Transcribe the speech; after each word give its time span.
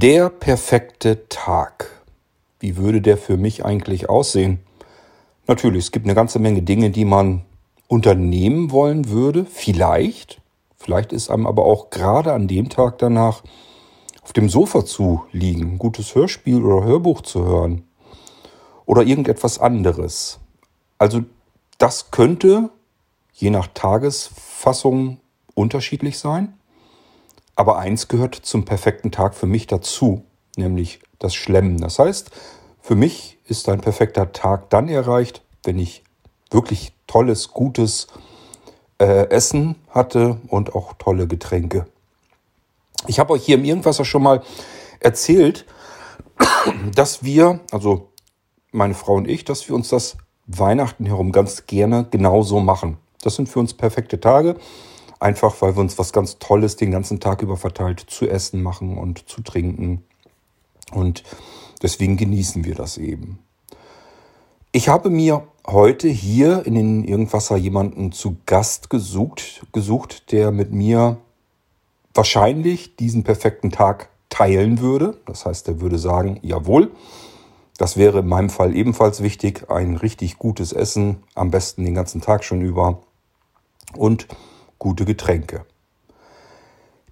Der 0.00 0.30
perfekte 0.30 1.28
Tag. 1.28 2.04
Wie 2.60 2.76
würde 2.76 3.02
der 3.02 3.16
für 3.16 3.36
mich 3.36 3.64
eigentlich 3.64 4.08
aussehen? 4.08 4.60
Natürlich, 5.48 5.86
es 5.86 5.90
gibt 5.90 6.06
eine 6.06 6.14
ganze 6.14 6.38
Menge 6.38 6.62
Dinge, 6.62 6.90
die 6.90 7.04
man 7.04 7.44
unternehmen 7.88 8.70
wollen 8.70 9.08
würde. 9.08 9.44
Vielleicht. 9.44 10.40
Vielleicht 10.76 11.12
ist 11.12 11.30
einem 11.30 11.48
aber 11.48 11.64
auch 11.64 11.90
gerade 11.90 12.32
an 12.32 12.46
dem 12.46 12.68
Tag 12.68 12.98
danach 12.98 13.42
auf 14.22 14.32
dem 14.32 14.48
Sofa 14.48 14.84
zu 14.84 15.24
liegen, 15.32 15.72
ein 15.72 15.78
gutes 15.78 16.14
Hörspiel 16.14 16.62
oder 16.62 16.86
Hörbuch 16.86 17.22
zu 17.22 17.44
hören. 17.44 17.82
Oder 18.86 19.02
irgendetwas 19.02 19.58
anderes. 19.58 20.38
Also 20.98 21.22
das 21.78 22.12
könnte 22.12 22.70
je 23.32 23.50
nach 23.50 23.66
Tagesfassung 23.74 25.18
unterschiedlich 25.56 26.20
sein. 26.20 26.57
Aber 27.58 27.76
eins 27.76 28.06
gehört 28.06 28.36
zum 28.36 28.64
perfekten 28.64 29.10
Tag 29.10 29.34
für 29.34 29.46
mich 29.46 29.66
dazu, 29.66 30.24
nämlich 30.56 31.00
das 31.18 31.34
Schlemmen. 31.34 31.80
Das 31.80 31.98
heißt, 31.98 32.30
für 32.80 32.94
mich 32.94 33.36
ist 33.46 33.68
ein 33.68 33.80
perfekter 33.80 34.30
Tag 34.30 34.70
dann 34.70 34.88
erreicht, 34.88 35.42
wenn 35.64 35.76
ich 35.76 36.04
wirklich 36.52 36.92
tolles, 37.08 37.48
gutes 37.48 38.06
äh, 39.00 39.28
Essen 39.30 39.74
hatte 39.90 40.38
und 40.46 40.76
auch 40.76 40.92
tolle 41.00 41.26
Getränke. 41.26 41.88
Ich 43.08 43.18
habe 43.18 43.32
euch 43.32 43.44
hier 43.44 43.56
im 43.56 43.64
Irgendwasser 43.64 44.04
schon 44.04 44.22
mal 44.22 44.44
erzählt, 45.00 45.66
dass 46.94 47.24
wir, 47.24 47.58
also 47.72 48.12
meine 48.70 48.94
Frau 48.94 49.14
und 49.14 49.26
ich, 49.26 49.44
dass 49.44 49.68
wir 49.68 49.74
uns 49.74 49.88
das 49.88 50.16
Weihnachten 50.46 51.06
herum 51.06 51.32
ganz 51.32 51.66
gerne 51.66 52.06
genauso 52.08 52.60
machen. 52.60 52.98
Das 53.20 53.34
sind 53.34 53.48
für 53.48 53.58
uns 53.58 53.74
perfekte 53.74 54.20
Tage. 54.20 54.54
Einfach 55.20 55.60
weil 55.60 55.76
wir 55.76 55.80
uns 55.80 55.98
was 55.98 56.12
ganz 56.12 56.38
Tolles 56.38 56.76
den 56.76 56.90
ganzen 56.90 57.20
Tag 57.20 57.42
über 57.42 57.56
verteilt 57.56 58.00
zu 58.00 58.28
essen 58.28 58.62
machen 58.62 58.98
und 58.98 59.28
zu 59.28 59.42
trinken. 59.42 60.04
Und 60.92 61.22
deswegen 61.82 62.16
genießen 62.16 62.64
wir 62.64 62.74
das 62.74 62.98
eben. 62.98 63.38
Ich 64.70 64.88
habe 64.88 65.10
mir 65.10 65.48
heute 65.66 66.08
hier 66.08 66.66
in 66.66 66.74
den 66.74 67.04
Irgendwasser 67.04 67.56
jemanden 67.56 68.12
zu 68.12 68.36
Gast 68.46 68.90
gesucht, 68.90 69.66
gesucht, 69.72 70.30
der 70.30 70.50
mit 70.50 70.72
mir 70.72 71.18
wahrscheinlich 72.14 72.96
diesen 72.96 73.24
perfekten 73.24 73.70
Tag 73.70 74.10
teilen 74.28 74.80
würde. 74.80 75.18
Das 75.26 75.46
heißt, 75.46 75.68
er 75.68 75.80
würde 75.80 75.98
sagen, 75.98 76.38
jawohl, 76.42 76.90
das 77.78 77.96
wäre 77.96 78.20
in 78.20 78.28
meinem 78.28 78.50
Fall 78.50 78.76
ebenfalls 78.76 79.22
wichtig. 79.22 79.70
Ein 79.70 79.96
richtig 79.96 80.38
gutes 80.38 80.72
Essen, 80.72 81.22
am 81.34 81.50
besten 81.50 81.84
den 81.84 81.94
ganzen 81.94 82.20
Tag 82.20 82.44
schon 82.44 82.60
über. 82.60 83.00
Und 83.96 84.26
gute 84.78 85.04
Getränke. 85.04 85.64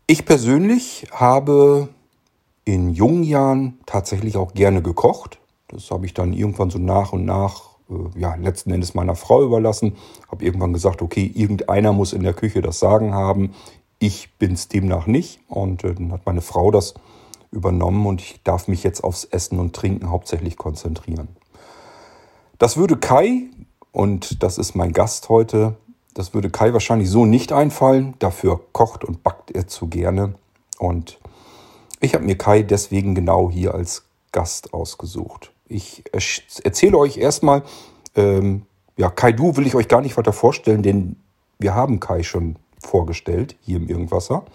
Ich 0.06 0.24
persönlich 0.24 1.06
habe 1.10 1.88
in 2.64 2.90
jungen 2.90 3.24
Jahren 3.24 3.78
tatsächlich 3.86 4.36
auch 4.36 4.54
gerne 4.54 4.82
gekocht. 4.82 5.38
Das 5.68 5.90
habe 5.90 6.06
ich 6.06 6.14
dann 6.14 6.32
irgendwann 6.32 6.70
so 6.70 6.78
nach 6.78 7.12
und 7.12 7.24
nach, 7.24 7.76
äh, 7.90 8.20
ja, 8.20 8.34
letzten 8.36 8.70
Endes 8.72 8.94
meiner 8.94 9.16
Frau 9.16 9.42
überlassen. 9.42 9.96
Habe 10.30 10.44
irgendwann 10.44 10.72
gesagt, 10.72 11.02
okay, 11.02 11.30
irgendeiner 11.34 11.92
muss 11.92 12.12
in 12.12 12.22
der 12.22 12.34
Küche 12.34 12.62
das 12.62 12.78
Sagen 12.78 13.14
haben. 13.14 13.54
Ich 13.98 14.34
bin 14.38 14.52
es 14.52 14.68
demnach 14.68 15.06
nicht. 15.06 15.40
Und 15.48 15.84
äh, 15.84 15.94
dann 15.94 16.12
hat 16.12 16.26
meine 16.26 16.42
Frau 16.42 16.70
das 16.70 16.94
übernommen 17.50 18.06
und 18.06 18.20
ich 18.20 18.42
darf 18.44 18.68
mich 18.68 18.82
jetzt 18.82 19.02
aufs 19.02 19.24
Essen 19.24 19.58
und 19.58 19.74
Trinken 19.74 20.10
hauptsächlich 20.10 20.56
konzentrieren. 20.56 21.28
Das 22.58 22.76
würde 22.76 22.96
Kai, 22.96 23.44
und 23.92 24.42
das 24.42 24.58
ist 24.58 24.74
mein 24.74 24.92
Gast 24.92 25.28
heute, 25.28 25.76
das 26.16 26.32
würde 26.32 26.48
Kai 26.48 26.72
wahrscheinlich 26.72 27.10
so 27.10 27.26
nicht 27.26 27.52
einfallen. 27.52 28.14
Dafür 28.20 28.58
kocht 28.72 29.04
und 29.04 29.22
backt 29.22 29.50
er 29.50 29.66
zu 29.66 29.88
gerne. 29.88 30.34
Und 30.78 31.18
ich 32.00 32.14
habe 32.14 32.24
mir 32.24 32.38
Kai 32.38 32.62
deswegen 32.62 33.14
genau 33.14 33.50
hier 33.50 33.74
als 33.74 34.04
Gast 34.32 34.72
ausgesucht. 34.72 35.52
Ich 35.68 36.04
erzähle 36.64 36.96
euch 36.96 37.18
erstmal, 37.18 37.64
ähm, 38.14 38.62
ja, 38.96 39.10
Kai 39.10 39.32
Du 39.32 39.58
will 39.58 39.66
ich 39.66 39.74
euch 39.74 39.88
gar 39.88 40.00
nicht 40.00 40.16
weiter 40.16 40.32
vorstellen, 40.32 40.82
denn 40.82 41.16
wir 41.58 41.74
haben 41.74 42.00
Kai 42.00 42.22
schon 42.22 42.56
vorgestellt 42.82 43.56
hier 43.60 43.76
im 43.76 43.86
Irgendwasser. 43.86 44.46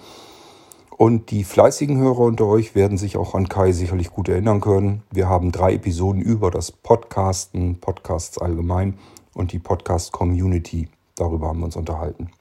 Und 0.97 1.29
die 1.29 1.43
fleißigen 1.43 1.99
Hörer 1.99 2.21
unter 2.21 2.47
euch 2.47 2.73
werden 2.73 2.97
sich 2.97 3.17
auch 3.17 3.35
an 3.35 3.49
Kai 3.49 3.71
sicherlich 3.71 4.09
gut 4.09 4.29
erinnern 4.29 4.61
können. 4.61 5.03
Wir 5.11 5.29
haben 5.29 5.51
drei 5.51 5.75
Episoden 5.75 6.23
über 6.23 6.49
das 6.49 6.71
Podcasten, 6.71 7.79
Podcasts 7.79 8.39
allgemein 8.39 8.97
und 9.35 9.51
die 9.51 9.59
Podcast-Community 9.59 10.89
Darüber 11.15 11.47
haben 11.47 11.59
wir 11.59 11.65
uns 11.65 11.75
unterhalten. 11.75 12.31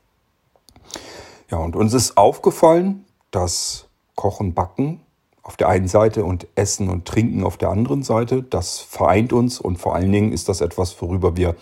Ja, 1.50 1.58
und 1.58 1.76
uns 1.76 1.94
ist 1.94 2.16
aufgefallen, 2.16 3.04
dass 3.30 3.88
Kochen, 4.14 4.54
Backen 4.54 5.00
auf 5.42 5.56
der 5.56 5.68
einen 5.68 5.88
Seite 5.88 6.24
und 6.24 6.46
Essen 6.54 6.88
und 6.88 7.06
Trinken 7.06 7.44
auf 7.44 7.56
der 7.56 7.70
anderen 7.70 8.02
Seite, 8.02 8.42
das 8.42 8.78
vereint 8.78 9.32
uns 9.32 9.58
und 9.58 9.78
vor 9.78 9.94
allen 9.94 10.12
Dingen 10.12 10.32
ist 10.32 10.48
das 10.48 10.60
etwas, 10.60 11.00
worüber 11.00 11.36
wir 11.36 11.56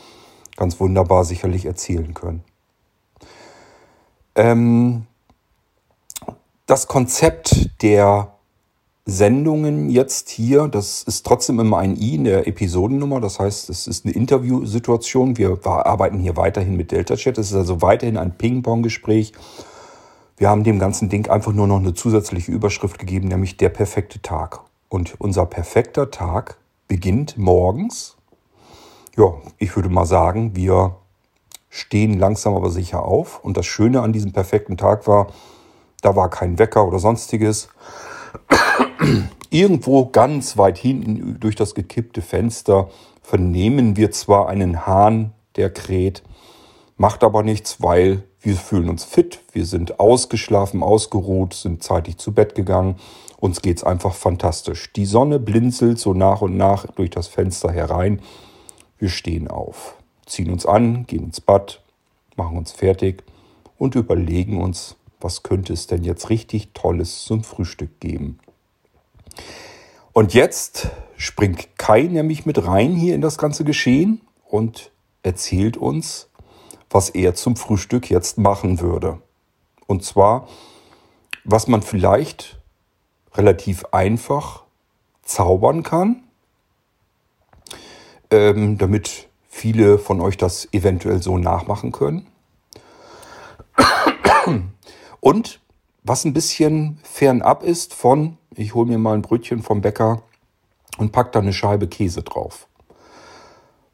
ganz 0.56 0.80
wunderbar 0.80 1.24
sicherlich 1.24 1.64
erzählen 1.64 2.12
können. 2.14 2.44
Ähm, 4.34 5.06
das 6.66 6.86
Konzept 6.86 7.82
der 7.82 8.38
Sendungen 9.10 9.88
jetzt 9.88 10.28
hier, 10.28 10.69
das 10.69 11.02
ist 11.02 11.24
trotzdem 11.24 11.58
immer 11.60 11.78
ein 11.78 11.96
I 11.96 12.16
in 12.16 12.24
der 12.24 12.46
Episodennummer. 12.46 13.22
Das 13.22 13.41
heißt, 13.41 13.70
es 13.70 13.86
ist 13.86 14.04
eine 14.04 14.14
Interviewsituation. 14.14 15.38
Wir 15.38 15.58
arbeiten 15.64 16.19
hier 16.19 16.36
weiterhin 16.36 16.76
mit 16.76 16.92
Delta 16.92 17.16
Chat. 17.16 17.38
Es 17.38 17.50
ist 17.50 17.56
also 17.56 17.80
weiterhin 17.80 18.19
ein 18.19 18.36
Ping-Pong-Gespräch. 18.36 19.32
Wir 20.36 20.50
haben 20.50 20.62
dem 20.62 20.78
ganzen 20.78 21.08
Ding 21.08 21.26
einfach 21.30 21.54
nur 21.54 21.66
noch 21.66 21.78
eine 21.78 21.94
zusätzliche 21.94 22.52
Überschrift 22.52 22.98
gegeben, 22.98 23.28
nämlich 23.28 23.56
der 23.56 23.70
perfekte 23.70 24.20
Tag. 24.20 24.60
Und 24.91 25.19
unser 25.19 25.46
perfekter 25.46 26.10
Tag 26.10 26.58
beginnt 26.86 27.38
morgens. 27.38 28.19
Ja, 29.16 29.32
ich 29.56 29.75
würde 29.75 29.88
mal 29.88 30.04
sagen, 30.04 30.54
wir 30.54 30.96
stehen 31.70 32.19
langsam 32.19 32.54
aber 32.54 32.69
sicher 32.69 33.06
auf. 33.06 33.42
Und 33.42 33.56
das 33.56 33.64
Schöne 33.64 34.02
an 34.02 34.12
diesem 34.12 34.32
perfekten 34.34 34.76
Tag 34.76 35.06
war, 35.06 35.28
da 36.02 36.14
war 36.14 36.28
kein 36.28 36.58
Wecker 36.58 36.86
oder 36.86 36.98
sonstiges. 36.98 37.70
Irgendwo 39.50 40.06
ganz 40.06 40.56
weit 40.58 40.78
hinten 40.78 41.38
durch 41.41 41.56
das 41.56 41.74
gekippte 41.74 42.20
Fenster 42.20 42.91
vernehmen 43.22 43.96
wir 43.96 44.10
zwar 44.10 44.48
einen 44.48 44.86
Hahn, 44.86 45.32
der 45.56 45.70
kräht, 45.70 46.22
macht 46.96 47.24
aber 47.24 47.42
nichts, 47.42 47.82
weil 47.82 48.24
wir 48.41 48.56
fühlen 48.56 48.88
uns 48.88 49.04
fit, 49.04 49.41
wir 49.52 49.66
sind 49.66 50.00
ausgeschlafen, 50.00 50.82
ausgeruht, 50.82 51.54
sind 51.54 51.82
zeitig 51.82 52.19
zu 52.19 52.32
Bett 52.32 52.54
gegangen. 52.54 52.96
Uns 53.38 53.62
geht's 53.62 53.84
einfach 53.84 54.14
fantastisch. 54.14 54.92
Die 54.92 55.06
Sonne 55.06 55.38
blinzelt 55.38 55.98
so 55.98 56.14
nach 56.14 56.40
und 56.40 56.56
nach 56.56 56.86
durch 56.86 57.10
das 57.10 57.26
Fenster 57.26 57.70
herein. 57.70 58.20
Wir 58.98 59.08
stehen 59.08 59.48
auf, 59.48 59.96
ziehen 60.26 60.50
uns 60.50 60.66
an, 60.66 61.06
gehen 61.06 61.25
ins 61.25 61.40
Bad, 61.40 61.82
machen 62.36 62.56
uns 62.56 62.72
fertig 62.72 63.22
und 63.76 63.94
überlegen 63.94 64.60
uns, 64.60 64.96
was 65.20 65.42
könnte 65.42 65.72
es 65.72 65.86
denn 65.86 66.04
jetzt 66.04 66.30
richtig 66.30 66.70
Tolles 66.75 67.25
zum 67.25 67.42
Frühstück 67.42 68.00
geben. 68.00 68.38
Und 70.12 70.34
jetzt 70.34 70.88
springt 71.16 71.78
Kai 71.78 72.03
nämlich 72.03 72.47
mit 72.47 72.66
rein 72.66 72.94
hier 72.94 73.15
in 73.15 73.21
das 73.21 73.38
ganze 73.38 73.65
Geschehen 73.65 74.21
und 74.44 74.91
erzählt 75.22 75.76
uns, 75.76 76.28
was 76.91 77.10
er 77.10 77.34
zum 77.34 77.56
Frühstück 77.56 78.10
jetzt 78.10 78.38
machen 78.38 78.81
würde. 78.81 79.21
Und 79.87 80.04
zwar, 80.04 80.49
was 81.44 81.69
man 81.69 81.82
vielleicht 81.82 82.59
relativ 83.34 83.84
einfach 83.93 84.64
zaubern 85.23 85.82
kann, 85.82 86.25
ähm, 88.31 88.79
damit 88.79 89.29
viele 89.49 89.99
von 89.99 90.20
euch 90.20 90.37
das 90.37 90.69
eventuell 90.73 91.23
so 91.23 91.38
nachmachen 91.38 91.93
können. 91.93 92.26
Und 95.20 95.61
was 96.02 96.25
ein 96.25 96.32
bisschen 96.32 96.99
fernab 97.02 97.62
ist 97.62 97.93
von, 97.93 98.38
ich 98.58 98.75
hole 98.75 98.88
mir 98.88 98.99
mal 98.99 99.14
ein 99.14 99.22
Brötchen 99.22 99.62
vom 99.62 99.81
Bäcker 99.81 100.22
und 100.99 101.12
pack 101.12 101.32
da 101.32 101.38
eine 101.38 101.52
Scheibe 101.52 101.87
Käse 101.87 102.22
drauf. 102.22 102.66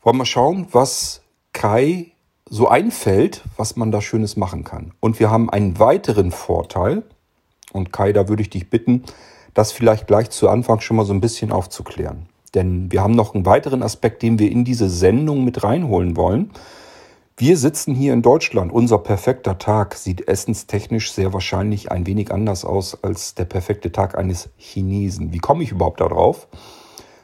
Wollen 0.03 0.17
wir 0.17 0.25
schauen, 0.25 0.67
was 0.73 1.23
Kai 1.53 2.13
so 2.49 2.69
einfällt, 2.69 3.43
was 3.57 3.77
man 3.77 3.93
da 3.93 4.01
Schönes 4.01 4.37
machen 4.37 4.65
kann. 4.65 4.93
Und 5.01 5.21
wir 5.21 5.31
haben 5.31 5.51
einen 5.51 5.79
weiteren 5.79 6.31
Vorteil. 6.31 7.03
Und 7.73 7.93
Kai, 7.93 8.13
da 8.13 8.29
würde 8.29 8.43
ich 8.43 8.51
dich 8.51 8.71
bitten, 8.71 9.05
das 9.53 9.73
vielleicht 9.73 10.07
gleich 10.07 10.31
zu 10.31 10.49
Anfang 10.49 10.81
schon 10.81 10.97
mal 10.97 11.07
so 11.07 11.13
ein 11.13 11.21
bisschen 11.21 11.53
aufzuklären. 11.53 12.29
Denn 12.55 12.91
wir 12.91 13.03
haben 13.03 13.15
noch 13.15 13.35
einen 13.35 13.47
weiteren 13.47 13.83
Aspekt, 13.83 14.23
den 14.23 14.39
wir 14.39 14.51
in 14.51 14.65
diese 14.65 14.89
Sendung 14.89 15.45
mit 15.45 15.65
reinholen 15.65 16.17
wollen. 16.17 16.51
Wir 17.37 17.57
sitzen 17.57 17.97
hier 17.97 18.13
in 18.13 18.23
Deutschland. 18.23 18.71
Unser 18.71 18.99
perfekter 18.99 19.59
Tag 19.59 19.97
sieht 19.97 20.29
essenstechnisch 20.29 21.11
sehr 21.11 21.33
wahrscheinlich 21.33 21.91
ein 21.91 22.07
wenig 22.07 22.31
anders 22.31 22.65
aus 22.65 23.03
als 23.03 23.35
der 23.35 23.45
perfekte 23.45 23.91
Tag 23.91 24.17
eines 24.17 24.51
Chinesen. 24.57 25.33
Wie 25.33 25.41
komme 25.41 25.65
ich 25.65 25.73
überhaupt 25.73 26.01
darauf? 26.01 26.47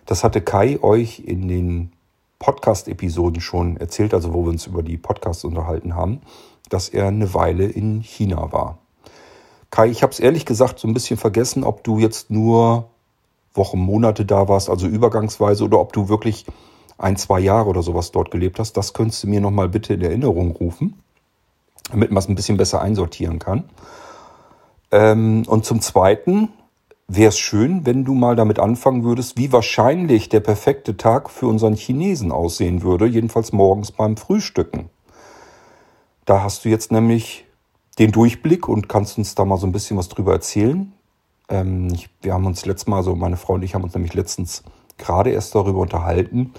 Das 0.06 0.24
hatte 0.24 0.40
Kai 0.40 0.82
euch 0.82 1.20
in 1.20 1.46
den 1.46 1.92
Podcast-Episoden 2.40 3.40
schon 3.40 3.76
erzählt, 3.76 4.12
also 4.12 4.34
wo 4.34 4.42
wir 4.42 4.50
uns 4.50 4.66
über 4.66 4.82
die 4.82 4.96
Podcasts 4.96 5.44
unterhalten 5.44 5.94
haben, 5.94 6.22
dass 6.70 6.88
er 6.88 7.06
eine 7.06 7.32
Weile 7.32 7.66
in 7.66 8.00
China 8.00 8.50
war. 8.50 8.78
Kai, 9.70 9.90
ich 9.90 10.02
habe 10.02 10.12
es 10.12 10.18
ehrlich 10.18 10.44
gesagt 10.44 10.80
so 10.80 10.88
ein 10.88 10.94
bisschen 10.94 11.18
vergessen, 11.18 11.62
ob 11.62 11.84
du 11.84 12.00
jetzt 12.00 12.32
nur 12.32 12.88
Wochen, 13.54 13.78
Monate 13.78 14.24
da 14.24 14.48
warst, 14.48 14.70
also 14.70 14.88
übergangsweise, 14.88 15.62
oder 15.62 15.78
ob 15.78 15.92
du 15.92 16.08
wirklich 16.08 16.46
ein, 17.00 17.17
zwei 17.17 17.41
Jahre 17.41 17.69
oder 17.69 17.82
sowas 17.82 18.12
dort 18.12 18.31
gelebt 18.31 18.58
hast, 18.58 18.76
das 18.76 18.93
könntest 18.93 19.25
du 19.25 19.29
mir 19.29 19.41
nochmal 19.41 19.69
bitte 19.69 19.94
in 19.94 20.02
Erinnerung 20.02 20.52
rufen, 20.52 21.02
damit 21.91 22.11
man 22.11 22.23
es 22.23 22.29
ein 22.29 22.35
bisschen 22.35 22.56
besser 22.56 22.81
einsortieren 22.82 23.38
kann. 23.38 23.64
Ähm, 24.93 25.44
und 25.47 25.64
zum 25.64 25.81
Zweiten 25.81 26.50
wäre 27.08 27.31
es 27.31 27.38
schön, 27.38 27.87
wenn 27.87 28.05
du 28.05 28.14
mal 28.14 28.37
damit 28.37 28.58
anfangen 28.58 29.02
würdest, 29.02 29.37
wie 29.37 29.52
wahrscheinlich 29.52 30.29
der 30.29 30.41
perfekte 30.41 30.97
Tag 30.97 31.31
für 31.31 31.47
unseren 31.47 31.75
Chinesen 31.75 32.31
aussehen 32.31 32.82
würde, 32.82 33.06
jedenfalls 33.06 33.52
morgens 33.52 33.93
beim 33.93 34.17
Frühstücken. 34.17 34.91
Da 36.25 36.43
hast 36.43 36.64
du 36.64 36.69
jetzt 36.69 36.93
nämlich 36.93 37.47
den 37.99 38.12
Durchblick 38.12 38.69
und 38.69 38.88
kannst 38.88 39.19
uns 39.19 39.35
da 39.35 39.44
mal 39.44 39.56
so 39.56 39.67
ein 39.67 39.73
bisschen 39.73 39.97
was 39.97 40.08
drüber 40.08 40.32
erzählen. 40.32 40.93
Ähm, 41.49 41.88
ich, 41.93 42.11
wir 42.23 42.35
haben 42.35 42.47
uns 42.47 42.67
letztes 42.67 42.87
Mal, 42.87 42.99
also 42.99 43.17
meine 43.17 43.37
Frau 43.37 43.55
und 43.55 43.62
ich 43.62 43.75
haben 43.75 43.85
uns 43.85 43.94
nämlich 43.94 44.14
letztens 44.14 44.62
gerade 44.97 45.31
erst 45.31 45.55
darüber 45.55 45.81
unterhalten, 45.81 46.52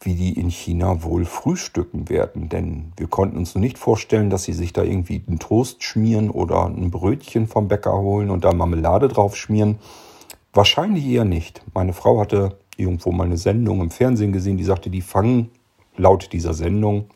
wie 0.00 0.14
die 0.14 0.38
in 0.38 0.48
China 0.48 1.02
wohl 1.02 1.24
frühstücken 1.24 2.08
werden. 2.08 2.48
Denn 2.48 2.92
wir 2.96 3.08
konnten 3.08 3.36
uns 3.36 3.54
nicht 3.54 3.78
vorstellen, 3.78 4.30
dass 4.30 4.44
sie 4.44 4.52
sich 4.52 4.72
da 4.72 4.82
irgendwie 4.82 5.22
einen 5.26 5.38
Toast 5.38 5.82
schmieren 5.82 6.30
oder 6.30 6.66
ein 6.66 6.90
Brötchen 6.90 7.48
vom 7.48 7.68
Bäcker 7.68 7.98
holen 7.98 8.30
und 8.30 8.44
da 8.44 8.52
Marmelade 8.52 9.08
drauf 9.08 9.36
schmieren. 9.36 9.78
Wahrscheinlich 10.52 11.04
eher 11.06 11.24
nicht. 11.24 11.62
Meine 11.74 11.92
Frau 11.92 12.20
hatte 12.20 12.58
irgendwo 12.76 13.10
mal 13.10 13.24
eine 13.24 13.36
Sendung 13.36 13.80
im 13.80 13.90
Fernsehen 13.90 14.32
gesehen, 14.32 14.56
die 14.56 14.64
sagte, 14.64 14.88
die 14.88 15.02
fangen 15.02 15.50
laut 15.96 16.32
dieser 16.32 16.54
Sendung 16.54 17.10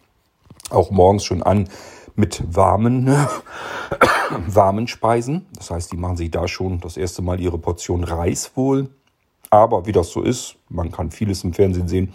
auch 0.70 0.90
morgens 0.90 1.24
schon 1.24 1.42
an 1.42 1.68
mit 2.14 2.42
warmen, 2.54 3.06
warmen 4.46 4.88
Speisen. 4.88 5.46
Das 5.56 5.70
heißt, 5.70 5.92
die 5.92 5.96
machen 5.96 6.16
sich 6.16 6.30
da 6.30 6.48
schon 6.48 6.80
das 6.80 6.96
erste 6.96 7.22
Mal 7.22 7.40
ihre 7.40 7.58
Portion 7.58 8.04
Reis 8.04 8.52
wohl. 8.54 8.90
Aber 9.50 9.86
wie 9.86 9.92
das 9.92 10.10
so 10.10 10.22
ist, 10.22 10.56
man 10.68 10.90
kann 10.90 11.10
vieles 11.10 11.44
im 11.44 11.52
Fernsehen 11.52 11.88
sehen, 11.88 12.14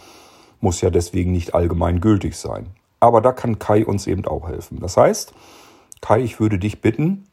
muss 0.61 0.81
ja 0.81 0.89
deswegen 0.89 1.31
nicht 1.31 1.53
allgemein 1.53 2.01
gültig 2.01 2.35
sein. 2.35 2.67
Aber 2.99 3.21
da 3.21 3.31
kann 3.31 3.59
Kai 3.59 3.85
uns 3.85 4.07
eben 4.07 4.25
auch 4.25 4.47
helfen. 4.47 4.79
Das 4.79 4.97
heißt, 4.97 5.33
Kai, 6.01 6.21
ich 6.21 6.39
würde 6.39 6.59
dich 6.59 6.81
bitten, 6.81 7.25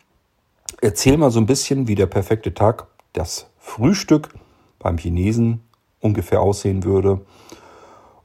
erzähl 0.81 1.17
mal 1.17 1.31
so 1.31 1.41
ein 1.41 1.47
bisschen, 1.47 1.88
wie 1.88 1.94
der 1.94 2.06
perfekte 2.06 2.55
Tag, 2.55 2.87
das 3.12 3.47
Frühstück 3.59 4.35
beim 4.79 4.99
Chinesen 4.99 5.61
ungefähr 6.00 6.41
aussehen 6.41 6.85
würde. 6.85 7.21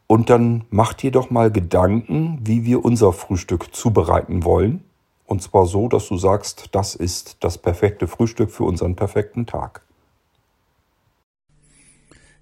Und 0.07 0.29
dann 0.29 0.65
mach 0.69 0.93
dir 0.93 1.11
doch 1.11 1.29
mal 1.29 1.51
Gedanken, 1.51 2.39
wie 2.41 2.65
wir 2.65 2.83
unser 2.83 3.13
Frühstück 3.13 3.73
zubereiten 3.75 4.43
wollen. 4.43 4.83
Und 5.25 5.43
zwar 5.43 5.67
so, 5.67 5.87
dass 5.87 6.07
du 6.07 6.17
sagst, 6.17 6.69
das 6.71 6.95
ist 6.95 7.37
das 7.41 7.59
perfekte 7.59 8.07
Frühstück 8.07 8.49
für 8.49 8.63
unseren 8.63 8.95
perfekten 8.95 9.45
Tag. 9.45 9.83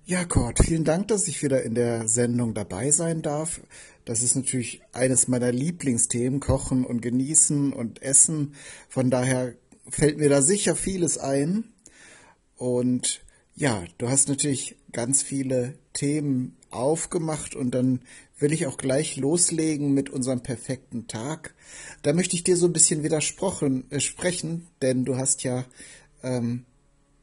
Ja, 0.09 0.23
Kurt, 0.23 0.59
vielen 0.63 0.85
Dank, 0.85 1.09
dass 1.09 1.27
ich 1.27 1.43
wieder 1.43 1.63
in 1.63 1.75
der 1.75 2.07
Sendung 2.07 2.53
dabei 2.53 2.91
sein 2.91 3.21
darf. 3.21 3.59
Das 4.05 4.21
ist 4.21 4.37
natürlich 4.37 4.79
eines 4.93 5.27
meiner 5.27 5.51
Lieblingsthemen, 5.51 6.39
Kochen 6.39 6.85
und 6.85 7.01
Genießen 7.01 7.73
und 7.73 8.01
Essen. 8.01 8.53
Von 8.87 9.11
daher 9.11 9.55
fällt 9.89 10.17
mir 10.17 10.29
da 10.29 10.41
sicher 10.41 10.77
vieles 10.77 11.17
ein. 11.17 11.65
Und 12.55 13.19
ja, 13.53 13.83
du 13.97 14.07
hast 14.07 14.29
natürlich 14.29 14.77
ganz 14.93 15.23
viele 15.23 15.73
Themen 15.91 16.55
aufgemacht 16.69 17.53
und 17.53 17.71
dann 17.71 17.99
will 18.39 18.53
ich 18.53 18.65
auch 18.65 18.77
gleich 18.77 19.17
loslegen 19.17 19.93
mit 19.93 20.09
unserem 20.09 20.41
perfekten 20.41 21.07
Tag. 21.07 21.53
Da 22.01 22.13
möchte 22.13 22.37
ich 22.37 22.45
dir 22.45 22.55
so 22.55 22.67
ein 22.67 22.73
bisschen 22.73 23.03
widersprochen 23.03 23.91
äh, 23.91 23.99
sprechen, 23.99 24.67
denn 24.81 25.03
du 25.03 25.17
hast 25.17 25.43
ja 25.43 25.65
ähm, 26.23 26.63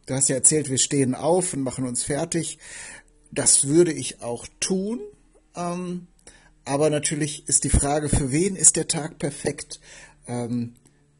Du 0.06 0.14
hast 0.14 0.28
ja 0.28 0.36
erzählt, 0.36 0.68
wir 0.68 0.78
stehen 0.78 1.14
auf 1.14 1.54
und 1.54 1.62
machen 1.62 1.86
uns 1.86 2.02
fertig. 2.02 2.58
Das 3.30 3.66
würde 3.66 3.92
ich 3.92 4.22
auch 4.22 4.46
tun. 4.60 5.00
Ähm, 5.56 6.06
aber 6.64 6.90
natürlich 6.90 7.48
ist 7.48 7.64
die 7.64 7.70
Frage, 7.70 8.08
für 8.08 8.30
wen 8.30 8.56
ist 8.56 8.76
der 8.76 8.88
Tag 8.88 9.18
perfekt? 9.18 9.80
Ähm, 10.26 10.74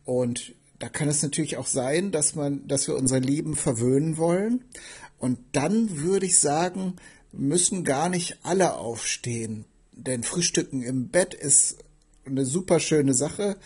und 0.04 0.54
da 0.78 0.88
kann 0.88 1.08
es 1.08 1.22
natürlich 1.22 1.56
auch 1.56 1.66
sein, 1.66 2.12
dass 2.12 2.34
man, 2.34 2.66
dass 2.68 2.88
wir 2.88 2.96
unser 2.96 3.20
Leben 3.20 3.56
verwöhnen 3.56 4.16
wollen. 4.18 4.64
Und 5.18 5.38
dann 5.52 6.02
würde 6.02 6.26
ich 6.26 6.38
sagen, 6.38 6.96
müssen 7.32 7.84
gar 7.84 8.08
nicht 8.08 8.38
alle 8.42 8.76
aufstehen. 8.76 9.64
Denn 9.92 10.22
Frühstücken 10.22 10.82
im 10.82 11.08
Bett 11.08 11.32
ist 11.34 11.78
eine 12.26 12.44
super 12.44 12.80
schöne 12.80 13.14
Sache. 13.14 13.56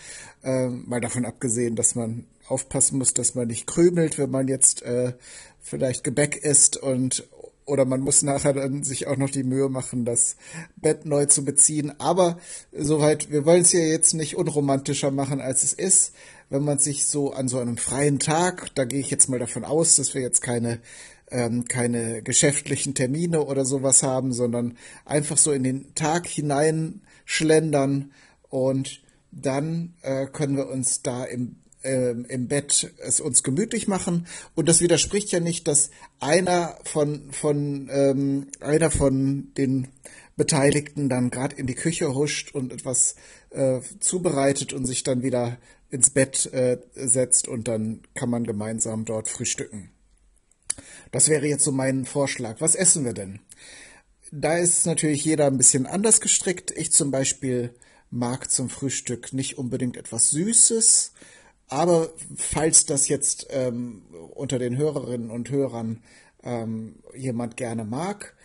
Ähm, 0.43 0.85
mal 0.87 1.01
davon 1.01 1.25
abgesehen, 1.25 1.75
dass 1.75 1.95
man 1.95 2.25
aufpassen 2.49 2.97
muss, 2.97 3.13
dass 3.13 3.35
man 3.35 3.47
nicht 3.47 3.67
krümelt, 3.67 4.17
wenn 4.17 4.31
man 4.31 4.47
jetzt 4.47 4.81
äh, 4.83 5.13
vielleicht 5.59 6.03
Gebäck 6.03 6.37
isst 6.37 6.77
und 6.77 7.27
oder 7.65 7.85
man 7.85 8.01
muss 8.01 8.23
nachher 8.23 8.53
dann 8.53 8.83
sich 8.83 9.05
auch 9.05 9.17
noch 9.17 9.29
die 9.29 9.43
Mühe 9.43 9.69
machen, 9.69 10.03
das 10.03 10.37
Bett 10.75 11.05
neu 11.05 11.27
zu 11.27 11.45
beziehen. 11.45 11.93
Aber 11.99 12.39
soweit, 12.71 13.29
wir 13.29 13.45
wollen 13.45 13.61
es 13.61 13.73
ja 13.73 13.79
jetzt 13.79 14.13
nicht 14.13 14.35
unromantischer 14.35 15.11
machen, 15.11 15.39
als 15.39 15.63
es 15.63 15.73
ist. 15.73 16.13
Wenn 16.49 16.63
man 16.63 16.79
sich 16.79 17.05
so 17.05 17.31
an 17.31 17.47
so 17.47 17.59
einem 17.59 17.77
freien 17.77 18.17
Tag, 18.17 18.73
da 18.73 18.85
gehe 18.85 18.99
ich 18.99 19.11
jetzt 19.11 19.29
mal 19.29 19.37
davon 19.37 19.63
aus, 19.63 19.95
dass 19.95 20.15
wir 20.15 20.21
jetzt 20.21 20.41
keine 20.41 20.79
ähm, 21.31 21.65
keine 21.65 22.21
geschäftlichen 22.23 22.95
Termine 22.95 23.45
oder 23.45 23.65
sowas 23.65 24.03
haben, 24.03 24.33
sondern 24.33 24.77
einfach 25.05 25.37
so 25.37 25.51
in 25.51 25.63
den 25.63 25.93
Tag 25.95 26.27
hinein 26.27 27.01
schlendern 27.25 28.11
und 28.49 29.01
dann 29.31 29.93
äh, 30.01 30.25
können 30.25 30.57
wir 30.57 30.69
uns 30.69 31.03
da 31.03 31.23
im 31.23 31.57
ähm, 31.83 32.25
im 32.27 32.47
Bett 32.47 32.93
es 32.97 33.19
uns 33.19 33.43
gemütlich 33.43 33.87
machen. 33.87 34.27
Und 34.55 34.67
das 34.67 34.81
widerspricht 34.81 35.31
ja 35.31 35.39
nicht, 35.39 35.67
dass 35.67 35.89
einer 36.19 36.77
von, 36.83 37.31
von, 37.31 37.89
ähm, 37.91 38.47
einer 38.59 38.91
von 38.91 39.53
den 39.57 39.87
Beteiligten 40.35 41.09
dann 41.09 41.29
gerade 41.29 41.55
in 41.55 41.67
die 41.67 41.75
Küche 41.75 42.15
huscht 42.15 42.55
und 42.55 42.71
etwas 42.71 43.15
äh, 43.49 43.81
zubereitet 43.99 44.73
und 44.73 44.85
sich 44.85 45.03
dann 45.03 45.21
wieder 45.21 45.57
ins 45.89 46.11
Bett 46.11 46.51
äh, 46.53 46.77
setzt 46.93 47.47
und 47.47 47.67
dann 47.67 48.01
kann 48.13 48.29
man 48.29 48.45
gemeinsam 48.45 49.05
dort 49.05 49.27
frühstücken. 49.27 49.91
Das 51.11 51.27
wäre 51.27 51.47
jetzt 51.47 51.63
so 51.63 51.71
mein 51.71 52.05
Vorschlag. 52.05 52.61
Was 52.61 52.75
essen 52.75 53.03
wir 53.03 53.13
denn? 53.13 53.39
Da 54.31 54.57
ist 54.57 54.85
natürlich 54.85 55.25
jeder 55.25 55.47
ein 55.47 55.57
bisschen 55.57 55.87
anders 55.87 56.21
gestrickt. 56.21 56.71
Ich 56.71 56.91
zum 56.91 57.09
Beispiel 57.09 57.73
mag 58.11 58.51
zum 58.51 58.69
Frühstück 58.69 59.33
nicht 59.33 59.57
unbedingt 59.57 59.97
etwas 59.97 60.29
Süßes, 60.29 61.13
aber 61.69 62.09
falls 62.35 62.85
das 62.85 63.07
jetzt 63.07 63.47
ähm, 63.51 64.01
unter 64.33 64.59
den 64.59 64.77
Hörerinnen 64.77 65.29
und 65.29 65.49
Hörern 65.49 66.03
ähm, 66.43 66.95
jemand 67.15 67.57
gerne 67.57 67.85
mag, 67.85 68.35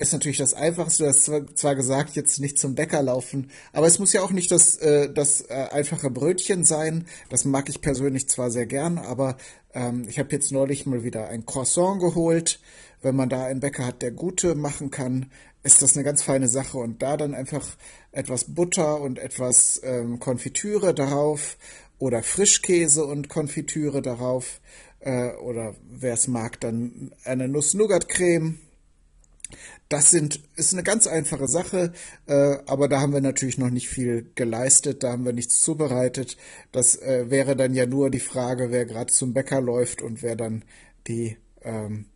ist 0.00 0.14
natürlich 0.14 0.38
das 0.38 0.54
Einfachste, 0.54 1.04
das 1.04 1.24
zwar 1.24 1.74
gesagt, 1.74 2.16
jetzt 2.16 2.40
nicht 2.40 2.58
zum 2.58 2.74
Bäcker 2.74 3.02
laufen, 3.02 3.50
aber 3.74 3.86
es 3.86 3.98
muss 3.98 4.14
ja 4.14 4.22
auch 4.22 4.30
nicht 4.30 4.50
das, 4.50 4.76
äh, 4.76 5.12
das 5.12 5.42
äh, 5.42 5.68
einfache 5.72 6.10
Brötchen 6.10 6.64
sein. 6.64 7.06
Das 7.28 7.44
mag 7.44 7.68
ich 7.68 7.82
persönlich 7.82 8.26
zwar 8.26 8.50
sehr 8.50 8.64
gern, 8.64 8.96
aber 8.96 9.36
ähm, 9.74 10.06
ich 10.08 10.18
habe 10.18 10.32
jetzt 10.32 10.52
neulich 10.52 10.86
mal 10.86 11.04
wieder 11.04 11.28
ein 11.28 11.44
Croissant 11.44 12.00
geholt. 12.00 12.60
Wenn 13.02 13.14
man 13.14 13.28
da 13.28 13.44
einen 13.44 13.60
Bäcker 13.60 13.86
hat, 13.86 14.00
der 14.00 14.10
gute 14.10 14.54
machen 14.54 14.90
kann, 14.90 15.30
ist 15.62 15.82
das 15.82 15.96
eine 15.96 16.04
ganz 16.04 16.22
feine 16.22 16.48
Sache. 16.48 16.78
Und 16.78 17.02
da 17.02 17.18
dann 17.18 17.34
einfach 17.34 17.66
etwas 18.12 18.44
Butter 18.44 19.00
und 19.00 19.18
etwas 19.18 19.80
ähm, 19.84 20.18
Konfitüre 20.18 20.94
darauf 20.94 21.58
oder 22.00 22.24
Frischkäse 22.24 23.04
und 23.04 23.28
Konfitüre 23.28 24.02
darauf. 24.02 24.60
Äh, 24.98 25.34
oder 25.36 25.76
wer 25.88 26.14
es 26.14 26.26
mag, 26.26 26.60
dann 26.60 27.12
eine 27.24 27.46
Nuss-Nougat-Creme. 27.46 28.58
Das 29.88 30.10
sind, 30.10 30.40
ist 30.56 30.72
eine 30.72 30.84
ganz 30.84 31.06
einfache 31.06 31.48
Sache, 31.48 31.92
äh, 32.26 32.58
aber 32.66 32.88
da 32.88 33.00
haben 33.00 33.12
wir 33.12 33.20
natürlich 33.20 33.58
noch 33.58 33.70
nicht 33.70 33.88
viel 33.88 34.30
geleistet, 34.36 35.02
da 35.02 35.10
haben 35.12 35.24
wir 35.24 35.32
nichts 35.32 35.60
zubereitet. 35.62 36.36
Das 36.70 36.96
äh, 36.96 37.28
wäre 37.30 37.56
dann 37.56 37.74
ja 37.74 37.86
nur 37.86 38.10
die 38.10 38.20
Frage, 38.20 38.70
wer 38.70 38.84
gerade 38.86 39.12
zum 39.12 39.32
Bäcker 39.32 39.60
läuft 39.60 40.02
und 40.02 40.22
wer 40.22 40.36
dann 40.36 40.64
die, 41.08 41.36
ähm, 41.62 42.06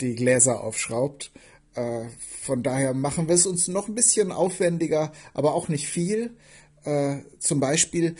die 0.00 0.16
Gläser 0.16 0.62
aufschraubt. 0.62 1.30
Äh, 1.74 2.06
von 2.42 2.64
daher 2.64 2.94
machen 2.94 3.28
wir 3.28 3.36
es 3.36 3.46
uns 3.46 3.68
noch 3.68 3.86
ein 3.86 3.94
bisschen 3.94 4.32
aufwendiger, 4.32 5.12
aber 5.34 5.54
auch 5.54 5.68
nicht 5.68 5.86
viel. 5.86 6.36
Äh, 6.84 7.18
zum 7.38 7.60
Beispiel 7.60 8.16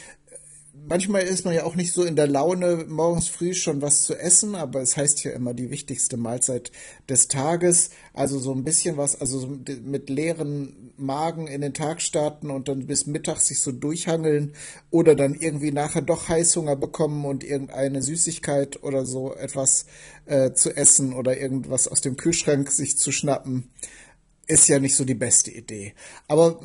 manchmal 0.86 1.22
ist 1.22 1.44
man 1.44 1.54
ja 1.54 1.64
auch 1.64 1.74
nicht 1.74 1.92
so 1.92 2.04
in 2.04 2.16
der 2.16 2.26
Laune, 2.26 2.84
morgens 2.88 3.28
früh 3.28 3.54
schon 3.54 3.82
was 3.82 4.02
zu 4.02 4.14
essen, 4.14 4.54
aber 4.54 4.80
es 4.80 4.96
heißt 4.96 5.24
ja 5.24 5.32
immer 5.32 5.54
die 5.54 5.70
wichtigste 5.70 6.16
Mahlzeit 6.16 6.70
des 7.08 7.28
Tages. 7.28 7.90
Also 8.12 8.38
so 8.38 8.52
ein 8.52 8.64
bisschen 8.64 8.96
was, 8.96 9.20
also 9.20 9.58
mit 9.84 10.10
leeren 10.10 10.92
Magen 10.96 11.46
in 11.46 11.60
den 11.60 11.74
Tag 11.74 12.00
starten 12.00 12.50
und 12.50 12.68
dann 12.68 12.86
bis 12.86 13.06
Mittag 13.06 13.40
sich 13.40 13.60
so 13.60 13.72
durchhangeln 13.72 14.54
oder 14.90 15.14
dann 15.14 15.34
irgendwie 15.34 15.72
nachher 15.72 16.02
doch 16.02 16.28
Heißhunger 16.28 16.76
bekommen 16.76 17.24
und 17.24 17.44
irgendeine 17.44 18.02
Süßigkeit 18.02 18.82
oder 18.82 19.04
so 19.04 19.34
etwas 19.34 19.86
äh, 20.26 20.52
zu 20.52 20.76
essen 20.76 21.14
oder 21.14 21.38
irgendwas 21.38 21.88
aus 21.88 22.00
dem 22.00 22.16
Kühlschrank 22.16 22.70
sich 22.70 22.96
zu 22.96 23.12
schnappen, 23.12 23.70
ist 24.46 24.68
ja 24.68 24.78
nicht 24.78 24.96
so 24.96 25.04
die 25.04 25.14
beste 25.14 25.50
Idee. 25.50 25.94
Aber 26.28 26.60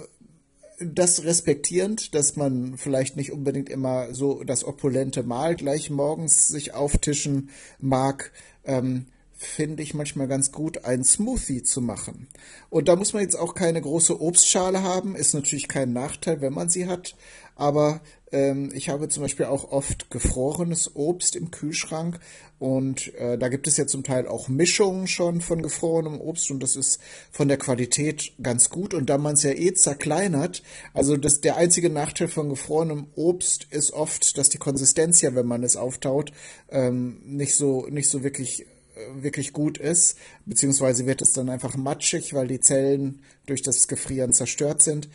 das 0.80 1.24
respektierend, 1.24 2.16
dass 2.16 2.36
man 2.36 2.78
vielleicht 2.78 3.16
nicht 3.16 3.32
unbedingt 3.32 3.70
immer 3.70 4.14
so 4.14 4.44
das 4.44 4.64
opulente 4.64 5.24
Mahl 5.24 5.56
gleich 5.56 5.90
morgens 5.90 6.48
sich 6.48 6.74
auftischen 6.74 7.50
mag, 7.80 8.32
ähm, 8.64 9.06
finde 9.34 9.84
ich 9.84 9.94
manchmal 9.94 10.28
ganz 10.28 10.52
gut, 10.52 10.84
einen 10.84 11.06
Smoothie 11.06 11.64
zu 11.64 11.82
machen. 11.82 12.28
Und 12.70 12.90
da 12.90 12.98
muss 12.98 13.14
man 13.14 13.22
jetzt 13.22 13.38
auch 13.38 13.56
keine 13.56 13.82
große 13.82 14.22
Obstschale 14.22 14.84
haben, 14.84 15.16
ist 15.16 15.34
natürlich 15.34 15.70
kein 15.70 15.94
Nachteil, 15.94 16.42
wenn 16.42 16.54
man 16.54 16.70
sie 16.70 16.88
hat. 16.88 17.16
Aber 17.56 18.02
ähm, 18.32 18.72
ich 18.74 18.90
habe 18.90 19.10
zum 19.10 19.24
Beispiel 19.24 19.46
auch 19.46 19.72
oft 19.72 20.10
gefrorenes 20.10 20.96
Obst 20.96 21.36
im 21.36 21.52
Kühlschrank 21.52 22.20
und 22.60 23.14
äh, 23.16 23.38
da 23.38 23.48
gibt 23.48 23.68
es 23.68 23.78
ja 23.78 23.88
zum 23.88 24.04
Teil 24.04 24.28
auch 24.28 24.50
Mischungen 24.50 25.08
schon 25.08 25.40
von 25.42 25.62
gefrorenem 25.62 26.20
Obst 26.20 26.52
und 26.52 26.62
das 26.62 26.76
ist 26.76 27.00
von 27.32 27.48
der 27.48 27.58
Qualität 27.58 28.34
ganz 28.44 28.70
gut. 28.70 28.94
Und 28.94 29.10
da 29.10 29.18
man 29.18 29.36
es 29.36 29.44
ja 29.44 29.52
eh 29.52 29.74
zerkleinert, 29.74 30.62
also 30.94 31.16
das, 31.16 31.40
der 31.40 31.56
einzige 31.56 31.90
Nachteil 31.90 32.28
von 32.28 32.50
gefrorenem 32.50 33.08
Obst 33.16 33.68
ist 33.72 33.94
oft, 33.94 34.38
dass 34.38 34.50
die 34.50 34.58
Konsistenz 34.58 35.22
ja, 35.22 35.36
wenn 35.36 35.48
man 35.48 35.64
es 35.64 35.78
auftaut, 35.78 36.32
ähm, 36.70 37.22
nicht 37.26 37.56
so 37.56 37.88
nicht 37.90 38.10
so 38.10 38.24
wirklich 38.24 38.66
äh, 38.96 39.24
wirklich 39.24 39.54
gut 39.54 39.78
ist, 39.78 40.18
beziehungsweise 40.46 41.06
wird 41.06 41.22
es 41.22 41.32
dann 41.32 41.50
einfach 41.50 41.78
matschig, 41.78 42.34
weil 42.34 42.48
die 42.48 42.60
Zellen 42.60 43.22
durch 43.46 43.62
das 43.62 43.88
Gefrieren 43.88 44.34
zerstört 44.34 44.82
sind. 44.82 45.08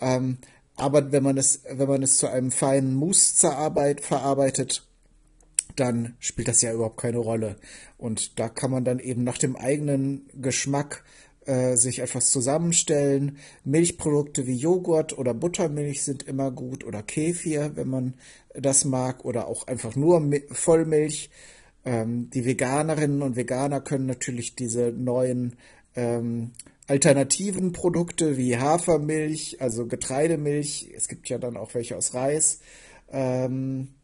Ähm, 0.00 0.38
aber 0.80 1.12
wenn 1.12 1.22
man 1.22 1.36
es, 1.36 1.62
wenn 1.70 1.88
man 1.88 2.02
es 2.02 2.16
zu 2.16 2.28
einem 2.28 2.50
feinen 2.50 2.94
Mousse 2.94 3.34
verarbeitet, 4.00 4.86
dann 5.76 6.14
spielt 6.18 6.48
das 6.48 6.62
ja 6.62 6.72
überhaupt 6.72 7.00
keine 7.00 7.18
Rolle. 7.18 7.56
Und 7.98 8.38
da 8.38 8.48
kann 8.48 8.70
man 8.70 8.84
dann 8.84 8.98
eben 8.98 9.24
nach 9.24 9.38
dem 9.38 9.56
eigenen 9.56 10.28
Geschmack 10.34 11.04
äh, 11.46 11.76
sich 11.76 12.00
etwas 12.00 12.30
zusammenstellen. 12.30 13.38
Milchprodukte 13.64 14.46
wie 14.46 14.56
Joghurt 14.56 15.16
oder 15.16 15.34
Buttermilch 15.34 16.02
sind 16.02 16.22
immer 16.22 16.50
gut 16.50 16.84
oder 16.84 17.02
Kefir, 17.02 17.72
wenn 17.76 17.88
man 17.88 18.14
das 18.54 18.84
mag, 18.84 19.24
oder 19.24 19.46
auch 19.46 19.66
einfach 19.66 19.96
nur 19.96 20.22
Vollmilch. 20.50 21.30
Ähm, 21.84 22.30
die 22.30 22.44
Veganerinnen 22.44 23.22
und 23.22 23.36
Veganer 23.36 23.80
können 23.80 24.06
natürlich 24.06 24.54
diese 24.54 24.92
neuen 24.92 25.56
ähm, 25.94 26.52
alternativen 26.90 27.70
Produkte 27.70 28.36
wie 28.36 28.58
Hafermilch, 28.58 29.58
also 29.60 29.86
Getreidemilch, 29.86 30.90
es 30.96 31.06
gibt 31.06 31.28
ja 31.28 31.38
dann 31.38 31.56
auch 31.56 31.72
welche 31.74 31.96
aus 31.96 32.14
Reis, 32.14 32.58
ähm, 33.12 33.94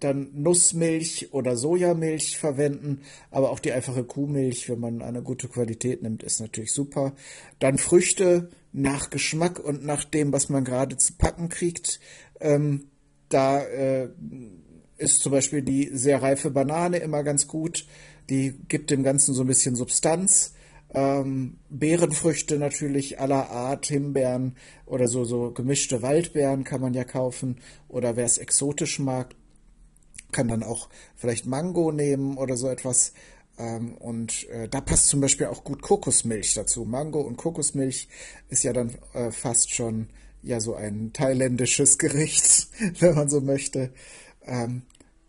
dann 0.00 0.30
Nussmilch 0.32 1.34
oder 1.34 1.58
Sojamilch 1.58 2.38
verwenden, 2.38 3.02
aber 3.30 3.50
auch 3.50 3.60
die 3.60 3.72
einfache 3.72 4.02
Kuhmilch, 4.02 4.70
wenn 4.70 4.80
man 4.80 5.02
eine 5.02 5.20
gute 5.20 5.48
Qualität 5.48 6.02
nimmt, 6.02 6.22
ist 6.22 6.40
natürlich 6.40 6.72
super. 6.72 7.12
Dann 7.58 7.76
Früchte 7.76 8.48
nach 8.72 9.10
Geschmack 9.10 9.60
und 9.60 9.84
nach 9.84 10.04
dem, 10.04 10.32
was 10.32 10.48
man 10.48 10.64
gerade 10.64 10.96
zu 10.96 11.12
packen 11.18 11.50
kriegt. 11.50 12.00
Ähm, 12.40 12.86
da 13.28 13.60
äh, 13.60 14.08
ist 14.96 15.20
zum 15.20 15.32
Beispiel 15.32 15.60
die 15.60 15.90
sehr 15.92 16.22
reife 16.22 16.50
Banane 16.50 16.96
immer 16.96 17.22
ganz 17.22 17.46
gut. 17.46 17.86
Die 18.30 18.54
gibt 18.68 18.90
dem 18.90 19.02
Ganzen 19.02 19.34
so 19.34 19.42
ein 19.42 19.48
bisschen 19.48 19.76
Substanz. 19.76 20.54
Ähm, 20.94 21.58
Beerenfrüchte 21.68 22.58
natürlich 22.58 23.20
aller 23.20 23.50
Art, 23.50 23.86
Himbeeren 23.86 24.56
oder 24.86 25.08
so, 25.08 25.24
so 25.24 25.50
gemischte 25.50 26.02
Waldbeeren 26.02 26.64
kann 26.64 26.80
man 26.80 26.94
ja 26.94 27.04
kaufen. 27.04 27.58
Oder 27.88 28.16
wer 28.16 28.24
es 28.24 28.38
exotisch 28.38 28.98
mag, 28.98 29.34
kann 30.32 30.48
dann 30.48 30.62
auch 30.62 30.88
vielleicht 31.14 31.46
Mango 31.46 31.92
nehmen 31.92 32.36
oder 32.36 32.56
so 32.56 32.68
etwas. 32.68 33.12
Ähm, 33.58 33.94
und 33.96 34.48
äh, 34.50 34.68
da 34.68 34.80
passt 34.80 35.08
zum 35.08 35.20
Beispiel 35.20 35.46
auch 35.46 35.64
gut 35.64 35.82
Kokosmilch 35.82 36.54
dazu. 36.54 36.84
Mango 36.84 37.20
und 37.20 37.36
Kokosmilch 37.36 38.08
ist 38.48 38.62
ja 38.62 38.72
dann 38.72 38.94
äh, 39.14 39.30
fast 39.30 39.74
schon 39.74 40.08
ja 40.42 40.60
so 40.60 40.74
ein 40.74 41.12
thailändisches 41.12 41.98
Gericht, 41.98 42.68
wenn 43.00 43.14
man 43.14 43.28
so 43.28 43.40
möchte. 43.40 43.92
Ähm, 44.44 44.82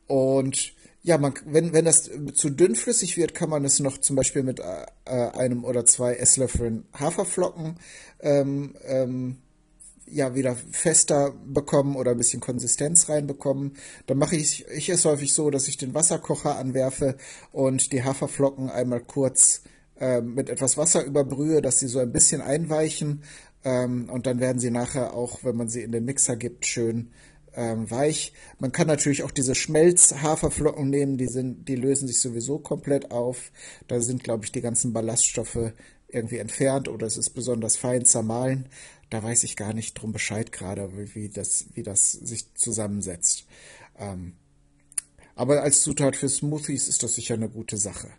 und 0.07 0.73
ja, 1.07 1.17
man, 1.17 1.33
wenn, 1.45 1.71
wenn 1.71 1.85
das 1.85 2.11
zu 2.33 2.49
dünnflüssig 2.49 3.15
wird, 3.15 3.33
kann 3.33 3.49
man 3.49 3.63
es 3.63 3.79
noch 3.79 3.97
zum 3.97 4.17
Beispiel 4.17 4.43
mit 4.43 4.59
äh, 4.59 5.09
einem 5.09 5.63
oder 5.63 5.85
zwei 5.85 6.15
Esslöffeln 6.15 6.83
Haferflocken 6.99 7.77
ähm, 8.19 8.75
ähm, 8.83 9.37
ja 10.05 10.35
wieder 10.35 10.57
fester 10.71 11.33
bekommen 11.45 11.95
oder 11.95 12.11
ein 12.11 12.17
bisschen 12.17 12.41
Konsistenz 12.41 13.07
reinbekommen. 13.07 13.77
Dann 14.07 14.17
mache 14.17 14.35
ich, 14.35 14.67
ich 14.67 14.89
es 14.89 15.05
häufig 15.05 15.33
so, 15.33 15.49
dass 15.49 15.69
ich 15.69 15.77
den 15.77 15.93
Wasserkocher 15.93 16.57
anwerfe 16.57 17.15
und 17.53 17.93
die 17.93 18.03
Haferflocken 18.03 18.69
einmal 18.69 18.99
kurz 18.99 19.61
äh, 20.01 20.19
mit 20.19 20.49
etwas 20.49 20.75
Wasser 20.75 21.05
überbrühe, 21.05 21.61
dass 21.61 21.79
sie 21.79 21.87
so 21.87 21.99
ein 21.99 22.11
bisschen 22.11 22.41
einweichen. 22.41 23.23
Ähm, 23.63 24.09
und 24.09 24.27
dann 24.27 24.41
werden 24.41 24.59
sie 24.59 24.71
nachher 24.71 25.13
auch, 25.13 25.45
wenn 25.45 25.55
man 25.55 25.69
sie 25.69 25.83
in 25.83 25.93
den 25.93 26.03
Mixer 26.03 26.35
gibt, 26.35 26.65
schön 26.65 27.11
ähm, 27.57 27.89
weich. 27.89 28.33
Man 28.59 28.71
kann 28.71 28.87
natürlich 28.87 29.23
auch 29.23 29.31
diese 29.31 29.55
Schmelzhaferflocken 29.55 30.89
nehmen, 30.89 31.17
die 31.17 31.27
sind, 31.27 31.67
die 31.67 31.75
lösen 31.75 32.07
sich 32.07 32.21
sowieso 32.21 32.59
komplett 32.59 33.11
auf. 33.11 33.51
Da 33.87 33.99
sind, 33.99 34.23
glaube 34.23 34.45
ich, 34.45 34.51
die 34.51 34.61
ganzen 34.61 34.93
Ballaststoffe 34.93 35.73
irgendwie 36.07 36.37
entfernt 36.37 36.87
oder 36.87 37.07
es 37.07 37.17
ist 37.17 37.31
besonders 37.31 37.75
fein 37.75 38.05
zermahlen. 38.05 38.69
Da 39.09 39.23
weiß 39.23 39.43
ich 39.43 39.55
gar 39.55 39.73
nicht 39.73 39.95
drum 39.95 40.11
Bescheid 40.13 40.51
gerade, 40.51 40.95
wie, 40.95 41.15
wie, 41.15 41.29
das, 41.29 41.65
wie 41.73 41.83
das 41.83 42.11
sich 42.11 42.53
zusammensetzt. 42.53 43.47
Ähm, 43.97 44.33
aber 45.35 45.63
als 45.63 45.81
Zutat 45.81 46.15
für 46.15 46.29
Smoothies 46.29 46.87
ist 46.87 47.01
das 47.03 47.15
sicher 47.15 47.33
eine 47.33 47.49
gute 47.49 47.77
Sache. 47.77 48.09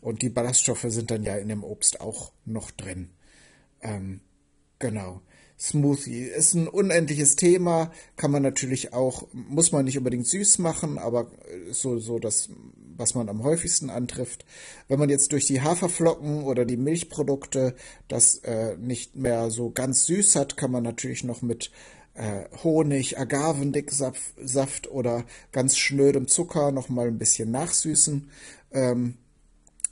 Und 0.00 0.22
die 0.22 0.28
Ballaststoffe 0.28 0.86
sind 0.88 1.10
dann 1.10 1.22
ja 1.22 1.36
in 1.36 1.48
dem 1.48 1.62
Obst 1.62 2.00
auch 2.00 2.32
noch 2.44 2.70
drin. 2.72 3.10
Ähm, 3.80 4.20
genau. 4.78 5.22
Smoothie 5.58 6.22
ist 6.22 6.54
ein 6.54 6.68
unendliches 6.68 7.34
Thema, 7.34 7.90
kann 8.16 8.30
man 8.30 8.42
natürlich 8.42 8.92
auch, 8.92 9.26
muss 9.32 9.72
man 9.72 9.84
nicht 9.84 9.98
unbedingt 9.98 10.26
süß 10.26 10.58
machen, 10.58 10.98
aber 10.98 11.30
so, 11.70 11.98
so 11.98 12.18
das, 12.18 12.48
was 12.96 13.14
man 13.14 13.28
am 13.28 13.42
häufigsten 13.42 13.90
antrifft. 13.90 14.44
Wenn 14.86 15.00
man 15.00 15.08
jetzt 15.08 15.32
durch 15.32 15.46
die 15.46 15.60
Haferflocken 15.60 16.44
oder 16.44 16.64
die 16.64 16.76
Milchprodukte 16.76 17.74
das 18.06 18.36
äh, 18.38 18.76
nicht 18.76 19.16
mehr 19.16 19.50
so 19.50 19.70
ganz 19.70 20.06
süß 20.06 20.36
hat, 20.36 20.56
kann 20.56 20.70
man 20.70 20.84
natürlich 20.84 21.24
noch 21.24 21.42
mit 21.42 21.72
äh, 22.14 22.44
Honig, 22.62 23.18
Agavendicksaft 23.18 24.88
oder 24.90 25.24
ganz 25.50 25.76
schnödem 25.76 26.28
Zucker 26.28 26.70
noch 26.70 26.88
mal 26.88 27.08
ein 27.08 27.18
bisschen 27.18 27.50
nachsüßen. 27.50 28.30
Ähm, 28.72 29.14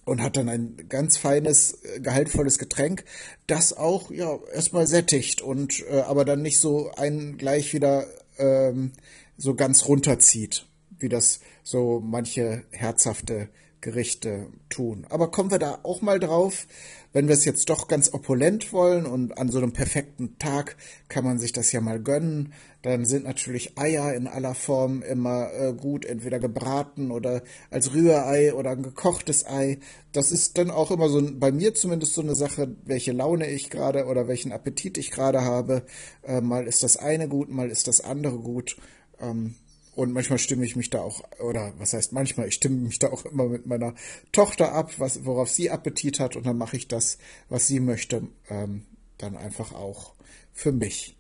und 0.07 0.23
hat 0.23 0.37
dann 0.39 0.49
ein 0.49 0.87
ganz 0.89 1.19
feines, 1.19 1.83
äh, 1.83 2.01
gehaltvolles 2.01 2.59
Getränk, 2.59 3.05
das 3.47 3.77
auch 3.77 4.11
ja 4.11 4.39
erstmal 4.55 4.87
sättigt 4.87 5.43
und 5.43 5.85
äh, 5.91 6.01
aber 6.01 6.25
dann 6.25 6.41
nicht 6.41 6.59
so 6.59 6.91
einen 6.93 7.37
gleich 7.37 7.75
wieder 7.75 8.07
ähm, 8.39 8.93
so 9.37 9.55
ganz 9.55 9.87
runterzieht, 9.87 10.67
wie 10.99 11.11
das 11.11 11.41
so 11.63 12.01
manche 12.01 12.65
herzhafte 12.71 13.49
Gerichte 13.87 14.49
tun. 14.69 15.07
Aber 15.11 15.31
kommen 15.31 15.53
wir 15.53 15.61
da 15.61 15.79
auch 15.85 16.03
mal 16.03 16.19
drauf. 16.19 16.67
Wenn 17.13 17.29
wir 17.29 17.35
es 17.35 17.45
jetzt 17.45 17.71
doch 17.71 17.87
ganz 17.87 18.13
opulent 18.13 18.73
wollen 18.73 19.07
und 19.07 19.39
an 19.39 19.49
so 19.49 19.59
einem 19.59 19.73
perfekten 19.73 20.39
Tag 20.39 20.77
kann 21.09 21.25
man 21.25 21.39
sich 21.39 21.53
das 21.53 21.71
ja 21.71 21.81
mal 21.81 22.03
gönnen, 22.03 22.53
dann 22.83 23.05
sind 23.05 23.25
natürlich 23.25 23.79
Eier 23.79 24.13
in 24.13 24.27
aller 24.27 24.57
Form 24.57 25.03
immer 25.03 25.53
äh, 25.53 25.73
gut, 25.73 26.05
entweder 26.05 26.41
gebraten 26.41 27.13
oder 27.13 27.45
als 27.71 27.95
Rührei 27.95 28.55
oder 28.55 28.73
ein 28.73 28.83
gekochtes 28.83 29.47
Ei. 29.47 29.79
Das 30.13 30.33
ist 30.33 30.59
dann 30.59 30.73
auch 30.73 30.91
immer 30.91 31.09
so 31.09 31.23
bei 31.35 31.53
mir 31.53 31.73
zumindest 31.73 32.15
so 32.15 32.23
eine 32.23 32.35
Sache, 32.35 32.75
welche 32.85 33.13
Laune 33.13 33.49
ich 33.49 33.71
gerade 33.71 34.07
oder 34.07 34.27
welchen 34.27 34.51
Appetit 34.51 34.99
ich 34.99 35.13
gerade 35.13 35.43
habe. 35.43 35.87
Äh, 36.25 36.41
mal 36.41 36.67
ist 36.67 36.83
das 36.83 36.97
eine 36.97 37.29
gut, 37.29 37.51
mal 37.51 37.71
ist 37.71 37.87
das 37.87 38.01
andere 38.01 38.39
gut. 38.39 38.77
Ähm, 39.21 39.55
und 39.97 40.13
manchmal 40.13 40.39
stimme 40.39 40.67
ich 40.67 40.77
mich 40.77 40.91
da 40.91 41.01
auch, 41.01 41.23
oder 41.41 41.73
was 41.79 41.95
heißt 41.95 42.13
manchmal, 42.13 42.49
ich 42.49 42.55
stimme 42.55 42.77
mich 42.77 42.99
da 42.99 43.09
auch 43.09 43.25
immer 43.25 43.47
mit 43.49 43.67
meiner 43.67 43.95
Tochter 44.31 44.73
ab, 44.73 44.93
was, 44.99 45.25
worauf 45.25 45.51
sie 45.51 45.71
Appetit 45.71 46.21
hat, 46.21 46.37
und 46.37 46.45
dann 46.45 46.59
mache 46.59 46.77
ich 46.77 46.87
das, 46.87 47.17
was 47.49 47.67
sie 47.67 47.81
möchte, 47.81 48.29
ähm, 48.51 48.83
dann 49.17 49.37
einfach 49.37 49.73
auch 49.73 50.13
für 50.53 50.71
mich. 50.71 51.17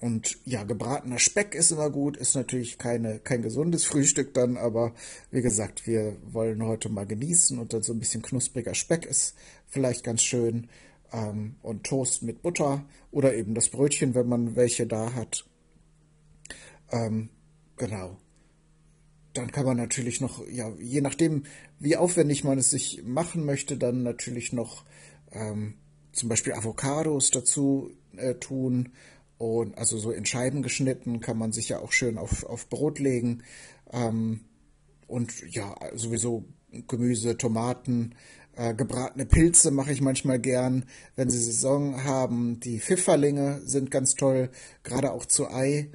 Und 0.00 0.38
ja, 0.44 0.64
gebratener 0.64 1.20
Speck 1.20 1.54
ist 1.54 1.70
immer 1.70 1.88
gut, 1.88 2.16
ist 2.16 2.34
natürlich 2.34 2.78
keine, 2.78 3.20
kein 3.20 3.42
gesundes 3.42 3.84
Frühstück 3.86 4.34
dann, 4.34 4.56
aber 4.56 4.92
wie 5.30 5.40
gesagt, 5.40 5.86
wir 5.86 6.16
wollen 6.26 6.64
heute 6.64 6.88
mal 6.88 7.06
genießen 7.06 7.60
und 7.60 7.72
dann 7.72 7.82
so 7.82 7.92
ein 7.92 8.00
bisschen 8.00 8.22
knuspriger 8.22 8.74
Speck 8.74 9.06
ist 9.06 9.36
vielleicht 9.68 10.02
ganz 10.02 10.22
schön. 10.22 10.68
Ähm, 11.12 11.54
und 11.62 11.84
Toast 11.84 12.24
mit 12.24 12.42
Butter 12.42 12.84
oder 13.12 13.36
eben 13.36 13.54
das 13.54 13.68
Brötchen, 13.68 14.16
wenn 14.16 14.28
man 14.28 14.56
welche 14.56 14.88
da 14.88 15.14
hat. 15.14 15.46
Ähm, 16.90 17.28
Genau. 17.76 18.16
Dann 19.32 19.50
kann 19.50 19.66
man 19.66 19.76
natürlich 19.76 20.20
noch, 20.20 20.46
ja, 20.48 20.72
je 20.78 21.00
nachdem, 21.00 21.44
wie 21.80 21.96
aufwendig 21.96 22.44
man 22.44 22.58
es 22.58 22.70
sich 22.70 23.02
machen 23.04 23.44
möchte, 23.44 23.76
dann 23.76 24.04
natürlich 24.04 24.52
noch 24.52 24.84
ähm, 25.32 25.74
zum 26.12 26.28
Beispiel 26.28 26.52
Avocados 26.52 27.30
dazu 27.30 27.90
äh, 28.16 28.34
tun. 28.34 28.92
Und 29.36 29.76
also 29.76 29.98
so 29.98 30.12
in 30.12 30.24
Scheiben 30.24 30.62
geschnitten 30.62 31.20
kann 31.20 31.36
man 31.36 31.50
sich 31.50 31.68
ja 31.68 31.80
auch 31.80 31.90
schön 31.90 32.16
auf, 32.16 32.44
auf 32.44 32.68
Brot 32.68 33.00
legen. 33.00 33.42
Ähm, 33.92 34.40
und 35.08 35.32
ja, 35.52 35.74
sowieso 35.94 36.44
Gemüse, 36.86 37.36
Tomaten, 37.36 38.14
äh, 38.56 38.74
gebratene 38.74 39.26
Pilze 39.26 39.70
mache 39.70 39.92
ich 39.92 40.00
manchmal 40.00 40.38
gern, 40.38 40.84
wenn 41.16 41.30
sie 41.30 41.38
Saison 41.38 42.04
haben. 42.04 42.60
Die 42.60 42.78
Pfifferlinge 42.78 43.60
sind 43.64 43.90
ganz 43.90 44.14
toll, 44.14 44.50
gerade 44.82 45.12
auch 45.12 45.26
zu 45.26 45.50
Ei. 45.50 45.90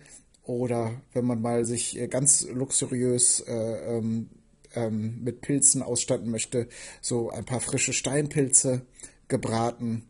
Oder 0.49 0.99
wenn 1.13 1.25
man 1.25 1.43
mal 1.43 1.63
sich 1.63 1.95
äh, 1.99 2.07
ganz 2.07 2.47
luxuriös 2.51 3.39
äh, 3.41 3.97
ähm, 3.97 4.31
ähm, 4.73 5.23
mit 5.23 5.41
Pilzen 5.41 5.83
ausstatten 5.83 6.31
möchte, 6.31 6.67
so 7.01 7.29
ein 7.29 7.45
paar 7.45 7.59
frische 7.59 7.93
Steinpilze 7.93 8.81
gebraten. 9.27 10.07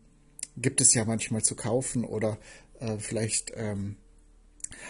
Gibt 0.56 0.80
es 0.80 0.94
ja 0.94 1.04
manchmal 1.04 1.42
zu 1.42 1.54
kaufen 1.56 2.04
oder 2.04 2.38
äh, 2.78 2.96
vielleicht 2.96 3.52
ähm, 3.54 3.96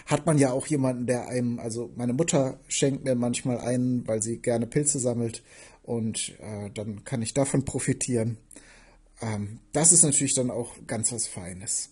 hat 0.05 0.25
man 0.25 0.37
ja 0.37 0.53
auch 0.53 0.67
jemanden, 0.67 1.05
der 1.05 1.27
einem, 1.27 1.59
also 1.59 1.91
meine 1.97 2.13
Mutter 2.13 2.61
schenkt 2.69 3.03
mir 3.03 3.15
manchmal 3.15 3.57
einen, 3.57 4.07
weil 4.07 4.21
sie 4.21 4.37
gerne 4.37 4.67
Pilze 4.67 4.99
sammelt 4.99 5.43
und 5.83 6.33
äh, 6.39 6.69
dann 6.73 7.03
kann 7.03 7.21
ich 7.21 7.33
davon 7.33 7.65
profitieren. 7.65 8.37
Ähm, 9.21 9.59
das 9.73 9.91
ist 9.91 10.03
natürlich 10.03 10.33
dann 10.33 10.49
auch 10.49 10.75
ganz 10.87 11.11
was 11.11 11.27
Feines. 11.27 11.89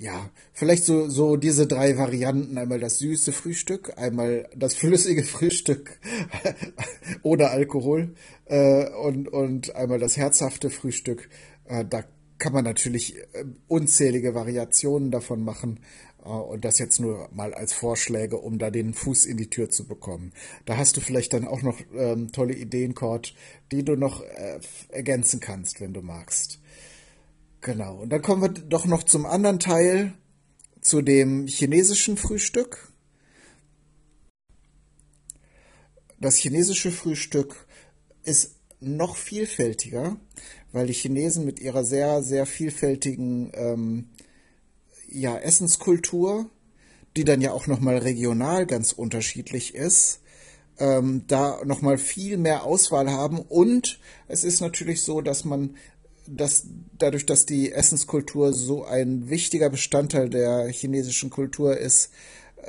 Ja, 0.00 0.30
vielleicht 0.52 0.84
so, 0.84 1.08
so 1.08 1.36
diese 1.36 1.66
drei 1.66 1.98
Varianten. 1.98 2.56
Einmal 2.56 2.78
das 2.78 2.98
süße 2.98 3.32
Frühstück, 3.32 3.94
einmal 3.96 4.48
das 4.54 4.74
flüssige 4.74 5.24
Frühstück 5.24 5.98
ohne 7.22 7.50
Alkohol 7.50 8.14
äh, 8.46 8.88
und, 8.90 9.26
und 9.28 9.74
einmal 9.74 9.98
das 9.98 10.16
herzhafte 10.16 10.70
Frühstück. 10.70 11.28
Äh, 11.64 11.84
da 11.84 12.04
kann 12.38 12.52
man 12.52 12.64
natürlich 12.64 13.18
äh, 13.32 13.44
unzählige 13.66 14.36
Variationen 14.36 15.10
davon 15.10 15.42
machen. 15.42 15.80
Äh, 16.24 16.28
und 16.28 16.64
das 16.64 16.78
jetzt 16.78 17.00
nur 17.00 17.28
mal 17.32 17.52
als 17.52 17.72
Vorschläge, 17.72 18.38
um 18.38 18.58
da 18.58 18.70
den 18.70 18.94
Fuß 18.94 19.26
in 19.26 19.36
die 19.36 19.50
Tür 19.50 19.68
zu 19.68 19.84
bekommen. 19.88 20.32
Da 20.64 20.76
hast 20.76 20.96
du 20.96 21.00
vielleicht 21.00 21.32
dann 21.32 21.44
auch 21.44 21.62
noch 21.62 21.80
ähm, 21.96 22.30
tolle 22.30 22.54
Ideen, 22.54 22.94
Cord, 22.94 23.34
die 23.72 23.84
du 23.84 23.96
noch 23.96 24.22
äh, 24.22 24.60
ergänzen 24.90 25.40
kannst, 25.40 25.80
wenn 25.80 25.92
du 25.92 26.02
magst. 26.02 26.60
Genau. 27.60 27.96
Und 27.96 28.10
dann 28.10 28.22
kommen 28.22 28.42
wir 28.42 28.48
doch 28.48 28.86
noch 28.86 29.02
zum 29.02 29.26
anderen 29.26 29.58
Teil, 29.58 30.14
zu 30.80 31.02
dem 31.02 31.46
chinesischen 31.46 32.16
Frühstück. 32.16 32.92
Das 36.20 36.36
chinesische 36.36 36.90
Frühstück 36.90 37.66
ist 38.24 38.56
noch 38.80 39.16
vielfältiger, 39.16 40.16
weil 40.72 40.86
die 40.86 40.92
Chinesen 40.92 41.44
mit 41.44 41.60
ihrer 41.60 41.84
sehr, 41.84 42.22
sehr 42.22 42.46
vielfältigen 42.46 43.50
ähm, 43.54 44.08
ja, 45.08 45.36
Essenskultur, 45.36 46.50
die 47.16 47.24
dann 47.24 47.40
ja 47.40 47.52
auch 47.52 47.66
nochmal 47.66 47.98
regional 47.98 48.66
ganz 48.66 48.92
unterschiedlich 48.92 49.74
ist, 49.74 50.20
ähm, 50.78 51.24
da 51.26 51.60
nochmal 51.64 51.98
viel 51.98 52.36
mehr 52.36 52.64
Auswahl 52.64 53.10
haben. 53.10 53.38
Und 53.38 53.98
es 54.28 54.44
ist 54.44 54.60
natürlich 54.60 55.02
so, 55.02 55.20
dass 55.20 55.44
man 55.44 55.76
dass 56.30 56.66
dadurch, 56.98 57.26
dass 57.26 57.46
die 57.46 57.72
Essenskultur 57.72 58.52
so 58.52 58.84
ein 58.84 59.30
wichtiger 59.30 59.70
Bestandteil 59.70 60.28
der 60.28 60.68
chinesischen 60.68 61.30
Kultur 61.30 61.76
ist, 61.76 62.10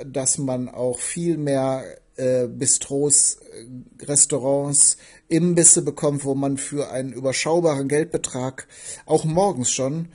dass 0.05 0.37
man 0.37 0.69
auch 0.69 0.99
viel 0.99 1.37
mehr 1.37 1.83
äh, 2.15 2.47
Bistros, 2.47 3.35
äh, 3.35 4.05
Restaurants, 4.05 4.97
Imbisse 5.27 5.81
bekommt, 5.81 6.25
wo 6.25 6.35
man 6.35 6.57
für 6.57 6.91
einen 6.91 7.13
überschaubaren 7.13 7.87
Geldbetrag 7.87 8.67
auch 9.05 9.25
morgens 9.25 9.71
schon 9.71 10.09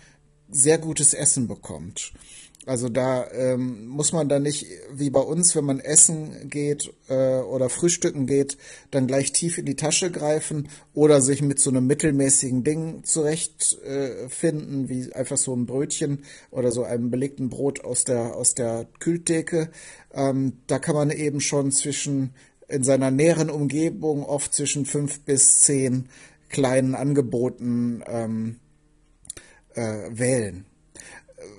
sehr 0.50 0.78
gutes 0.78 1.14
Essen 1.14 1.48
bekommt. 1.48 2.12
Also 2.66 2.88
da 2.88 3.30
ähm, 3.30 3.86
muss 3.86 4.12
man 4.12 4.28
dann 4.28 4.42
nicht 4.42 4.66
wie 4.90 5.10
bei 5.10 5.20
uns, 5.20 5.54
wenn 5.54 5.64
man 5.64 5.80
essen 5.80 6.48
geht 6.48 6.92
äh, 7.08 7.40
oder 7.40 7.68
frühstücken 7.68 8.26
geht, 8.26 8.56
dann 8.90 9.06
gleich 9.06 9.32
tief 9.32 9.58
in 9.58 9.66
die 9.66 9.76
Tasche 9.76 10.10
greifen 10.10 10.68
oder 10.94 11.20
sich 11.20 11.42
mit 11.42 11.58
so 11.58 11.68
einem 11.68 11.86
mittelmäßigen 11.86 12.64
Ding 12.64 13.04
zurechtfinden, 13.04 14.84
äh, 14.84 14.88
wie 14.88 15.12
einfach 15.12 15.36
so 15.36 15.54
ein 15.54 15.66
Brötchen 15.66 16.24
oder 16.50 16.72
so 16.72 16.84
einem 16.84 17.10
belegten 17.10 17.50
Brot 17.50 17.84
aus 17.84 18.04
der 18.04 18.34
aus 18.34 18.54
der 18.54 18.86
Kühltheke. 18.98 19.70
Ähm, 20.14 20.54
da 20.66 20.78
kann 20.78 20.94
man 20.94 21.10
eben 21.10 21.40
schon 21.40 21.70
zwischen 21.70 22.34
in 22.68 22.82
seiner 22.82 23.10
näheren 23.10 23.50
Umgebung 23.50 24.24
oft 24.24 24.54
zwischen 24.54 24.86
fünf 24.86 25.20
bis 25.20 25.60
zehn 25.60 26.08
kleinen 26.48 26.94
Angeboten 26.94 28.02
ähm, 28.06 28.56
äh, 29.74 30.08
wählen. 30.10 30.64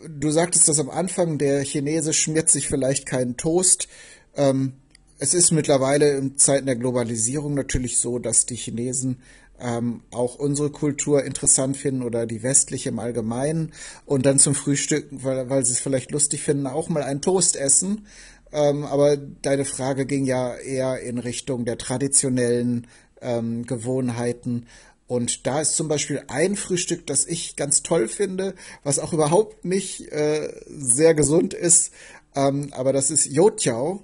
Du 0.08 0.32
sagtest 0.32 0.68
das 0.68 0.80
am 0.80 0.90
Anfang, 0.90 1.38
der 1.38 1.62
Chinese 1.64 2.14
schmiert 2.14 2.50
sich 2.50 2.68
vielleicht 2.68 3.06
keinen 3.06 3.38
Toast. 3.38 3.88
Ähm, 4.36 4.74
es 5.18 5.34
ist 5.34 5.52
mittlerweile 5.52 6.18
in 6.18 6.38
Zeiten 6.38 6.66
der 6.66 6.76
Globalisierung 6.76 7.54
natürlich 7.54 8.00
so, 8.00 8.20
dass 8.20 8.46
die 8.46 8.56
Chinesen 8.56 9.20
ähm, 9.60 10.02
auch 10.12 10.36
unsere 10.36 10.70
Kultur 10.70 11.24
interessant 11.24 11.78
finden 11.78 12.04
oder 12.04 12.26
die 12.26 12.44
westliche 12.44 12.90
im 12.90 13.00
Allgemeinen 13.00 13.72
und 14.06 14.26
dann 14.26 14.40
zum 14.40 14.56
Frühstück, 14.56 15.08
weil, 15.12 15.50
weil 15.50 15.66
sie 15.66 15.74
es 15.74 15.80
vielleicht 15.80 16.12
lustig 16.12 16.42
finden, 16.42 16.68
auch 16.68 16.90
mal 16.90 17.04
einen 17.04 17.22
Toast 17.22 17.56
essen. 17.56 18.06
Ähm, 18.52 18.84
aber 18.84 19.18
deine 19.18 19.66
Frage 19.66 20.06
ging 20.06 20.26
ja 20.26 20.56
eher 20.56 21.00
in 21.00 21.18
Richtung 21.18 21.66
der 21.66 21.78
traditionellen 21.78 22.88
ähm, 23.22 23.66
Gewohnheiten 23.66 24.68
und 25.08 25.46
da 25.46 25.62
ist 25.62 25.76
zum 25.76 25.88
Beispiel 25.88 26.24
ein 26.28 26.56
Frühstück, 26.56 27.06
das 27.06 27.26
ich 27.26 27.56
ganz 27.56 27.84
toll 27.84 28.08
finde, 28.08 28.56
was 28.84 29.00
auch 29.00 29.14
überhaupt 29.14 29.64
nicht 29.64 30.12
äh, 30.12 30.52
sehr 30.68 31.14
gesund 31.14 31.54
ist, 31.54 31.92
ähm, 32.36 32.70
aber 32.74 32.94
das 32.94 33.12
ist 33.12 33.26
Yotiao. 33.26 34.04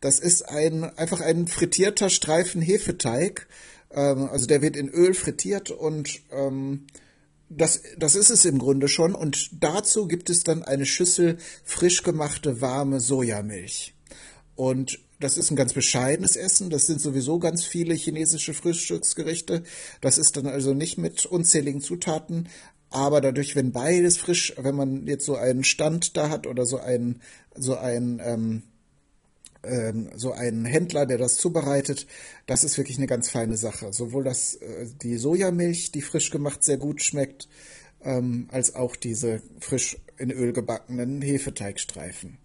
Das 0.00 0.20
ist 0.20 0.48
ein 0.48 0.84
einfach 0.84 1.20
ein 1.20 1.46
frittierter 1.48 2.10
Streifen 2.10 2.62
Hefeteig. 2.62 3.48
Ähm, 3.90 4.28
also 4.30 4.46
der 4.46 4.62
wird 4.62 4.76
in 4.76 4.88
Öl 4.88 5.14
frittiert 5.14 5.70
und 5.70 6.20
ähm, 6.30 6.86
das, 7.48 7.82
das 7.96 8.14
ist 8.14 8.30
es 8.30 8.44
im 8.44 8.58
Grunde 8.58 8.88
schon. 8.88 9.14
Und 9.14 9.62
dazu 9.62 10.06
gibt 10.06 10.30
es 10.30 10.42
dann 10.42 10.62
eine 10.62 10.86
Schüssel 10.86 11.38
frisch 11.64 12.02
gemachte 12.02 12.60
warme 12.60 13.00
Sojamilch. 13.00 13.94
Und 14.54 14.98
das 15.18 15.38
ist 15.38 15.50
ein 15.50 15.56
ganz 15.56 15.72
bescheidenes 15.72 16.36
Essen. 16.36 16.70
Das 16.70 16.86
sind 16.86 17.00
sowieso 17.00 17.38
ganz 17.38 17.64
viele 17.64 17.94
chinesische 17.94 18.54
Frühstücksgerichte. 18.54 19.62
Das 20.00 20.18
ist 20.18 20.36
dann 20.36 20.46
also 20.46 20.74
nicht 20.74 20.98
mit 20.98 21.24
unzähligen 21.24 21.80
Zutaten. 21.80 22.48
Aber 22.90 23.20
dadurch, 23.20 23.56
wenn 23.56 23.72
beides 23.72 24.18
frisch, 24.18 24.54
wenn 24.58 24.74
man 24.74 25.06
jetzt 25.06 25.26
so 25.26 25.36
einen 25.36 25.64
Stand 25.64 26.16
da 26.16 26.28
hat 26.28 26.46
oder 26.46 26.66
so 26.66 26.78
einen, 26.78 27.20
so 27.54 27.76
ein, 27.76 28.20
ähm, 28.24 28.62
ähm, 29.64 30.10
so 30.14 30.32
einen 30.32 30.64
Händler, 30.64 31.06
der 31.06 31.18
das 31.18 31.36
zubereitet, 31.36 32.06
das 32.46 32.62
ist 32.62 32.78
wirklich 32.78 32.98
eine 32.98 33.06
ganz 33.06 33.30
feine 33.30 33.56
Sache. 33.56 33.92
Sowohl 33.92 34.24
das, 34.24 34.54
äh, 34.56 34.86
die 35.02 35.16
Sojamilch, 35.16 35.92
die 35.92 36.02
frisch 36.02 36.30
gemacht 36.30 36.62
sehr 36.62 36.76
gut 36.76 37.02
schmeckt, 37.02 37.48
ähm, 38.02 38.48
als 38.50 38.74
auch 38.74 38.96
diese 38.96 39.42
frisch 39.60 39.96
in 40.18 40.30
Öl 40.30 40.52
gebackenen 40.52 41.22
Hefeteigstreifen. 41.22 42.38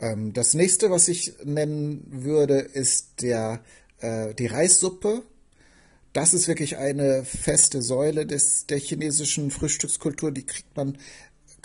Ähm, 0.00 0.32
das 0.32 0.54
nächste, 0.54 0.90
was 0.90 1.08
ich 1.08 1.34
nennen 1.44 2.06
würde, 2.10 2.58
ist 2.58 3.22
der, 3.22 3.60
äh, 4.00 4.34
die 4.34 4.46
Reissuppe. 4.46 5.22
Das 6.12 6.32
ist 6.32 6.48
wirklich 6.48 6.78
eine 6.78 7.24
feste 7.24 7.82
Säule 7.82 8.24
des, 8.26 8.66
der 8.66 8.78
chinesischen 8.78 9.50
Frühstückskultur. 9.50 10.32
Die 10.32 10.46
kriegt 10.46 10.76
man 10.76 10.96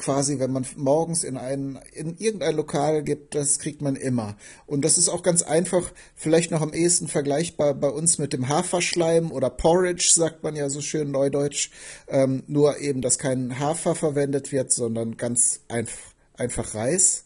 quasi, 0.02 0.40
wenn 0.40 0.52
man 0.52 0.66
morgens 0.76 1.24
in 1.24 1.38
ein, 1.38 1.80
in 1.94 2.18
irgendein 2.18 2.56
Lokal 2.56 3.04
gibt, 3.04 3.36
das 3.36 3.60
kriegt 3.60 3.82
man 3.82 3.96
immer. 3.96 4.36
Und 4.66 4.84
das 4.84 4.98
ist 4.98 5.10
auch 5.10 5.22
ganz 5.22 5.44
einfach, 5.44 5.92
vielleicht 6.16 6.52
noch 6.52 6.62
am 6.62 6.74
ehesten 6.74 7.08
vergleichbar 7.08 7.76
bei 7.76 7.90
uns 7.90 8.18
mit 8.18 8.34
dem 8.34 8.50
Haferschleim 8.50 9.32
oder 9.32 9.50
Porridge, 9.50 10.12
sagt 10.14 10.44
man 10.44 10.56
ja 10.56 10.70
so 10.70 10.82
schön 10.82 11.12
neudeutsch. 11.12 11.70
Ähm, 12.08 12.44
nur 12.48 12.80
eben, 12.80 13.02
dass 13.02 13.20
kein 13.20 13.60
Hafer 13.60 13.96
verwendet 13.96 14.52
wird, 14.52 14.72
sondern 14.72 15.18
ganz 15.18 15.62
einfach, 15.68 16.14
einfach 16.34 16.74
Reis. 16.74 17.26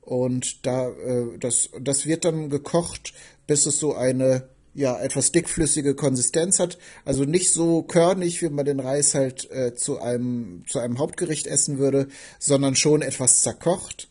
Und 0.00 0.66
da, 0.66 0.88
äh, 0.88 1.38
das, 1.38 1.70
das 1.80 2.06
wird 2.06 2.24
dann 2.24 2.50
gekocht, 2.50 3.12
bis 3.46 3.66
es 3.66 3.78
so 3.78 3.94
eine 3.94 4.48
ja 4.72 4.98
etwas 5.00 5.32
dickflüssige 5.32 5.94
Konsistenz 5.94 6.58
hat, 6.60 6.78
also 7.04 7.24
nicht 7.24 7.52
so 7.52 7.82
körnig, 7.82 8.40
wie 8.40 8.48
man 8.50 8.64
den 8.64 8.80
Reis 8.80 9.14
halt 9.14 9.50
äh, 9.50 9.74
zu 9.74 10.00
einem 10.00 10.64
zu 10.68 10.78
einem 10.78 10.98
Hauptgericht 10.98 11.46
essen 11.46 11.78
würde, 11.78 12.08
sondern 12.38 12.76
schon 12.76 13.02
etwas 13.02 13.42
zerkocht, 13.42 14.08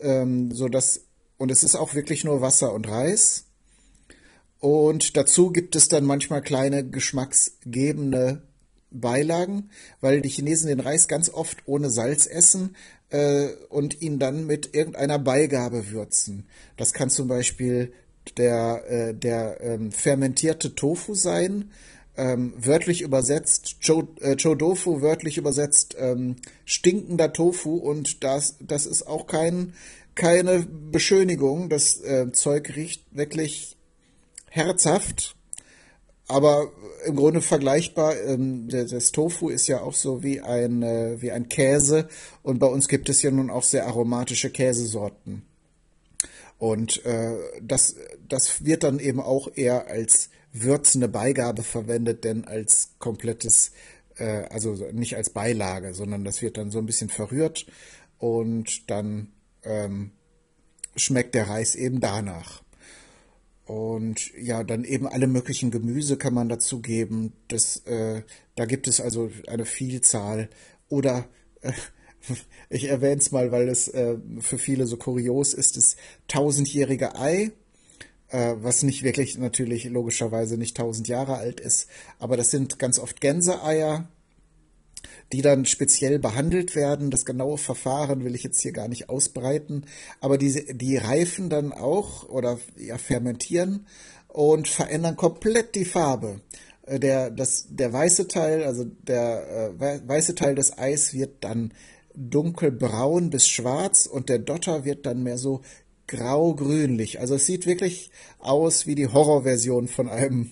ähm, 0.00 0.52
so 0.52 0.68
dass 0.68 1.06
und 1.38 1.50
es 1.50 1.64
ist 1.64 1.76
auch 1.76 1.94
wirklich 1.94 2.24
nur 2.24 2.40
Wasser 2.40 2.72
und 2.72 2.88
Reis. 2.88 3.46
Und 4.60 5.16
dazu 5.16 5.50
gibt 5.50 5.74
es 5.74 5.88
dann 5.88 6.04
manchmal 6.04 6.40
kleine 6.40 6.88
geschmacksgebende 6.88 8.42
Beilagen, 8.92 9.70
weil 10.00 10.20
die 10.20 10.28
Chinesen 10.28 10.68
den 10.68 10.80
Reis 10.80 11.08
ganz 11.08 11.30
oft 11.30 11.58
ohne 11.66 11.90
Salz 11.90 12.26
essen, 12.26 12.76
äh, 13.12 13.48
und 13.68 14.00
ihn 14.00 14.18
dann 14.18 14.46
mit 14.46 14.74
irgendeiner 14.74 15.18
Beigabe 15.18 15.90
würzen. 15.90 16.46
Das 16.76 16.92
kann 16.92 17.10
zum 17.10 17.28
Beispiel 17.28 17.92
der, 18.36 18.84
äh, 18.88 19.14
der 19.14 19.60
ähm, 19.60 19.92
fermentierte 19.92 20.74
Tofu 20.74 21.14
sein, 21.14 21.70
ähm, 22.16 22.54
wörtlich 22.56 23.02
übersetzt, 23.02 23.76
Cho, 23.80 24.08
äh, 24.20 24.36
Chodofu 24.36 25.00
wörtlich 25.02 25.38
übersetzt, 25.38 25.96
ähm, 25.98 26.36
stinkender 26.64 27.32
Tofu 27.32 27.76
und 27.76 28.24
das, 28.24 28.56
das 28.60 28.86
ist 28.86 29.06
auch 29.06 29.26
kein, 29.26 29.74
keine 30.14 30.60
Beschönigung. 30.60 31.68
Das 31.68 32.00
äh, 32.00 32.30
Zeug 32.32 32.76
riecht 32.76 33.04
wirklich 33.12 33.76
herzhaft 34.50 35.36
aber 36.32 36.72
im 37.04 37.16
Grunde 37.16 37.42
vergleichbar. 37.42 38.16
Ähm, 38.16 38.68
das 38.68 39.12
Tofu 39.12 39.48
ist 39.48 39.66
ja 39.66 39.80
auch 39.80 39.94
so 39.94 40.22
wie 40.22 40.40
ein, 40.40 40.82
äh, 40.82 41.20
wie 41.20 41.30
ein 41.30 41.48
Käse 41.48 42.08
und 42.42 42.58
bei 42.58 42.66
uns 42.66 42.88
gibt 42.88 43.08
es 43.08 43.22
ja 43.22 43.30
nun 43.30 43.50
auch 43.50 43.62
sehr 43.62 43.86
aromatische 43.86 44.50
Käsesorten. 44.50 45.42
Und 46.58 47.04
äh, 47.04 47.36
das, 47.60 47.96
das 48.28 48.64
wird 48.64 48.84
dann 48.84 49.00
eben 49.00 49.20
auch 49.20 49.48
eher 49.54 49.88
als 49.88 50.30
würzende 50.52 51.08
Beigabe 51.08 51.62
verwendet, 51.62 52.24
denn 52.24 52.44
als 52.44 52.90
komplettes, 52.98 53.72
äh, 54.16 54.44
also 54.50 54.74
nicht 54.92 55.16
als 55.16 55.30
Beilage, 55.30 55.94
sondern 55.94 56.24
das 56.24 56.40
wird 56.40 56.56
dann 56.56 56.70
so 56.70 56.78
ein 56.78 56.86
bisschen 56.86 57.08
verrührt 57.08 57.66
und 58.18 58.88
dann 58.90 59.32
ähm, 59.64 60.12
schmeckt 60.94 61.34
der 61.34 61.48
Reis 61.48 61.74
eben 61.74 62.00
danach. 62.00 62.62
Und 63.72 64.34
ja, 64.36 64.64
dann 64.64 64.84
eben 64.84 65.06
alle 65.06 65.26
möglichen 65.26 65.70
Gemüse 65.70 66.18
kann 66.18 66.34
man 66.34 66.50
dazu 66.50 66.82
geben. 66.82 67.32
Das, 67.48 67.78
äh, 67.86 68.20
da 68.54 68.66
gibt 68.66 68.86
es 68.86 69.00
also 69.00 69.30
eine 69.46 69.64
Vielzahl. 69.64 70.50
Oder 70.90 71.24
äh, 71.62 71.72
ich 72.68 72.90
erwähne 72.90 73.16
es 73.22 73.32
mal, 73.32 73.50
weil 73.50 73.70
es 73.70 73.88
äh, 73.88 74.18
für 74.40 74.58
viele 74.58 74.86
so 74.86 74.98
kurios 74.98 75.54
ist, 75.54 75.78
das 75.78 75.96
tausendjährige 76.28 77.16
Ei, 77.16 77.52
äh, 78.28 78.56
was 78.58 78.82
nicht 78.82 79.04
wirklich 79.04 79.38
natürlich 79.38 79.84
logischerweise 79.84 80.58
nicht 80.58 80.76
tausend 80.76 81.08
Jahre 81.08 81.36
alt 81.38 81.58
ist, 81.58 81.88
aber 82.18 82.36
das 82.36 82.50
sind 82.50 82.78
ganz 82.78 82.98
oft 82.98 83.22
Gänseeier, 83.22 84.06
die 85.32 85.42
dann 85.42 85.64
speziell 85.64 86.18
behandelt 86.18 86.76
werden. 86.76 87.10
Das 87.10 87.24
genaue 87.24 87.58
Verfahren 87.58 88.24
will 88.24 88.34
ich 88.34 88.42
jetzt 88.42 88.60
hier 88.60 88.72
gar 88.72 88.88
nicht 88.88 89.08
ausbreiten, 89.08 89.86
aber 90.20 90.38
die, 90.38 90.76
die 90.76 90.96
reifen 90.96 91.48
dann 91.48 91.72
auch 91.72 92.28
oder 92.28 92.58
ja, 92.76 92.98
fermentieren 92.98 93.86
und 94.28 94.68
verändern 94.68 95.16
komplett 95.16 95.74
die 95.74 95.84
Farbe. 95.84 96.40
Äh, 96.86 97.00
der, 97.00 97.30
das, 97.30 97.66
der 97.70 97.92
weiße 97.92 98.28
Teil, 98.28 98.64
also 98.64 98.84
der 98.84 99.72
äh, 99.80 100.08
weiße 100.08 100.34
Teil 100.34 100.54
des 100.54 100.76
Eis 100.78 101.14
wird 101.14 101.44
dann 101.44 101.72
dunkelbraun 102.14 103.30
bis 103.30 103.48
schwarz 103.48 104.06
und 104.06 104.28
der 104.28 104.38
Dotter 104.38 104.84
wird 104.84 105.06
dann 105.06 105.22
mehr 105.22 105.38
so 105.38 105.62
grau-grünlich. 106.08 107.20
Also 107.20 107.36
es 107.36 107.46
sieht 107.46 107.66
wirklich 107.66 108.10
aus 108.38 108.86
wie 108.86 108.94
die 108.94 109.08
Horrorversion 109.08 109.88
von 109.88 110.08
einem, 110.10 110.50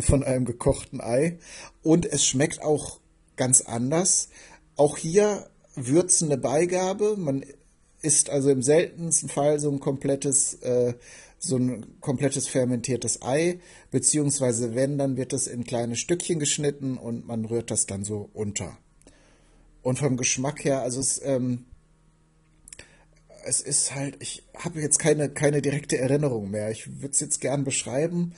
von 0.00 0.22
einem 0.22 0.44
gekochten 0.44 1.00
Ei. 1.00 1.38
Und 1.82 2.06
es 2.06 2.24
schmeckt 2.24 2.62
auch 2.62 2.99
ganz 3.40 3.62
anders. 3.62 4.28
Auch 4.76 4.98
hier 4.98 5.48
würzende 5.74 6.36
Beigabe. 6.36 7.16
Man 7.16 7.42
isst 8.02 8.28
also 8.28 8.50
im 8.50 8.60
seltensten 8.60 9.30
Fall 9.30 9.58
so 9.58 9.70
ein 9.70 9.80
komplettes, 9.80 10.54
äh, 10.56 10.92
so 11.38 11.56
ein 11.56 11.98
komplettes 12.00 12.48
fermentiertes 12.48 13.22
Ei, 13.22 13.58
beziehungsweise 13.90 14.74
wenn, 14.74 14.98
dann 14.98 15.16
wird 15.16 15.32
es 15.32 15.46
in 15.46 15.64
kleine 15.64 15.96
Stückchen 15.96 16.38
geschnitten 16.38 16.98
und 16.98 17.26
man 17.26 17.46
rührt 17.46 17.70
das 17.70 17.86
dann 17.86 18.04
so 18.04 18.28
unter. 18.34 18.76
Und 19.80 19.98
vom 19.98 20.18
Geschmack 20.18 20.62
her, 20.62 20.82
also 20.82 21.00
es, 21.00 21.18
ähm, 21.24 21.64
es 23.46 23.62
ist 23.62 23.94
halt, 23.94 24.18
ich 24.20 24.42
habe 24.54 24.82
jetzt 24.82 24.98
keine, 24.98 25.30
keine 25.30 25.62
direkte 25.62 25.96
Erinnerung 25.96 26.50
mehr. 26.50 26.70
Ich 26.70 27.00
würde 27.00 27.14
es 27.14 27.20
jetzt 27.20 27.40
gern 27.40 27.64
beschreiben. 27.64 28.34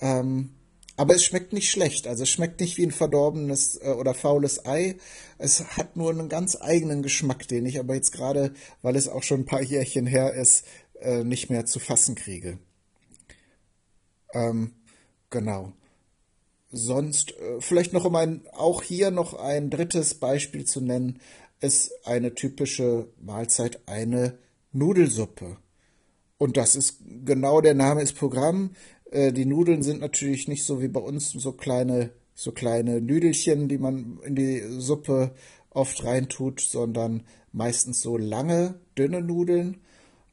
Ähm, 0.00 0.50
aber 0.96 1.14
es 1.14 1.24
schmeckt 1.24 1.52
nicht 1.52 1.70
schlecht. 1.70 2.06
Also 2.06 2.22
es 2.22 2.30
schmeckt 2.30 2.60
nicht 2.60 2.78
wie 2.78 2.86
ein 2.86 2.92
verdorbenes 2.92 3.80
äh, 3.82 3.90
oder 3.90 4.14
faules 4.14 4.64
Ei. 4.66 4.96
Es 5.38 5.76
hat 5.76 5.96
nur 5.96 6.10
einen 6.10 6.28
ganz 6.28 6.56
eigenen 6.60 7.02
Geschmack, 7.02 7.48
den 7.48 7.66
ich 7.66 7.78
aber 7.78 7.94
jetzt 7.94 8.12
gerade, 8.12 8.54
weil 8.82 8.96
es 8.96 9.08
auch 9.08 9.22
schon 9.22 9.40
ein 9.40 9.46
paar 9.46 9.62
Jährchen 9.62 10.06
her 10.06 10.34
ist, 10.34 10.64
äh, 11.00 11.24
nicht 11.24 11.50
mehr 11.50 11.66
zu 11.66 11.80
fassen 11.80 12.14
kriege. 12.14 12.58
Ähm, 14.32 14.72
genau 15.30 15.72
sonst 16.74 17.36
äh, 17.38 17.60
vielleicht 17.60 17.92
noch 17.92 18.04
um 18.04 18.16
ein, 18.16 18.42
auch 18.52 18.82
hier 18.82 19.10
noch 19.10 19.34
ein 19.34 19.70
drittes 19.70 20.14
Beispiel 20.14 20.64
zu 20.64 20.80
nennen, 20.80 21.20
ist 21.60 21.92
eine 22.06 22.34
typische 22.34 23.08
Mahlzeit 23.20 23.80
eine 23.86 24.38
Nudelsuppe. 24.72 25.56
Und 26.36 26.56
das 26.56 26.76
ist 26.76 26.98
genau 27.24 27.60
der 27.60 27.74
Name 27.74 28.02
ist 28.02 28.14
Programm. 28.14 28.74
Äh, 29.14 29.32
die 29.32 29.46
Nudeln 29.46 29.82
sind 29.82 30.00
natürlich 30.00 30.48
nicht 30.48 30.64
so 30.64 30.82
wie 30.82 30.88
bei 30.88 31.00
uns 31.00 31.30
so 31.30 31.52
kleine, 31.52 32.10
so 32.34 32.52
kleine 32.52 33.00
Nüdelchen, 33.00 33.68
die 33.68 33.78
man 33.78 34.18
in 34.24 34.34
die 34.34 34.62
Suppe 34.78 35.34
oft 35.70 36.04
reintut, 36.04 36.60
sondern 36.60 37.22
meistens 37.52 38.02
so 38.02 38.16
lange, 38.16 38.74
dünne 38.96 39.22
Nudeln 39.22 39.78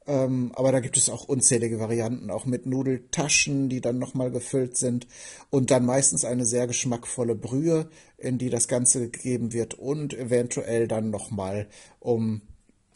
ähm, 0.08 0.52
aber 0.56 0.72
da 0.72 0.80
gibt 0.80 0.98
es 0.98 1.10
auch 1.10 1.28
unzählige 1.28 1.80
Varianten, 1.80 2.32
auch 2.32 2.46
mit 2.46 2.65
Nudeltaschen, 2.65 3.70
die 3.70 3.82
dann 3.82 4.00
nochmal 4.00 4.32
gefüllt 4.32 4.76
sind 4.76 5.08
und 5.50 5.70
dann 5.70 5.86
meistens 5.86 6.26
eine 6.26 6.46
sehr 6.46 6.65
geschmackvolle 6.65 7.36
Brühe, 7.36 7.88
in 8.17 8.38
die 8.38 8.50
das 8.50 8.67
Ganze 8.67 9.10
gegeben 9.10 9.54
wird 9.54 9.76
und 9.76 10.13
eventuell 10.13 10.88
dann 10.88 11.12
nochmal 11.12 11.67
um 12.00 12.41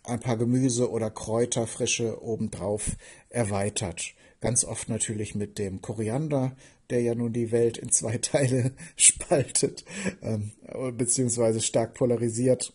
ein 0.03 0.19
paar 0.19 0.37
Gemüse 0.37 0.89
oder 0.89 1.11
Kräuter 1.11 1.67
frische 1.67 2.23
obendrauf 2.23 2.95
erweitert. 3.29 4.14
Ganz 4.45 4.63
oft 4.63 4.89
natürlich 4.89 5.33
mit 5.33 5.57
dem 5.57 5.81
Koriander, 5.81 6.55
der 6.91 7.01
ja 7.01 7.15
nun 7.15 7.33
die 7.33 7.51
Welt 7.51 7.79
in 7.79 7.91
zwei 7.91 8.17
Teile 8.21 8.73
spaltet, 8.95 9.83
ähm, 10.21 10.51
beziehungsweise 10.95 11.61
stark 11.61 11.95
polarisiert. 11.95 12.71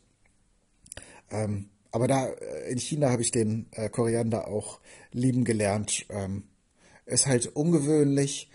Ähm, 1.30 1.68
aber 1.92 2.08
da 2.08 2.26
äh, 2.26 2.72
in 2.72 2.78
China 2.78 3.10
habe 3.10 3.22
ich 3.22 3.30
den 3.30 3.66
äh, 3.70 3.88
Koriander 3.88 4.48
auch 4.48 4.80
lieben 5.12 5.44
gelernt. 5.44 6.06
Ähm, 6.08 6.42
ist 7.06 7.28
halt 7.28 7.46
ungewöhnlich, 7.54 8.50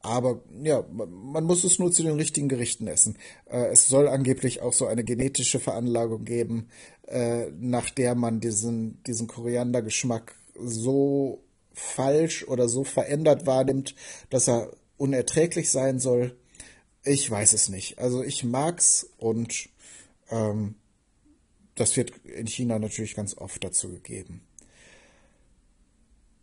aber 0.00 0.42
ja, 0.62 0.84
man 0.90 1.44
muss 1.44 1.62
es 1.62 1.78
nur 1.78 1.92
zu 1.92 2.02
den 2.02 2.16
richtigen 2.16 2.48
Gerichten 2.48 2.88
essen. 2.88 3.18
Äh, 3.46 3.66
es 3.66 3.86
soll 3.86 4.08
angeblich 4.08 4.62
auch 4.62 4.72
so 4.72 4.86
eine 4.86 5.04
genetische 5.04 5.60
Veranlagung 5.60 6.24
geben, 6.24 6.70
äh, 7.06 7.50
nach 7.58 7.90
der 7.90 8.16
man 8.16 8.40
diesen, 8.40 9.00
diesen 9.04 9.28
Koriandergeschmack 9.28 10.34
so 10.56 11.44
falsch 11.78 12.44
oder 12.46 12.68
so 12.68 12.84
verändert 12.84 13.46
wahrnimmt, 13.46 13.94
dass 14.30 14.48
er 14.48 14.70
unerträglich 14.96 15.70
sein 15.70 15.98
soll. 15.98 16.36
Ich 17.04 17.30
weiß 17.30 17.52
es 17.52 17.68
nicht. 17.68 17.98
Also 17.98 18.22
ich 18.22 18.44
mag's 18.44 19.06
und 19.16 19.68
ähm, 20.30 20.74
das 21.74 21.96
wird 21.96 22.12
in 22.24 22.46
China 22.46 22.78
natürlich 22.78 23.14
ganz 23.14 23.36
oft 23.36 23.62
dazu 23.62 23.88
gegeben. 23.90 24.42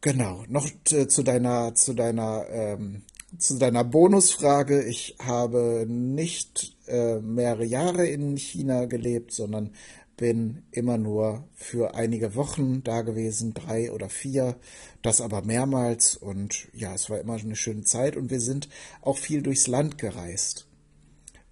Genau, 0.01 0.43
noch 0.47 0.69
zu 0.83 1.23
deiner, 1.23 1.73
zu 1.73 1.93
deiner, 1.93 2.45
ähm, 2.49 3.01
zu 3.37 3.57
deiner 3.57 3.83
Bonusfrage. 3.83 4.83
Ich 4.83 5.15
habe 5.19 5.85
nicht 5.87 6.77
äh, 6.87 7.19
mehrere 7.19 7.65
Jahre 7.65 8.05
in 8.05 8.37
China 8.37 8.85
gelebt, 8.85 9.31
sondern 9.31 9.71
bin 10.17 10.63
immer 10.71 10.97
nur 10.97 11.47
für 11.53 11.95
einige 11.95 12.35
Wochen 12.35 12.83
da 12.83 13.01
gewesen, 13.01 13.53
drei 13.53 13.91
oder 13.91 14.09
vier, 14.09 14.55
das 15.01 15.21
aber 15.21 15.41
mehrmals 15.41 16.15
und 16.15 16.69
ja, 16.73 16.93
es 16.93 17.09
war 17.09 17.19
immer 17.19 17.35
eine 17.35 17.55
schöne 17.55 17.83
Zeit 17.83 18.15
und 18.15 18.29
wir 18.29 18.39
sind 18.39 18.69
auch 19.01 19.17
viel 19.17 19.41
durchs 19.41 19.67
Land 19.67 19.97
gereist. 19.97 20.67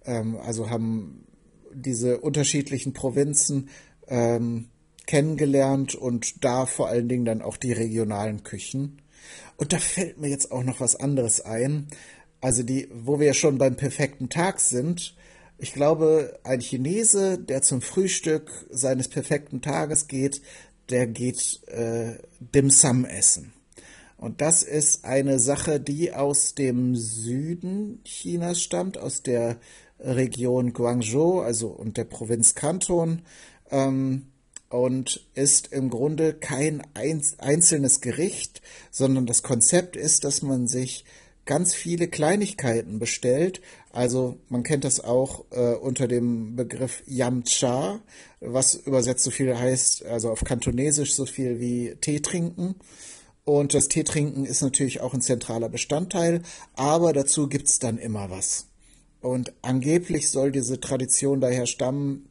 Ähm, 0.04 0.36
also 0.36 0.70
haben 0.70 1.26
diese 1.74 2.20
unterschiedlichen 2.20 2.92
Provinzen 2.92 3.68
ähm, 4.08 4.68
kennengelernt 5.06 5.94
und 5.94 6.44
da 6.44 6.66
vor 6.66 6.88
allen 6.88 7.08
Dingen 7.08 7.24
dann 7.24 7.42
auch 7.42 7.56
die 7.56 7.72
regionalen 7.72 8.42
Küchen. 8.42 9.02
Und 9.56 9.72
da 9.72 9.78
fällt 9.78 10.18
mir 10.18 10.28
jetzt 10.28 10.50
auch 10.52 10.62
noch 10.62 10.80
was 10.80 10.96
anderes 10.96 11.40
ein. 11.40 11.88
Also 12.40 12.62
die, 12.62 12.88
wo 12.92 13.20
wir 13.20 13.34
schon 13.34 13.58
beim 13.58 13.76
perfekten 13.76 14.28
Tag 14.28 14.60
sind. 14.60 15.14
Ich 15.58 15.72
glaube, 15.72 16.38
ein 16.42 16.60
Chinese, 16.60 17.38
der 17.38 17.62
zum 17.62 17.80
Frühstück 17.80 18.50
seines 18.70 19.08
perfekten 19.08 19.62
Tages 19.62 20.08
geht, 20.08 20.42
der 20.90 21.06
geht 21.06 21.60
äh, 21.68 22.18
Dim 22.40 22.70
Sum 22.70 23.04
essen. 23.04 23.52
Und 24.16 24.40
das 24.40 24.62
ist 24.62 25.04
eine 25.04 25.38
Sache, 25.38 25.80
die 25.80 26.12
aus 26.12 26.54
dem 26.54 26.96
Süden 26.96 28.00
Chinas 28.04 28.60
stammt, 28.60 28.98
aus 28.98 29.22
der 29.22 29.58
Region 29.98 30.72
Guangzhou, 30.72 31.40
also 31.40 31.68
und 31.68 31.96
der 31.96 32.04
Provinz 32.04 32.54
Kanton, 32.54 33.22
ähm, 33.70 34.26
und 34.68 35.24
ist 35.34 35.72
im 35.72 35.88
Grunde 35.88 36.34
kein 36.34 36.82
einzelnes 36.94 38.00
Gericht, 38.00 38.60
sondern 38.90 39.24
das 39.24 39.42
Konzept 39.42 39.94
ist, 39.94 40.24
dass 40.24 40.42
man 40.42 40.66
sich 40.66 41.04
ganz 41.44 41.74
viele 41.74 42.08
Kleinigkeiten 42.08 42.98
bestellt. 42.98 43.60
Also 43.94 44.40
man 44.48 44.64
kennt 44.64 44.82
das 44.82 44.98
auch 44.98 45.44
äh, 45.52 45.74
unter 45.74 46.08
dem 46.08 46.56
Begriff 46.56 47.04
Yam 47.06 47.44
Cha, 47.44 48.00
was 48.40 48.74
übersetzt 48.74 49.22
so 49.22 49.30
viel 49.30 49.56
heißt, 49.56 50.04
also 50.06 50.32
auf 50.32 50.42
Kantonesisch 50.42 51.14
so 51.14 51.26
viel 51.26 51.60
wie 51.60 51.94
Tee 52.00 52.18
trinken. 52.18 52.74
Und 53.44 53.72
das 53.72 53.86
Tee 53.86 54.02
trinken 54.02 54.46
ist 54.46 54.62
natürlich 54.62 55.00
auch 55.00 55.14
ein 55.14 55.20
zentraler 55.20 55.68
Bestandteil, 55.68 56.42
aber 56.74 57.12
dazu 57.12 57.48
gibt's 57.48 57.78
dann 57.78 57.98
immer 57.98 58.30
was. 58.30 58.66
Und 59.20 59.52
angeblich 59.62 60.28
soll 60.28 60.50
diese 60.50 60.80
Tradition 60.80 61.40
daher 61.40 61.66
stammen, 61.66 62.28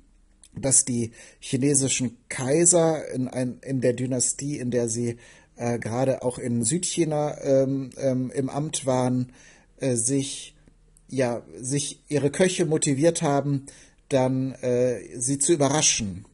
dass 0.54 0.84
die 0.84 1.12
chinesischen 1.40 2.18
Kaiser 2.28 3.10
in, 3.14 3.30
ein, 3.30 3.60
in 3.62 3.80
der 3.80 3.94
Dynastie, 3.94 4.60
in 4.60 4.70
der 4.70 4.90
sie 4.90 5.16
äh, 5.56 5.80
gerade 5.80 6.24
auch 6.24 6.40
in 6.40 6.66
Südchina 6.66 7.42
ähm, 7.42 7.92
ähm, 7.96 8.32
im 8.36 8.50
Amt 8.50 8.86
waren, 8.86 9.32
äh, 9.78 9.96
sich 9.96 10.53
ja 11.16 11.44
sich 11.60 12.02
ihre 12.10 12.32
Köche 12.32 12.66
motiviert 12.66 13.22
haben, 13.22 13.66
dann 14.10 14.54
äh, 14.54 15.20
sie 15.20 15.40
zu 15.40 15.54
überraschen, 15.54 16.26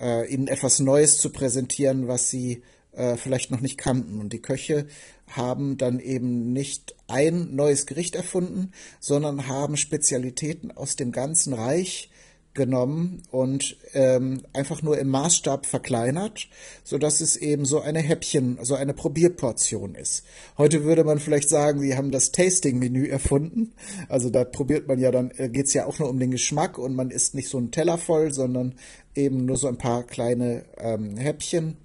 äh, 0.00 0.32
ihnen 0.32 0.48
etwas 0.48 0.80
Neues 0.80 1.18
zu 1.18 1.30
präsentieren, 1.30 2.08
was 2.08 2.30
sie 2.30 2.62
äh, 2.92 3.16
vielleicht 3.16 3.50
noch 3.50 3.60
nicht 3.60 3.78
kannten. 3.78 4.20
Und 4.20 4.32
die 4.32 4.42
Köche 4.42 4.86
haben 5.28 5.76
dann 5.76 6.00
eben 6.00 6.52
nicht 6.52 6.94
ein 7.06 7.54
neues 7.54 7.86
Gericht 7.86 8.16
erfunden, 8.16 8.72
sondern 8.98 9.46
haben 9.46 9.76
Spezialitäten 9.76 10.70
aus 10.72 10.96
dem 10.96 11.12
ganzen 11.12 11.52
Reich 11.52 12.09
genommen 12.52 13.22
und 13.30 13.76
ähm, 13.94 14.42
einfach 14.52 14.82
nur 14.82 14.98
im 14.98 15.08
Maßstab 15.08 15.66
verkleinert, 15.66 16.48
so 16.82 16.98
dass 16.98 17.20
es 17.20 17.36
eben 17.36 17.64
so 17.64 17.80
eine 17.80 18.00
Häppchen, 18.00 18.58
so 18.62 18.74
eine 18.74 18.92
Probierportion 18.92 19.94
ist. 19.94 20.24
Heute 20.58 20.82
würde 20.82 21.04
man 21.04 21.20
vielleicht 21.20 21.48
sagen, 21.48 21.80
sie 21.80 21.96
haben 21.96 22.10
das 22.10 22.32
Tasting-Menü 22.32 23.06
erfunden. 23.06 23.72
Also 24.08 24.30
da 24.30 24.44
probiert 24.44 24.88
man 24.88 24.98
ja 24.98 25.12
dann, 25.12 25.30
äh, 25.36 25.48
geht's 25.48 25.74
ja 25.74 25.86
auch 25.86 26.00
nur 26.00 26.08
um 26.08 26.18
den 26.18 26.32
Geschmack 26.32 26.76
und 26.76 26.96
man 26.96 27.10
isst 27.10 27.34
nicht 27.34 27.48
so 27.48 27.58
einen 27.58 27.70
Teller 27.70 27.98
voll, 27.98 28.32
sondern 28.32 28.74
eben 29.14 29.44
nur 29.44 29.56
so 29.56 29.68
ein 29.68 29.78
paar 29.78 30.02
kleine 30.02 30.64
ähm, 30.78 31.16
Häppchen. 31.16 31.76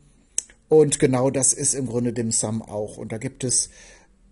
Und 0.68 0.98
genau 1.00 1.30
das 1.30 1.54
ist 1.54 1.76
im 1.76 1.86
Grunde 1.86 2.12
dem 2.12 2.32
Sum 2.32 2.64
auch. 2.64 2.98
Und 2.98 3.12
da 3.12 3.20
gibt 3.20 3.44
es 3.44 3.70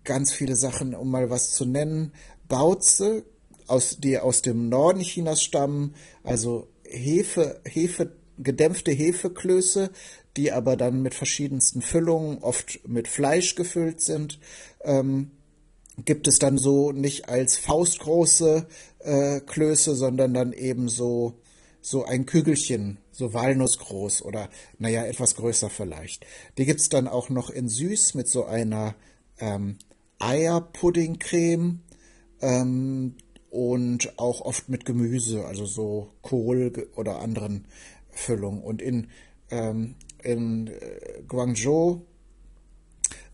ganz 0.02 0.32
viele 0.32 0.56
Sachen, 0.56 0.94
um 0.94 1.10
mal 1.10 1.30
was 1.30 1.52
zu 1.52 1.64
nennen. 1.64 2.12
Bauze 2.48 3.24
aus, 3.66 3.98
die 3.98 4.18
aus 4.18 4.42
dem 4.42 4.68
Norden 4.68 5.00
Chinas 5.00 5.42
stammen, 5.42 5.94
also 6.22 6.68
Hefe, 6.84 7.60
Hefe, 7.64 8.12
gedämpfte 8.38 8.92
Hefeklöße, 8.92 9.90
die 10.36 10.52
aber 10.52 10.76
dann 10.76 11.02
mit 11.02 11.14
verschiedensten 11.14 11.82
Füllungen, 11.82 12.38
oft 12.38 12.86
mit 12.88 13.08
Fleisch 13.08 13.54
gefüllt 13.54 14.00
sind. 14.00 14.38
Ähm, 14.82 15.30
gibt 16.04 16.26
es 16.26 16.38
dann 16.38 16.58
so 16.58 16.90
nicht 16.92 17.28
als 17.28 17.56
faustgroße 17.56 18.66
äh, 19.00 19.40
Klöße, 19.40 19.94
sondern 19.94 20.34
dann 20.34 20.52
eben 20.52 20.88
so, 20.88 21.38
so 21.80 22.04
ein 22.04 22.26
Kügelchen, 22.26 22.98
so 23.12 23.32
walnussgroß 23.32 24.22
oder 24.22 24.48
naja, 24.78 25.04
etwas 25.04 25.36
größer 25.36 25.70
vielleicht. 25.70 26.26
Die 26.58 26.64
gibt 26.64 26.80
es 26.80 26.88
dann 26.88 27.06
auch 27.06 27.28
noch 27.28 27.50
in 27.50 27.68
süß 27.68 28.14
mit 28.14 28.28
so 28.28 28.44
einer 28.44 28.96
ähm, 29.38 29.76
Eierpuddingcreme. 30.18 31.80
Ähm, 32.40 33.14
und 33.54 34.18
auch 34.18 34.40
oft 34.40 34.68
mit 34.68 34.84
Gemüse, 34.84 35.44
also 35.44 35.64
so 35.64 36.10
Kohl 36.22 36.72
oder 36.96 37.20
anderen 37.20 37.66
Füllungen. 38.10 38.60
Und 38.60 38.82
in, 38.82 39.06
ähm, 39.50 39.94
in 40.24 40.66
äh, 40.66 41.22
Guangzhou 41.28 42.02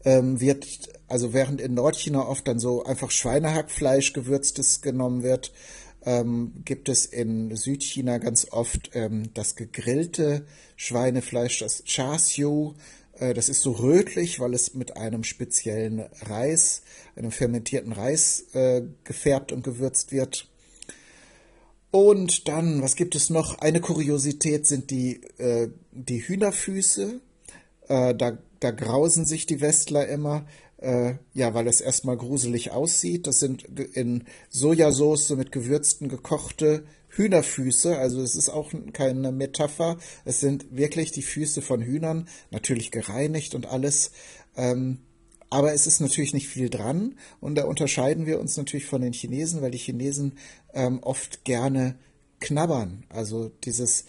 ähm, 0.04 0.38
wird, 0.38 0.90
also 1.08 1.32
während 1.32 1.62
in 1.62 1.72
Nordchina 1.72 2.26
oft 2.26 2.46
dann 2.46 2.58
so 2.58 2.84
einfach 2.84 3.10
Schweinehackfleisch 3.10 4.12
gewürztes 4.12 4.82
genommen 4.82 5.22
wird, 5.22 5.52
ähm, 6.04 6.52
gibt 6.66 6.90
es 6.90 7.06
in 7.06 7.56
Südchina 7.56 8.18
ganz 8.18 8.46
oft 8.50 8.90
ähm, 8.92 9.32
das 9.32 9.56
gegrillte 9.56 10.44
Schweinefleisch, 10.76 11.60
das 11.60 11.82
Char 11.86 12.18
Siu, 12.18 12.74
das 13.20 13.48
ist 13.48 13.62
so 13.62 13.72
rötlich, 13.72 14.40
weil 14.40 14.54
es 14.54 14.74
mit 14.74 14.96
einem 14.96 15.24
speziellen 15.24 16.06
Reis, 16.22 16.82
einem 17.16 17.30
fermentierten 17.30 17.92
Reis 17.92 18.46
äh, 18.54 18.82
gefärbt 19.04 19.52
und 19.52 19.62
gewürzt 19.62 20.10
wird. 20.10 20.48
Und 21.90 22.48
dann, 22.48 22.82
was 22.82 22.96
gibt 22.96 23.14
es 23.14 23.30
noch? 23.30 23.58
Eine 23.58 23.80
Kuriosität 23.80 24.66
sind 24.66 24.90
die, 24.90 25.22
äh, 25.38 25.68
die 25.92 26.26
Hühnerfüße. 26.26 27.20
Äh, 27.88 28.14
da, 28.14 28.38
da 28.60 28.70
grausen 28.70 29.24
sich 29.24 29.46
die 29.46 29.60
Westler 29.60 30.06
immer, 30.08 30.46
äh, 30.78 31.14
ja, 31.34 31.52
weil 31.52 31.66
es 31.66 31.80
erstmal 31.80 32.16
gruselig 32.16 32.70
aussieht. 32.70 33.26
Das 33.26 33.40
sind 33.40 33.64
in 33.94 34.24
Sojasauce 34.50 35.30
mit 35.30 35.52
Gewürzen 35.52 36.08
gekochte 36.08 36.84
Hühnerfüße, 37.10 37.98
also 37.98 38.22
es 38.22 38.34
ist 38.34 38.48
auch 38.48 38.72
keine 38.92 39.32
Metapher, 39.32 39.98
es 40.24 40.40
sind 40.40 40.76
wirklich 40.76 41.12
die 41.12 41.22
Füße 41.22 41.62
von 41.62 41.82
Hühnern, 41.82 42.28
natürlich 42.50 42.90
gereinigt 42.90 43.54
und 43.54 43.66
alles. 43.66 44.12
Ähm, 44.56 44.98
aber 45.50 45.72
es 45.72 45.88
ist 45.88 46.00
natürlich 46.00 46.32
nicht 46.32 46.48
viel 46.48 46.70
dran 46.70 47.16
und 47.40 47.56
da 47.56 47.64
unterscheiden 47.64 48.26
wir 48.26 48.38
uns 48.38 48.56
natürlich 48.56 48.86
von 48.86 49.02
den 49.02 49.12
Chinesen, 49.12 49.60
weil 49.62 49.72
die 49.72 49.78
Chinesen 49.78 50.38
ähm, 50.72 51.00
oft 51.02 51.44
gerne 51.44 51.98
knabbern. 52.38 53.04
Also 53.08 53.50
dieses 53.64 54.04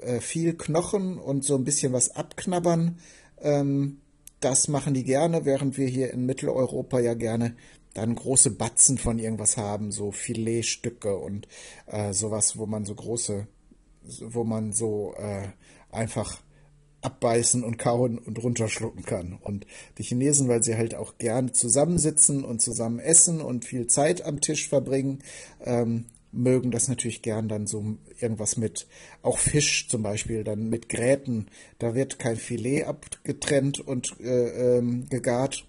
äh, 0.00 0.20
viel 0.20 0.54
Knochen 0.54 1.18
und 1.18 1.44
so 1.44 1.54
ein 1.54 1.64
bisschen 1.64 1.92
was 1.92 2.16
abknabbern, 2.16 2.98
ähm, 3.42 3.98
das 4.40 4.66
machen 4.66 4.94
die 4.94 5.04
gerne, 5.04 5.44
während 5.44 5.76
wir 5.76 5.86
hier 5.86 6.10
in 6.12 6.26
Mitteleuropa 6.26 6.98
ja 6.98 7.14
gerne 7.14 7.54
dann 7.94 8.14
große 8.14 8.50
Batzen 8.50 8.98
von 8.98 9.18
irgendwas 9.18 9.56
haben, 9.56 9.92
so 9.92 10.12
Filetstücke 10.12 11.16
und 11.16 11.48
äh, 11.86 12.12
sowas, 12.12 12.58
wo 12.58 12.66
man 12.66 12.84
so 12.84 12.94
große, 12.94 13.46
wo 14.20 14.44
man 14.44 14.72
so 14.72 15.14
äh, 15.16 15.48
einfach 15.90 16.40
abbeißen 17.02 17.64
und 17.64 17.78
kauen 17.78 18.18
und 18.18 18.42
runterschlucken 18.42 19.04
kann. 19.04 19.38
Und 19.40 19.66
die 19.98 20.04
Chinesen, 20.04 20.48
weil 20.48 20.62
sie 20.62 20.76
halt 20.76 20.94
auch 20.94 21.18
gerne 21.18 21.52
zusammensitzen 21.52 22.44
und 22.44 22.62
zusammen 22.62 23.00
essen 23.00 23.40
und 23.40 23.64
viel 23.64 23.88
Zeit 23.88 24.24
am 24.24 24.40
Tisch 24.40 24.68
verbringen, 24.68 25.22
ähm, 25.60 26.06
mögen 26.30 26.70
das 26.70 26.88
natürlich 26.88 27.20
gern 27.20 27.48
dann 27.48 27.66
so 27.66 27.98
irgendwas 28.18 28.56
mit, 28.56 28.86
auch 29.20 29.38
Fisch 29.38 29.88
zum 29.88 30.02
Beispiel, 30.02 30.44
dann 30.44 30.70
mit 30.70 30.88
Gräten. 30.88 31.48
Da 31.78 31.94
wird 31.94 32.18
kein 32.18 32.36
Filet 32.36 32.84
abgetrennt 32.84 33.80
und 33.80 34.18
äh, 34.20 34.78
ähm, 34.78 35.08
gegart, 35.10 35.66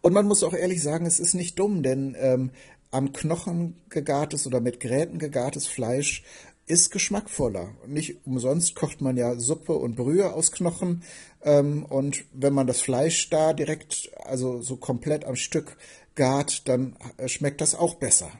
und 0.00 0.12
man 0.12 0.26
muss 0.26 0.42
auch 0.42 0.54
ehrlich 0.54 0.82
sagen, 0.82 1.06
es 1.06 1.20
ist 1.20 1.34
nicht 1.34 1.58
dumm, 1.58 1.82
denn 1.82 2.16
ähm, 2.18 2.50
am 2.90 3.12
Knochen 3.12 3.76
gegartes 3.88 4.46
oder 4.46 4.60
mit 4.60 4.80
Gräten 4.80 5.18
gegartes 5.18 5.66
Fleisch 5.66 6.24
ist 6.66 6.90
geschmackvoller. 6.90 7.74
Nicht 7.86 8.24
umsonst 8.24 8.76
kocht 8.76 9.00
man 9.00 9.16
ja 9.16 9.38
Suppe 9.38 9.72
und 9.72 9.96
Brühe 9.96 10.32
aus 10.32 10.52
Knochen. 10.52 11.02
Ähm, 11.42 11.84
und 11.84 12.24
wenn 12.32 12.54
man 12.54 12.66
das 12.66 12.80
Fleisch 12.80 13.28
da 13.28 13.52
direkt, 13.52 14.10
also 14.24 14.62
so 14.62 14.76
komplett 14.76 15.24
am 15.24 15.36
Stück 15.36 15.76
gart, 16.14 16.68
dann 16.68 16.96
äh, 17.16 17.28
schmeckt 17.28 17.60
das 17.60 17.74
auch 17.74 17.94
besser. 17.94 18.30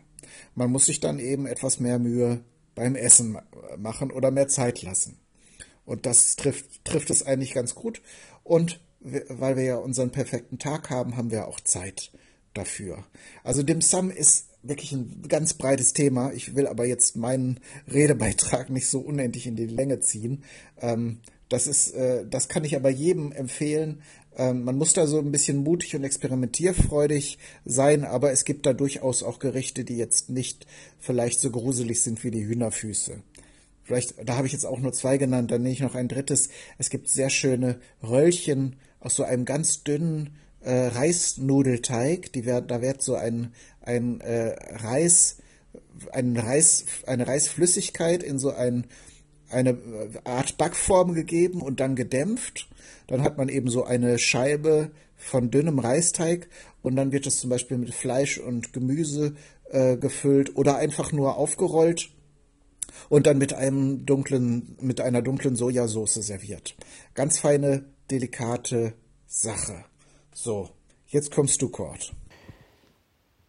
Man 0.54 0.70
muss 0.70 0.86
sich 0.86 1.00
dann 1.00 1.18
eben 1.18 1.46
etwas 1.46 1.80
mehr 1.80 1.98
Mühe 1.98 2.40
beim 2.74 2.94
Essen 2.94 3.38
machen 3.76 4.10
oder 4.10 4.30
mehr 4.30 4.48
Zeit 4.48 4.82
lassen. 4.82 5.18
Und 5.84 6.06
das 6.06 6.36
trifft, 6.36 6.84
trifft 6.84 7.10
es 7.10 7.24
eigentlich 7.24 7.52
ganz 7.52 7.74
gut. 7.74 8.00
Und 8.44 8.80
weil 9.00 9.56
wir 9.56 9.64
ja 9.64 9.76
unseren 9.76 10.10
perfekten 10.10 10.58
Tag 10.58 10.90
haben, 10.90 11.16
haben 11.16 11.30
wir 11.30 11.48
auch 11.48 11.60
Zeit 11.60 12.10
dafür. 12.54 13.04
Also 13.44 13.62
Dim 13.62 13.80
Sum 13.80 14.10
ist 14.10 14.46
wirklich 14.62 14.92
ein 14.92 15.24
ganz 15.28 15.54
breites 15.54 15.92
Thema. 15.92 16.32
Ich 16.32 16.54
will 16.54 16.66
aber 16.66 16.84
jetzt 16.84 17.16
meinen 17.16 17.60
Redebeitrag 17.90 18.70
nicht 18.70 18.88
so 18.88 19.00
unendlich 19.00 19.46
in 19.46 19.56
die 19.56 19.66
Länge 19.66 20.00
ziehen. 20.00 20.44
Ähm, 20.80 21.20
das 21.48 21.66
ist, 21.66 21.92
äh, 21.94 22.26
das 22.28 22.48
kann 22.48 22.64
ich 22.64 22.76
aber 22.76 22.90
jedem 22.90 23.32
empfehlen. 23.32 24.02
Ähm, 24.36 24.64
man 24.64 24.76
muss 24.76 24.92
da 24.92 25.06
so 25.06 25.18
ein 25.18 25.32
bisschen 25.32 25.58
mutig 25.58 25.96
und 25.96 26.04
experimentierfreudig 26.04 27.38
sein, 27.64 28.04
aber 28.04 28.32
es 28.32 28.44
gibt 28.44 28.66
da 28.66 28.72
durchaus 28.72 29.22
auch 29.22 29.38
Gerichte, 29.38 29.84
die 29.84 29.96
jetzt 29.96 30.30
nicht 30.30 30.66
vielleicht 30.98 31.40
so 31.40 31.50
gruselig 31.50 32.02
sind 32.02 32.22
wie 32.22 32.30
die 32.30 32.46
Hühnerfüße. 32.46 33.22
Vielleicht, 33.82 34.14
da 34.24 34.36
habe 34.36 34.46
ich 34.46 34.52
jetzt 34.52 34.66
auch 34.66 34.78
nur 34.78 34.92
zwei 34.92 35.16
genannt, 35.16 35.50
dann 35.50 35.62
nehme 35.62 35.72
ich 35.72 35.80
noch 35.80 35.96
ein 35.96 36.06
drittes. 36.06 36.48
Es 36.78 36.90
gibt 36.90 37.08
sehr 37.08 37.30
schöne 37.30 37.80
Röllchen 38.02 38.76
aus 39.00 39.16
so 39.16 39.24
einem 39.24 39.44
ganz 39.44 39.82
dünnen 39.82 40.36
äh, 40.60 40.86
Reisnudelteig. 40.88 42.32
Die 42.32 42.44
werd, 42.44 42.70
da 42.70 42.82
wird 42.82 43.02
so 43.02 43.14
ein, 43.14 43.52
ein 43.80 44.20
äh, 44.20 44.54
Reis, 44.76 45.38
ein 46.12 46.36
Reis, 46.36 46.84
eine 47.06 47.26
Reisflüssigkeit 47.26 48.22
in 48.22 48.38
so 48.38 48.50
ein, 48.50 48.86
eine 49.48 49.78
Art 50.24 50.58
Backform 50.58 51.14
gegeben 51.14 51.62
und 51.62 51.80
dann 51.80 51.96
gedämpft. 51.96 52.68
Dann 53.06 53.22
hat 53.22 53.38
man 53.38 53.48
eben 53.48 53.68
so 53.68 53.84
eine 53.84 54.18
Scheibe 54.18 54.90
von 55.16 55.50
dünnem 55.50 55.78
Reisteig 55.78 56.48
und 56.82 56.96
dann 56.96 57.12
wird 57.12 57.26
es 57.26 57.40
zum 57.40 57.50
Beispiel 57.50 57.78
mit 57.78 57.94
Fleisch 57.94 58.38
und 58.38 58.72
Gemüse 58.72 59.34
äh, 59.70 59.96
gefüllt 59.96 60.56
oder 60.56 60.76
einfach 60.76 61.12
nur 61.12 61.36
aufgerollt 61.36 62.10
und 63.08 63.26
dann 63.26 63.38
mit 63.38 63.52
einem 63.52 64.06
dunklen, 64.06 64.76
mit 64.80 65.00
einer 65.00 65.22
dunklen 65.22 65.56
Sojasauce 65.56 66.14
serviert. 66.14 66.74
Ganz 67.14 67.38
feine 67.38 67.84
delikate 68.10 68.94
Sache. 69.26 69.84
So, 70.32 70.68
jetzt 71.06 71.32
kommst 71.32 71.62
du, 71.62 71.68
Kurt. 71.68 72.12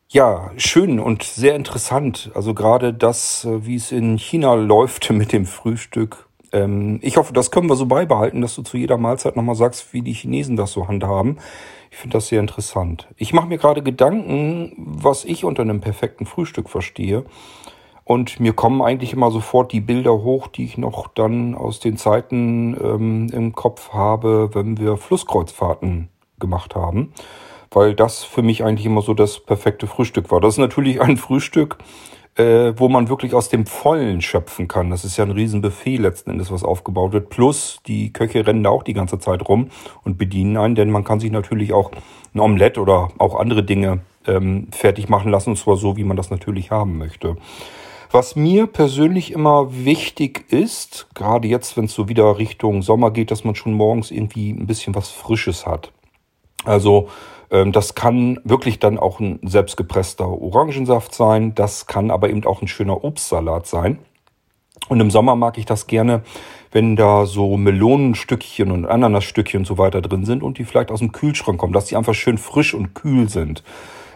Ja, 0.10 0.52
schön 0.58 1.00
und 1.00 1.24
sehr 1.24 1.56
interessant. 1.56 2.32
Also 2.36 2.54
gerade 2.54 2.94
das, 2.94 3.46
äh, 3.46 3.66
wie 3.66 3.76
es 3.76 3.92
in 3.92 4.18
China 4.18 4.56
läuft 4.56 5.10
mit 5.12 5.32
dem 5.32 5.46
Frühstück. 5.46 6.28
Ähm, 6.52 7.00
ich 7.02 7.18
hoffe, 7.18 7.34
das 7.34 7.50
können 7.50 7.70
wir 7.70 7.76
so 7.76 7.86
beibehalten, 7.86 8.42
dass 8.42 8.56
du 8.56 8.62
zu 8.62 8.78
jeder 8.78 8.98
Mahlzeit 8.98 9.36
nochmal 9.36 9.56
sagst, 9.56 9.94
wie 9.94 10.02
die 10.02 10.14
Chinesen 10.14 10.58
das 10.58 10.74
so 10.74 10.88
handhaben. 10.88 11.40
Ich 11.92 11.98
finde 11.98 12.18
das 12.18 12.28
sehr 12.28 12.40
interessant. 12.40 13.08
Ich 13.16 13.34
mache 13.34 13.48
mir 13.48 13.58
gerade 13.58 13.82
Gedanken, 13.82 14.74
was 14.78 15.26
ich 15.26 15.44
unter 15.44 15.62
einem 15.62 15.82
perfekten 15.82 16.26
Frühstück 16.26 16.70
verstehe. 16.70 17.26
Und 18.04 18.40
mir 18.40 18.54
kommen 18.54 18.82
eigentlich 18.82 19.14
immer 19.14 19.32
sofort 19.32 19.72
die 19.72 19.80
Bilder 19.80 20.24
hoch, 20.24 20.48
die 20.48 20.66
ich 20.66 20.78
noch 20.78 21.08
dann 21.08 21.56
aus 21.56 21.80
den 21.80 21.98
Zeiten 21.98 22.76
ähm, 22.82 23.30
im 23.32 23.54
Kopf 23.54 23.94
habe, 23.94 24.50
wenn 24.54 24.78
wir 24.78 24.98
Flusskreuzfahrten 24.98 26.10
gemacht 26.40 26.76
haben. 26.76 27.14
Weil 27.70 27.96
das 27.96 28.24
für 28.24 28.42
mich 28.42 28.64
eigentlich 28.64 28.86
immer 28.86 29.02
so 29.02 29.14
das 29.14 29.40
perfekte 29.40 29.88
Frühstück 29.88 30.32
war. 30.32 30.42
Das 30.42 30.56
ist 30.56 30.58
natürlich 30.58 31.00
ein 31.00 31.16
Frühstück, 31.16 31.78
äh, 32.36 32.74
wo 32.78 32.90
man 32.90 33.10
wirklich 33.10 33.34
aus 33.34 33.50
dem 33.50 33.66
Vollen 33.66 34.22
schöpfen 34.22 34.68
kann. 34.68 34.90
Das 34.90 35.06
ist 35.06 35.18
ja 35.18 35.26
ein 35.26 35.32
Riesenbuffet 35.32 35.98
letzten 35.98 36.32
Endes, 36.32 36.52
was 36.52 36.64
aufgebaut 36.64 37.14
wird. 37.14 37.30
Plus 37.30 37.80
die 37.88 38.12
Köche 38.14 38.46
rennen 38.46 38.64
da 38.64 38.70
auch 38.70 38.84
die 38.84 38.94
ganze 38.94 39.20
Zeit 39.20 39.48
rum 39.48 39.70
und 40.04 40.18
bedienen 40.18 40.58
einen, 40.58 40.76
denn 40.76 40.92
man 40.92 41.04
kann 41.04 41.20
sich 41.20 41.32
natürlich 41.32 41.74
auch 41.74 41.92
ein 42.34 42.40
Omelett 42.40 42.78
oder 42.78 43.10
auch 43.18 43.40
andere 43.40 43.64
Dinge 43.64 44.00
ähm, 44.28 44.68
fertig 44.72 45.10
machen 45.10 45.32
lassen, 45.32 45.52
und 45.52 45.56
zwar 45.58 45.78
so, 45.78 45.98
wie 45.98 46.04
man 46.04 46.18
das 46.18 46.30
natürlich 46.30 46.72
haben 46.72 46.98
möchte. 46.98 47.38
Was 48.12 48.36
mir 48.36 48.68
persönlich 48.68 49.32
immer 49.32 49.86
wichtig 49.86 50.52
ist, 50.52 51.08
gerade 51.14 51.48
jetzt, 51.48 51.78
wenn 51.78 51.86
es 51.86 51.94
so 51.94 52.10
wieder 52.10 52.38
Richtung 52.38 52.82
Sommer 52.82 53.10
geht, 53.10 53.32
dass 53.32 53.46
man 53.46 53.56
schon 53.56 53.72
morgens 53.72 54.12
irgendwie 54.12 54.52
ein 54.52 54.68
bisschen 54.68 54.94
was 54.96 55.10
Frisches 55.10 55.66
hat. 55.66 55.94
Also 56.66 57.08
ähm, 57.52 57.72
das 57.72 57.96
kann 57.96 58.38
wirklich 58.44 58.80
dann 58.80 58.98
auch 58.98 59.22
ein 59.22 59.40
selbstgepresster 59.44 60.28
Orangensaft 60.28 61.16
sein. 61.16 61.56
Das 61.56 61.88
kann 61.88 62.12
aber 62.12 62.30
eben 62.30 62.44
auch 62.46 62.62
ein 62.62 62.68
schöner 62.68 63.02
Obstsalat 63.02 63.66
sein. 63.66 64.00
Und 64.90 65.00
im 65.00 65.10
Sommer 65.10 65.38
mag 65.38 65.58
ich 65.58 65.66
das 65.66 65.88
gerne, 65.88 66.24
wenn 66.74 66.98
da 66.98 67.26
so 67.26 67.56
Melonenstückchen 67.56 68.72
und 68.72 68.86
Ananasstückchen 68.86 69.60
und 69.60 69.66
so 69.66 69.78
weiter 69.78 70.02
drin 70.02 70.26
sind 70.26 70.44
und 70.44 70.58
die 70.58 70.66
vielleicht 70.66 70.92
aus 70.92 71.00
dem 71.00 71.14
Kühlschrank 71.14 71.58
kommen, 71.58 71.72
dass 71.72 71.86
die 71.86 71.96
einfach 71.96 72.14
schön 72.14 72.38
frisch 72.38 72.74
und 72.74 72.94
kühl 72.94 73.30
sind. 73.30 73.64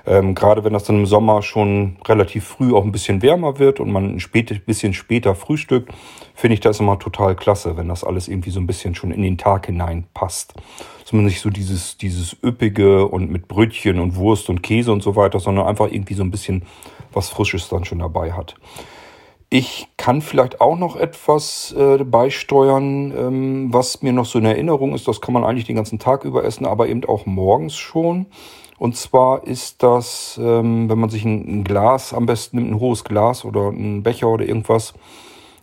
Ähm, 0.07 0.35
gerade 0.35 0.63
wenn 0.63 0.73
das 0.73 0.83
dann 0.83 0.99
im 0.99 1.05
Sommer 1.05 1.41
schon 1.41 1.97
relativ 2.05 2.45
früh 2.45 2.73
auch 2.73 2.83
ein 2.83 2.91
bisschen 2.91 3.21
wärmer 3.21 3.57
wird 3.57 3.79
und 3.79 3.91
man 3.91 4.15
ein 4.15 4.19
spät, 4.19 4.65
bisschen 4.65 4.93
später 4.93 5.33
frühstückt, 5.33 5.91
finde 6.35 6.53
ich 6.53 6.59
das 6.59 6.79
immer 6.79 6.99
total 6.99 7.35
klasse, 7.35 7.75
wenn 7.77 7.87
das 7.87 8.03
alles 8.03 8.27
irgendwie 8.27 8.51
so 8.51 8.59
ein 8.59 8.67
bisschen 8.67 8.93
schon 8.93 9.11
in 9.11 9.23
den 9.23 9.37
Tag 9.37 9.65
hinein 9.65 10.05
passt. 10.13 10.53
Dass 11.01 11.13
man 11.13 11.25
nicht 11.25 11.41
so 11.41 11.49
dieses, 11.49 11.97
dieses 11.97 12.35
üppige 12.43 13.07
und 13.07 13.31
mit 13.31 13.47
Brötchen 13.47 13.99
und 13.99 14.15
Wurst 14.15 14.49
und 14.49 14.61
Käse 14.61 14.91
und 14.91 15.01
so 15.01 15.15
weiter, 15.15 15.39
sondern 15.39 15.65
einfach 15.65 15.91
irgendwie 15.91 16.15
so 16.15 16.23
ein 16.23 16.31
bisschen 16.31 16.63
was 17.13 17.29
Frisches 17.29 17.69
dann 17.69 17.85
schon 17.85 17.99
dabei 17.99 18.33
hat. 18.33 18.55
Ich 19.49 19.87
kann 19.95 20.21
vielleicht 20.21 20.59
auch 20.59 20.77
noch 20.77 20.95
etwas 20.95 21.73
äh, 21.77 22.03
beisteuern, 22.03 23.13
ähm, 23.15 23.73
was 23.73 24.01
mir 24.01 24.11
noch 24.11 24.25
so 24.25 24.39
in 24.39 24.45
Erinnerung 24.45 24.93
ist. 24.93 25.07
Das 25.07 25.21
kann 25.21 25.33
man 25.33 25.43
eigentlich 25.43 25.65
den 25.65 25.75
ganzen 25.75 25.99
Tag 25.99 26.25
über 26.25 26.43
essen, 26.43 26.65
aber 26.65 26.89
eben 26.89 27.05
auch 27.05 27.25
morgens 27.25 27.75
schon. 27.75 28.25
Und 28.77 28.95
zwar 28.97 29.47
ist 29.47 29.83
das, 29.83 30.39
ähm, 30.41 30.89
wenn 30.89 30.99
man 30.99 31.09
sich 31.09 31.23
ein, 31.23 31.59
ein, 31.59 31.63
Glas 31.63 32.13
am 32.13 32.25
besten 32.25 32.57
nimmt, 32.57 32.71
ein 32.71 32.79
hohes 32.79 33.03
Glas 33.03 33.45
oder 33.45 33.69
ein 33.69 34.03
Becher 34.03 34.27
oder 34.27 34.45
irgendwas 34.45 34.93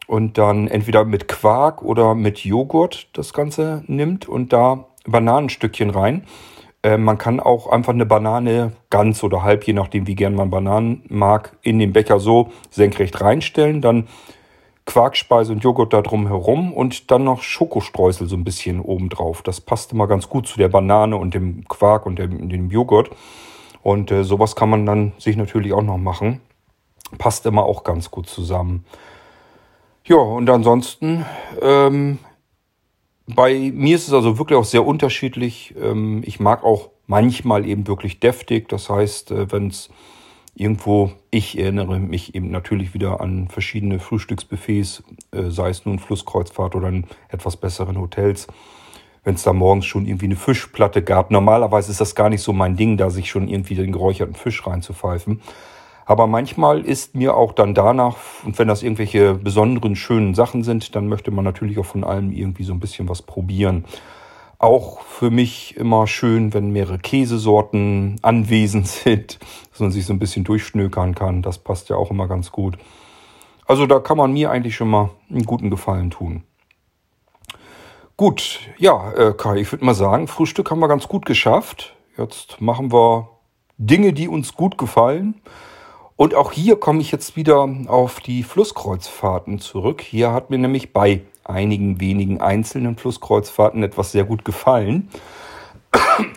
und 0.06 0.38
dann 0.38 0.66
entweder 0.68 1.04
mit 1.04 1.28
Quark 1.28 1.82
oder 1.82 2.14
mit 2.14 2.38
Joghurt 2.40 3.08
das 3.12 3.32
Ganze 3.32 3.84
nimmt 3.86 4.28
und 4.28 4.52
da 4.52 4.86
Bananenstückchen 5.04 5.90
rein. 5.90 6.24
Äh, 6.82 6.96
man 6.96 7.18
kann 7.18 7.38
auch 7.38 7.66
einfach 7.66 7.92
eine 7.92 8.06
Banane 8.06 8.72
ganz 8.90 9.22
oder 9.22 9.42
halb, 9.42 9.64
je 9.66 9.74
nachdem 9.74 10.06
wie 10.06 10.14
gern 10.14 10.34
man 10.34 10.50
Bananen 10.50 11.02
mag, 11.08 11.56
in 11.62 11.78
den 11.78 11.92
Becher 11.92 12.18
so 12.18 12.50
senkrecht 12.70 13.20
reinstellen. 13.20 13.80
Dann 13.80 14.08
Quarkspeise 14.84 15.52
und 15.52 15.62
Joghurt 15.62 15.92
da 15.92 16.02
drum 16.02 16.26
herum 16.26 16.72
und 16.72 17.10
dann 17.10 17.24
noch 17.24 17.42
Schokostreusel 17.42 18.26
so 18.26 18.36
ein 18.36 18.44
bisschen 18.44 18.80
oben 18.80 19.08
drauf. 19.08 19.42
Das 19.42 19.60
passt 19.60 19.92
immer 19.92 20.08
ganz 20.08 20.28
gut 20.28 20.46
zu 20.46 20.58
der 20.58 20.68
Banane 20.68 21.16
und 21.16 21.34
dem 21.34 21.66
Quark 21.68 22.04
und 22.04 22.18
dem, 22.18 22.48
dem 22.48 22.70
Joghurt. 22.70 23.10
Und 23.82 24.10
äh, 24.10 24.24
sowas 24.24 24.56
kann 24.56 24.70
man 24.70 24.86
dann 24.86 25.12
sich 25.18 25.36
natürlich 25.36 25.72
auch 25.72 25.82
noch 25.82 25.98
machen. 25.98 26.40
Passt 27.18 27.46
immer 27.46 27.64
auch 27.64 27.84
ganz 27.84 28.10
gut 28.10 28.28
zusammen. 28.28 28.84
Ja, 30.04 30.16
und 30.16 30.50
ansonsten, 30.50 31.24
ähm, 31.60 32.18
bei 33.26 33.70
mir 33.72 33.94
ist 33.94 34.08
es 34.08 34.14
also 34.14 34.38
wirklich 34.38 34.58
auch 34.58 34.64
sehr 34.64 34.84
unterschiedlich. 34.84 35.74
Ähm, 35.80 36.22
ich 36.26 36.40
mag 36.40 36.64
auch 36.64 36.90
manchmal 37.06 37.66
eben 37.66 37.86
wirklich 37.86 38.18
deftig. 38.18 38.68
Das 38.68 38.90
heißt, 38.90 39.30
äh, 39.30 39.52
wenn 39.52 39.68
es 39.68 39.90
irgendwo, 40.54 41.12
ich 41.30 41.58
erinnere 41.58 41.98
mich 41.98 42.34
eben 42.34 42.50
natürlich 42.50 42.94
wieder 42.94 43.20
an 43.20 43.48
verschiedene 43.48 43.98
Frühstücksbuffets, 43.98 45.02
äh, 45.32 45.50
sei 45.50 45.70
es 45.70 45.86
nun 45.86 45.98
Flusskreuzfahrt 45.98 46.74
oder 46.74 46.88
in 46.88 47.04
etwas 47.28 47.56
besseren 47.56 47.98
Hotels. 47.98 48.46
Wenn 49.24 49.36
es 49.36 49.44
da 49.44 49.52
morgens 49.52 49.86
schon 49.86 50.06
irgendwie 50.06 50.26
eine 50.26 50.36
Fischplatte 50.36 51.02
gab. 51.02 51.30
Normalerweise 51.30 51.92
ist 51.92 52.00
das 52.00 52.14
gar 52.14 52.28
nicht 52.28 52.42
so 52.42 52.52
mein 52.52 52.76
Ding, 52.76 52.96
da 52.96 53.08
sich 53.08 53.30
schon 53.30 53.48
irgendwie 53.48 53.76
den 53.76 53.92
geräucherten 53.92 54.34
Fisch 54.34 54.66
reinzupfeifen. 54.66 55.40
Aber 56.04 56.26
manchmal 56.26 56.80
ist 56.80 57.14
mir 57.14 57.36
auch 57.36 57.52
dann 57.52 57.74
danach, 57.74 58.16
und 58.44 58.58
wenn 58.58 58.68
das 58.68 58.82
irgendwelche 58.82 59.34
besonderen 59.34 59.94
schönen 59.96 60.34
Sachen 60.34 60.64
sind, 60.64 60.94
dann 60.96 61.08
möchte 61.08 61.30
man 61.30 61.44
natürlich 61.44 61.78
auch 61.78 61.86
von 61.86 62.04
allem 62.04 62.32
irgendwie 62.32 62.64
so 62.64 62.72
ein 62.72 62.80
bisschen 62.80 63.08
was 63.08 63.22
probieren. 63.22 63.84
Auch 64.58 65.00
für 65.02 65.30
mich 65.30 65.76
immer 65.76 66.06
schön, 66.06 66.54
wenn 66.54 66.70
mehrere 66.70 66.98
Käsesorten 66.98 68.18
anwesend 68.22 68.86
sind, 68.88 69.38
dass 69.72 69.80
man 69.80 69.90
sich 69.90 70.06
so 70.06 70.12
ein 70.12 70.18
bisschen 70.18 70.44
durchschnökern 70.44 71.14
kann. 71.14 71.42
Das 71.42 71.58
passt 71.58 71.88
ja 71.88 71.96
auch 71.96 72.10
immer 72.10 72.28
ganz 72.28 72.52
gut. 72.52 72.78
Also 73.66 73.86
da 73.86 74.00
kann 74.00 74.16
man 74.16 74.32
mir 74.32 74.50
eigentlich 74.50 74.76
schon 74.76 74.88
mal 74.88 75.10
einen 75.30 75.44
guten 75.44 75.70
Gefallen 75.70 76.10
tun. 76.10 76.44
Gut, 78.16 78.60
ja, 78.78 79.12
äh, 79.12 79.32
Kai, 79.32 79.56
ich 79.56 79.72
würde 79.72 79.84
mal 79.84 79.94
sagen, 79.94 80.28
Frühstück 80.28 80.70
haben 80.70 80.80
wir 80.80 80.88
ganz 80.88 81.08
gut 81.08 81.26
geschafft. 81.26 81.96
Jetzt 82.16 82.60
machen 82.60 82.92
wir 82.92 83.30
Dinge, 83.78 84.12
die 84.12 84.28
uns 84.28 84.54
gut 84.54 84.76
gefallen. 84.78 85.40
Und 86.16 86.34
auch 86.34 86.52
hier 86.52 86.76
komme 86.76 87.00
ich 87.00 87.10
jetzt 87.10 87.36
wieder 87.36 87.68
auf 87.86 88.20
die 88.20 88.42
Flusskreuzfahrten 88.42 89.58
zurück. 89.58 90.02
Hier 90.02 90.32
hat 90.32 90.50
mir 90.50 90.58
nämlich 90.58 90.92
bei 90.92 91.22
einigen 91.42 92.00
wenigen 92.00 92.40
einzelnen 92.40 92.96
Flusskreuzfahrten 92.96 93.82
etwas 93.82 94.12
sehr 94.12 94.24
gut 94.24 94.44
gefallen. 94.44 95.08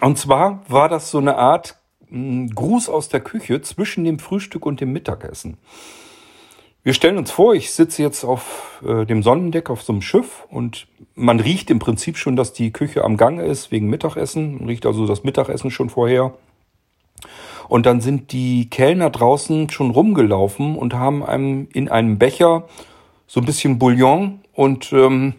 Und 0.01 0.17
zwar 0.17 0.61
war 0.67 0.89
das 0.89 1.11
so 1.11 1.17
eine 1.17 1.37
Art 1.37 1.77
Gruß 2.09 2.89
aus 2.89 3.09
der 3.09 3.19
Küche 3.19 3.61
zwischen 3.61 4.03
dem 4.03 4.19
Frühstück 4.19 4.65
und 4.65 4.81
dem 4.81 4.91
Mittagessen. 4.93 5.57
Wir 6.83 6.93
stellen 6.93 7.17
uns 7.17 7.31
vor, 7.31 7.55
ich 7.55 7.71
sitze 7.71 8.03
jetzt 8.03 8.23
auf 8.23 8.79
äh, 8.85 9.05
dem 9.05 9.23
Sonnendeck 9.23 9.71
auf 9.71 9.81
so 9.81 9.91
einem 9.91 10.03
Schiff 10.03 10.45
und 10.49 10.85
man 11.15 11.39
riecht 11.39 11.71
im 11.71 11.79
Prinzip 11.79 12.15
schon, 12.15 12.35
dass 12.35 12.53
die 12.53 12.71
Küche 12.71 13.03
am 13.03 13.17
Gange 13.17 13.43
ist 13.43 13.71
wegen 13.71 13.89
Mittagessen. 13.89 14.59
Man 14.59 14.67
riecht 14.67 14.85
also 14.85 15.07
das 15.07 15.23
Mittagessen 15.23 15.71
schon 15.71 15.89
vorher. 15.89 16.35
Und 17.67 17.87
dann 17.87 18.01
sind 18.01 18.31
die 18.31 18.69
Kellner 18.69 19.09
draußen 19.09 19.71
schon 19.71 19.89
rumgelaufen 19.89 20.77
und 20.77 20.93
haben 20.93 21.25
einem 21.25 21.67
in 21.73 21.89
einem 21.89 22.19
Becher 22.19 22.67
so 23.25 23.39
ein 23.39 23.45
bisschen 23.47 23.79
Bouillon 23.79 24.41
und 24.53 24.93
ähm, 24.93 25.33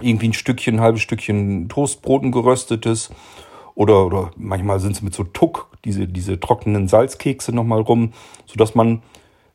irgendwie 0.00 0.28
ein 0.28 0.32
Stückchen, 0.32 0.76
ein 0.76 0.80
halbes 0.80 1.02
Stückchen 1.02 1.68
Toastbroten 1.68 2.30
geröstetes. 2.30 3.10
Oder, 3.76 4.06
oder 4.06 4.30
manchmal 4.36 4.80
sind 4.80 4.92
es 4.92 5.02
mit 5.02 5.14
so 5.14 5.22
Tuck, 5.22 5.68
diese, 5.84 6.08
diese 6.08 6.40
trockenen 6.40 6.88
Salzkekse 6.88 7.54
nochmal 7.54 7.82
rum, 7.82 8.14
sodass 8.46 8.74
man 8.74 9.02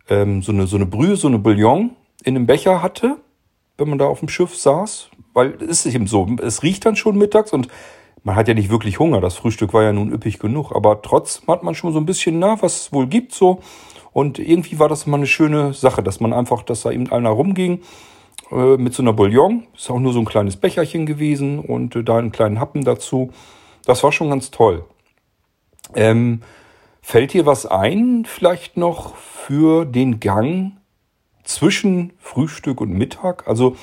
ähm, 0.10 0.44
so, 0.44 0.52
eine, 0.52 0.68
so 0.68 0.76
eine 0.76 0.86
Brühe, 0.86 1.16
so 1.16 1.28
eine 1.28 1.40
Bouillon 1.40 1.90
in 2.24 2.36
einem 2.36 2.46
Becher 2.46 2.84
hatte, 2.84 3.18
wenn 3.80 3.90
man 3.90 3.98
da 3.98 4.06
auf 4.06 4.20
dem 4.20 4.30
Schiff 4.30 4.56
saß. 4.56 5.10
Weil 5.34 5.56
es 5.64 5.88
ist 5.88 5.96
eben 5.96 6.06
so, 6.06 6.28
es 6.40 6.62
riecht 6.62 6.86
dann 6.86 6.96
schon 6.96 7.18
mittags 7.18 7.52
und 7.52 7.68
man 8.24 8.36
hat 8.36 8.48
ja 8.48 8.54
nicht 8.54 8.70
wirklich 8.70 9.00
Hunger. 9.00 9.22
Das 9.22 9.36
Frühstück 9.38 9.74
war 9.74 9.82
ja 9.82 9.92
nun 9.92 10.14
üppig 10.14 10.38
genug. 10.38 10.72
Aber 10.76 11.02
trotzdem 11.02 11.48
hat 11.48 11.64
man 11.64 11.74
schon 11.74 11.92
so 11.92 12.00
ein 12.00 12.06
bisschen, 12.06 12.38
na, 12.38 12.62
was 12.62 12.82
es 12.82 12.94
wohl 12.94 13.08
gibt 13.08 13.34
so. 13.34 13.60
Und 14.14 14.38
irgendwie 14.38 14.78
war 14.78 14.88
das 14.88 15.08
mal 15.08 15.18
eine 15.18 15.26
schöne 15.26 15.74
Sache, 15.74 16.04
dass 16.04 16.20
man 16.20 16.32
einfach, 16.32 16.62
dass 16.62 16.84
da 16.84 16.92
eben 16.92 17.12
einer 17.12 17.30
rumging 17.32 17.82
äh, 18.52 18.78
mit 18.78 18.94
so 18.94 19.02
einer 19.02 19.14
Bouillon. 19.14 19.64
Ist 19.76 19.90
auch 19.90 20.00
nur 20.00 20.14
so 20.14 20.20
ein 20.20 20.26
kleines 20.26 20.58
Becherchen 20.58 21.08
gewesen 21.08 21.58
und 21.58 21.96
äh, 21.96 22.04
da 22.04 22.18
einen 22.18 22.32
kleinen 22.32 22.60
Happen 22.60 22.84
dazu. 22.84 23.32
Das 23.86 24.04
war 24.04 24.12
schon 24.12 24.30
ganz 24.30 24.52
toll. 24.52 24.86
Ähm, 25.96 26.42
fällt 27.02 27.34
dir 27.34 27.46
was 27.46 27.66
ein, 27.66 28.26
vielleicht 28.26 28.78
noch 28.78 29.16
für 29.16 29.86
den 29.86 30.20
Gang 30.20 30.74
zwischen 31.44 32.14
Frühstück 32.20 32.82
und 32.82 32.92
Mittag? 32.92 33.48
Also 33.48 33.76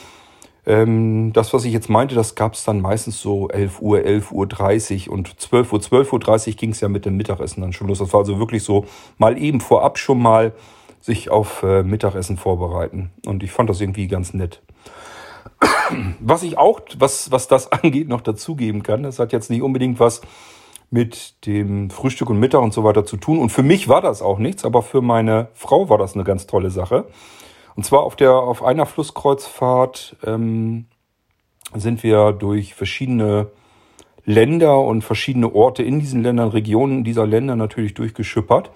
ähm, 0.67 1.33
das, 1.33 1.55
was 1.55 1.65
ich 1.65 1.73
jetzt 1.73 1.89
meinte, 1.89 2.15
das 2.15 2.35
gab 2.35 2.55
es 2.55 2.65
dann 2.65 2.81
meistens 2.81 3.21
so 3.21 3.49
11 3.49 3.81
Uhr, 3.81 4.05
11 4.05 4.33
Uhr 4.33 4.47
30 4.47 5.11
und 5.11 5.41
12 5.41 5.73
Uhr, 5.73 5.81
12 5.81 6.13
Uhr 6.13 6.21
30 6.21 6.57
ging 6.57 6.71
es 6.71 6.81
ja 6.81 6.89
mit 6.89 7.07
dem 7.07 7.17
Mittagessen 7.17 7.63
dann 7.63 7.73
schon 7.73 7.89
los. 7.89 7.99
Das 7.99 8.13
war 8.13 8.21
also 8.21 8.39
wirklich 8.39 8.63
so 8.63 8.85
mal 9.17 9.39
eben 9.41 9.61
vorab 9.61 9.99
schon 9.99 10.21
mal 10.21 10.53
sich 11.01 11.31
auf 11.31 11.63
äh, 11.63 11.83
Mittagessen 11.83 12.37
vorbereiten. 12.37 13.11
Und 13.25 13.43
ich 13.43 13.51
fand 13.51 13.71
das 13.71 13.81
irgendwie 13.81 14.09
ganz 14.09 14.35
nett. 14.35 14.61
Was 16.21 16.43
ich 16.43 16.59
auch, 16.59 16.81
was, 16.99 17.31
was 17.31 17.49
das 17.49 17.73
angeht, 17.73 18.09
noch 18.09 18.21
dazugeben 18.21 18.83
kann, 18.83 19.03
das 19.03 19.19
hat 19.19 19.33
jetzt 19.33 19.51
nicht 19.51 19.63
unbedingt 19.63 20.01
was 20.01 20.21
mit 20.91 21.47
dem 21.47 21.91
Frühstück 21.91 22.31
und 22.31 22.41
Mittag 22.41 22.63
und 22.63 22.73
so 22.73 22.85
weiter 22.85 23.05
zu 23.05 23.17
tun. 23.17 23.39
Und 23.39 23.51
für 23.51 23.63
mich 23.63 23.89
war 23.89 24.01
das 24.01 24.23
auch 24.23 24.39
nichts, 24.39 24.65
aber 24.65 24.83
für 24.83 25.03
meine 25.03 25.49
Frau 25.53 25.89
war 25.89 25.99
das 25.99 26.15
eine 26.15 26.25
ganz 26.25 26.47
tolle 26.47 26.71
Sache. 26.71 27.07
Und 27.75 27.85
zwar 27.85 28.01
auf 28.01 28.17
der 28.17 28.33
auf 28.33 28.65
einer 28.65 28.87
Flusskreuzfahrt 28.87 30.17
ähm, 30.25 30.87
sind 31.75 32.03
wir 32.03 32.33
durch 32.33 32.75
verschiedene 32.75 33.51
Länder 34.25 34.81
und 34.81 35.03
verschiedene 35.03 35.55
Orte 35.55 35.83
in 35.83 36.01
diesen 36.01 36.23
Ländern, 36.23 36.49
Regionen 36.49 37.05
dieser 37.05 37.27
Länder 37.27 37.57
natürlich 37.57 37.95
durchgeschippert. 37.95 38.71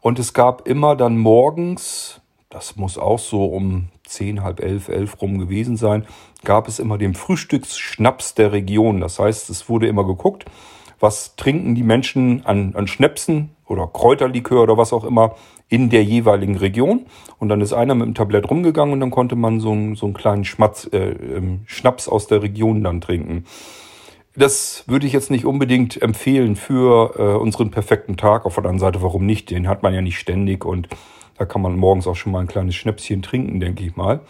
Und 0.00 0.18
es 0.18 0.32
gab 0.32 0.68
immer 0.68 0.94
dann 0.94 1.18
morgens, 1.18 2.20
das 2.56 2.74
muss 2.76 2.96
auch 2.96 3.18
so 3.18 3.44
um 3.44 3.88
zehn, 4.06 4.42
halb 4.42 4.60
elf, 4.60 4.88
elf 4.88 5.20
rum 5.20 5.38
gewesen 5.38 5.76
sein, 5.76 6.06
gab 6.42 6.68
es 6.68 6.78
immer 6.78 6.96
den 6.96 7.12
Frühstücksschnaps 7.12 8.34
der 8.34 8.52
Region. 8.52 9.02
Das 9.02 9.18
heißt, 9.18 9.50
es 9.50 9.68
wurde 9.68 9.88
immer 9.88 10.06
geguckt, 10.06 10.46
was 10.98 11.36
trinken 11.36 11.74
die 11.74 11.82
Menschen 11.82 12.46
an, 12.46 12.74
an 12.74 12.86
Schnäpsen 12.86 13.50
oder 13.66 13.86
Kräuterlikör 13.86 14.62
oder 14.62 14.78
was 14.78 14.94
auch 14.94 15.04
immer 15.04 15.34
in 15.68 15.90
der 15.90 16.02
jeweiligen 16.02 16.56
Region. 16.56 17.04
Und 17.38 17.50
dann 17.50 17.60
ist 17.60 17.74
einer 17.74 17.94
mit 17.94 18.06
dem 18.06 18.14
Tablett 18.14 18.48
rumgegangen 18.48 18.94
und 18.94 19.00
dann 19.00 19.10
konnte 19.10 19.36
man 19.36 19.60
so 19.60 19.72
einen, 19.72 19.94
so 19.94 20.06
einen 20.06 20.14
kleinen 20.14 20.46
Schmatz, 20.46 20.88
äh, 20.94 21.10
ähm, 21.10 21.60
Schnaps 21.66 22.08
aus 22.08 22.26
der 22.26 22.40
Region 22.40 22.82
dann 22.82 23.02
trinken. 23.02 23.44
Das 24.34 24.84
würde 24.86 25.06
ich 25.06 25.12
jetzt 25.12 25.30
nicht 25.30 25.44
unbedingt 25.44 26.00
empfehlen 26.00 26.56
für 26.56 27.18
äh, 27.18 27.36
unseren 27.36 27.70
perfekten 27.70 28.16
Tag. 28.16 28.46
Auf 28.46 28.54
der 28.54 28.64
anderen 28.64 28.78
Seite, 28.78 29.02
warum 29.02 29.26
nicht? 29.26 29.50
Den 29.50 29.68
hat 29.68 29.82
man 29.82 29.92
ja 29.92 30.00
nicht 30.00 30.18
ständig 30.18 30.64
und 30.64 30.88
da 31.38 31.44
kann 31.44 31.62
man 31.62 31.76
morgens 31.76 32.06
auch 32.06 32.16
schon 32.16 32.32
mal 32.32 32.40
ein 32.40 32.46
kleines 32.46 32.74
Schnäpschen 32.74 33.22
trinken, 33.22 33.60
denke 33.60 33.84
ich 33.84 33.96
mal. 33.96 34.20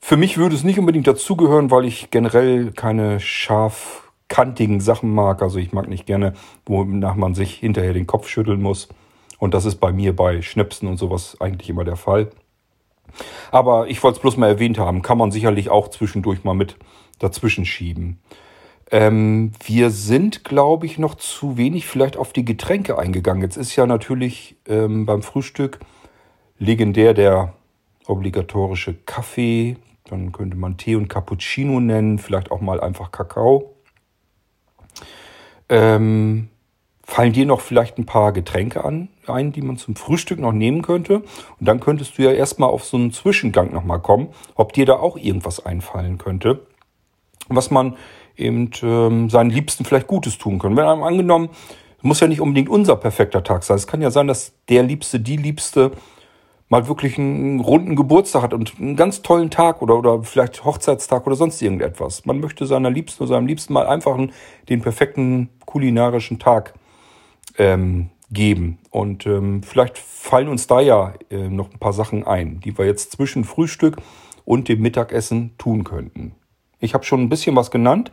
Für 0.00 0.16
mich 0.16 0.38
würde 0.38 0.54
es 0.54 0.64
nicht 0.64 0.78
unbedingt 0.78 1.06
dazugehören, 1.06 1.70
weil 1.70 1.84
ich 1.84 2.10
generell 2.10 2.72
keine 2.72 3.20
scharfkantigen 3.20 4.80
Sachen 4.80 5.14
mag. 5.14 5.42
Also 5.42 5.58
ich 5.58 5.72
mag 5.72 5.88
nicht 5.88 6.06
gerne, 6.06 6.32
wonach 6.66 7.14
man 7.14 7.34
sich 7.34 7.54
hinterher 7.54 7.92
den 7.92 8.06
Kopf 8.06 8.28
schütteln 8.28 8.62
muss. 8.62 8.88
Und 9.38 9.54
das 9.54 9.64
ist 9.64 9.76
bei 9.76 9.92
mir 9.92 10.16
bei 10.16 10.42
Schnäpsen 10.42 10.88
und 10.88 10.96
sowas 10.96 11.36
eigentlich 11.40 11.68
immer 11.70 11.84
der 11.84 11.96
Fall. 11.96 12.30
Aber 13.50 13.88
ich 13.88 14.02
wollte 14.02 14.16
es 14.16 14.22
bloß 14.22 14.36
mal 14.36 14.48
erwähnt 14.48 14.78
haben, 14.78 15.02
kann 15.02 15.18
man 15.18 15.32
sicherlich 15.32 15.70
auch 15.70 15.88
zwischendurch 15.88 16.44
mal 16.44 16.54
mit 16.54 16.76
dazwischen 17.18 17.66
schieben. 17.66 18.20
Ähm, 18.90 19.52
wir 19.64 19.90
sind, 19.90 20.44
glaube 20.44 20.86
ich, 20.86 20.98
noch 20.98 21.14
zu 21.14 21.56
wenig 21.56 21.86
vielleicht 21.86 22.16
auf 22.16 22.32
die 22.32 22.44
Getränke 22.44 22.98
eingegangen. 22.98 23.42
Jetzt 23.42 23.56
ist 23.56 23.76
ja 23.76 23.86
natürlich 23.86 24.56
ähm, 24.66 25.06
beim 25.06 25.22
Frühstück 25.22 25.78
legendär 26.60 27.14
der 27.14 27.54
obligatorische 28.06 28.94
Kaffee. 28.94 29.76
Dann 30.04 30.30
könnte 30.30 30.56
man 30.56 30.76
Tee 30.76 30.94
und 30.94 31.08
Cappuccino 31.08 31.80
nennen, 31.80 32.18
vielleicht 32.18 32.52
auch 32.52 32.60
mal 32.60 32.80
einfach 32.80 33.10
Kakao. 33.10 33.74
Ähm, 35.68 36.48
fallen 37.02 37.32
dir 37.32 37.46
noch 37.46 37.60
vielleicht 37.60 37.98
ein 37.98 38.06
paar 38.06 38.32
Getränke 38.32 38.84
an, 38.84 39.08
ein, 39.26 39.52
die 39.52 39.62
man 39.62 39.78
zum 39.78 39.96
Frühstück 39.96 40.38
noch 40.38 40.52
nehmen 40.52 40.82
könnte? 40.82 41.22
Und 41.58 41.66
dann 41.66 41.80
könntest 41.80 42.18
du 42.18 42.22
ja 42.22 42.32
erstmal 42.32 42.70
auf 42.70 42.84
so 42.84 42.96
einen 42.96 43.12
Zwischengang 43.12 43.72
nochmal 43.72 44.00
kommen, 44.00 44.28
ob 44.54 44.72
dir 44.72 44.86
da 44.86 44.94
auch 44.94 45.16
irgendwas 45.16 45.64
einfallen 45.64 46.18
könnte, 46.18 46.66
was 47.48 47.70
man 47.70 47.96
eben 48.36 48.70
ähm, 48.82 49.30
seinen 49.30 49.50
Liebsten 49.50 49.84
vielleicht 49.84 50.06
Gutes 50.08 50.38
tun 50.38 50.58
können. 50.58 50.76
Wenn 50.76 50.86
einem 50.86 51.02
angenommen, 51.02 51.50
es 51.98 52.04
muss 52.04 52.20
ja 52.20 52.26
nicht 52.26 52.40
unbedingt 52.40 52.68
unser 52.68 52.96
perfekter 52.96 53.44
Tag 53.44 53.62
sein. 53.62 53.76
Es 53.76 53.86
kann 53.86 54.02
ja 54.02 54.10
sein, 54.10 54.26
dass 54.26 54.54
der 54.68 54.82
Liebste, 54.82 55.20
die 55.20 55.36
Liebste 55.36 55.92
mal 56.70 56.86
wirklich 56.86 57.18
einen 57.18 57.60
runden 57.60 57.96
Geburtstag 57.96 58.42
hat 58.42 58.54
und 58.54 58.78
einen 58.78 58.96
ganz 58.96 59.22
tollen 59.22 59.50
Tag 59.50 59.82
oder, 59.82 59.98
oder 59.98 60.22
vielleicht 60.22 60.64
Hochzeitstag 60.64 61.26
oder 61.26 61.36
sonst 61.36 61.60
irgendetwas. 61.60 62.24
Man 62.24 62.40
möchte 62.40 62.64
seiner 62.64 62.90
Liebsten 62.90 63.24
oder 63.24 63.34
seinem 63.34 63.46
Liebsten 63.46 63.72
mal 63.72 63.86
einfach 63.86 64.16
den 64.68 64.80
perfekten 64.80 65.50
kulinarischen 65.66 66.38
Tag 66.38 66.74
ähm, 67.58 68.10
geben. 68.30 68.78
Und 68.90 69.26
ähm, 69.26 69.64
vielleicht 69.64 69.98
fallen 69.98 70.48
uns 70.48 70.68
da 70.68 70.80
ja 70.80 71.12
äh, 71.28 71.48
noch 71.48 71.72
ein 71.72 71.80
paar 71.80 71.92
Sachen 71.92 72.24
ein, 72.24 72.60
die 72.60 72.78
wir 72.78 72.86
jetzt 72.86 73.12
zwischen 73.12 73.44
Frühstück 73.44 73.96
und 74.44 74.68
dem 74.68 74.80
Mittagessen 74.80 75.56
tun 75.58 75.82
könnten. 75.82 76.36
Ich 76.78 76.94
habe 76.94 77.04
schon 77.04 77.20
ein 77.20 77.28
bisschen 77.28 77.56
was 77.56 77.72
genannt. 77.72 78.12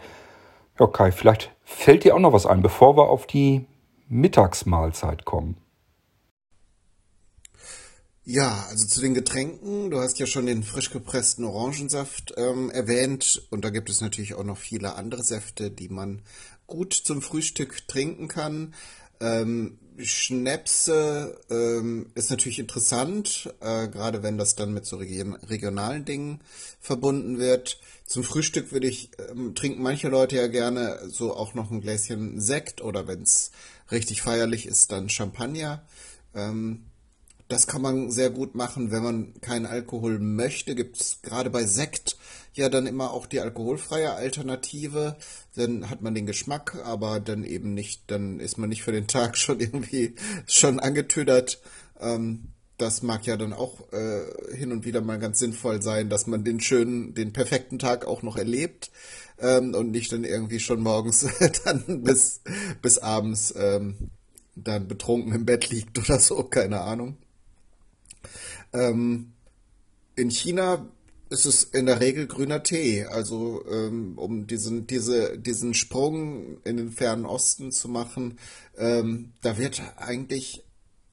Ja, 0.80 0.88
Kai, 0.88 1.12
vielleicht 1.12 1.56
fällt 1.64 2.04
dir 2.04 2.16
auch 2.16 2.20
noch 2.20 2.34
was 2.34 2.48
ein, 2.48 2.64
bevor 2.64 2.98
wir 2.98 3.10
auf 3.10 3.28
die 3.28 3.66
Mittagsmahlzeit 4.10 5.26
kommen. 5.26 5.58
Ja, 8.30 8.66
also 8.70 8.86
zu 8.86 9.00
den 9.00 9.14
Getränken. 9.14 9.90
Du 9.90 10.02
hast 10.02 10.20
ja 10.20 10.26
schon 10.26 10.48
den 10.48 10.62
frisch 10.62 10.92
gepressten 10.92 11.46
Orangensaft 11.46 12.34
ähm, 12.36 12.70
erwähnt. 12.70 13.48
Und 13.52 13.64
da 13.64 13.70
gibt 13.70 13.90
es 13.90 14.02
natürlich 14.02 14.34
auch 14.34 14.44
noch 14.44 14.58
viele 14.58 14.96
andere 14.96 15.24
Säfte, 15.24 15.72
die 15.72 15.88
man 15.88 16.22
gut 16.66 16.92
zum 16.92 17.22
Frühstück 17.22 17.88
trinken 17.88 18.28
kann. 18.28 18.74
Ähm, 19.22 19.80
Schnäpse 19.98 21.40
ähm, 21.50 22.12
ist 22.16 22.30
natürlich 22.30 22.60
interessant, 22.60 23.50
äh, 23.62 23.88
gerade 23.88 24.24
wenn 24.24 24.38
das 24.38 24.56
dann 24.56 24.74
mit 24.74 24.86
so 24.86 24.98
region 24.98 25.36
regionalen 25.36 26.04
Dingen 26.04 26.42
verbunden 26.82 27.40
wird. 27.40 27.80
Zum 28.06 28.26
Frühstück 28.26 28.74
würde 28.74 28.88
ich, 28.88 29.10
ähm, 29.30 29.56
trinken 29.56 29.82
manche 29.82 30.10
Leute 30.10 30.36
ja 30.36 30.48
gerne 30.48 31.00
so 31.08 31.34
auch 31.34 31.54
noch 31.54 31.72
ein 31.72 31.80
Gläschen 31.80 32.42
Sekt 32.42 32.82
oder 32.82 33.08
wenn 33.08 33.22
es 33.22 33.52
richtig 33.90 34.22
feierlich 34.22 34.66
ist, 34.66 34.92
dann 34.92 35.08
Champagner. 35.08 35.88
Ähm, 36.36 36.84
das 37.48 37.68
kann 37.68 37.82
man 37.82 38.12
sehr 38.12 38.30
gut 38.30 38.56
machen, 38.56 38.92
wenn 38.92 39.04
man 39.04 39.34
keinen 39.42 39.66
Alkohol 39.66 40.20
möchte. 40.20 40.76
Gibt 40.76 41.00
es 41.00 41.22
gerade 41.22 41.50
bei 41.50 41.66
Sekt 41.66 42.18
ja 42.54 42.70
dann 42.70 42.88
immer 42.88 43.12
auch 43.12 43.26
die 43.26 43.40
alkoholfreie 43.40 44.14
Alternative. 44.14 45.16
Dann 45.56 45.90
hat 45.90 46.02
man 46.02 46.14
den 46.14 46.26
Geschmack, 46.26 46.78
aber 46.84 47.20
dann 47.20 47.44
eben 47.44 47.74
nicht, 47.74 48.04
dann 48.08 48.40
ist 48.40 48.58
man 48.58 48.70
nicht 48.70 48.84
für 48.84 48.92
den 48.92 49.08
Tag 49.08 49.38
schon 49.38 49.60
irgendwie 49.60 50.16
schon 50.46 50.80
angetödert. 50.80 51.62
Ähm, 52.00 52.50
das 52.78 53.02
mag 53.02 53.26
ja 53.26 53.38
dann 53.38 53.54
auch 53.54 53.92
äh, 53.92 54.56
hin 54.56 54.72
und 54.72 54.86
wieder 54.86 55.02
mal 55.02 55.18
ganz 55.18 55.40
sinnvoll 55.40 55.82
sein, 55.82 56.10
dass 56.10 56.28
man 56.28 56.44
den 56.44 56.60
schönen, 56.60 57.16
den 57.16 57.34
perfekten 57.34 57.80
Tag 57.80 58.06
auch 58.06 58.22
noch 58.22 58.38
erlebt 58.38 58.92
ähm, 59.40 59.74
und 59.74 59.92
nicht 59.92 60.12
dann 60.12 60.24
irgendwie 60.24 60.60
schon 60.60 60.82
morgens 60.82 61.28
dann 61.66 62.04
bis, 62.04 62.42
bis 62.82 63.00
abends 63.00 63.54
ähm, 63.58 64.12
dann 64.56 64.88
betrunken 64.88 65.34
im 65.34 65.46
Bett 65.46 65.70
liegt 65.70 65.98
oder 65.98 66.20
so, 66.20 66.44
keine 66.44 66.82
Ahnung. 66.82 67.18
Ähm, 68.74 69.34
in 70.16 70.32
China 70.32 70.88
ist 71.30 71.46
es 71.46 71.64
in 71.64 71.86
der 71.86 72.00
Regel 72.00 72.28
grüner 72.28 72.64
Tee. 72.64 73.06
Also 73.06 73.64
ähm, 73.70 74.18
um 74.18 74.48
diesen, 74.48 74.88
diese, 74.88 75.38
diesen 75.38 75.74
Sprung 75.74 76.62
in 76.64 76.78
den 76.78 76.92
fernen 76.92 77.26
Osten 77.26 77.72
zu 77.72 77.90
machen, 77.90 78.40
ähm, 78.78 79.34
da 79.42 79.58
wird 79.58 79.82
eigentlich 79.98 80.64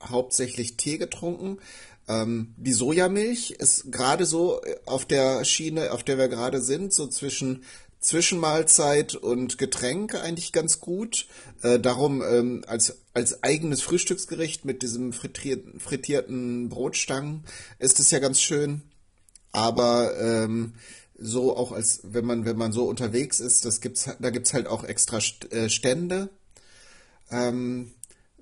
hauptsächlich 0.02 0.76
Tee 0.76 0.98
getrunken. 0.98 1.58
Ähm, 2.06 2.54
die 2.56 2.72
Sojamilch 2.72 3.52
ist 3.52 3.90
gerade 3.90 4.26
so 4.26 4.60
auf 4.86 5.04
der 5.06 5.44
Schiene, 5.44 5.92
auf 5.92 6.02
der 6.02 6.18
wir 6.18 6.28
gerade 6.28 6.60
sind, 6.60 6.92
so 6.92 7.06
zwischen 7.06 7.64
Zwischenmahlzeit 8.00 9.14
und 9.14 9.56
Getränk 9.56 10.14
eigentlich 10.14 10.52
ganz 10.52 10.80
gut. 10.80 11.26
Äh, 11.62 11.80
darum 11.80 12.22
ähm, 12.22 12.62
als, 12.66 12.98
als 13.14 13.42
eigenes 13.42 13.80
Frühstücksgericht 13.82 14.64
mit 14.64 14.82
diesem 14.82 15.12
frittierten, 15.12 15.80
frittierten 15.80 16.68
Brotstangen 16.68 17.44
ist 17.78 18.00
es 18.00 18.10
ja 18.10 18.18
ganz 18.18 18.40
schön. 18.40 18.82
Aber 19.52 20.18
ähm, 20.20 20.74
so 21.16 21.56
auch 21.56 21.70
als 21.70 22.00
wenn 22.02 22.24
man 22.24 22.44
wenn 22.44 22.58
man 22.58 22.72
so 22.72 22.84
unterwegs 22.84 23.38
ist, 23.38 23.64
das 23.64 23.80
gibt's 23.80 24.10
da 24.18 24.30
gibt's 24.30 24.52
halt 24.52 24.66
auch 24.66 24.82
extra 24.82 25.18
äh, 25.50 25.68
Stände. 25.68 26.28
Ähm, 27.30 27.92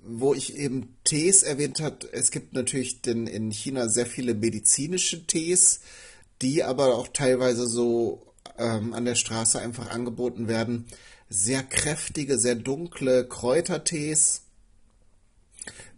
wo 0.05 0.35
ich 0.35 0.57
eben 0.57 0.97
Tees 1.05 1.43
erwähnt 1.43 1.81
hat, 1.81 2.09
es 2.11 2.31
gibt 2.31 2.55
natürlich 2.55 3.03
den, 3.03 3.27
in 3.27 3.53
China 3.53 3.89
sehr 3.89 4.07
viele 4.07 4.35
medizinische 4.35 5.27
Tees, 5.27 5.81
die 6.41 6.65
aber 6.65 6.97
auch 6.97 7.09
teilweise 7.09 7.67
so 7.69 8.27
ähm, 8.59 8.95
an 8.95 9.05
der 9.05 9.15
Straße 9.15 9.61
einfach 9.61 9.91
angeboten 9.91 10.49
werden. 10.49 10.87
Sehr 11.29 11.63
kräftige, 11.63 12.37
sehr 12.39 12.57
dunkle 12.57 13.27
Kräutertees, 13.29 14.43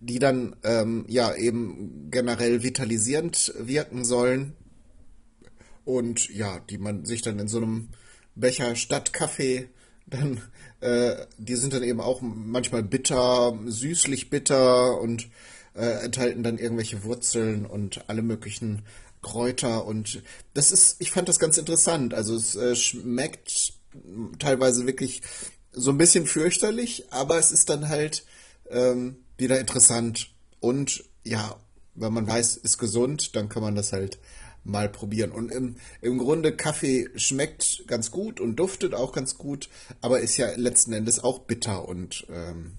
die 0.06 0.18
dann 0.18 0.56
ähm, 0.62 1.04
ja 1.08 1.34
eben 1.34 2.10
generell 2.10 2.62
vitalisierend 2.62 3.54
wirken 3.58 4.04
sollen. 4.04 4.54
Und 5.84 6.28
ja, 6.30 6.60
die 6.70 6.78
man 6.78 7.04
sich 7.04 7.22
dann 7.22 7.38
in 7.38 7.48
so 7.48 7.58
einem 7.58 7.88
Becher 8.34 8.74
Stadtkaffee 8.74 9.68
dann, 10.06 10.40
äh, 10.80 11.26
die 11.38 11.56
sind 11.56 11.72
dann 11.72 11.82
eben 11.82 12.00
auch 12.00 12.20
manchmal 12.20 12.82
bitter, 12.82 13.58
süßlich 13.66 14.30
bitter 14.30 15.00
und 15.00 15.28
äh, 15.74 16.04
enthalten 16.04 16.42
dann 16.42 16.58
irgendwelche 16.58 17.04
Wurzeln 17.04 17.66
und 17.66 18.08
alle 18.08 18.22
möglichen 18.22 18.82
Kräuter 19.22 19.86
und 19.86 20.22
das 20.52 20.70
ist, 20.70 20.96
ich 20.98 21.10
fand 21.10 21.28
das 21.28 21.38
ganz 21.38 21.56
interessant. 21.56 22.12
Also 22.12 22.36
es 22.36 22.54
äh, 22.56 22.76
schmeckt 22.76 23.72
teilweise 24.38 24.86
wirklich 24.86 25.22
so 25.72 25.90
ein 25.90 25.98
bisschen 25.98 26.26
fürchterlich, 26.26 27.06
aber 27.10 27.38
es 27.38 27.50
ist 27.50 27.70
dann 27.70 27.88
halt 27.88 28.24
ähm, 28.68 29.16
wieder 29.36 29.60
interessant. 29.60 30.32
Und 30.60 31.04
ja, 31.24 31.56
wenn 31.94 32.12
man 32.12 32.26
weiß, 32.26 32.56
ist 32.56 32.78
gesund, 32.78 33.36
dann 33.36 33.48
kann 33.48 33.62
man 33.62 33.74
das 33.74 33.92
halt 33.92 34.18
mal 34.64 34.88
probieren. 34.88 35.30
Und 35.30 35.50
im, 35.50 35.76
im 36.00 36.18
Grunde, 36.18 36.56
Kaffee 36.56 37.08
schmeckt 37.16 37.84
ganz 37.86 38.10
gut 38.10 38.40
und 38.40 38.56
duftet 38.56 38.94
auch 38.94 39.12
ganz 39.12 39.36
gut, 39.36 39.68
aber 40.00 40.20
ist 40.20 40.36
ja 40.36 40.50
letzten 40.56 40.92
Endes 40.92 41.22
auch 41.22 41.40
bitter 41.40 41.86
und 41.86 42.26
ähm, 42.30 42.72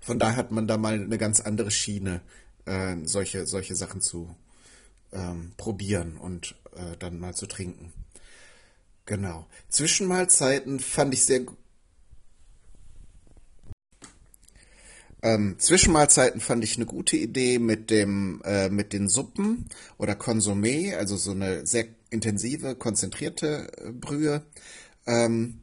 von 0.00 0.18
daher 0.18 0.36
hat 0.36 0.52
man 0.52 0.66
da 0.66 0.76
mal 0.76 0.94
eine 0.94 1.18
ganz 1.18 1.40
andere 1.40 1.70
Schiene, 1.70 2.20
äh, 2.66 2.96
solche, 3.04 3.46
solche 3.46 3.74
Sachen 3.74 4.00
zu 4.00 4.34
ähm, 5.12 5.52
probieren 5.56 6.16
und 6.16 6.54
äh, 6.74 6.96
dann 6.98 7.18
mal 7.18 7.34
zu 7.34 7.46
trinken. 7.46 7.92
Genau. 9.06 9.46
Zwischenmahlzeiten 9.68 10.80
fand 10.80 11.14
ich 11.14 11.24
sehr. 11.24 11.46
Ähm, 15.22 15.56
Zwischenmahlzeiten 15.58 16.40
fand 16.40 16.62
ich 16.62 16.76
eine 16.76 16.86
gute 16.86 17.16
Idee 17.16 17.58
mit 17.58 17.90
dem 17.90 18.42
äh, 18.44 18.68
mit 18.68 18.92
den 18.92 19.08
Suppen 19.08 19.66
oder 19.98 20.12
Konsumé, 20.12 20.94
also 20.94 21.16
so 21.16 21.32
eine 21.32 21.66
sehr 21.66 21.86
intensive, 22.10 22.74
konzentrierte 22.74 23.72
äh, 23.78 23.92
Brühe. 23.92 24.42
Ähm, 25.06 25.62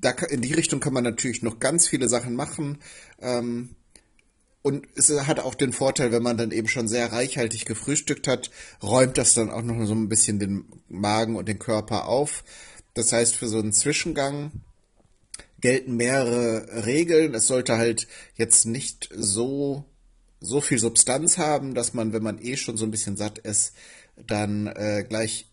da 0.00 0.10
in 0.10 0.42
die 0.42 0.54
Richtung 0.54 0.80
kann 0.80 0.92
man 0.92 1.04
natürlich 1.04 1.42
noch 1.42 1.58
ganz 1.58 1.88
viele 1.88 2.08
Sachen 2.08 2.34
machen. 2.34 2.78
Ähm, 3.20 3.76
und 4.62 4.86
es 4.94 5.10
hat 5.26 5.40
auch 5.40 5.54
den 5.54 5.72
Vorteil, 5.72 6.12
wenn 6.12 6.22
man 6.22 6.36
dann 6.36 6.50
eben 6.50 6.68
schon 6.68 6.86
sehr 6.86 7.12
reichhaltig 7.12 7.64
gefrühstückt 7.64 8.28
hat, 8.28 8.50
räumt 8.82 9.16
das 9.16 9.32
dann 9.32 9.50
auch 9.50 9.62
noch 9.62 9.86
so 9.86 9.94
ein 9.94 10.08
bisschen 10.08 10.38
den 10.38 10.66
Magen 10.88 11.36
und 11.36 11.48
den 11.48 11.58
Körper 11.58 12.06
auf. 12.06 12.44
Das 12.92 13.12
heißt, 13.12 13.36
für 13.36 13.48
so 13.48 13.58
einen 13.58 13.72
Zwischengang 13.72 14.52
gelten 15.60 15.96
mehrere 15.96 16.86
Regeln. 16.86 17.34
Es 17.34 17.46
sollte 17.46 17.76
halt 17.76 18.06
jetzt 18.36 18.66
nicht 18.66 19.08
so, 19.14 19.84
so 20.40 20.60
viel 20.60 20.78
Substanz 20.78 21.38
haben, 21.38 21.74
dass 21.74 21.94
man, 21.94 22.12
wenn 22.12 22.22
man 22.22 22.42
eh 22.42 22.56
schon 22.56 22.76
so 22.76 22.84
ein 22.84 22.90
bisschen 22.90 23.16
satt 23.16 23.38
ist, 23.38 23.74
dann 24.26 24.66
äh, 24.66 25.04
gleich 25.08 25.46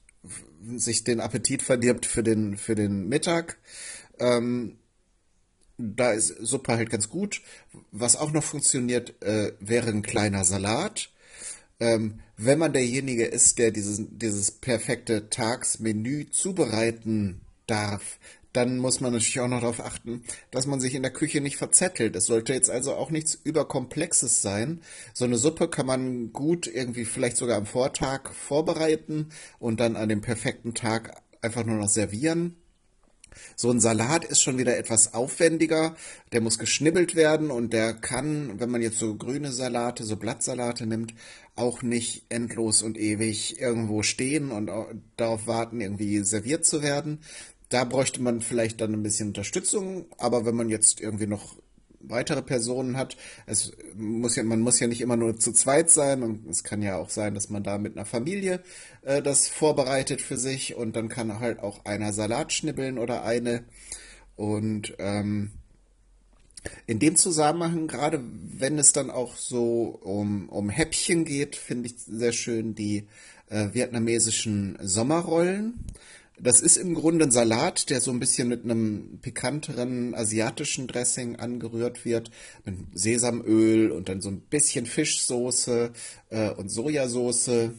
sich 0.76 1.04
den 1.04 1.20
Appetit 1.20 1.62
verdirbt 1.62 2.06
für 2.06 2.24
den, 2.24 2.58
für 2.58 2.76
den 2.76 3.08
Mittag. 3.08 3.58
Ähm, 4.20 4.78
da 5.78 6.12
ist 6.12 6.30
Suppe 6.40 6.74
halt 6.74 6.90
ganz 6.90 7.10
gut. 7.10 7.42
Was 7.92 8.16
auch 8.16 8.32
noch 8.32 8.44
funktioniert, 8.44 9.22
äh, 9.22 9.54
wäre 9.60 9.90
ein 9.90 10.02
kleiner 10.02 10.44
Salat. 10.44 11.12
Ähm, 11.80 12.20
wenn 12.38 12.60
man 12.60 12.74
derjenige 12.74 13.26
ist, 13.26 13.60
der 13.60 13.72
dieses, 13.72 14.02
dieses 14.10 14.52
perfekte 14.52 15.30
Tagsmenü 15.30 16.30
zubereiten 16.30 17.42
darf, 17.68 18.18
dann 18.58 18.80
muss 18.80 19.02
man 19.02 19.12
natürlich 19.14 19.40
auch 19.40 19.48
noch 19.48 19.62
darauf 19.62 19.86
achten, 19.86 20.24
dass 20.50 20.66
man 20.66 20.80
sich 20.80 20.96
in 20.96 21.04
der 21.04 21.14
Küche 21.14 21.42
nicht 21.42 21.58
verzettelt. 21.58 22.16
Es 22.16 22.26
sollte 22.26 22.54
jetzt 22.54 22.72
also 22.72 22.96
auch 22.96 23.12
nichts 23.12 23.36
überkomplexes 23.36 24.42
sein. 24.42 24.82
So 25.14 25.26
eine 25.26 25.38
Suppe 25.38 25.68
kann 25.68 25.86
man 25.86 26.34
gut 26.34 26.66
irgendwie 26.66 27.06
vielleicht 27.06 27.38
sogar 27.38 27.58
am 27.58 27.68
Vortag 27.68 28.32
vorbereiten 28.34 29.30
und 29.60 29.80
dann 29.80 29.96
an 29.96 30.10
dem 30.10 30.22
perfekten 30.22 30.74
Tag 30.74 31.22
einfach 31.40 31.66
nur 31.66 31.78
noch 31.78 31.88
servieren. 31.88 32.56
So 33.56 33.70
ein 33.70 33.80
Salat 33.80 34.26
ist 34.26 34.42
schon 34.42 34.58
wieder 34.58 34.76
etwas 34.76 35.14
aufwendiger. 35.14 35.96
Der 36.32 36.42
muss 36.42 36.58
geschnibbelt 36.58 37.16
werden 37.16 37.52
und 37.52 37.74
der 37.74 37.94
kann, 37.94 38.60
wenn 38.60 38.72
man 38.72 38.82
jetzt 38.82 38.98
so 38.98 39.14
grüne 39.14 39.52
Salate, 39.52 40.04
so 40.04 40.18
Blattsalate 40.18 40.88
nimmt, 40.88 41.14
auch 41.56 41.84
nicht 41.84 42.26
endlos 42.30 42.82
und 42.82 42.98
ewig 42.98 43.62
irgendwo 43.62 44.02
stehen 44.02 44.52
und 44.52 44.72
darauf 45.16 45.46
warten, 45.46 45.80
irgendwie 45.80 46.24
serviert 46.24 46.66
zu 46.66 46.82
werden. 46.82 47.20
Da 47.70 47.84
bräuchte 47.84 48.22
man 48.22 48.42
vielleicht 48.42 48.80
dann 48.82 48.94
ein 48.94 49.04
bisschen 49.04 49.30
Unterstützung, 49.30 50.06
aber 50.18 50.46
wenn 50.46 50.56
man 50.56 50.70
jetzt 50.70 51.02
irgendwie 51.02 51.28
noch 51.28 51.56
weitere 52.00 52.42
Personen 52.42 52.98
hat. 52.98 53.18
Es 53.46 53.74
muss 53.96 54.36
ja, 54.36 54.44
man 54.44 54.62
muss 54.62 54.80
ja 54.80 54.88
nicht 54.88 55.02
immer 55.02 55.18
nur 55.18 55.38
zu 55.38 55.52
zweit 55.52 55.90
sein 55.90 56.24
und 56.24 56.48
es 56.50 56.64
kann 56.64 56.82
ja 56.82 56.98
auch 56.98 57.10
sein, 57.10 57.34
dass 57.34 57.50
man 57.50 57.64
da 57.64 57.78
mit 57.78 57.96
einer 57.96 58.06
Familie 58.06 58.62
äh, 59.04 59.22
das 59.22 59.48
vorbereitet 59.48 60.22
für 60.22 60.38
sich 60.38 60.76
und 60.76 60.96
dann 60.96 61.10
kann 61.10 61.40
halt 61.40 61.60
auch 61.60 61.86
einer 61.86 62.14
Salat 62.14 62.54
schnibbeln 62.54 62.98
oder 62.98 63.24
eine. 63.24 63.64
Und 64.36 64.94
ähm, 65.00 65.52
in 66.86 67.00
dem 67.00 67.16
Zusammenhang, 67.16 67.88
gerade 67.88 68.22
wenn 68.24 68.78
es 68.78 68.94
dann 68.94 69.10
auch 69.10 69.36
so 69.36 70.00
um, 70.04 70.50
um 70.50 70.70
Häppchen 70.70 71.26
geht, 71.26 71.56
finde 71.56 71.88
ich 71.88 71.96
sehr 71.98 72.34
schön 72.34 72.76
die 72.76 73.08
äh, 73.50 73.70
vietnamesischen 73.74 74.78
Sommerrollen. 74.82 75.86
Das 76.40 76.62
ist 76.62 76.78
im 76.78 76.94
Grunde 76.94 77.26
ein 77.26 77.32
Salat, 77.32 77.90
der 77.90 78.00
so 78.00 78.12
ein 78.12 78.20
bisschen 78.20 78.48
mit 78.48 78.64
einem 78.64 79.20
pikanteren 79.22 80.14
asiatischen 80.14 80.88
Dressing 80.88 81.38
angerührt 81.38 82.06
wird, 82.06 82.30
mit 82.64 82.76
Sesamöl 82.94 83.92
und 83.92 84.08
dann 84.08 84.22
so 84.22 84.30
ein 84.30 84.42
bisschen 84.42 84.86
Fischsoße 84.86 85.92
äh, 86.30 86.52
und 86.52 86.70
Sojasauce. 86.70 87.72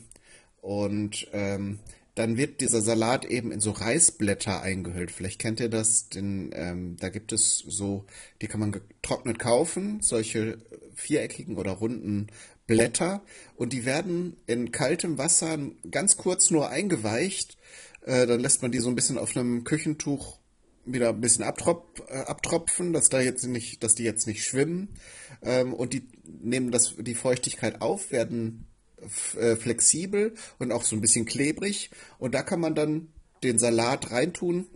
Und 0.61 1.28
ähm, 1.32 1.78
dann 2.16 2.36
wird 2.36 2.61
dieser 2.61 2.82
Salat 2.82 3.24
eben 3.26 3.52
in 3.52 3.61
so 3.61 3.70
Reisblätter 3.70 4.61
eingehüllt. 4.61 5.12
Vielleicht 5.12 5.38
kennt 5.38 5.61
ihr 5.61 5.68
das, 5.68 6.09
denn 6.09 6.50
ähm, 6.52 6.96
da 6.98 7.11
gibt 7.11 7.32
es 7.32 7.59
so, 7.59 8.06
die 8.42 8.48
kann 8.48 8.59
man 8.59 8.72
getrocknet 8.72 9.38
kaufen, 9.38 10.00
solche 10.00 10.59
viereckigen 10.96 11.56
oder 11.59 11.70
runden 11.72 12.26
Blätter. 12.66 13.22
Und 13.54 13.72
die 13.72 13.84
werden 13.84 14.36
in 14.46 14.72
kaltem 14.72 15.16
Wasser 15.16 15.59
ganz 15.92 16.16
kurz 16.16 16.50
nur 16.50 16.70
eingeweicht 16.70 17.57
äh, 18.03 18.26
dann 18.26 18.40
lässt 18.40 18.62
man 18.62 18.72
die 18.72 18.78
so 18.78 18.88
ein 18.88 18.94
bisschen 18.94 19.18
auf 19.18 19.36
einem 19.36 19.64
Küchentuch 19.64 20.38
wieder 20.84 21.11
ein 21.11 21.20
bisschen 21.20 21.44
abtropf, 21.44 22.01
äh, 22.09 22.20
abtropfen, 22.20 22.92
dass 22.92 23.09
da 23.09 23.20
jetzt 23.20 23.44
nicht, 23.44 23.82
dass 23.82 23.94
die 23.94 24.05
jetzt 24.05 24.26
nicht 24.26 24.44
schwimmen. 24.44 24.88
Ähm, 25.42 25.74
und 25.74 25.92
die 25.92 26.09
nehmen 26.24 26.70
das, 26.70 26.94
die 26.99 27.14
Feuchtigkeit 27.14 27.80
auf, 27.80 28.11
werden 28.11 28.66
äh, 29.36 29.57
flexibel 29.57 30.34
und 30.59 30.72
auch 30.72 30.82
so 30.82 30.96
ein 30.96 31.01
bisschen 31.01 31.24
klebrig. 31.24 31.90
Und 32.18 32.34
da 32.34 32.42
kann 32.42 32.61
man 32.61 32.74
dann 32.74 33.09
den 33.42 33.59
Salat 33.59 34.11
reintun. 34.11 34.66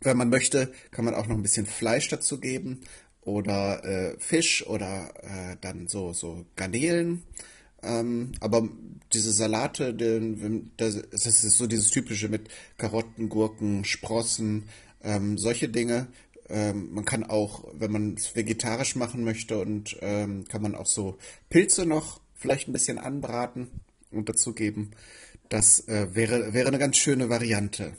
Wenn 0.00 0.16
man 0.16 0.28
möchte, 0.28 0.72
kann 0.90 1.04
man 1.04 1.14
auch 1.14 1.26
noch 1.26 1.36
ein 1.36 1.42
bisschen 1.42 1.66
Fleisch 1.66 2.08
dazu 2.08 2.38
geben 2.38 2.80
oder 3.22 3.84
äh, 3.84 4.16
Fisch 4.18 4.66
oder 4.66 5.14
äh, 5.22 5.56
dann 5.60 5.88
so, 5.88 6.12
so 6.12 6.44
Garnelen. 6.56 7.22
Ähm, 7.84 8.32
aber 8.40 8.68
diese 9.12 9.32
Salate, 9.32 9.94
den, 9.94 10.72
das 10.76 10.94
ist 10.96 11.42
so 11.56 11.66
dieses 11.66 11.90
typische 11.90 12.28
mit 12.28 12.48
Karotten, 12.78 13.28
Gurken, 13.28 13.84
Sprossen, 13.84 14.64
ähm, 15.02 15.38
solche 15.38 15.68
Dinge. 15.68 16.08
Ähm, 16.48 16.92
man 16.92 17.04
kann 17.04 17.24
auch, 17.24 17.64
wenn 17.72 17.92
man 17.92 18.14
es 18.14 18.34
vegetarisch 18.34 18.96
machen 18.96 19.24
möchte, 19.24 19.58
und 19.58 19.96
ähm, 20.00 20.44
kann 20.48 20.62
man 20.62 20.74
auch 20.74 20.86
so 20.86 21.16
Pilze 21.48 21.86
noch 21.86 22.20
vielleicht 22.34 22.68
ein 22.68 22.72
bisschen 22.72 22.98
anbraten 22.98 23.68
und 24.10 24.28
dazu 24.28 24.52
geben. 24.52 24.90
Das 25.48 25.86
äh, 25.88 26.14
wäre, 26.14 26.52
wäre 26.52 26.68
eine 26.68 26.78
ganz 26.78 26.96
schöne 26.96 27.28
Variante. 27.28 27.94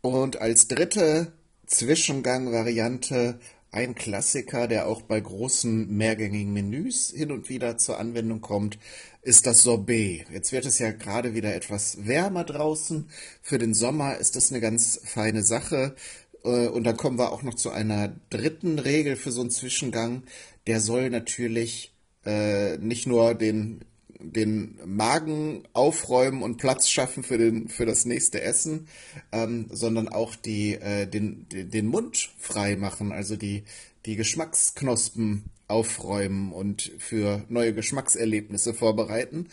Und 0.00 0.36
als 0.40 0.68
dritte 0.68 1.32
Zwischengang-Variante 1.66 3.40
ein 3.74 3.96
Klassiker, 3.96 4.68
der 4.68 4.86
auch 4.86 5.02
bei 5.02 5.20
großen 5.20 5.88
mehrgängigen 5.88 6.52
Menüs 6.52 7.12
hin 7.14 7.32
und 7.32 7.48
wieder 7.48 7.76
zur 7.76 7.98
Anwendung 7.98 8.40
kommt, 8.40 8.78
ist 9.22 9.46
das 9.46 9.62
Sorbet. 9.62 10.26
Jetzt 10.32 10.52
wird 10.52 10.64
es 10.64 10.78
ja 10.78 10.92
gerade 10.92 11.34
wieder 11.34 11.54
etwas 11.54 12.06
wärmer 12.06 12.44
draußen. 12.44 13.08
Für 13.42 13.58
den 13.58 13.74
Sommer 13.74 14.16
ist 14.16 14.36
das 14.36 14.50
eine 14.50 14.60
ganz 14.60 15.00
feine 15.04 15.42
Sache. 15.42 15.96
Äh, 16.44 16.68
und 16.68 16.84
dann 16.84 16.96
kommen 16.96 17.18
wir 17.18 17.32
auch 17.32 17.42
noch 17.42 17.54
zu 17.54 17.70
einer 17.70 18.14
dritten 18.30 18.78
Regel 18.78 19.16
für 19.16 19.32
so 19.32 19.40
einen 19.40 19.50
Zwischengang. 19.50 20.22
Der 20.68 20.80
soll 20.80 21.10
natürlich 21.10 21.92
äh, 22.24 22.78
nicht 22.78 23.06
nur 23.08 23.34
den 23.34 23.84
den 24.32 24.78
Magen 24.84 25.64
aufräumen 25.72 26.42
und 26.42 26.56
Platz 26.56 26.88
schaffen 26.88 27.22
für, 27.22 27.38
den, 27.38 27.68
für 27.68 27.86
das 27.86 28.04
nächste 28.04 28.40
Essen, 28.42 28.88
ähm, 29.32 29.66
sondern 29.70 30.08
auch 30.08 30.36
die, 30.36 30.74
äh, 30.74 31.06
den, 31.06 31.46
den 31.50 31.86
Mund 31.86 32.30
frei 32.38 32.76
machen, 32.76 33.12
also 33.12 33.36
die, 33.36 33.64
die 34.06 34.16
Geschmacksknospen 34.16 35.44
aufräumen 35.68 36.52
und 36.52 36.92
für 36.98 37.44
neue 37.48 37.74
Geschmackserlebnisse 37.74 38.74
vorbereiten. 38.74 39.48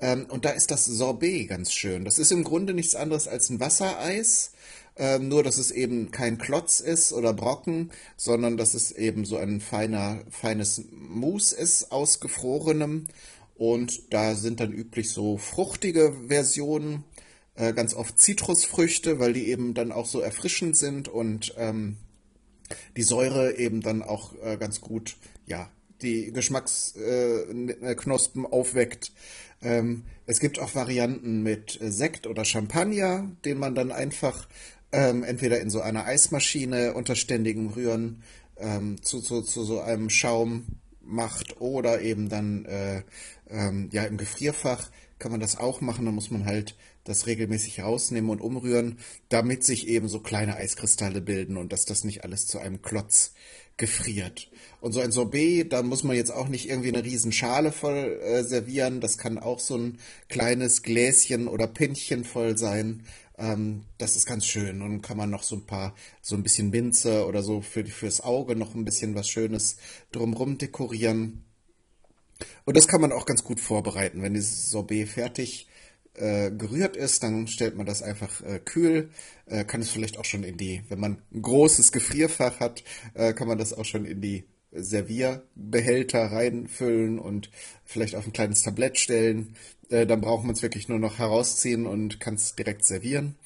Ähm, 0.00 0.26
und 0.28 0.44
da 0.44 0.50
ist 0.50 0.70
das 0.70 0.84
Sorbet 0.84 1.48
ganz 1.48 1.72
schön. 1.72 2.04
Das 2.04 2.18
ist 2.18 2.30
im 2.30 2.44
Grunde 2.44 2.74
nichts 2.74 2.94
anderes 2.94 3.28
als 3.28 3.50
ein 3.50 3.60
Wassereis, 3.60 4.52
ähm, 4.96 5.28
nur 5.28 5.42
dass 5.42 5.58
es 5.58 5.70
eben 5.70 6.10
kein 6.10 6.38
Klotz 6.38 6.80
ist 6.80 7.12
oder 7.12 7.32
Brocken, 7.32 7.90
sondern 8.16 8.56
dass 8.56 8.74
es 8.74 8.92
eben 8.92 9.24
so 9.24 9.36
ein 9.36 9.60
feiner, 9.60 10.20
feines 10.30 10.84
Mousse 10.90 11.56
ist 11.56 11.92
aus 11.92 12.20
gefrorenem 12.20 13.06
und 13.58 14.12
da 14.12 14.34
sind 14.34 14.60
dann 14.60 14.72
üblich 14.72 15.10
so 15.10 15.38
fruchtige 15.38 16.14
Versionen, 16.28 17.04
äh, 17.54 17.72
ganz 17.72 17.94
oft 17.94 18.18
Zitrusfrüchte, 18.18 19.18
weil 19.18 19.32
die 19.32 19.48
eben 19.48 19.74
dann 19.74 19.92
auch 19.92 20.06
so 20.06 20.20
erfrischend 20.20 20.76
sind 20.76 21.08
und 21.08 21.54
ähm, 21.56 21.96
die 22.96 23.02
Säure 23.02 23.56
eben 23.56 23.80
dann 23.80 24.02
auch 24.02 24.34
äh, 24.42 24.56
ganz 24.56 24.80
gut, 24.80 25.16
ja, 25.46 25.70
die 26.02 26.32
Geschmacksknospen 26.32 28.44
äh, 28.44 28.48
aufweckt. 28.48 29.12
Ähm, 29.62 30.02
es 30.26 30.40
gibt 30.40 30.58
auch 30.58 30.74
Varianten 30.74 31.42
mit 31.42 31.78
Sekt 31.80 32.26
oder 32.26 32.44
Champagner, 32.44 33.30
den 33.46 33.58
man 33.58 33.74
dann 33.74 33.92
einfach 33.92 34.46
ähm, 34.92 35.24
entweder 35.24 35.60
in 35.60 35.70
so 35.70 35.80
einer 35.80 36.04
Eismaschine 36.04 36.92
unter 36.92 37.14
ständigem 37.14 37.68
Rühren 37.68 38.22
ähm, 38.58 39.02
zu, 39.02 39.20
zu, 39.20 39.42
zu 39.42 39.64
so 39.64 39.80
einem 39.80 40.10
Schaum 40.10 40.66
macht 41.00 41.60
oder 41.60 42.02
eben 42.02 42.28
dann 42.28 42.66
äh, 42.66 43.02
ähm, 43.50 43.88
ja 43.92 44.04
im 44.04 44.16
Gefrierfach 44.16 44.90
kann 45.18 45.30
man 45.30 45.40
das 45.40 45.56
auch 45.56 45.80
machen. 45.80 46.04
Da 46.04 46.12
muss 46.12 46.30
man 46.30 46.44
halt 46.44 46.76
das 47.04 47.26
regelmäßig 47.26 47.80
rausnehmen 47.80 48.30
und 48.30 48.40
umrühren, 48.40 48.98
damit 49.28 49.64
sich 49.64 49.88
eben 49.88 50.08
so 50.08 50.20
kleine 50.20 50.56
Eiskristalle 50.56 51.20
bilden 51.20 51.56
und 51.56 51.72
dass 51.72 51.84
das 51.84 52.04
nicht 52.04 52.24
alles 52.24 52.46
zu 52.46 52.58
einem 52.58 52.82
Klotz 52.82 53.32
gefriert. 53.76 54.50
Und 54.80 54.92
so 54.92 55.00
ein 55.00 55.12
Sorbet, 55.12 55.72
da 55.72 55.82
muss 55.82 56.02
man 56.02 56.16
jetzt 56.16 56.32
auch 56.32 56.48
nicht 56.48 56.68
irgendwie 56.68 56.88
eine 56.88 57.04
riesen 57.04 57.32
Schale 57.32 57.72
voll 57.72 58.20
äh, 58.22 58.42
servieren. 58.42 59.00
Das 59.00 59.18
kann 59.18 59.38
auch 59.38 59.60
so 59.60 59.76
ein 59.76 59.98
kleines 60.28 60.82
Gläschen 60.82 61.46
oder 61.46 61.66
Pinchen 61.66 62.24
voll 62.24 62.56
sein. 62.56 63.04
Ähm, 63.38 63.84
das 63.98 64.16
ist 64.16 64.26
ganz 64.26 64.46
schön. 64.46 64.80
Und 64.82 65.02
kann 65.02 65.16
man 65.16 65.30
noch 65.30 65.42
so 65.42 65.56
ein 65.56 65.66
paar, 65.66 65.94
so 66.22 66.36
ein 66.36 66.42
bisschen 66.42 66.70
Minze 66.70 67.26
oder 67.26 67.42
so 67.42 67.60
für, 67.60 67.84
fürs 67.84 68.22
Auge 68.22 68.56
noch 68.56 68.74
ein 68.74 68.84
bisschen 68.84 69.14
was 69.14 69.28
Schönes 69.28 69.76
drumrum 70.10 70.58
dekorieren. 70.58 71.45
Und 72.64 72.76
das 72.76 72.88
kann 72.88 73.00
man 73.00 73.12
auch 73.12 73.26
ganz 73.26 73.44
gut 73.44 73.60
vorbereiten. 73.60 74.22
Wenn 74.22 74.34
dieses 74.34 74.70
Sorbet 74.70 75.08
fertig 75.08 75.68
äh, 76.14 76.50
gerührt 76.50 76.96
ist, 76.96 77.22
dann 77.22 77.46
stellt 77.46 77.76
man 77.76 77.86
das 77.86 78.02
einfach 78.02 78.40
äh, 78.42 78.58
kühl. 78.58 79.10
Äh, 79.46 79.64
kann 79.64 79.80
es 79.80 79.90
vielleicht 79.90 80.18
auch 80.18 80.24
schon 80.24 80.44
in 80.44 80.56
die, 80.56 80.82
wenn 80.88 81.00
man 81.00 81.18
ein 81.32 81.42
großes 81.42 81.92
Gefrierfach 81.92 82.60
hat, 82.60 82.82
äh, 83.14 83.32
kann 83.32 83.48
man 83.48 83.58
das 83.58 83.72
auch 83.72 83.84
schon 83.84 84.04
in 84.04 84.20
die 84.20 84.44
Servierbehälter 84.72 86.32
reinfüllen 86.32 87.18
und 87.18 87.50
vielleicht 87.84 88.14
auf 88.14 88.26
ein 88.26 88.32
kleines 88.32 88.62
Tablett 88.62 88.98
stellen. 88.98 89.56
Äh, 89.88 90.06
dann 90.06 90.20
braucht 90.20 90.44
man 90.44 90.54
es 90.54 90.62
wirklich 90.62 90.88
nur 90.88 90.98
noch 90.98 91.18
herausziehen 91.18 91.86
und 91.86 92.20
kann 92.20 92.34
es 92.34 92.54
direkt 92.54 92.84
servieren. 92.84 93.36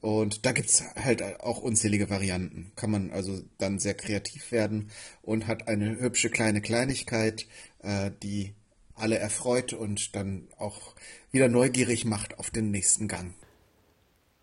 Und 0.00 0.46
da 0.46 0.52
gibt 0.52 0.70
es 0.70 0.84
halt 0.94 1.22
auch 1.40 1.58
unzählige 1.58 2.08
Varianten. 2.08 2.70
Kann 2.76 2.90
man 2.90 3.10
also 3.10 3.40
dann 3.58 3.80
sehr 3.80 3.94
kreativ 3.94 4.52
werden 4.52 4.90
und 5.22 5.48
hat 5.48 5.66
eine 5.66 5.98
hübsche 5.98 6.30
kleine 6.30 6.60
Kleinigkeit, 6.60 7.46
äh, 7.82 8.10
die 8.22 8.54
alle 8.94 9.18
erfreut 9.18 9.72
und 9.72 10.14
dann 10.16 10.48
auch 10.58 10.94
wieder 11.30 11.48
neugierig 11.48 12.04
macht 12.04 12.38
auf 12.38 12.50
den 12.50 12.70
nächsten 12.70 13.08
Gang. 13.08 13.34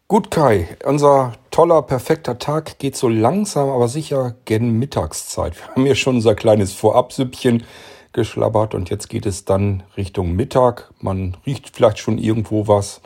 Gut, 0.07 0.29
Kai, 0.29 0.77
unser 0.85 1.33
toller, 1.49 1.81
perfekter 1.81 2.37
Tag 2.37 2.77
geht 2.77 2.95
so 2.95 3.09
langsam, 3.09 3.69
aber 3.69 3.87
sicher 3.87 4.35
gen 4.45 4.77
Mittagszeit. 4.77 5.55
Wir 5.57 5.67
haben 5.67 5.83
hier 5.85 5.95
schon 5.95 6.17
unser 6.17 6.35
kleines 6.35 6.73
Vorabsüppchen 6.73 7.63
geschlabbert 8.13 8.75
und 8.75 8.91
jetzt 8.91 9.09
geht 9.09 9.25
es 9.25 9.45
dann 9.45 9.81
Richtung 9.97 10.33
Mittag. 10.33 10.91
Man 10.99 11.35
riecht 11.45 11.75
vielleicht 11.75 11.97
schon 11.97 12.19
irgendwo 12.19 12.67
was 12.67 13.01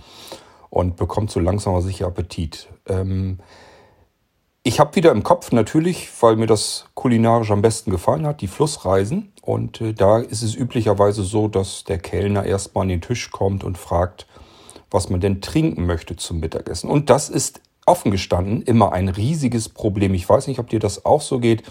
und 0.69 0.97
bekommt 0.97 1.31
so 1.31 1.39
langsam 1.39 1.73
aber 1.73 1.81
sicher 1.81 2.07
Appetit. 2.07 2.67
Ähm, 2.85 3.39
ich 4.63 4.79
habe 4.79 4.95
wieder 4.95 5.11
im 5.11 5.23
Kopf 5.23 5.51
natürlich, 5.51 6.09
weil 6.19 6.35
mir 6.35 6.47
das 6.47 6.85
kulinarisch 6.93 7.51
am 7.51 7.61
besten 7.61 7.91
gefallen 7.91 8.25
hat, 8.25 8.41
die 8.41 8.47
Flussreisen. 8.47 9.31
Und 9.41 9.81
äh, 9.81 9.93
da 9.93 10.19
ist 10.19 10.41
es 10.41 10.55
üblicherweise 10.55 11.23
so, 11.23 11.47
dass 11.47 11.83
der 11.85 11.97
Kellner 11.97 12.45
erstmal 12.45 12.83
an 12.83 12.89
den 12.89 13.01
Tisch 13.01 13.31
kommt 13.31 13.63
und 13.63 13.77
fragt, 13.77 14.27
was 14.91 15.09
man 15.09 15.21
denn 15.21 15.41
trinken 15.41 15.85
möchte 15.85 16.15
zum 16.15 16.39
Mittagessen. 16.39 16.89
Und 16.89 17.09
das 17.09 17.29
ist 17.29 17.61
offen 17.85 18.11
gestanden 18.11 18.61
immer 18.61 18.93
ein 18.93 19.09
riesiges 19.09 19.69
Problem. 19.69 20.13
Ich 20.13 20.27
weiß 20.27 20.47
nicht, 20.47 20.59
ob 20.59 20.69
dir 20.69 20.79
das 20.79 21.05
auch 21.05 21.21
so 21.21 21.39
geht. 21.39 21.63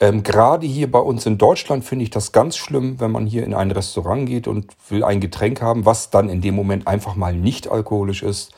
Ähm, 0.00 0.22
Gerade 0.22 0.66
hier 0.66 0.90
bei 0.90 0.98
uns 0.98 1.24
in 1.26 1.38
Deutschland 1.38 1.84
finde 1.84 2.04
ich 2.04 2.10
das 2.10 2.32
ganz 2.32 2.56
schlimm, 2.56 3.00
wenn 3.00 3.10
man 3.10 3.26
hier 3.26 3.44
in 3.44 3.54
ein 3.54 3.70
Restaurant 3.70 4.28
geht 4.28 4.46
und 4.46 4.72
will 4.88 5.02
ein 5.02 5.20
Getränk 5.20 5.62
haben, 5.62 5.86
was 5.86 6.10
dann 6.10 6.28
in 6.28 6.40
dem 6.40 6.54
Moment 6.54 6.86
einfach 6.86 7.14
mal 7.14 7.34
nicht 7.34 7.68
alkoholisch 7.68 8.22
ist. 8.22 8.52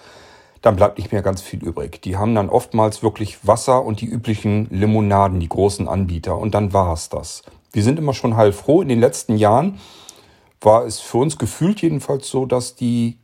Dann 0.63 0.77
bleibt 0.77 0.99
nicht 0.99 1.13
mehr 1.13 1.23
ganz 1.23 1.41
viel 1.41 1.63
übrig. 1.65 2.03
Die 2.03 2.17
haben 2.17 2.35
dann 2.35 2.51
oftmals 2.51 3.03
wirklich 3.03 3.47
Wasser 3.47 3.85
und 3.85 4.01
die 4.01 4.07
üblichen 4.07 4.69
Limonaden, 4.71 5.41
die 5.41 5.49
großen 5.49 5.89
Anbieter. 5.89 6.37
Und 6.37 6.55
dann 6.55 6.73
war 6.73 6.93
es 6.93 7.09
das. 7.09 7.43
Wir 7.73 7.83
sind 7.83 7.99
immer 7.99 8.13
schon 8.13 8.37
heilfroh. 8.37 8.83
In 8.83 8.89
den 8.89 9.01
letzten 9.01 9.37
Jahren 9.37 9.79
war 10.61 10.85
es 10.85 11.01
für 11.01 11.19
uns 11.19 11.39
gefühlt 11.39 11.81
jedenfalls 11.81 12.29
so, 12.29 12.45
dass 12.45 12.77
die 12.77 13.19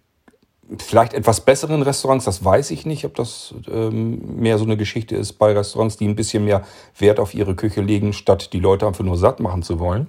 vielleicht 0.79 1.15
etwas 1.15 1.43
besseren 1.43 1.83
Restaurants, 1.83 2.25
das 2.25 2.45
weiß 2.45 2.71
ich 2.71 2.87
nicht, 2.87 3.05
ob 3.05 3.15
das 3.15 3.55
ähm, 3.71 4.41
mehr 4.41 4.59
so 4.59 4.65
eine 4.65 4.77
Geschichte 4.77 5.15
ist 5.15 5.35
bei 5.35 5.53
Restaurants, 5.53 5.97
die 5.97 6.09
ein 6.09 6.17
bisschen 6.17 6.45
mehr 6.45 6.65
Wert 6.99 7.21
auf 7.21 7.35
ihre 7.35 7.55
Küche 7.55 7.83
legen, 7.83 8.13
statt 8.13 8.53
die 8.53 8.59
Leute 8.59 8.87
einfach 8.87 9.05
nur 9.05 9.17
satt 9.17 9.41
machen 9.41 9.63
zu 9.63 9.79
wollen. 9.79 10.09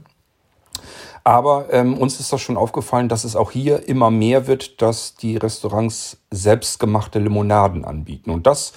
Aber 1.28 1.66
ähm, 1.74 1.98
uns 1.98 2.22
ist 2.22 2.32
das 2.32 2.40
schon 2.40 2.56
aufgefallen, 2.56 3.10
dass 3.10 3.26
es 3.26 3.36
auch 3.36 3.52
hier 3.52 3.90
immer 3.90 4.10
mehr 4.10 4.48
wird, 4.48 4.82
dass 4.82 5.16
die 5.16 5.36
Restaurants 5.36 6.20
selbstgemachte 6.32 7.20
Limonaden 7.20 7.84
anbieten. 7.84 8.30
Und 8.30 8.48
das 8.48 8.72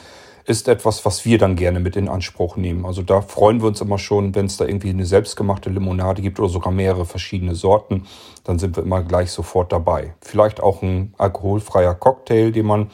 ist 0.47 0.67
etwas, 0.67 1.05
was 1.05 1.25
wir 1.25 1.39
dann 1.39 1.55
gerne 1.55 1.79
mit 1.79 1.95
in 1.95 2.09
Anspruch 2.09 2.57
nehmen. 2.57 2.87
Also 2.87 3.03
da 3.03 3.21
freuen 3.21 3.61
wir 3.61 3.69
uns 3.69 3.81
immer 3.81 3.99
schon, 3.99 4.35
wenn 4.35 4.47
es 4.47 4.57
da 4.57 4.65
irgendwie 4.65 4.89
eine 4.89 5.07
selbstgemachte 5.07 5.71
Limonade 5.71 6.23
gibt 6.23 6.41
oder 6.41 6.49
sogar 6.49 6.73
mehrere 6.73 7.07
verschiedene 7.07 7.55
Sorten, 7.55 8.09
dann 8.43 8.59
sind 8.59 8.75
wir 8.75 8.83
immer 8.83 9.05
gleich 9.05 9.31
sofort 9.31 9.71
dabei. 9.71 10.15
Vielleicht 10.21 10.61
auch 10.61 10.83
ein 10.83 11.15
alkoholfreier 11.19 11.95
Cocktail, 11.95 12.51
den 12.51 12.67
man 12.67 12.91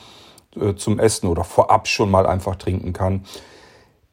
äh, 0.61 0.75
zum 0.75 0.99
Essen 0.99 1.29
oder 1.29 1.45
vorab 1.45 1.89
schon 1.89 2.11
mal 2.11 2.27
einfach 2.27 2.57
trinken 2.57 2.93
kann. 2.93 3.25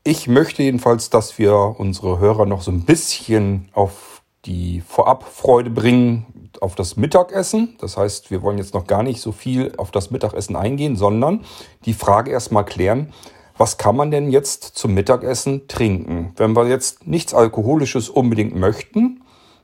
Ich 0.05 0.29
möchte 0.29 0.63
jedenfalls, 0.63 1.09
dass 1.09 1.37
wir 1.37 1.75
unsere 1.77 2.19
Hörer 2.19 2.45
noch 2.45 2.61
so 2.61 2.71
ein 2.71 2.85
bisschen 2.85 3.67
auf 3.73 4.12
die 4.45 4.81
Vorabfreude 4.81 5.69
bringen 5.69 6.51
auf 6.61 6.75
das 6.75 6.97
Mittagessen. 6.97 7.75
Das 7.79 7.97
heißt, 7.97 8.31
wir 8.31 8.41
wollen 8.41 8.57
jetzt 8.57 8.73
noch 8.73 8.87
gar 8.87 9.03
nicht 9.03 9.21
so 9.21 9.31
viel 9.31 9.73
auf 9.77 9.91
das 9.91 10.11
Mittagessen 10.11 10.55
eingehen, 10.55 10.95
sondern 10.95 11.45
die 11.85 11.93
Frage 11.93 12.31
erstmal 12.31 12.65
klären, 12.65 13.13
was 13.57 13.77
kann 13.77 13.95
man 13.95 14.11
denn 14.11 14.31
jetzt 14.31 14.63
zum 14.63 14.93
Mittagessen 14.93 15.67
trinken? 15.67 16.33
Wenn 16.35 16.55
wir 16.55 16.67
jetzt 16.67 17.05
nichts 17.05 17.33
Alkoholisches 17.33 18.09
unbedingt 18.09 18.55
möchten, 18.55 19.21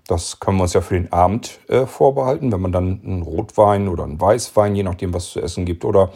das 0.08 0.40
können 0.40 0.58
wir 0.58 0.64
uns 0.64 0.74
ja 0.74 0.82
für 0.82 0.96
den 0.96 1.12
Abend 1.12 1.60
äh, 1.68 1.86
vorbehalten, 1.86 2.52
wenn 2.52 2.62
man 2.62 2.72
dann 2.72 3.02
einen 3.04 3.22
Rotwein 3.22 3.88
oder 3.88 4.04
einen 4.04 4.20
Weißwein, 4.20 4.76
je 4.76 4.84
nachdem, 4.84 5.14
was 5.14 5.32
zu 5.32 5.42
essen 5.42 5.66
gibt, 5.66 5.86
oder 5.86 6.12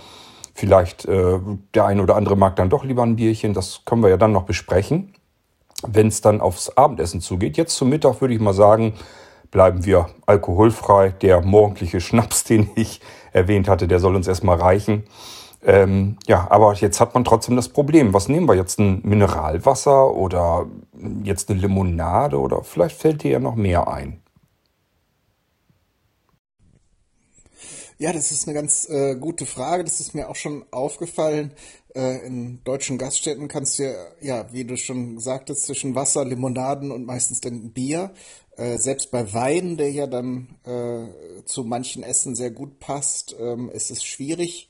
vielleicht 0.54 1.06
äh, 1.06 1.40
der 1.74 1.86
eine 1.86 2.02
oder 2.02 2.16
andere 2.16 2.36
mag 2.36 2.56
dann 2.56 2.70
doch 2.70 2.84
lieber 2.84 3.04
ein 3.04 3.16
Bierchen, 3.16 3.54
das 3.54 3.82
können 3.86 4.04
wir 4.04 4.10
ja 4.10 4.18
dann 4.18 4.32
noch 4.32 4.44
besprechen 4.44 5.14
wenn 5.88 6.08
es 6.08 6.22
dann 6.22 6.42
aufs 6.42 6.70
Abendessen 6.70 7.22
zugeht. 7.22 7.58
Jetzt 7.58 7.76
zum 7.76 7.90
Mittag 7.90 8.22
würde 8.22 8.34
ich 8.34 8.40
mal 8.40 8.54
sagen, 8.54 8.94
bleiben 9.52 9.86
wir 9.86 10.10
alkoholfrei. 10.26 11.10
Der 11.22 11.42
morgendliche 11.42 12.02
Schnaps, 12.02 12.44
den 12.46 12.70
ich 12.76 13.02
erwähnt 13.32 13.68
hatte, 13.68 13.88
der 13.88 14.00
soll 14.00 14.16
uns 14.16 14.28
erstmal 14.28 14.58
reichen. 14.58 15.04
Ähm, 15.66 16.18
ja, 16.28 16.48
aber 16.50 16.74
jetzt 16.74 17.00
hat 17.00 17.14
man 17.14 17.24
trotzdem 17.24 17.56
das 17.56 17.70
Problem. 17.70 18.14
Was 18.14 18.28
nehmen 18.28 18.48
wir 18.48 18.56
jetzt? 18.56 18.80
Ein 18.80 19.02
Mineralwasser 19.04 20.14
oder 20.14 20.66
jetzt 21.24 21.50
eine 21.50 21.60
Limonade 21.60 22.38
oder 22.38 22.64
vielleicht 22.64 23.00
fällt 23.00 23.24
dir 23.24 23.32
ja 23.32 23.40
noch 23.40 23.56
mehr 23.56 23.88
ein. 23.88 24.24
Ja, 27.98 28.12
das 28.12 28.32
ist 28.32 28.48
eine 28.48 28.56
ganz 28.56 28.90
äh, 28.90 29.16
gute 29.16 29.46
Frage. 29.46 29.86
Das 29.86 30.02
ist 30.02 30.14
mir 30.14 30.28
auch 30.28 30.36
schon 30.36 30.66
aufgefallen. 30.72 31.54
Äh, 31.96 32.26
in 32.26 32.64
deutschen 32.64 32.98
Gaststätten 32.98 33.48
kannst 33.48 33.80
du 33.80 33.96
ja, 34.22 34.52
wie 34.52 34.66
du 34.66 34.78
schon 34.78 35.20
sagtest, 35.20 35.66
zwischen 35.66 35.96
Wasser, 35.96 36.26
Limonaden 36.26 36.92
und 36.92 37.06
meistens 37.06 37.42
dann 37.42 37.72
Bier. 37.72 38.12
Äh, 38.56 38.78
selbst 38.78 39.12
bei 39.12 39.34
Wein, 39.34 39.78
der 39.78 39.92
ja 39.92 40.08
dann 40.08 40.56
äh, 40.64 41.44
zu 41.46 41.64
manchen 41.64 42.04
Essen 42.04 42.36
sehr 42.36 42.52
gut 42.52 42.80
passt, 42.80 43.36
ähm, 43.40 43.70
ist 43.70 43.92
es 43.92 44.04
schwierig, 44.04 44.70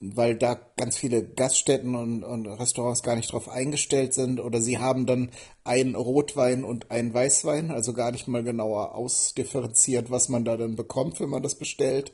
weil 0.00 0.36
da 0.36 0.58
ganz 0.76 0.96
viele 0.96 1.22
Gaststätten 1.22 1.94
und, 1.94 2.24
und 2.24 2.46
Restaurants 2.46 3.04
gar 3.04 3.14
nicht 3.14 3.32
drauf 3.32 3.48
eingestellt 3.48 4.14
sind 4.14 4.40
oder 4.40 4.60
sie 4.60 4.78
haben 4.78 5.06
dann 5.06 5.30
einen 5.62 5.94
Rotwein 5.94 6.64
und 6.64 6.90
einen 6.90 7.14
Weißwein, 7.14 7.70
also 7.70 7.92
gar 7.92 8.10
nicht 8.10 8.26
mal 8.26 8.42
genauer 8.42 8.96
ausdifferenziert, 8.96 10.10
was 10.10 10.28
man 10.28 10.44
da 10.44 10.56
dann 10.56 10.74
bekommt, 10.74 11.20
wenn 11.20 11.30
man 11.30 11.44
das 11.44 11.54
bestellt. 11.54 12.12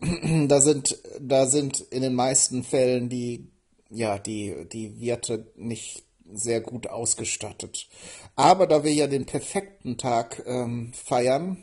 da 0.48 0.60
sind, 0.60 0.98
da 1.20 1.46
sind 1.46 1.80
in 1.80 2.02
den 2.02 2.14
meisten 2.14 2.64
Fällen 2.64 3.08
die, 3.08 3.48
ja, 3.90 4.18
die, 4.18 4.66
die 4.72 5.00
Wirte 5.00 5.52
nicht 5.56 6.04
sehr 6.32 6.60
gut 6.60 6.88
ausgestattet. 6.88 7.88
Aber 8.34 8.66
da 8.66 8.84
wir 8.84 8.92
ja 8.92 9.06
den 9.06 9.26
perfekten 9.26 9.98
Tag 9.98 10.42
ähm, 10.46 10.92
feiern, 10.92 11.62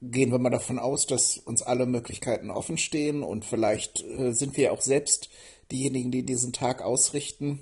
gehen 0.00 0.32
wir 0.32 0.38
mal 0.38 0.50
davon 0.50 0.78
aus, 0.78 1.06
dass 1.06 1.38
uns 1.38 1.62
alle 1.62 1.86
Möglichkeiten 1.86 2.50
offen 2.50 2.78
stehen 2.78 3.22
und 3.22 3.44
vielleicht 3.44 4.02
äh, 4.02 4.32
sind 4.32 4.56
wir 4.56 4.72
auch 4.72 4.80
selbst 4.80 5.30
diejenigen, 5.70 6.10
die 6.10 6.24
diesen 6.24 6.52
Tag 6.52 6.82
ausrichten. 6.82 7.60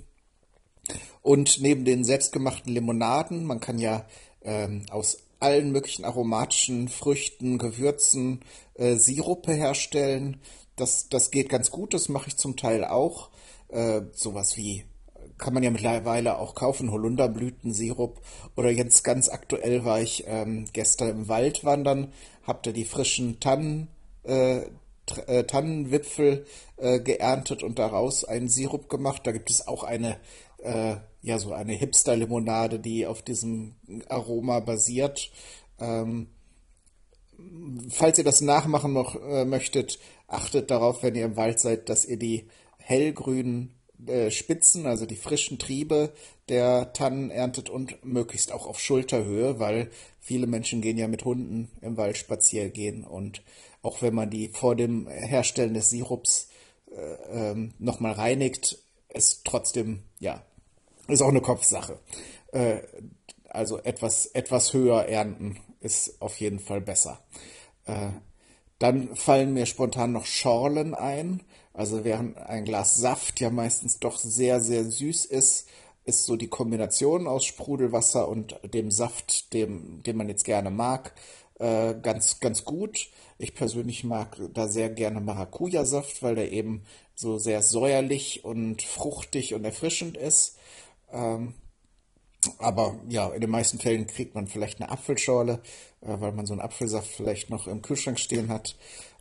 Und 1.22 1.60
neben 1.60 1.84
den 1.84 2.04
selbstgemachten 2.04 2.72
Limonaden, 2.72 3.44
man 3.44 3.60
kann 3.60 3.78
ja 3.78 4.04
ähm, 4.42 4.86
aus 4.90 5.18
allen 5.42 5.72
möglichen 5.72 6.04
aromatischen 6.04 6.88
Früchten, 6.88 7.58
Gewürzen 7.58 8.40
äh, 8.74 8.96
Sirupe 8.96 9.52
herstellen. 9.52 10.40
Das, 10.76 11.08
das 11.08 11.30
geht 11.30 11.48
ganz 11.48 11.70
gut, 11.70 11.94
das 11.94 12.08
mache 12.08 12.28
ich 12.28 12.36
zum 12.36 12.56
Teil 12.56 12.84
auch. 12.84 13.30
Äh, 13.68 14.02
sowas 14.12 14.56
wie 14.56 14.84
kann 15.38 15.54
man 15.54 15.62
ja 15.62 15.70
mittlerweile 15.70 16.38
auch 16.38 16.54
kaufen, 16.54 16.92
Holunderblütensirup. 16.92 18.20
Oder 18.56 18.70
jetzt 18.70 19.02
ganz 19.02 19.28
aktuell 19.28 19.84
war 19.84 20.00
ich 20.00 20.24
ähm, 20.26 20.66
gestern 20.72 21.08
im 21.08 21.28
Wald 21.28 21.64
wandern, 21.64 22.12
habt 22.46 22.66
ihr 22.66 22.72
die 22.72 22.84
frischen 22.84 23.40
Tannen, 23.40 23.88
äh, 24.24 24.62
äh, 25.26 25.44
Tannenwipfel 25.44 26.46
äh, 26.76 27.00
geerntet 27.00 27.62
und 27.62 27.78
daraus 27.78 28.24
einen 28.24 28.48
Sirup 28.48 28.88
gemacht. 28.88 29.22
Da 29.24 29.32
gibt 29.32 29.50
es 29.50 29.66
auch 29.66 29.82
eine, 29.82 30.16
äh, 30.58 30.96
ja, 31.22 31.38
so 31.38 31.52
eine 31.52 31.72
Hipster-Limonade, 31.72 32.78
die 32.78 33.06
auf 33.06 33.22
diesem 33.22 33.76
Aroma 34.08 34.60
basiert. 34.60 35.30
Ähm, 35.78 36.28
falls 37.88 38.18
ihr 38.18 38.24
das 38.24 38.40
nachmachen 38.40 38.92
noch 38.92 39.16
äh, 39.16 39.44
möchtet, 39.44 39.98
achtet 40.26 40.70
darauf, 40.70 41.02
wenn 41.02 41.14
ihr 41.14 41.24
im 41.24 41.36
Wald 41.36 41.60
seid, 41.60 41.88
dass 41.88 42.04
ihr 42.04 42.18
die 42.18 42.48
hellgrünen 42.78 43.74
äh, 44.06 44.30
Spitzen, 44.30 44.86
also 44.86 45.06
die 45.06 45.16
frischen 45.16 45.58
Triebe 45.58 46.12
der 46.48 46.92
Tannen 46.92 47.30
erntet 47.30 47.70
und 47.70 48.04
möglichst 48.04 48.50
auch 48.50 48.66
auf 48.66 48.80
Schulterhöhe, 48.80 49.60
weil 49.60 49.90
viele 50.18 50.48
Menschen 50.48 50.80
gehen 50.80 50.98
ja 50.98 51.06
mit 51.06 51.24
Hunden 51.24 51.70
im 51.80 51.96
Wald 51.96 52.18
spazieren 52.18 52.72
gehen 52.72 53.04
und 53.04 53.42
auch 53.82 54.02
wenn 54.02 54.14
man 54.14 54.30
die 54.30 54.48
vor 54.48 54.76
dem 54.76 55.08
Herstellen 55.08 55.74
des 55.74 55.90
Sirups 55.90 56.48
äh, 56.90 57.50
ähm, 57.50 57.74
nochmal 57.78 58.12
reinigt, 58.12 58.78
ist 59.08 59.44
trotzdem, 59.44 60.02
ja, 60.18 60.44
ist 61.12 61.22
auch 61.22 61.28
eine 61.28 61.40
Kopfsache. 61.40 61.98
Äh, 62.52 62.78
also 63.48 63.78
etwas, 63.78 64.26
etwas 64.26 64.72
höher 64.72 65.06
ernten 65.06 65.58
ist 65.80 66.20
auf 66.22 66.38
jeden 66.40 66.58
Fall 66.58 66.80
besser. 66.80 67.20
Äh, 67.86 68.08
dann 68.78 69.14
fallen 69.14 69.54
mir 69.54 69.66
spontan 69.66 70.12
noch 70.12 70.24
Schorlen 70.24 70.94
ein. 70.94 71.42
Also 71.74 72.04
während 72.04 72.36
ein 72.38 72.64
Glas 72.64 72.96
Saft 72.96 73.40
ja 73.40 73.50
meistens 73.50 73.98
doch 73.98 74.18
sehr, 74.18 74.60
sehr 74.60 74.84
süß 74.84 75.24
ist, 75.26 75.68
ist 76.04 76.24
so 76.24 76.36
die 76.36 76.48
Kombination 76.48 77.26
aus 77.26 77.44
Sprudelwasser 77.44 78.28
und 78.28 78.58
dem 78.74 78.90
Saft, 78.90 79.52
dem, 79.52 80.02
den 80.02 80.16
man 80.16 80.28
jetzt 80.28 80.44
gerne 80.44 80.70
mag, 80.70 81.14
äh, 81.58 81.94
ganz, 81.94 82.40
ganz 82.40 82.64
gut. 82.64 83.08
Ich 83.38 83.54
persönlich 83.54 84.04
mag 84.04 84.36
da 84.52 84.68
sehr 84.68 84.90
gerne 84.90 85.20
Maracuja-Saft, 85.20 86.22
weil 86.22 86.34
der 86.34 86.50
eben 86.50 86.82
so 87.14 87.38
sehr 87.38 87.62
säuerlich 87.62 88.44
und 88.44 88.82
fruchtig 88.82 89.54
und 89.54 89.64
erfrischend 89.64 90.16
ist. 90.16 90.56
Ähm, 91.12 91.54
aber 92.58 92.98
ja, 93.08 93.28
in 93.28 93.40
den 93.40 93.50
meisten 93.50 93.78
Fällen 93.78 94.06
kriegt 94.06 94.34
man 94.34 94.46
vielleicht 94.46 94.80
eine 94.80 94.90
Apfelschorle, 94.90 95.62
äh, 96.00 96.20
weil 96.20 96.32
man 96.32 96.46
so 96.46 96.54
einen 96.54 96.62
Apfelsaft 96.62 97.08
vielleicht 97.08 97.50
noch 97.50 97.66
im 97.66 97.82
Kühlschrank 97.82 98.18
stehen 98.18 98.48
hat. 98.48 98.76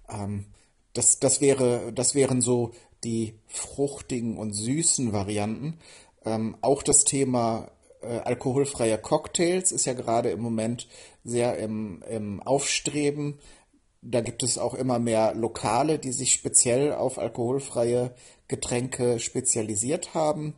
Ähm, 0.09 0.45
das, 0.93 1.19
das, 1.19 1.41
wäre, 1.41 1.93
das 1.93 2.15
wären 2.15 2.41
so 2.41 2.71
die 3.03 3.35
fruchtigen 3.47 4.37
und 4.37 4.53
süßen 4.53 5.13
Varianten. 5.13 5.79
Ähm, 6.25 6.57
auch 6.61 6.83
das 6.83 7.03
Thema 7.03 7.71
äh, 8.01 8.19
alkoholfreie 8.19 8.97
Cocktails 8.97 9.71
ist 9.71 9.85
ja 9.85 9.93
gerade 9.93 10.29
im 10.31 10.41
Moment 10.41 10.87
sehr 11.23 11.57
im, 11.57 12.03
im 12.09 12.41
Aufstreben. 12.41 13.39
Da 14.01 14.21
gibt 14.21 14.41
es 14.41 14.57
auch 14.57 14.73
immer 14.73 14.97
mehr 14.97 15.35
Lokale, 15.35 15.99
die 15.99 16.11
sich 16.11 16.33
speziell 16.33 16.93
auf 16.93 17.19
alkoholfreie 17.19 18.15
Getränke 18.47 19.19
spezialisiert 19.19 20.15
haben. 20.15 20.55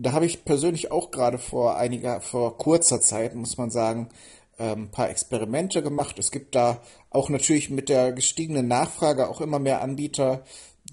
Da 0.00 0.12
habe 0.12 0.26
ich 0.26 0.44
persönlich 0.44 0.92
auch 0.92 1.10
gerade 1.10 1.38
vor 1.38 1.76
einiger, 1.76 2.20
vor 2.20 2.56
kurzer 2.56 3.00
Zeit, 3.00 3.34
muss 3.34 3.58
man 3.58 3.70
sagen, 3.70 4.08
ein 4.56 4.78
ähm, 4.78 4.90
paar 4.90 5.10
Experimente 5.10 5.82
gemacht. 5.82 6.18
Es 6.20 6.30
gibt 6.30 6.54
da 6.54 6.80
auch 7.10 7.28
natürlich 7.28 7.68
mit 7.68 7.88
der 7.88 8.12
gestiegenen 8.12 8.68
Nachfrage 8.68 9.28
auch 9.28 9.40
immer 9.40 9.58
mehr 9.58 9.82
Anbieter, 9.82 10.44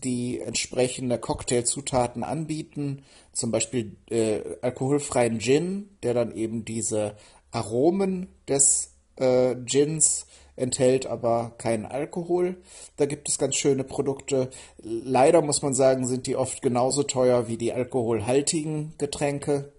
die 0.04 0.40
entsprechende 0.40 1.20
Cocktailzutaten 1.20 2.24
anbieten. 2.24 3.04
Zum 3.32 3.52
Beispiel 3.52 3.96
äh, 4.10 4.42
alkoholfreien 4.62 5.40
Gin, 5.40 5.90
der 6.02 6.16
dann 6.16 6.36
eben 6.36 6.66
diese 6.66 7.16
Aromen 7.52 8.30
des 8.48 8.96
äh, 9.18 9.56
Gins 9.56 10.25
enthält 10.56 11.06
aber 11.06 11.54
keinen 11.58 11.86
Alkohol. 11.86 12.58
Da 12.98 13.06
gibt 13.06 13.30
es 13.30 13.38
ganz 13.38 13.56
schöne 13.56 13.84
Produkte. 13.84 14.50
Leider 14.82 15.42
muss 15.42 15.62
man 15.62 15.74
sagen, 15.74 16.08
sind 16.08 16.28
die 16.28 16.36
oft 16.36 16.62
genauso 16.62 17.04
teuer 17.04 17.48
wie 17.48 17.58
die 17.58 17.74
alkoholhaltigen 17.74 18.94
Getränke. 18.98 19.74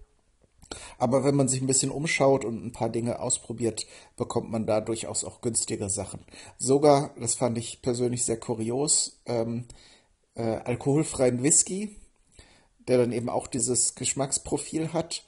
Aber 0.97 1.23
wenn 1.23 1.35
man 1.35 1.47
sich 1.47 1.61
ein 1.61 1.67
bisschen 1.67 1.91
umschaut 1.91 2.43
und 2.43 2.65
ein 2.65 2.71
paar 2.71 2.89
Dinge 2.89 3.19
ausprobiert, 3.19 3.85
bekommt 4.15 4.51
man 4.51 4.65
da 4.65 4.81
durchaus 4.81 5.23
auch 5.23 5.41
günstige 5.41 5.89
Sachen. 5.89 6.19
Sogar, 6.57 7.11
das 7.19 7.35
fand 7.35 7.57
ich 7.57 7.81
persönlich 7.81 8.25
sehr 8.25 8.39
kurios, 8.39 9.21
ähm, 9.25 9.65
äh, 10.35 10.41
alkoholfreien 10.41 11.41
Whisky, 11.41 11.95
der 12.87 12.97
dann 12.97 13.11
eben 13.11 13.29
auch 13.29 13.47
dieses 13.47 13.95
Geschmacksprofil 13.95 14.93
hat 14.93 15.23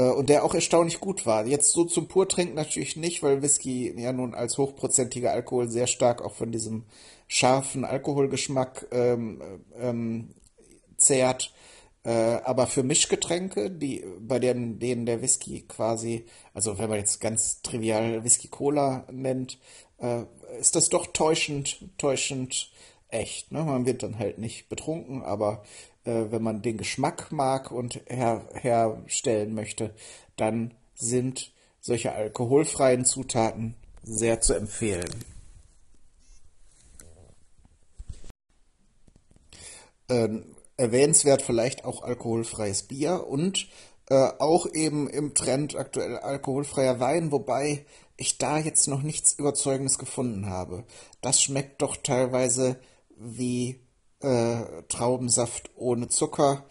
und 0.00 0.28
der 0.28 0.44
auch 0.44 0.54
erstaunlich 0.54 1.00
gut 1.00 1.26
war. 1.26 1.46
Jetzt 1.46 1.72
so 1.72 1.84
zum 1.84 2.08
Purtrinken 2.08 2.54
natürlich 2.54 2.96
nicht, 2.96 3.22
weil 3.22 3.42
Whisky 3.42 3.94
ja 3.98 4.12
nun 4.12 4.34
als 4.34 4.58
hochprozentiger 4.58 5.32
Alkohol 5.32 5.68
sehr 5.68 5.86
stark 5.86 6.22
auch 6.22 6.34
von 6.34 6.52
diesem 6.52 6.84
scharfen 7.28 7.84
Alkoholgeschmack 7.84 8.86
ähm, 8.92 9.42
ähm, 9.78 10.34
zehrt. 10.96 11.52
Äh, 12.04 12.40
aber 12.44 12.68
für 12.68 12.84
Mischgetränke, 12.84 13.70
die, 13.70 14.04
bei 14.20 14.38
denen, 14.38 14.78
denen 14.78 15.06
der 15.06 15.22
Whisky 15.22 15.62
quasi, 15.62 16.24
also 16.54 16.78
wenn 16.78 16.88
man 16.88 16.98
jetzt 16.98 17.20
ganz 17.20 17.62
trivial 17.62 18.22
Whisky 18.22 18.48
Cola 18.48 19.06
nennt, 19.10 19.58
äh, 19.98 20.22
ist 20.60 20.76
das 20.76 20.88
doch 20.88 21.08
täuschend, 21.08 21.78
täuschend 21.98 22.70
echt. 23.08 23.50
Ne? 23.50 23.64
Man 23.64 23.86
wird 23.86 24.02
dann 24.02 24.18
halt 24.18 24.38
nicht 24.38 24.68
betrunken, 24.68 25.22
aber 25.22 25.64
äh, 26.06 26.30
wenn 26.30 26.42
man 26.42 26.62
den 26.62 26.78
Geschmack 26.78 27.32
mag 27.32 27.70
und 27.70 28.00
her 28.06 28.48
herstellen 28.54 29.54
möchte, 29.54 29.94
dann 30.36 30.74
sind 30.94 31.52
solche 31.80 32.12
alkoholfreien 32.12 33.04
Zutaten 33.04 33.74
sehr 34.02 34.40
zu 34.40 34.54
empfehlen. 34.54 35.24
Ähm, 40.08 40.44
erwähnenswert 40.76 41.42
vielleicht 41.42 41.84
auch 41.84 42.02
alkoholfreies 42.02 42.84
Bier 42.84 43.26
und 43.26 43.68
äh, 44.08 44.28
auch 44.38 44.66
eben 44.72 45.08
im 45.08 45.34
Trend 45.34 45.74
aktuell 45.74 46.18
alkoholfreier 46.18 47.00
Wein, 47.00 47.32
wobei 47.32 47.84
ich 48.16 48.38
da 48.38 48.58
jetzt 48.58 48.86
noch 48.86 49.02
nichts 49.02 49.32
Überzeugendes 49.32 49.98
gefunden 49.98 50.46
habe. 50.48 50.84
Das 51.20 51.42
schmeckt 51.42 51.82
doch 51.82 51.96
teilweise 51.96 52.78
wie 53.16 53.80
äh, 54.26 54.82
Traubensaft 54.88 55.70
ohne 55.76 56.08
Zucker 56.08 56.64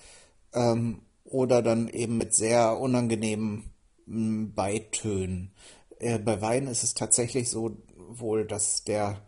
ähm, 0.54 1.02
oder 1.24 1.62
dann 1.62 1.88
eben 1.88 2.18
mit 2.18 2.36
sehr 2.36 2.78
unangenehmen 2.78 3.72
mm, 4.06 4.48
Beitönen. 4.54 5.54
Äh, 6.00 6.20
bei 6.20 6.42
Wein 6.42 6.68
ist 6.68 6.84
es 6.84 6.94
tatsächlich 6.94 7.50
so 7.50 7.78
wohl, 7.96 8.46
dass 8.46 8.84
der, 8.84 9.22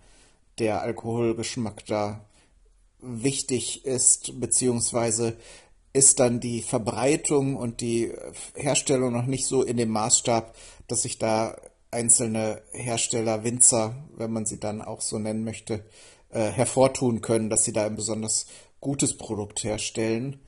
der 0.60 0.82
Alkoholgeschmack 0.82 1.86
da 1.86 2.26
wichtig 3.00 3.86
ist, 3.86 4.40
beziehungsweise 4.40 5.38
ist 5.94 6.20
dann 6.20 6.40
die 6.42 6.62
Verbreitung 6.62 7.56
und 7.56 7.80
die 7.80 8.12
Herstellung 8.56 9.14
noch 9.14 9.26
nicht 9.26 9.46
so 9.46 9.64
in 9.64 9.78
dem 9.78 9.90
Maßstab, 9.90 10.54
dass 10.88 11.04
sich 11.04 11.18
da 11.18 11.56
einzelne 11.92 12.62
Hersteller, 12.72 13.44
Winzer, 13.44 13.96
wenn 14.16 14.34
man 14.34 14.46
sie 14.46 14.60
dann 14.60 14.82
auch 14.82 15.02
so 15.02 15.18
nennen 15.18 15.44
möchte, 15.46 15.86
äh, 16.38 16.52
hervortun 16.52 17.22
können, 17.22 17.50
dass 17.50 17.64
sie 17.64 17.74
da 17.74 17.86
ein 17.86 17.96
besonders 17.96 18.46
gutes 18.80 19.18
Produkt 19.18 19.64
herstellen. 19.64 20.40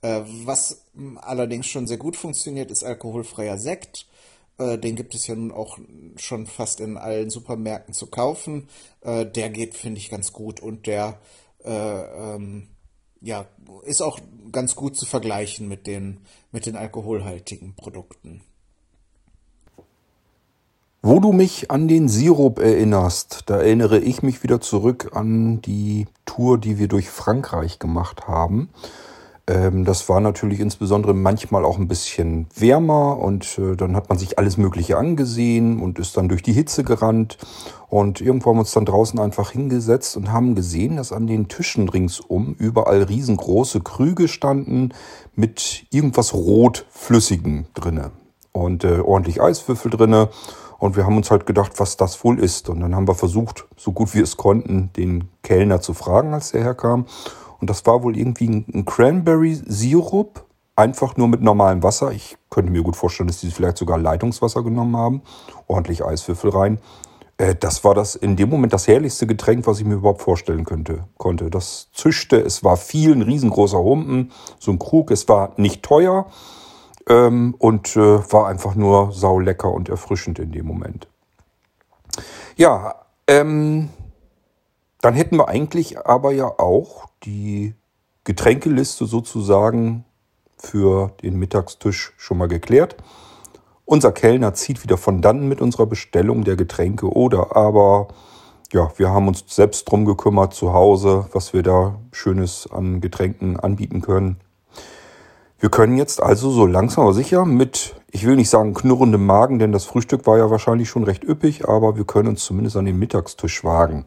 Äh, 0.00 0.22
was 0.44 0.86
allerdings 1.16 1.66
schon 1.66 1.86
sehr 1.86 1.98
gut 1.98 2.16
funktioniert, 2.16 2.70
ist 2.70 2.82
alkoholfreier 2.82 3.58
Sekt. 3.58 4.06
Äh, 4.56 4.78
den 4.78 4.96
gibt 4.96 5.14
es 5.14 5.26
ja 5.26 5.34
nun 5.34 5.52
auch 5.52 5.78
schon 6.16 6.46
fast 6.46 6.80
in 6.80 6.96
allen 6.96 7.28
Supermärkten 7.28 7.92
zu 7.92 8.06
kaufen. 8.06 8.68
Äh, 9.02 9.26
der 9.26 9.50
geht, 9.50 9.74
finde 9.74 10.00
ich, 10.00 10.08
ganz 10.08 10.32
gut 10.32 10.60
und 10.60 10.86
der 10.86 11.20
äh, 11.62 11.70
ähm, 11.70 12.68
ja, 13.20 13.46
ist 13.84 14.00
auch 14.00 14.18
ganz 14.50 14.76
gut 14.76 14.96
zu 14.96 15.04
vergleichen 15.04 15.68
mit 15.68 15.86
den, 15.86 16.20
mit 16.52 16.64
den 16.64 16.76
alkoholhaltigen 16.76 17.74
Produkten. 17.74 18.42
Wo 21.06 21.20
du 21.20 21.32
mich 21.32 21.70
an 21.70 21.86
den 21.86 22.08
Sirup 22.08 22.58
erinnerst, 22.58 23.42
da 23.44 23.58
erinnere 23.58 23.98
ich 23.98 24.22
mich 24.22 24.42
wieder 24.42 24.62
zurück 24.62 25.10
an 25.12 25.60
die 25.60 26.06
Tour, 26.24 26.56
die 26.56 26.78
wir 26.78 26.88
durch 26.88 27.10
Frankreich 27.10 27.78
gemacht 27.78 28.26
haben. 28.26 28.70
Ähm, 29.46 29.84
das 29.84 30.08
war 30.08 30.20
natürlich 30.20 30.60
insbesondere 30.60 31.12
manchmal 31.12 31.66
auch 31.66 31.76
ein 31.76 31.88
bisschen 31.88 32.46
wärmer 32.56 33.18
und 33.18 33.58
äh, 33.58 33.76
dann 33.76 33.94
hat 33.96 34.08
man 34.08 34.16
sich 34.16 34.38
alles 34.38 34.56
Mögliche 34.56 34.96
angesehen 34.96 35.78
und 35.78 35.98
ist 35.98 36.16
dann 36.16 36.30
durch 36.30 36.42
die 36.42 36.54
Hitze 36.54 36.84
gerannt. 36.84 37.36
Und 37.90 38.22
irgendwo 38.22 38.48
haben 38.48 38.56
wir 38.56 38.60
uns 38.60 38.72
dann 38.72 38.86
draußen 38.86 39.20
einfach 39.20 39.50
hingesetzt 39.50 40.16
und 40.16 40.32
haben 40.32 40.54
gesehen, 40.54 40.96
dass 40.96 41.12
an 41.12 41.26
den 41.26 41.48
Tischen 41.48 41.90
ringsum 41.90 42.56
überall 42.58 43.02
riesengroße 43.02 43.82
Krüge 43.82 44.26
standen 44.26 44.94
mit 45.34 45.84
irgendwas 45.90 46.32
Rotflüssigem 46.32 47.66
drinne 47.74 48.10
und 48.52 48.84
äh, 48.84 49.00
ordentlich 49.00 49.42
Eiswürfel 49.42 49.90
drinne. 49.90 50.30
Und 50.78 50.96
wir 50.96 51.06
haben 51.06 51.16
uns 51.16 51.30
halt 51.30 51.46
gedacht, 51.46 51.72
was 51.78 51.96
das 51.96 52.22
wohl 52.24 52.38
ist. 52.38 52.68
Und 52.68 52.80
dann 52.80 52.94
haben 52.94 53.08
wir 53.08 53.14
versucht, 53.14 53.66
so 53.76 53.92
gut 53.92 54.14
wir 54.14 54.22
es 54.22 54.36
konnten, 54.36 54.90
den 54.96 55.28
Kellner 55.42 55.80
zu 55.80 55.94
fragen, 55.94 56.34
als 56.34 56.52
der 56.52 56.62
herkam. 56.62 57.06
Und 57.60 57.70
das 57.70 57.86
war 57.86 58.02
wohl 58.02 58.16
irgendwie 58.16 58.48
ein 58.48 58.84
Cranberry-Sirup, 58.84 60.44
einfach 60.76 61.16
nur 61.16 61.28
mit 61.28 61.40
normalem 61.40 61.82
Wasser. 61.82 62.12
Ich 62.12 62.36
könnte 62.50 62.72
mir 62.72 62.82
gut 62.82 62.96
vorstellen, 62.96 63.28
dass 63.28 63.40
die 63.40 63.50
vielleicht 63.50 63.78
sogar 63.78 63.98
Leitungswasser 63.98 64.62
genommen 64.62 64.96
haben. 64.96 65.22
Ordentlich 65.66 66.04
Eiswürfel 66.04 66.50
rein. 66.50 66.78
Äh, 67.38 67.54
das 67.54 67.84
war 67.84 67.94
das 67.94 68.14
in 68.14 68.36
dem 68.36 68.50
Moment 68.50 68.72
das 68.72 68.86
herrlichste 68.88 69.26
Getränk, 69.26 69.66
was 69.66 69.80
ich 69.80 69.86
mir 69.86 69.94
überhaupt 69.94 70.22
vorstellen 70.22 70.64
könnte, 70.64 71.04
konnte. 71.16 71.50
Das 71.50 71.88
zischte, 71.92 72.40
es 72.40 72.64
war 72.64 72.76
viel, 72.76 73.12
ein 73.12 73.22
riesengroßer 73.22 73.78
Humpen, 73.78 74.32
so 74.58 74.70
ein 74.70 74.78
Krug. 74.78 75.10
Es 75.10 75.28
war 75.28 75.52
nicht 75.56 75.82
teuer 75.82 76.26
ähm, 77.08 77.54
und 77.58 77.96
äh, 77.96 78.32
war 78.32 78.46
einfach 78.48 78.74
nur 78.74 79.12
saulecker 79.12 79.70
und 79.70 79.88
erfrischend 79.88 80.38
in 80.38 80.52
dem 80.52 80.66
Moment. 80.66 81.08
Ja, 82.56 82.94
ähm, 83.26 83.90
dann 85.00 85.14
hätten 85.14 85.36
wir 85.36 85.48
eigentlich 85.48 85.98
aber 85.98 86.32
ja 86.32 86.46
auch 86.46 87.06
die 87.24 87.74
Getränkeliste 88.24 89.06
sozusagen 89.06 90.04
für 90.56 91.12
den 91.22 91.38
Mittagstisch 91.38 92.14
schon 92.16 92.38
mal 92.38 92.48
geklärt. 92.48 92.96
Unser 93.84 94.12
Kellner 94.12 94.54
zieht 94.54 94.82
wieder 94.82 94.96
von 94.96 95.20
dann 95.20 95.46
mit 95.46 95.60
unserer 95.60 95.86
Bestellung 95.86 96.44
der 96.44 96.56
Getränke 96.56 97.06
oder 97.12 97.54
aber 97.54 98.08
ja, 98.72 98.90
wir 98.96 99.10
haben 99.10 99.28
uns 99.28 99.44
selbst 99.46 99.90
drum 99.90 100.04
gekümmert 100.04 100.54
zu 100.54 100.72
Hause, 100.72 101.26
was 101.32 101.52
wir 101.52 101.62
da 101.62 102.00
Schönes 102.12 102.68
an 102.70 103.00
Getränken 103.00 103.60
anbieten 103.60 104.00
können. 104.00 104.40
Wir 105.64 105.70
können 105.70 105.96
jetzt 105.96 106.22
also 106.22 106.50
so 106.50 106.66
langsam 106.66 107.04
aber 107.04 107.14
sicher 107.14 107.46
mit, 107.46 107.94
ich 108.10 108.26
will 108.26 108.36
nicht 108.36 108.50
sagen 108.50 108.74
knurrendem 108.74 109.24
Magen, 109.24 109.58
denn 109.58 109.72
das 109.72 109.86
Frühstück 109.86 110.26
war 110.26 110.36
ja 110.36 110.50
wahrscheinlich 110.50 110.90
schon 110.90 111.04
recht 111.04 111.24
üppig, 111.24 111.66
aber 111.66 111.96
wir 111.96 112.04
können 112.04 112.28
uns 112.28 112.44
zumindest 112.44 112.76
an 112.76 112.84
den 112.84 112.98
Mittagstisch 112.98 113.64
wagen. 113.64 114.04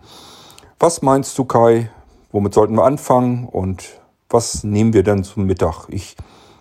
Was 0.79 1.01
meinst 1.01 1.35
du, 1.35 1.45
Kai? 1.45 1.89
Womit 2.31 2.53
sollten 2.53 2.75
wir 2.75 2.83
anfangen 2.83 3.47
und 3.47 3.99
was 4.29 4.63
nehmen 4.63 4.93
wir 4.93 5.01
denn 5.01 5.23
zum 5.23 5.47
Mittag? 5.47 5.87
Ich 5.89 6.15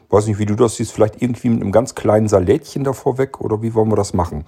Weiß 0.09 0.28
nicht, 0.28 0.38
wie 0.38 0.47
du 0.47 0.55
das 0.55 0.76
siehst, 0.76 0.92
vielleicht 0.92 1.20
irgendwie 1.20 1.51
mit 1.51 1.61
einem 1.61 1.72
ganz 1.72 1.94
kleinen 1.94 2.28
Salätchen 2.28 2.82
davor 2.82 3.18
weg 3.18 3.42
oder 3.42 3.61
wie 3.61 3.74
wollen 3.74 3.90
wir 3.90 3.97
das 3.97 4.14
machen? 4.14 4.47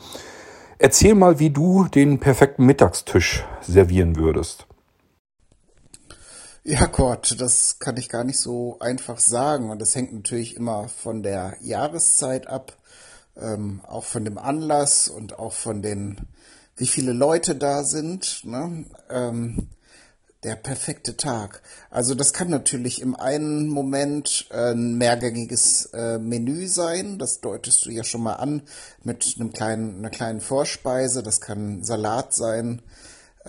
Erzähl 0.79 1.15
mal, 1.15 1.41
wie 1.41 1.51
du 1.51 1.89
den 1.93 2.21
perfekten 2.21 2.65
Mittagstisch 2.65 3.45
servieren 3.61 4.17
würdest. 4.17 4.68
Ja, 6.71 6.85
Gott, 6.85 7.35
das 7.39 7.79
kann 7.79 7.97
ich 7.97 8.11
gar 8.11 8.25
nicht 8.25 8.39
so 8.39 8.77
einfach 8.79 9.19
sagen. 9.19 9.71
Und 9.71 9.79
das 9.81 9.95
hängt 9.97 10.13
natürlich 10.13 10.55
immer 10.55 10.91
von 10.91 11.23
der 11.23 11.57
Jahreszeit 11.63 12.47
ab, 12.47 12.77
ähm, 13.39 13.81
auch 13.87 14.05
von 14.05 14.23
dem 14.27 14.37
Anlass 14.37 15.09
und 15.09 15.39
auch 15.39 15.55
von 15.55 15.81
den, 15.81 16.21
wie 16.77 16.87
viele 16.87 17.15
Leute 17.15 17.57
da 17.57 17.85
sind. 17.85 18.45
Ne? 18.45 18.85
Ähm, 19.09 19.69
der 20.45 20.57
perfekte 20.57 21.17
Tag. 21.17 21.63
Also 21.89 22.15
das 22.15 22.35
kann 22.35 22.51
natürlich 22.51 23.01
im 23.01 23.17
einen 23.17 23.69
Moment 23.69 24.47
äh, 24.51 24.73
ein 24.73 24.99
mehrgängiges 24.99 25.87
äh, 25.95 26.19
Menü 26.19 26.69
sein. 26.69 27.19
Das 27.19 27.41
deutest 27.41 27.87
du 27.87 27.91
ja 27.91 28.05
schon 28.05 28.23
mal 28.23 28.35
an 28.35 28.61
mit 29.03 29.37
einem 29.39 29.55
kleinen, 29.55 30.01
einer 30.01 30.11
kleinen 30.11 30.43
Vorspeise. 30.43 31.23
Das 31.23 31.41
kann 31.41 31.83
Salat 31.83 32.35
sein, 32.35 32.83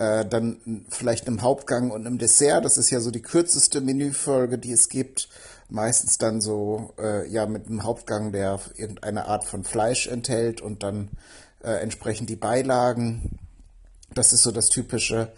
äh, 0.00 0.24
dann 0.24 0.86
vielleicht 0.88 1.26
einem 1.26 1.42
Hauptgang 1.42 1.90
und 1.90 2.06
einem 2.06 2.16
Dessert. 2.16 2.64
Das 2.64 2.78
ist 2.78 2.88
ja 2.88 3.00
so 3.00 3.10
die 3.10 3.20
kürzeste 3.20 3.82
Menüfolge, 3.82 4.56
die 4.56 4.72
es 4.72 4.88
gibt. 4.88 5.28
Meistens 5.68 6.16
dann 6.16 6.40
so 6.40 6.94
äh, 6.98 7.28
ja 7.28 7.44
mit 7.44 7.66
einem 7.66 7.84
Hauptgang, 7.84 8.32
der 8.32 8.58
irgendeine 8.76 9.26
Art 9.26 9.44
von 9.44 9.62
Fleisch 9.62 10.06
enthält 10.06 10.62
und 10.62 10.82
dann 10.82 11.10
äh, 11.62 11.72
entsprechend 11.82 12.30
die 12.30 12.36
Beilagen. 12.36 13.38
Das 14.14 14.32
ist 14.32 14.42
so 14.42 14.52
das 14.52 14.70
typische. 14.70 15.30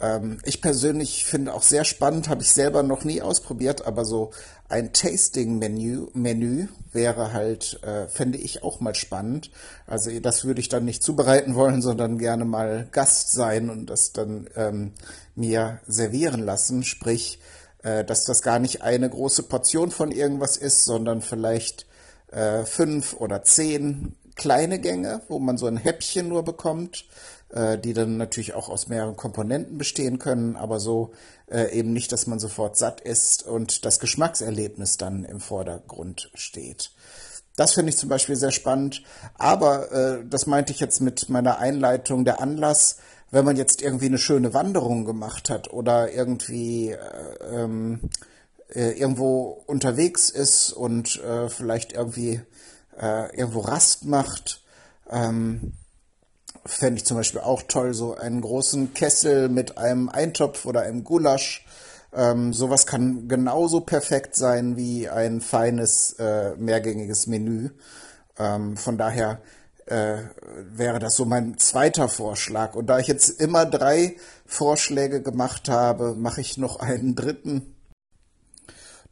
Ähm, 0.00 0.38
ich 0.44 0.62
persönlich 0.62 1.26
finde 1.26 1.52
auch 1.52 1.62
sehr 1.62 1.84
spannend, 1.84 2.30
habe 2.30 2.40
ich 2.40 2.52
selber 2.52 2.82
noch 2.82 3.04
nie 3.04 3.20
ausprobiert, 3.20 3.86
aber 3.86 4.06
so 4.06 4.30
ein 4.70 4.92
Tasting-Menü 4.92 6.08
Menü 6.14 6.68
wäre 6.92 7.32
halt, 7.32 7.82
äh, 7.82 8.08
fände 8.08 8.38
ich 8.38 8.62
auch 8.62 8.80
mal 8.80 8.94
spannend. 8.94 9.50
Also 9.86 10.18
das 10.20 10.44
würde 10.44 10.60
ich 10.60 10.68
dann 10.68 10.84
nicht 10.84 11.02
zubereiten 11.02 11.54
wollen, 11.54 11.82
sondern 11.82 12.18
gerne 12.18 12.44
mal 12.44 12.88
Gast 12.92 13.32
sein 13.32 13.68
und 13.68 13.86
das 13.86 14.12
dann 14.12 14.48
ähm, 14.56 14.92
mir 15.34 15.80
servieren 15.86 16.40
lassen. 16.40 16.84
Sprich, 16.84 17.40
äh, 17.82 18.04
dass 18.04 18.24
das 18.24 18.42
gar 18.42 18.58
nicht 18.58 18.82
eine 18.82 19.10
große 19.10 19.42
Portion 19.44 19.90
von 19.90 20.12
irgendwas 20.12 20.56
ist, 20.56 20.84
sondern 20.84 21.20
vielleicht 21.20 21.86
äh, 22.30 22.64
fünf 22.64 23.14
oder 23.14 23.42
zehn 23.42 24.14
kleine 24.36 24.78
Gänge, 24.78 25.20
wo 25.28 25.38
man 25.38 25.58
so 25.58 25.66
ein 25.66 25.76
Häppchen 25.76 26.28
nur 26.28 26.44
bekommt 26.44 27.04
äh, 27.52 27.78
die 27.78 27.92
dann 27.92 28.16
natürlich 28.16 28.54
auch 28.54 28.68
aus 28.68 28.88
mehreren 28.88 29.16
Komponenten 29.16 29.78
bestehen 29.78 30.18
können, 30.18 30.56
aber 30.56 30.80
so 30.80 31.12
äh, 31.50 31.72
eben 31.72 31.92
nicht, 31.92 32.12
dass 32.12 32.26
man 32.26 32.38
sofort 32.38 32.76
satt 32.76 33.00
ist 33.00 33.46
und 33.46 33.84
das 33.84 34.00
Geschmackserlebnis 34.00 34.96
dann 34.96 35.24
im 35.24 35.40
Vordergrund 35.40 36.30
steht. 36.34 36.92
Das 37.56 37.74
finde 37.74 37.90
ich 37.90 37.98
zum 37.98 38.08
Beispiel 38.08 38.36
sehr 38.36 38.52
spannend. 38.52 39.02
Aber 39.34 39.92
äh, 39.92 40.24
das 40.28 40.46
meinte 40.46 40.72
ich 40.72 40.80
jetzt 40.80 41.00
mit 41.00 41.28
meiner 41.28 41.58
Einleitung, 41.58 42.24
der 42.24 42.40
Anlass, 42.40 42.96
wenn 43.30 43.44
man 43.44 43.56
jetzt 43.56 43.82
irgendwie 43.82 44.06
eine 44.06 44.18
schöne 44.18 44.54
Wanderung 44.54 45.04
gemacht 45.04 45.50
hat 45.50 45.72
oder 45.72 46.12
irgendwie 46.12 46.90
äh, 46.90 46.98
ähm, 47.52 48.00
äh, 48.74 48.92
irgendwo 48.92 49.62
unterwegs 49.66 50.30
ist 50.30 50.72
und 50.72 51.22
äh, 51.22 51.48
vielleicht 51.48 51.92
irgendwie 51.92 52.40
äh, 53.00 53.36
irgendwo 53.36 53.60
Rast 53.60 54.04
macht, 54.04 54.62
ähm, 55.10 55.72
fände 56.66 56.98
ich 56.98 57.06
zum 57.06 57.16
Beispiel 57.16 57.40
auch 57.40 57.62
toll, 57.62 57.94
so 57.94 58.14
einen 58.16 58.40
großen 58.40 58.94
Kessel 58.94 59.48
mit 59.48 59.78
einem 59.78 60.08
Eintopf 60.08 60.66
oder 60.66 60.82
einem 60.82 61.04
Gulasch. 61.04 61.64
Ähm, 62.12 62.52
sowas 62.52 62.86
kann 62.86 63.28
genauso 63.28 63.80
perfekt 63.80 64.34
sein 64.36 64.76
wie 64.76 65.08
ein 65.08 65.40
feines, 65.40 66.14
äh, 66.18 66.56
mehrgängiges 66.56 67.26
Menü. 67.26 67.70
Ähm, 68.38 68.76
von 68.76 68.98
daher 68.98 69.40
äh, 69.86 70.18
wäre 70.72 70.98
das 70.98 71.16
so 71.16 71.24
mein 71.24 71.58
zweiter 71.58 72.08
Vorschlag. 72.08 72.74
Und 72.74 72.86
da 72.86 72.98
ich 72.98 73.06
jetzt 73.06 73.40
immer 73.40 73.66
drei 73.66 74.16
Vorschläge 74.46 75.22
gemacht 75.22 75.68
habe, 75.68 76.14
mache 76.14 76.40
ich 76.40 76.58
noch 76.58 76.80
einen 76.80 77.14
dritten. 77.14 77.74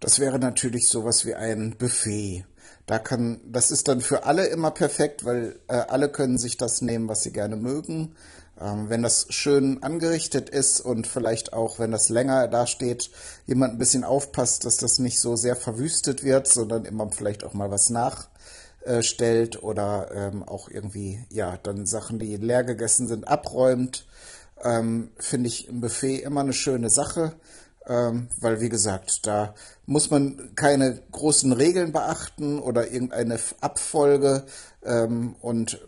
Das 0.00 0.20
wäre 0.20 0.38
natürlich 0.38 0.88
sowas 0.88 1.24
wie 1.24 1.34
ein 1.34 1.76
Buffet. 1.76 2.44
Da 2.88 2.98
kann, 2.98 3.38
das 3.44 3.70
ist 3.70 3.86
dann 3.86 4.00
für 4.00 4.24
alle 4.24 4.46
immer 4.46 4.70
perfekt, 4.70 5.26
weil 5.26 5.60
äh, 5.68 5.74
alle 5.74 6.08
können 6.08 6.38
sich 6.38 6.56
das 6.56 6.80
nehmen, 6.80 7.06
was 7.06 7.22
sie 7.22 7.32
gerne 7.32 7.56
mögen. 7.56 8.16
Ähm, 8.58 8.88
wenn 8.88 9.02
das 9.02 9.26
schön 9.28 9.82
angerichtet 9.82 10.48
ist 10.48 10.80
und 10.80 11.06
vielleicht 11.06 11.52
auch, 11.52 11.78
wenn 11.78 11.90
das 11.90 12.08
länger 12.08 12.48
dasteht, 12.48 13.10
jemand 13.44 13.74
ein 13.74 13.78
bisschen 13.78 14.04
aufpasst, 14.04 14.64
dass 14.64 14.78
das 14.78 14.98
nicht 15.00 15.20
so 15.20 15.36
sehr 15.36 15.54
verwüstet 15.54 16.24
wird, 16.24 16.48
sondern 16.48 16.86
immer 16.86 17.10
vielleicht 17.12 17.44
auch 17.44 17.52
mal 17.52 17.70
was 17.70 17.90
nachstellt 17.90 19.62
oder 19.62 20.10
ähm, 20.14 20.42
auch 20.42 20.70
irgendwie, 20.70 21.22
ja, 21.28 21.58
dann 21.58 21.84
Sachen, 21.84 22.18
die 22.18 22.36
leer 22.36 22.64
gegessen 22.64 23.06
sind, 23.06 23.28
abräumt, 23.28 24.06
ähm, 24.64 25.10
finde 25.18 25.48
ich 25.48 25.68
im 25.68 25.82
Buffet 25.82 26.22
immer 26.22 26.40
eine 26.40 26.54
schöne 26.54 26.88
Sache 26.88 27.34
ähm, 27.88 28.28
weil 28.40 28.60
wie 28.60 28.68
gesagt, 28.68 29.26
da 29.26 29.54
muss 29.86 30.10
man 30.10 30.52
keine 30.54 31.02
großen 31.10 31.52
Regeln 31.52 31.92
beachten 31.92 32.58
oder 32.58 32.90
irgendeine 32.90 33.38
Abfolge 33.60 34.44
ähm, 34.84 35.36
und 35.40 35.80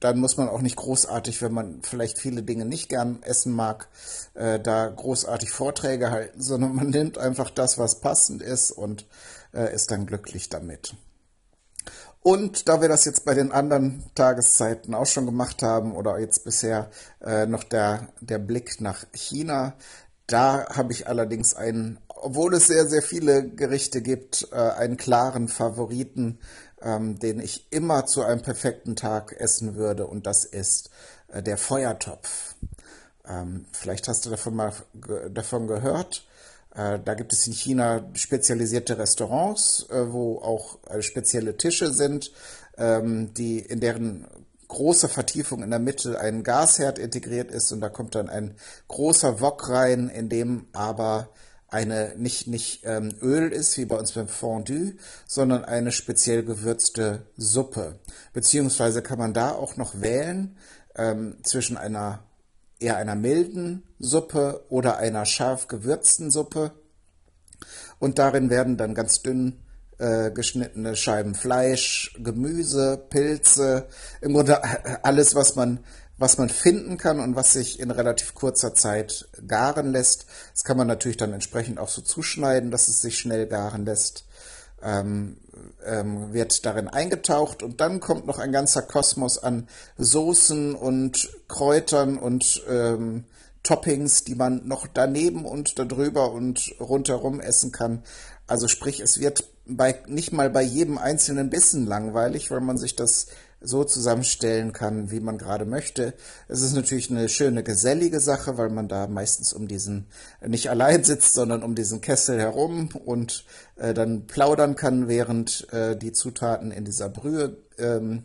dann 0.00 0.18
muss 0.18 0.36
man 0.36 0.48
auch 0.48 0.60
nicht 0.60 0.76
großartig, 0.76 1.42
wenn 1.42 1.52
man 1.52 1.82
vielleicht 1.82 2.18
viele 2.18 2.42
Dinge 2.42 2.64
nicht 2.64 2.88
gern 2.88 3.22
essen 3.22 3.52
mag, 3.52 3.88
äh, 4.34 4.60
da 4.60 4.88
großartig 4.88 5.50
Vorträge 5.50 6.10
halten, 6.10 6.40
sondern 6.40 6.74
man 6.74 6.90
nimmt 6.90 7.18
einfach 7.18 7.50
das, 7.50 7.78
was 7.78 8.00
passend 8.00 8.42
ist 8.42 8.70
und 8.70 9.06
äh, 9.52 9.74
ist 9.74 9.90
dann 9.90 10.06
glücklich 10.06 10.48
damit. 10.48 10.94
Und 12.20 12.68
da 12.68 12.80
wir 12.80 12.88
das 12.88 13.04
jetzt 13.04 13.24
bei 13.24 13.34
den 13.34 13.52
anderen 13.52 14.04
Tageszeiten 14.14 14.94
auch 14.94 15.06
schon 15.06 15.24
gemacht 15.24 15.62
haben 15.62 15.94
oder 15.94 16.18
jetzt 16.18 16.44
bisher 16.44 16.90
äh, 17.24 17.46
noch 17.46 17.64
der, 17.64 18.08
der 18.20 18.38
Blick 18.38 18.80
nach 18.80 19.06
China, 19.12 19.74
da 20.28 20.66
habe 20.68 20.92
ich 20.92 21.08
allerdings 21.08 21.54
einen, 21.54 21.98
obwohl 22.08 22.54
es 22.54 22.66
sehr, 22.68 22.86
sehr 22.86 23.02
viele 23.02 23.48
Gerichte 23.48 24.02
gibt, 24.02 24.46
äh, 24.52 24.56
einen 24.56 24.96
klaren 24.98 25.48
Favoriten, 25.48 26.38
ähm, 26.82 27.18
den 27.18 27.40
ich 27.40 27.66
immer 27.70 28.06
zu 28.06 28.22
einem 28.22 28.42
perfekten 28.42 28.94
Tag 28.94 29.32
essen 29.32 29.74
würde, 29.74 30.06
und 30.06 30.26
das 30.26 30.44
ist 30.44 30.90
äh, 31.28 31.42
der 31.42 31.56
Feuertopf. 31.56 32.54
Ähm, 33.26 33.64
vielleicht 33.72 34.06
hast 34.06 34.26
du 34.26 34.30
davon 34.30 34.54
mal 34.54 34.72
davon 35.30 35.66
gehört. 35.66 36.26
Äh, 36.74 36.98
da 37.02 37.14
gibt 37.14 37.32
es 37.32 37.46
in 37.46 37.54
China 37.54 38.04
spezialisierte 38.12 38.98
Restaurants, 38.98 39.86
wo 39.88 40.38
auch 40.40 40.78
spezielle 41.00 41.56
Tische 41.56 41.90
sind, 41.90 42.32
ähm, 42.76 43.32
die 43.32 43.60
in 43.60 43.80
deren 43.80 44.26
große 44.68 45.08
Vertiefung 45.08 45.62
in 45.62 45.70
der 45.70 45.78
Mitte 45.78 46.20
ein 46.20 46.44
Gasherd 46.44 46.98
integriert 46.98 47.50
ist 47.50 47.72
und 47.72 47.80
da 47.80 47.88
kommt 47.88 48.14
dann 48.14 48.28
ein 48.28 48.54
großer 48.86 49.40
Wok 49.40 49.68
rein, 49.68 50.08
in 50.08 50.28
dem 50.28 50.66
aber 50.72 51.30
eine 51.68 52.14
nicht, 52.16 52.46
nicht 52.46 52.84
ähm, 52.84 53.14
Öl 53.20 53.52
ist, 53.52 53.76
wie 53.76 53.84
bei 53.84 53.96
uns 53.96 54.12
beim 54.12 54.28
Fondue, 54.28 54.94
sondern 55.26 55.64
eine 55.64 55.92
speziell 55.92 56.42
gewürzte 56.42 57.26
Suppe. 57.36 57.98
Beziehungsweise 58.32 59.02
kann 59.02 59.18
man 59.18 59.34
da 59.34 59.52
auch 59.52 59.76
noch 59.76 60.00
wählen 60.00 60.56
ähm, 60.96 61.38
zwischen 61.42 61.76
einer 61.76 62.20
eher 62.80 62.96
einer 62.96 63.16
milden 63.16 63.82
Suppe 63.98 64.64
oder 64.68 64.98
einer 64.98 65.26
scharf 65.26 65.68
gewürzten 65.68 66.30
Suppe. 66.30 66.72
Und 67.98 68.18
darin 68.18 68.50
werden 68.50 68.76
dann 68.76 68.94
ganz 68.94 69.22
dünn 69.22 69.58
äh, 69.98 70.30
geschnittene 70.30 70.96
Scheiben 70.96 71.34
Fleisch, 71.34 72.14
Gemüse, 72.18 73.02
Pilze, 73.10 73.88
im 74.20 74.32
Grunde 74.32 74.62
alles, 75.04 75.34
was 75.34 75.56
man, 75.56 75.80
was 76.16 76.38
man 76.38 76.48
finden 76.48 76.98
kann 76.98 77.20
und 77.20 77.36
was 77.36 77.52
sich 77.52 77.80
in 77.80 77.90
relativ 77.90 78.34
kurzer 78.34 78.74
Zeit 78.74 79.28
garen 79.46 79.92
lässt. 79.92 80.26
Das 80.52 80.64
kann 80.64 80.76
man 80.76 80.86
natürlich 80.86 81.16
dann 81.16 81.32
entsprechend 81.32 81.78
auch 81.78 81.88
so 81.88 82.02
zuschneiden, 82.02 82.70
dass 82.70 82.88
es 82.88 83.00
sich 83.00 83.18
schnell 83.18 83.46
garen 83.46 83.84
lässt. 83.84 84.24
Ähm, 84.80 85.38
ähm, 85.84 86.32
wird 86.32 86.64
darin 86.64 86.86
eingetaucht 86.86 87.64
und 87.64 87.80
dann 87.80 87.98
kommt 87.98 88.26
noch 88.26 88.38
ein 88.38 88.52
ganzer 88.52 88.82
Kosmos 88.82 89.38
an 89.38 89.66
Soßen 89.96 90.76
und 90.76 91.30
Kräutern 91.48 92.16
und 92.16 92.62
ähm, 92.68 93.24
Toppings, 93.62 94.24
die 94.24 94.34
man 94.34 94.66
noch 94.66 94.86
daneben 94.86 95.44
und 95.44 95.78
darüber 95.78 96.32
und 96.32 96.74
rundherum 96.80 97.40
essen 97.40 97.72
kann. 97.72 98.02
Also 98.48 98.66
sprich, 98.66 99.00
es 99.00 99.20
wird 99.20 99.44
bei, 99.66 100.02
nicht 100.08 100.32
mal 100.32 100.50
bei 100.50 100.62
jedem 100.62 100.98
einzelnen 100.98 101.50
Bissen 101.50 101.86
langweilig, 101.86 102.50
weil 102.50 102.62
man 102.62 102.78
sich 102.78 102.96
das 102.96 103.26
so 103.60 103.84
zusammenstellen 103.84 104.72
kann, 104.72 105.10
wie 105.10 105.20
man 105.20 105.36
gerade 105.36 105.66
möchte. 105.66 106.14
Es 106.46 106.62
ist 106.62 106.74
natürlich 106.74 107.10
eine 107.10 107.28
schöne 107.28 107.62
gesellige 107.62 108.20
Sache, 108.20 108.56
weil 108.56 108.70
man 108.70 108.88
da 108.88 109.06
meistens 109.06 109.52
um 109.52 109.68
diesen 109.68 110.06
nicht 110.46 110.70
allein 110.70 111.04
sitzt, 111.04 111.34
sondern 111.34 111.62
um 111.62 111.74
diesen 111.74 112.00
Kessel 112.00 112.38
herum 112.38 112.88
und 113.04 113.44
äh, 113.76 113.92
dann 113.92 114.26
plaudern 114.26 114.76
kann, 114.76 115.08
während 115.08 115.70
äh, 115.72 115.96
die 115.96 116.12
Zutaten 116.12 116.70
in 116.70 116.84
dieser 116.84 117.08
Brühe 117.08 117.58
ähm, 117.78 118.24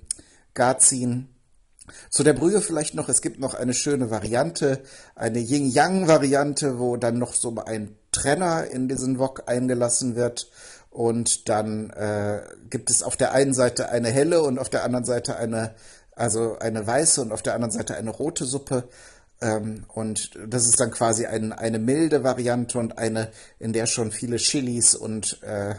gar 0.54 0.80
ziehen. 0.80 1.30
Zu 2.10 2.24
der 2.24 2.34
Brühe 2.34 2.62
vielleicht 2.62 2.96
noch, 2.96 3.10
es 3.10 3.22
gibt 3.22 3.40
noch 3.40 3.56
eine 3.56 3.74
schöne 3.74 4.10
Variante, 4.10 4.84
eine 5.16 5.40
Yin-Yang-Variante, 5.40 6.80
wo 6.80 6.96
dann 6.96 7.18
noch 7.18 7.34
so 7.34 7.54
ein 7.66 7.98
Trenner 8.14 8.68
in 8.68 8.88
diesen 8.88 9.20
Wok 9.20 9.44
eingelassen 9.48 10.16
wird 10.16 10.50
Und 10.94 11.50
dann 11.50 11.90
äh, 11.90 12.44
gibt 12.70 12.92
es 12.92 13.02
auf 13.02 13.18
der 13.18 13.32
einen 13.32 13.56
Seite 13.56 13.90
eine 13.90 14.10
helle 14.10 14.44
und 14.44 14.60
auf 14.60 14.70
der 14.70 14.84
anderen 14.84 15.06
Seite 15.06 15.36
eine, 15.38 15.74
also 16.16 16.60
eine 16.60 16.86
weiße 16.86 17.20
und 17.20 17.32
auf 17.32 17.42
der 17.42 17.56
anderen 17.56 17.72
Seite 17.72 17.96
eine 17.96 18.12
rote 18.12 18.46
Suppe. 18.46 18.88
Ähm, 19.42 19.86
und 19.88 20.38
das 20.48 20.68
ist 20.68 20.80
dann 20.80 20.92
quasi 20.92 21.26
ein, 21.26 21.52
eine 21.52 21.80
milde 21.80 22.24
Variante 22.24 22.78
und 22.78 23.00
eine, 23.00 23.32
in 23.58 23.74
der 23.74 23.88
schon 23.88 24.12
viele 24.12 24.38
Chilis 24.38 24.94
und 24.94 25.42
äh, 25.42 25.74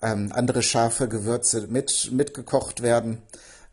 ähm, 0.00 0.32
andere 0.32 0.62
scharfe 0.62 1.08
Gewürze 1.08 1.66
mit, 1.68 2.10
mitgekocht 2.10 2.82
werden. 2.82 3.20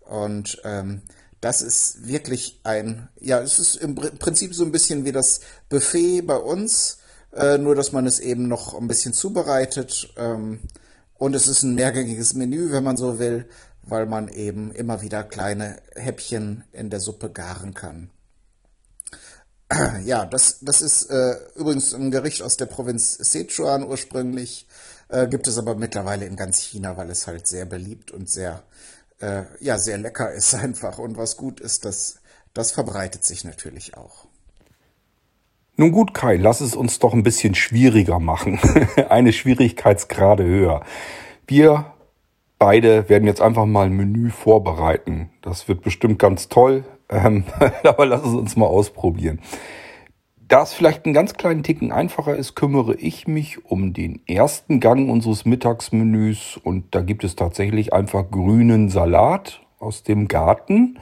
Und 0.01 0.62
ähm, 0.66 1.03
das 1.39 1.62
ist 1.62 2.05
wirklich 2.05 2.59
ein, 2.64 3.07
ja, 3.22 3.39
es 3.39 3.59
ist 3.59 3.76
im 3.76 3.95
Prinzip 3.95 4.53
so 4.53 4.66
ein 4.66 4.74
bisschen 4.74 5.05
wie 5.05 5.14
das 5.14 5.39
Buffet 5.70 6.22
bei 6.22 6.36
uns, 6.36 6.97
äh, 7.34 7.58
nur 7.58 7.76
dass 7.76 7.92
man 7.92 8.06
es 8.06 8.20
eben 8.20 8.48
noch 8.48 8.74
ein 8.74 8.88
bisschen 8.88 9.14
zubereitet. 9.14 10.14
Ähm, 10.18 10.60
und 11.16 11.36
es 11.36 11.48
ist 11.48 11.64
ein 11.64 11.76
mehrgängiges 11.76 12.34
Menü, 12.34 12.72
wenn 12.72 12.84
man 12.84 12.98
so 12.98 13.20
will, 13.20 13.48
weil 13.84 14.06
man 14.06 14.28
eben 14.28 14.72
immer 14.72 15.02
wieder 15.02 15.24
kleine 15.24 15.82
Häppchen 15.96 16.64
in 16.72 16.90
der 16.90 17.00
Suppe 17.00 17.30
garen 17.30 17.74
kann. 17.74 18.10
Ja, 20.04 20.26
das, 20.26 20.58
das 20.62 20.82
ist 20.82 21.10
äh, 21.10 21.36
übrigens 21.56 21.94
ein 21.94 22.12
Gericht 22.12 22.42
aus 22.42 22.58
der 22.58 22.66
Provinz 22.66 23.14
Sichuan 23.14 23.84
ursprünglich, 23.84 24.68
äh, 25.08 25.28
gibt 25.28 25.48
es 25.48 25.58
aber 25.58 25.76
mittlerweile 25.76 26.26
in 26.26 26.36
ganz 26.36 26.60
China, 26.60 26.98
weil 26.98 27.10
es 27.10 27.28
halt 27.28 27.48
sehr 27.48 27.66
beliebt 27.66 28.12
und 28.12 28.30
sehr, 28.30 28.64
äh, 29.20 29.44
ja, 29.60 29.78
sehr 29.78 29.98
lecker 29.98 30.32
ist 30.34 30.54
einfach. 30.56 30.98
Und 30.98 31.18
was 31.18 31.38
gut 31.38 31.60
ist, 31.60 31.86
das, 31.86 32.16
das 32.54 32.72
verbreitet 32.72 33.24
sich 33.24 33.46
natürlich 33.46 33.96
auch. 33.96 34.28
Nun 35.78 35.91
gut, 35.91 36.13
Kai, 36.13 36.36
lass 36.36 36.61
es 36.61 36.76
uns 36.76 36.99
doch 36.99 37.13
ein 37.13 37.24
bisschen 37.24 37.55
schwieriger 37.55 38.19
machen. 38.19 38.59
Eine 39.09 39.34
Schwierigkeitsgrade 39.34 40.43
höher. 40.43 40.84
Wir 41.47 41.93
beide 42.59 43.09
werden 43.09 43.26
jetzt 43.26 43.41
einfach 43.41 43.65
mal 43.65 43.88
ein 43.88 43.93
Menü 43.93 44.30
vorbereiten. 44.30 45.32
Das 45.41 45.67
wird 45.67 45.82
bestimmt 45.82 46.19
ganz 46.19 46.47
toll, 46.47 46.84
ähm, 47.09 47.45
aber 47.84 48.05
lass 48.05 48.22
es 48.22 48.34
uns 48.34 48.55
mal 48.55 48.67
ausprobieren. 48.67 49.39
Da 50.47 50.61
es 50.61 50.74
vielleicht 50.74 51.05
einen 51.05 51.13
ganz 51.13 51.34
kleinen 51.34 51.63
Ticken 51.63 51.91
einfacher 51.91 52.36
ist, 52.36 52.55
kümmere 52.55 52.93
ich 52.95 53.26
mich 53.26 53.65
um 53.65 53.93
den 53.93 54.22
ersten 54.28 54.80
Gang 54.82 55.09
unseres 55.09 55.45
Mittagsmenüs 55.45 56.59
und 56.61 56.93
da 56.93 57.01
gibt 57.01 57.24
es 57.24 57.36
tatsächlich 57.36 57.93
einfach 57.93 58.30
grünen 58.30 58.89
Salat 58.89 59.61
aus 59.80 60.03
dem 60.03 60.28
Garten 60.28 60.99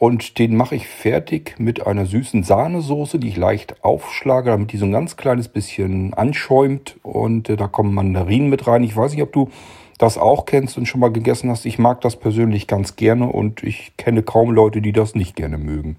und 0.00 0.38
den 0.38 0.56
mache 0.56 0.76
ich 0.76 0.88
fertig 0.88 1.56
mit 1.58 1.86
einer 1.86 2.06
süßen 2.06 2.42
Sahnesoße, 2.42 3.18
die 3.18 3.28
ich 3.28 3.36
leicht 3.36 3.84
aufschlage, 3.84 4.50
damit 4.50 4.72
die 4.72 4.78
so 4.78 4.86
ein 4.86 4.92
ganz 4.92 5.18
kleines 5.18 5.48
bisschen 5.48 6.14
anschäumt 6.14 6.96
und 7.02 7.50
äh, 7.50 7.56
da 7.56 7.68
kommen 7.68 7.92
Mandarinen 7.92 8.48
mit 8.48 8.66
rein. 8.66 8.82
Ich 8.82 8.96
weiß 8.96 9.12
nicht, 9.12 9.22
ob 9.22 9.34
du 9.34 9.50
das 9.98 10.16
auch 10.16 10.46
kennst 10.46 10.78
und 10.78 10.86
schon 10.86 11.00
mal 11.00 11.12
gegessen 11.12 11.50
hast. 11.50 11.66
Ich 11.66 11.78
mag 11.78 12.00
das 12.00 12.16
persönlich 12.16 12.66
ganz 12.66 12.96
gerne 12.96 13.26
und 13.26 13.62
ich 13.62 13.92
kenne 13.98 14.22
kaum 14.22 14.52
Leute, 14.52 14.80
die 14.80 14.92
das 14.92 15.14
nicht 15.14 15.36
gerne 15.36 15.58
mögen. 15.58 15.98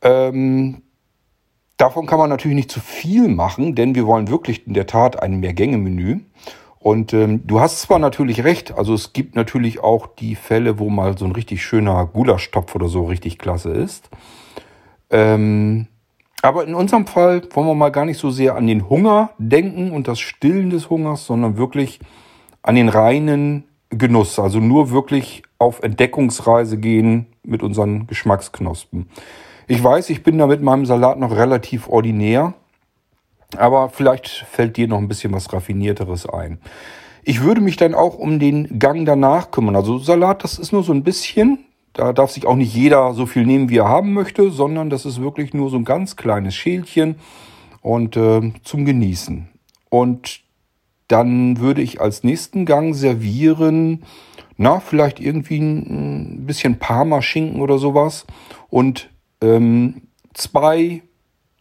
Ähm, 0.00 0.82
Davon 1.76 2.06
kann 2.06 2.20
man 2.20 2.30
natürlich 2.30 2.54
nicht 2.54 2.70
zu 2.70 2.78
viel 2.78 3.26
machen, 3.26 3.74
denn 3.74 3.96
wir 3.96 4.06
wollen 4.06 4.28
wirklich 4.28 4.64
in 4.68 4.74
der 4.74 4.86
Tat 4.86 5.20
ein 5.20 5.40
Mehrgänge-Menü. 5.40 6.20
Und 6.84 7.14
ähm, 7.14 7.46
du 7.46 7.60
hast 7.60 7.80
zwar 7.80 7.98
natürlich 7.98 8.44
recht, 8.44 8.76
also 8.76 8.92
es 8.92 9.14
gibt 9.14 9.36
natürlich 9.36 9.80
auch 9.80 10.06
die 10.06 10.34
Fälle, 10.34 10.78
wo 10.78 10.90
mal 10.90 11.16
so 11.16 11.24
ein 11.24 11.32
richtig 11.32 11.64
schöner 11.64 12.04
Gulaschtopf 12.04 12.74
oder 12.74 12.88
so 12.88 13.06
richtig 13.06 13.38
klasse 13.38 13.70
ist. 13.70 14.10
Ähm, 15.08 15.86
aber 16.42 16.66
in 16.66 16.74
unserem 16.74 17.06
Fall 17.06 17.40
wollen 17.54 17.68
wir 17.68 17.74
mal 17.74 17.88
gar 17.88 18.04
nicht 18.04 18.18
so 18.18 18.28
sehr 18.28 18.54
an 18.54 18.66
den 18.66 18.90
Hunger 18.90 19.30
denken 19.38 19.92
und 19.92 20.08
das 20.08 20.20
Stillen 20.20 20.68
des 20.68 20.90
Hungers, 20.90 21.24
sondern 21.24 21.56
wirklich 21.56 22.00
an 22.60 22.74
den 22.74 22.90
reinen 22.90 23.64
Genuss. 23.88 24.38
Also 24.38 24.60
nur 24.60 24.90
wirklich 24.90 25.42
auf 25.56 25.82
Entdeckungsreise 25.82 26.76
gehen 26.76 27.28
mit 27.42 27.62
unseren 27.62 28.06
Geschmacksknospen. 28.08 29.08
Ich 29.68 29.82
weiß, 29.82 30.10
ich 30.10 30.22
bin 30.22 30.36
da 30.36 30.46
mit 30.46 30.60
meinem 30.60 30.84
Salat 30.84 31.18
noch 31.18 31.34
relativ 31.34 31.88
ordinär, 31.88 32.52
aber 33.56 33.88
vielleicht 33.90 34.46
fällt 34.50 34.76
dir 34.76 34.88
noch 34.88 34.98
ein 34.98 35.08
bisschen 35.08 35.32
was 35.32 35.52
Raffinierteres 35.52 36.28
ein. 36.28 36.58
Ich 37.22 37.42
würde 37.42 37.60
mich 37.60 37.76
dann 37.76 37.94
auch 37.94 38.18
um 38.18 38.38
den 38.38 38.78
Gang 38.78 39.06
danach 39.06 39.50
kümmern. 39.50 39.76
Also 39.76 39.98
Salat, 39.98 40.44
das 40.44 40.58
ist 40.58 40.72
nur 40.72 40.82
so 40.82 40.92
ein 40.92 41.04
bisschen. 41.04 41.64
Da 41.94 42.12
darf 42.12 42.32
sich 42.32 42.44
auch 42.46 42.56
nicht 42.56 42.74
jeder 42.74 43.14
so 43.14 43.24
viel 43.24 43.46
nehmen, 43.46 43.70
wie 43.70 43.78
er 43.78 43.88
haben 43.88 44.12
möchte, 44.12 44.50
sondern 44.50 44.90
das 44.90 45.06
ist 45.06 45.22
wirklich 45.22 45.54
nur 45.54 45.70
so 45.70 45.76
ein 45.76 45.84
ganz 45.84 46.16
kleines 46.16 46.54
Schälchen 46.54 47.16
und 47.80 48.16
äh, 48.16 48.52
zum 48.62 48.84
Genießen. 48.84 49.48
Und 49.88 50.40
dann 51.08 51.60
würde 51.60 51.82
ich 51.82 52.00
als 52.00 52.24
nächsten 52.24 52.66
Gang 52.66 52.94
servieren, 52.94 54.02
na, 54.56 54.80
vielleicht 54.80 55.20
irgendwie 55.20 55.58
ein 55.58 56.46
bisschen 56.46 56.78
Parma-Schinken 56.78 57.60
oder 57.60 57.78
sowas 57.78 58.26
und 58.70 59.10
ähm, 59.40 60.02
zwei, 60.32 61.02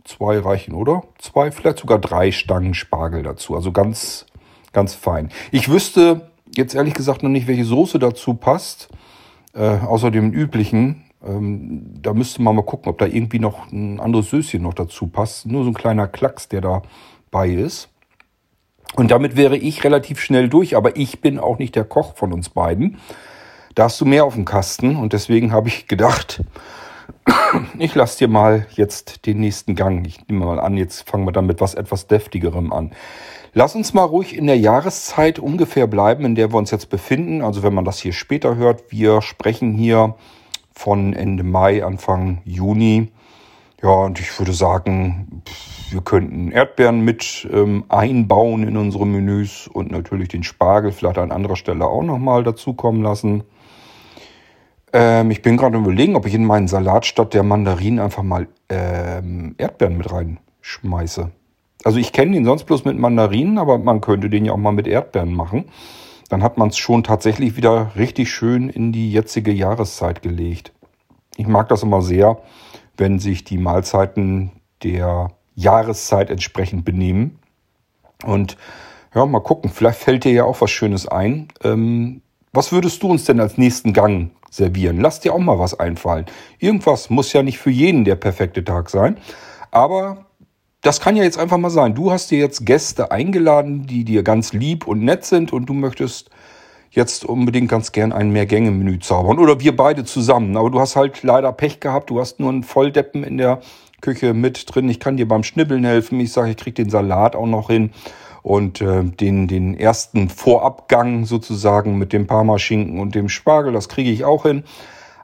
zwei 0.04 0.40
reichen, 0.40 0.74
oder? 0.74 1.04
Zwei, 1.18 1.52
vielleicht 1.52 1.80
sogar 1.80 2.00
drei 2.00 2.32
Stangen 2.32 2.74
Spargel 2.74 3.24
dazu. 3.24 3.56
Also 3.56 3.72
ganz, 3.72 4.26
ganz 4.72 4.94
fein. 4.94 5.30
Ich 5.52 5.70
wüsste 5.70 6.30
jetzt 6.56 6.76
ehrlich 6.76 6.94
gesagt 6.94 7.24
noch 7.24 7.30
nicht, 7.30 7.48
welche 7.48 7.66
Soße 7.66 8.00
dazu 8.00 8.34
passt, 8.36 8.90
äh, 9.54 9.78
außer 9.80 10.12
dem 10.12 10.32
üblichen. 10.32 11.06
Ähm, 11.26 12.02
da 12.02 12.14
müsste 12.14 12.42
man 12.42 12.56
mal 12.56 12.64
gucken, 12.64 12.92
ob 12.92 12.98
da 12.98 13.06
irgendwie 13.06 13.40
noch 13.40 13.72
ein 13.72 14.00
anderes 14.00 14.30
Söschen 14.30 14.62
noch 14.62 14.74
dazu 14.74 15.08
passt. 15.08 15.46
Nur 15.46 15.64
so 15.64 15.72
ein 15.72 15.76
kleiner 15.76 16.08
Klacks, 16.08 16.50
der 16.50 16.62
dabei 16.62 17.50
ist. 17.50 17.90
Und 18.96 19.10
damit 19.10 19.36
wäre 19.36 19.58
ich 19.58 19.84
relativ 19.84 20.20
schnell 20.20 20.50
durch, 20.50 20.76
aber 20.76 20.98
ich 20.98 21.20
bin 21.22 21.40
auch 21.40 21.58
nicht 21.58 21.76
der 21.76 21.86
Koch 21.86 22.16
von 22.16 22.32
uns 22.32 22.50
beiden. 22.50 23.00
Da 23.74 23.86
hast 23.86 24.00
du 24.00 24.06
mehr 24.06 24.24
auf 24.24 24.36
dem 24.36 24.46
Kasten 24.46 24.96
und 24.96 25.14
deswegen 25.14 25.52
habe 25.52 25.68
ich 25.68 25.88
gedacht, 25.88 26.44
ich 27.80 27.96
lasse 27.96 28.20
dir 28.20 28.28
mal 28.28 28.68
jetzt 28.72 29.26
den 29.26 29.40
nächsten 29.40 29.76
Gang. 29.76 30.06
Ich 30.06 30.28
nehme 30.28 30.46
mal 30.46 30.60
an, 30.60 30.78
jetzt 30.78 31.10
fangen 31.10 31.26
wir 31.26 31.32
dann 31.32 31.46
mit 31.46 31.62
was 31.62 31.74
etwas 31.76 32.08
deftigerem 32.08 32.74
an. 32.74 32.92
Lass 33.54 33.76
uns 33.76 33.94
mal 33.94 34.04
ruhig 34.04 34.36
in 34.36 34.48
der 34.48 34.58
Jahreszeit 34.58 35.38
ungefähr 35.38 35.86
bleiben, 35.86 36.26
in 36.26 36.36
der 36.36 36.52
wir 36.52 36.58
uns 36.58 36.72
jetzt 36.72 36.90
befinden. 36.90 37.42
Also 37.44 37.62
wenn 37.62 37.74
man 37.74 37.86
das 37.86 38.00
hier 38.00 38.14
später 38.14 38.56
hört, 38.56 38.92
wir 38.92 39.22
sprechen 39.22 39.74
hier 39.74 40.16
von 40.74 41.14
Ende 41.14 41.44
Mai, 41.44 41.86
Anfang 41.86 42.42
Juni. 42.46 43.12
Ja, 43.84 43.90
und 43.90 44.20
ich 44.20 44.40
würde 44.40 44.54
sagen, 44.54 45.44
wir 45.92 46.02
könnten 46.02 46.52
Erdbeeren 46.52 47.02
mit 47.02 47.48
ähm, 47.52 47.84
einbauen 47.90 48.68
in 48.68 48.78
unsere 48.78 49.06
Menüs 49.06 49.68
und 49.68 49.92
natürlich 49.92 50.30
den 50.30 50.44
Spargel 50.44 50.92
vielleicht 50.92 51.18
an 51.18 51.32
anderer 51.32 51.58
Stelle 51.58 51.86
auch 51.86 52.02
nochmal 52.02 52.44
dazukommen 52.44 53.04
lassen. 53.04 53.44
Ähm, 54.94 55.32
ich 55.32 55.42
bin 55.42 55.58
gerade 55.58 55.78
überlegen, 55.78 56.16
ob 56.16 56.26
ich 56.26 56.36
in 56.36 56.46
meinen 56.46 56.68
Salat 56.68 57.06
statt 57.06 57.34
der 57.34 57.44
Mandarinen 57.44 58.00
einfach 58.00 58.24
mal 58.24 58.48
ähm, 58.70 59.56
Erdbeeren 59.58 59.98
mit 59.98 60.12
reinschmeiße. 60.12 61.32
Also 61.84 62.00
ich 62.00 62.14
kenne 62.14 62.32
den 62.32 62.46
sonst 62.46 62.64
bloß 62.64 62.86
mit 62.86 62.98
Mandarinen, 62.98 63.58
aber 63.58 63.78
man 63.78 64.00
könnte 64.00 64.30
den 64.30 64.46
ja 64.46 64.54
auch 64.54 64.58
mal 64.58 64.72
mit 64.72 64.88
Erdbeeren 64.88 65.34
machen. 65.34 65.66
Dann 66.30 66.44
hat 66.44 66.58
man 66.58 66.70
es 66.70 66.78
schon 66.78 67.04
tatsächlich 67.04 67.58
wieder 67.58 67.92
richtig 67.96 68.32
schön 68.32 68.70
in 68.70 68.92
die 68.92 69.12
jetzige 69.12 69.52
Jahreszeit 69.52 70.22
gelegt. 70.22 70.72
Ich 71.36 71.48
mag 71.48 71.68
das 71.70 71.84
immer 71.84 72.02
sehr, 72.02 72.38
wenn 72.96 73.20
sich 73.20 73.44
die 73.44 73.58
Mahlzeiten 73.58 74.52
der 74.84 75.32
Jahreszeit 75.56 76.30
entsprechend 76.30 76.86
benehmen. 76.86 77.40
Und 78.24 78.58
ja, 79.14 79.26
mal 79.26 79.42
gucken, 79.42 79.70
vielleicht 79.70 80.00
fällt 80.00 80.24
dir 80.24 80.32
ja 80.32 80.44
auch 80.46 80.62
was 80.62 80.72
Schönes 80.72 81.08
ein. 81.08 81.50
Ähm, 81.64 82.23
was 82.54 82.72
würdest 82.72 83.02
du 83.02 83.10
uns 83.10 83.26
denn 83.26 83.40
als 83.40 83.58
nächsten 83.58 83.94
Gang 83.94 84.32
servieren? 84.50 85.02
Lass 85.02 85.20
dir 85.20 85.34
auch 85.34 85.40
mal 85.40 85.58
was 85.58 85.80
einfallen. 85.80 86.26
Irgendwas 86.60 87.10
muss 87.10 87.34
ja 87.34 87.42
nicht 87.42 87.58
für 87.58 87.72
jeden 87.72 88.06
der 88.06 88.16
perfekte 88.16 88.64
Tag 88.64 88.92
sein. 88.92 89.18
Aber 89.72 90.26
das 90.82 91.02
kann 91.02 91.16
ja 91.16 91.24
jetzt 91.24 91.40
einfach 91.40 91.58
mal 91.58 91.72
sein. 91.72 91.96
Du 91.96 92.12
hast 92.12 92.30
dir 92.30 92.38
jetzt 92.38 92.66
Gäste 92.66 93.12
eingeladen, 93.12 93.88
die 93.88 94.04
dir 94.04 94.22
ganz 94.22 94.54
lieb 94.54 94.86
und 94.86 95.04
nett 95.04 95.26
sind 95.26 95.52
und 95.52 95.66
du 95.66 95.74
möchtest 95.74 96.30
jetzt 96.92 97.26
unbedingt 97.26 97.70
ganz 97.70 97.92
gern 97.92 98.14
ein 98.14 98.30
Mehrgänge-Menü 98.32 99.00
zaubern. 99.00 99.40
Oder 99.40 99.60
wir 99.60 99.76
beide 99.76 100.04
zusammen. 100.06 100.56
Aber 100.56 100.70
du 100.70 100.80
hast 100.80 100.96
halt 100.96 101.24
leider 101.24 101.52
Pech 101.52 101.80
gehabt. 101.80 102.12
Du 102.12 102.20
hast 102.20 102.40
nur 102.40 102.50
einen 102.50 102.64
Volldeppen 102.64 103.24
in 103.24 103.40
der 103.40 103.62
Küche 104.02 104.36
mit 104.36 104.64
drin. 104.68 104.90
Ich 104.90 105.00
kann 105.00 105.18
dir 105.18 105.28
beim 105.28 105.44
Schnibbeln 105.44 105.86
helfen. 105.86 106.20
Ich 106.20 106.32
sage, 106.32 106.52
ich 106.52 106.58
krieg 106.58 106.76
den 106.76 106.92
Salat 106.92 107.36
auch 107.36 107.48
noch 107.48 107.70
hin 107.70 107.92
und 108.44 108.82
äh, 108.82 109.04
den, 109.04 109.48
den 109.48 109.74
ersten 109.74 110.30
Vorabgang 110.30 111.26
sozusagen 111.26 111.98
mit 111.98 112.14
dem 112.14 112.28
Parmaschinken 112.28 113.00
und 113.00 113.16
dem 113.16 113.30
Spargel, 113.30 113.74
das 113.74 113.90
kriege 113.90 114.12
ich 114.12 114.26
auch 114.26 114.44
hin. 114.44 114.64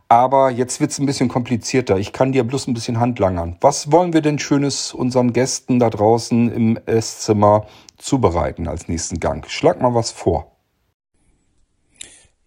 Aber 0.07 0.49
jetzt 0.49 0.80
wird's 0.80 0.97
ein 0.97 1.05
bisschen 1.05 1.30
komplizierter. 1.30 1.99
Ich 1.99 2.13
kann 2.13 2.32
dir 2.32 2.43
bloß 2.43 2.67
ein 2.67 2.74
bisschen 2.74 2.99
handlangern. 2.99 3.57
Was 3.61 3.91
wollen 3.91 4.11
wir 4.13 4.22
denn 4.22 4.39
Schönes 4.39 4.91
unseren 4.91 5.34
Gästen 5.34 5.78
da 5.78 5.91
draußen 5.91 6.51
im 6.51 6.80
Esszimmer 6.88 7.67
zubereiten 7.97 8.67
als 8.67 8.88
nächsten 8.88 9.20
Gang? 9.20 9.47
Schlag 9.47 9.80
mal 9.82 9.93
was 9.93 10.09
vor. 10.09 10.55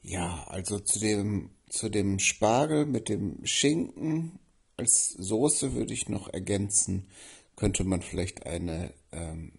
Ja, 0.03 0.45
also 0.49 0.81
zu 0.81 0.99
dem, 0.99 1.51
zu 1.68 1.89
dem 1.89 2.18
Spargel 2.18 2.87
mit 2.87 3.09
dem 3.09 3.39
Schinken 3.45 4.41
als 4.77 5.11
Soße 5.11 5.75
würde 5.75 5.93
ich 5.93 6.09
noch 6.09 6.33
ergänzen, 6.33 7.07
könnte 7.55 7.85
man 7.85 8.03
vielleicht 8.03 8.45
eine 8.47 8.93
ähm, 9.12 9.53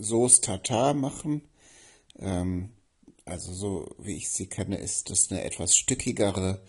Sauce 0.00 0.40
Tartar 0.40 0.94
machen. 0.94 1.42
Ähm, 2.18 2.70
also 3.24 3.52
so 3.52 3.94
wie 3.98 4.16
ich 4.16 4.30
sie 4.30 4.46
kenne, 4.46 4.76
ist 4.76 5.10
das 5.10 5.30
eine 5.30 5.44
etwas 5.44 5.76
stückigere 5.76 6.60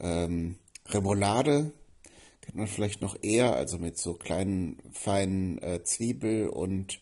ähm, 0.00 0.56
Remoulade. 0.86 1.72
Kennt 2.40 2.56
man 2.56 2.66
vielleicht 2.66 3.02
noch 3.02 3.16
eher, 3.22 3.54
also 3.54 3.78
mit 3.78 3.98
so 3.98 4.14
kleinen, 4.14 4.78
feinen 4.92 5.58
äh, 5.62 5.82
Zwiebel 5.84 6.48
und 6.48 7.00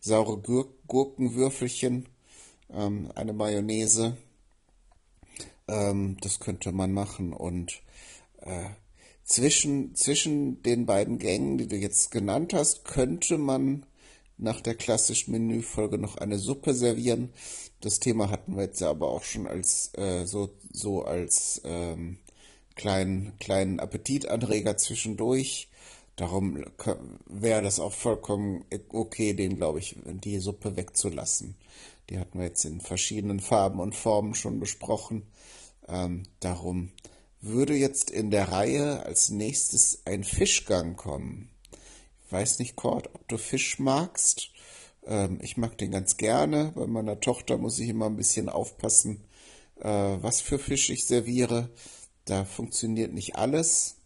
saure 0.00 0.38
Gur 0.38 0.68
Gurkenwürfelchen. 0.86 2.08
Ähm, 2.72 3.10
eine 3.14 3.32
Mayonnaise. 3.32 4.16
Ähm, 5.66 6.16
das 6.20 6.38
könnte 6.40 6.72
man 6.72 6.92
machen. 6.92 7.32
Und 7.32 7.82
äh, 8.42 8.70
zwischen, 9.24 9.94
zwischen 9.94 10.62
den 10.62 10.86
beiden 10.86 11.18
Gängen, 11.18 11.58
die 11.58 11.66
du 11.66 11.76
jetzt 11.76 12.10
genannt 12.10 12.52
hast, 12.52 12.84
könnte 12.84 13.38
man 13.38 13.86
nach 14.36 14.60
der 14.60 14.74
klassischen 14.74 15.32
Menüfolge 15.32 15.98
noch 15.98 16.16
eine 16.16 16.38
Suppe 16.38 16.74
servieren. 16.74 17.30
Das 17.80 18.00
Thema 18.00 18.30
hatten 18.30 18.56
wir 18.56 18.64
jetzt 18.64 18.82
aber 18.82 19.08
auch 19.08 19.24
schon 19.24 19.46
als 19.46 19.90
äh, 19.94 20.26
so, 20.26 20.50
so 20.72 21.04
als 21.04 21.60
ähm, 21.64 22.18
kleinen, 22.74 23.38
kleinen 23.38 23.80
Appetitanreger 23.80 24.76
zwischendurch. 24.76 25.68
Darum 26.16 26.64
wäre 27.26 27.62
das 27.62 27.80
auch 27.80 27.92
vollkommen 27.92 28.64
okay, 28.90 29.34
den, 29.34 29.56
glaube 29.56 29.80
ich, 29.80 29.96
die 30.04 30.38
Suppe 30.38 30.76
wegzulassen. 30.76 31.56
Die 32.08 32.18
hatten 32.18 32.38
wir 32.38 32.46
jetzt 32.46 32.64
in 32.64 32.80
verschiedenen 32.80 33.40
Farben 33.40 33.80
und 33.80 33.94
Formen 33.94 34.34
schon 34.34 34.60
besprochen. 34.60 35.26
Ähm, 35.88 36.24
darum 36.40 36.92
würde 37.40 37.74
jetzt 37.74 38.10
in 38.10 38.30
der 38.30 38.52
Reihe 38.52 39.04
als 39.04 39.30
nächstes 39.30 40.02
ein 40.04 40.24
Fischgang 40.24 40.96
kommen. 40.96 41.50
Weiß 42.34 42.58
nicht, 42.58 42.74
Kurt, 42.74 43.14
ob 43.14 43.28
du 43.28 43.38
Fisch 43.38 43.78
magst. 43.78 44.50
Ähm, 45.06 45.38
ich 45.40 45.56
mag 45.56 45.78
den 45.78 45.92
ganz 45.92 46.16
gerne. 46.16 46.72
Bei 46.74 46.88
meiner 46.88 47.20
Tochter 47.20 47.58
muss 47.58 47.78
ich 47.78 47.88
immer 47.88 48.06
ein 48.06 48.16
bisschen 48.16 48.48
aufpassen, 48.48 49.22
äh, 49.80 49.88
was 49.88 50.40
für 50.40 50.58
Fisch 50.58 50.90
ich 50.90 51.04
serviere. 51.04 51.70
Da 52.24 52.44
funktioniert 52.44 53.12
nicht 53.12 53.36
alles. 53.36 53.98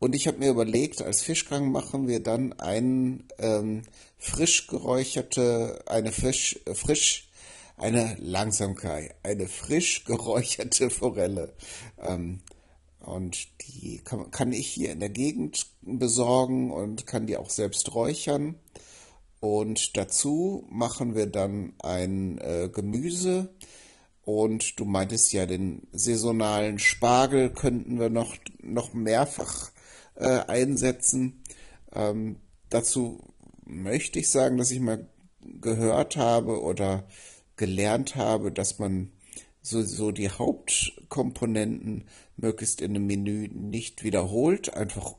Und 0.00 0.16
ich 0.16 0.26
habe 0.26 0.38
mir 0.38 0.50
überlegt, 0.50 1.02
als 1.02 1.22
Fischgang 1.22 1.70
machen 1.70 2.08
wir 2.08 2.20
dann 2.20 2.52
einen 2.54 3.28
ähm, 3.38 3.82
frisch 4.18 4.66
geräucherte, 4.66 5.84
eine 5.86 6.10
frisch, 6.10 6.58
äh, 6.66 6.74
frisch 6.74 7.30
eine 7.76 8.16
Langsamkeit, 8.18 9.14
eine 9.22 9.46
frisch 9.46 10.02
geräucherte 10.04 10.90
Forelle. 10.90 11.54
Ähm, 12.00 12.40
und 13.02 13.48
die 13.62 14.00
kann, 14.04 14.30
kann, 14.30 14.52
ich 14.52 14.68
hier 14.68 14.92
in 14.92 15.00
der 15.00 15.10
Gegend 15.10 15.66
besorgen 15.82 16.70
und 16.70 17.06
kann 17.06 17.26
die 17.26 17.36
auch 17.36 17.50
selbst 17.50 17.94
räuchern. 17.94 18.56
Und 19.40 19.96
dazu 19.96 20.66
machen 20.70 21.14
wir 21.14 21.26
dann 21.26 21.74
ein 21.80 22.38
äh, 22.38 22.68
Gemüse. 22.72 23.52
Und 24.24 24.78
du 24.78 24.84
meintest 24.84 25.32
ja, 25.32 25.46
den 25.46 25.88
saisonalen 25.90 26.78
Spargel 26.78 27.50
könnten 27.50 27.98
wir 27.98 28.08
noch, 28.08 28.36
noch 28.60 28.94
mehrfach 28.94 29.72
äh, 30.14 30.38
einsetzen. 30.46 31.42
Ähm, 31.92 32.36
dazu 32.70 33.18
möchte 33.64 34.20
ich 34.20 34.30
sagen, 34.30 34.58
dass 34.58 34.70
ich 34.70 34.80
mal 34.80 35.08
gehört 35.60 36.16
habe 36.16 36.62
oder 36.62 37.04
gelernt 37.56 38.16
habe, 38.16 38.52
dass 38.52 38.78
man 38.78 39.12
so, 39.62 39.82
so 39.82 40.10
die 40.10 40.28
Hauptkomponenten 40.28 42.04
möglichst 42.36 42.80
in 42.80 42.90
einem 42.90 43.06
Menü 43.06 43.48
nicht 43.48 44.04
wiederholt. 44.04 44.74
Einfach 44.74 45.14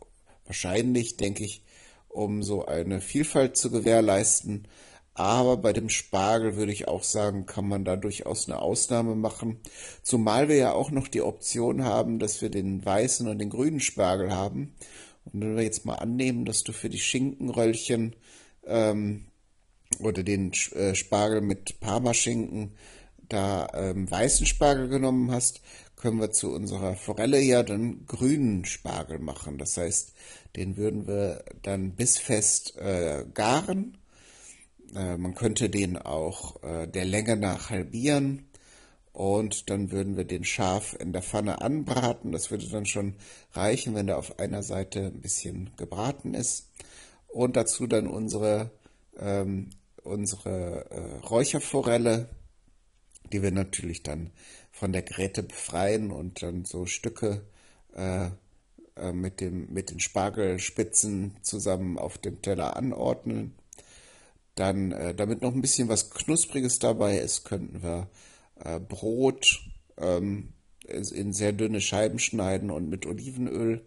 wahrscheinlich, 0.45 1.17
denke 1.17 1.43
ich, 1.43 1.63
um 2.09 2.43
so 2.43 2.65
eine 2.65 3.01
Vielfalt 3.01 3.57
zu 3.57 3.71
gewährleisten. 3.71 4.67
Aber 5.15 5.57
bei 5.57 5.73
dem 5.73 5.89
Spargel 5.89 6.55
würde 6.55 6.71
ich 6.71 6.87
auch 6.87 7.03
sagen, 7.03 7.45
kann 7.45 7.67
man 7.67 7.85
da 7.85 7.95
durchaus 7.95 8.47
eine 8.47 8.59
Ausnahme 8.59 9.15
machen. 9.15 9.59
Zumal 10.01 10.49
wir 10.49 10.55
ja 10.55 10.73
auch 10.73 10.91
noch 10.91 11.07
die 11.07 11.21
Option 11.21 11.83
haben, 11.83 12.19
dass 12.19 12.41
wir 12.41 12.49
den 12.49 12.83
weißen 12.83 13.27
und 13.27 13.37
den 13.37 13.49
grünen 13.49 13.79
Spargel 13.79 14.33
haben. 14.33 14.75
Und 15.25 15.41
wenn 15.41 15.55
wir 15.55 15.63
jetzt 15.63 15.85
mal 15.85 15.95
annehmen, 15.95 16.45
dass 16.45 16.63
du 16.63 16.73
für 16.73 16.89
die 16.89 16.99
Schinkenröllchen 16.99 18.15
ähm, 18.65 19.25
oder 19.99 20.23
den 20.23 20.51
äh, 20.73 20.95
Spargel 20.95 21.41
mit 21.41 21.79
Parmaschinken 21.79 22.75
da 23.29 23.67
ähm, 23.73 24.09
weißen 24.09 24.45
Spargel 24.45 24.87
genommen 24.87 25.31
hast, 25.31 25.61
können 25.95 26.19
wir 26.19 26.31
zu 26.31 26.51
unserer 26.51 26.95
Forelle 26.95 27.39
ja 27.39 27.63
dann 27.63 28.05
grünen 28.05 28.65
Spargel 28.65 29.19
machen. 29.19 29.57
Das 29.57 29.77
heißt, 29.77 30.13
den 30.55 30.77
würden 30.77 31.07
wir 31.07 31.43
dann 31.61 31.91
bissfest 31.91 32.75
äh, 32.77 33.25
garen. 33.33 33.97
Äh, 34.95 35.17
man 35.17 35.35
könnte 35.35 35.69
den 35.69 35.97
auch 35.97 36.61
äh, 36.63 36.87
der 36.87 37.05
Länge 37.05 37.37
nach 37.37 37.69
halbieren 37.69 38.47
und 39.13 39.69
dann 39.69 39.91
würden 39.91 40.17
wir 40.17 40.25
den 40.25 40.43
scharf 40.43 40.95
in 40.99 41.13
der 41.13 41.21
Pfanne 41.21 41.61
anbraten. 41.61 42.31
Das 42.31 42.51
würde 42.51 42.67
dann 42.67 42.85
schon 42.85 43.15
reichen, 43.53 43.95
wenn 43.95 44.07
der 44.07 44.17
auf 44.17 44.39
einer 44.39 44.63
Seite 44.63 45.05
ein 45.05 45.21
bisschen 45.21 45.71
gebraten 45.77 46.33
ist. 46.33 46.69
Und 47.27 47.55
dazu 47.55 47.87
dann 47.87 48.07
unsere 48.07 48.71
ähm, 49.17 49.69
unsere 50.03 50.85
äh, 50.89 51.25
Räucherforelle, 51.25 52.29
die 53.33 53.41
wir 53.41 53.51
natürlich 53.51 54.03
dann 54.03 54.31
von 54.71 54.93
der 54.93 55.01
Gräte 55.01 55.43
befreien 55.43 56.11
und 56.11 56.41
dann 56.41 56.65
so 56.65 56.85
Stücke 56.85 57.41
äh, 57.95 58.29
äh, 58.95 59.11
mit, 59.11 59.41
dem, 59.41 59.73
mit 59.73 59.89
den 59.89 59.99
Spargelspitzen 59.99 61.35
zusammen 61.41 61.97
auf 61.97 62.17
dem 62.17 62.41
Teller 62.41 62.77
anordnen. 62.77 63.55
Dann, 64.55 64.91
äh, 64.91 65.15
damit 65.15 65.41
noch 65.41 65.53
ein 65.53 65.61
bisschen 65.61 65.89
was 65.89 66.11
Knuspriges 66.11 66.79
dabei 66.79 67.17
ist, 67.17 67.43
könnten 67.43 67.81
wir 67.81 68.07
äh, 68.63 68.79
Brot 68.79 69.61
ähm, 69.97 70.53
in 70.85 71.33
sehr 71.33 71.53
dünne 71.53 71.81
Scheiben 71.81 72.19
schneiden 72.19 72.69
und 72.69 72.89
mit 72.89 73.05
Olivenöl 73.05 73.83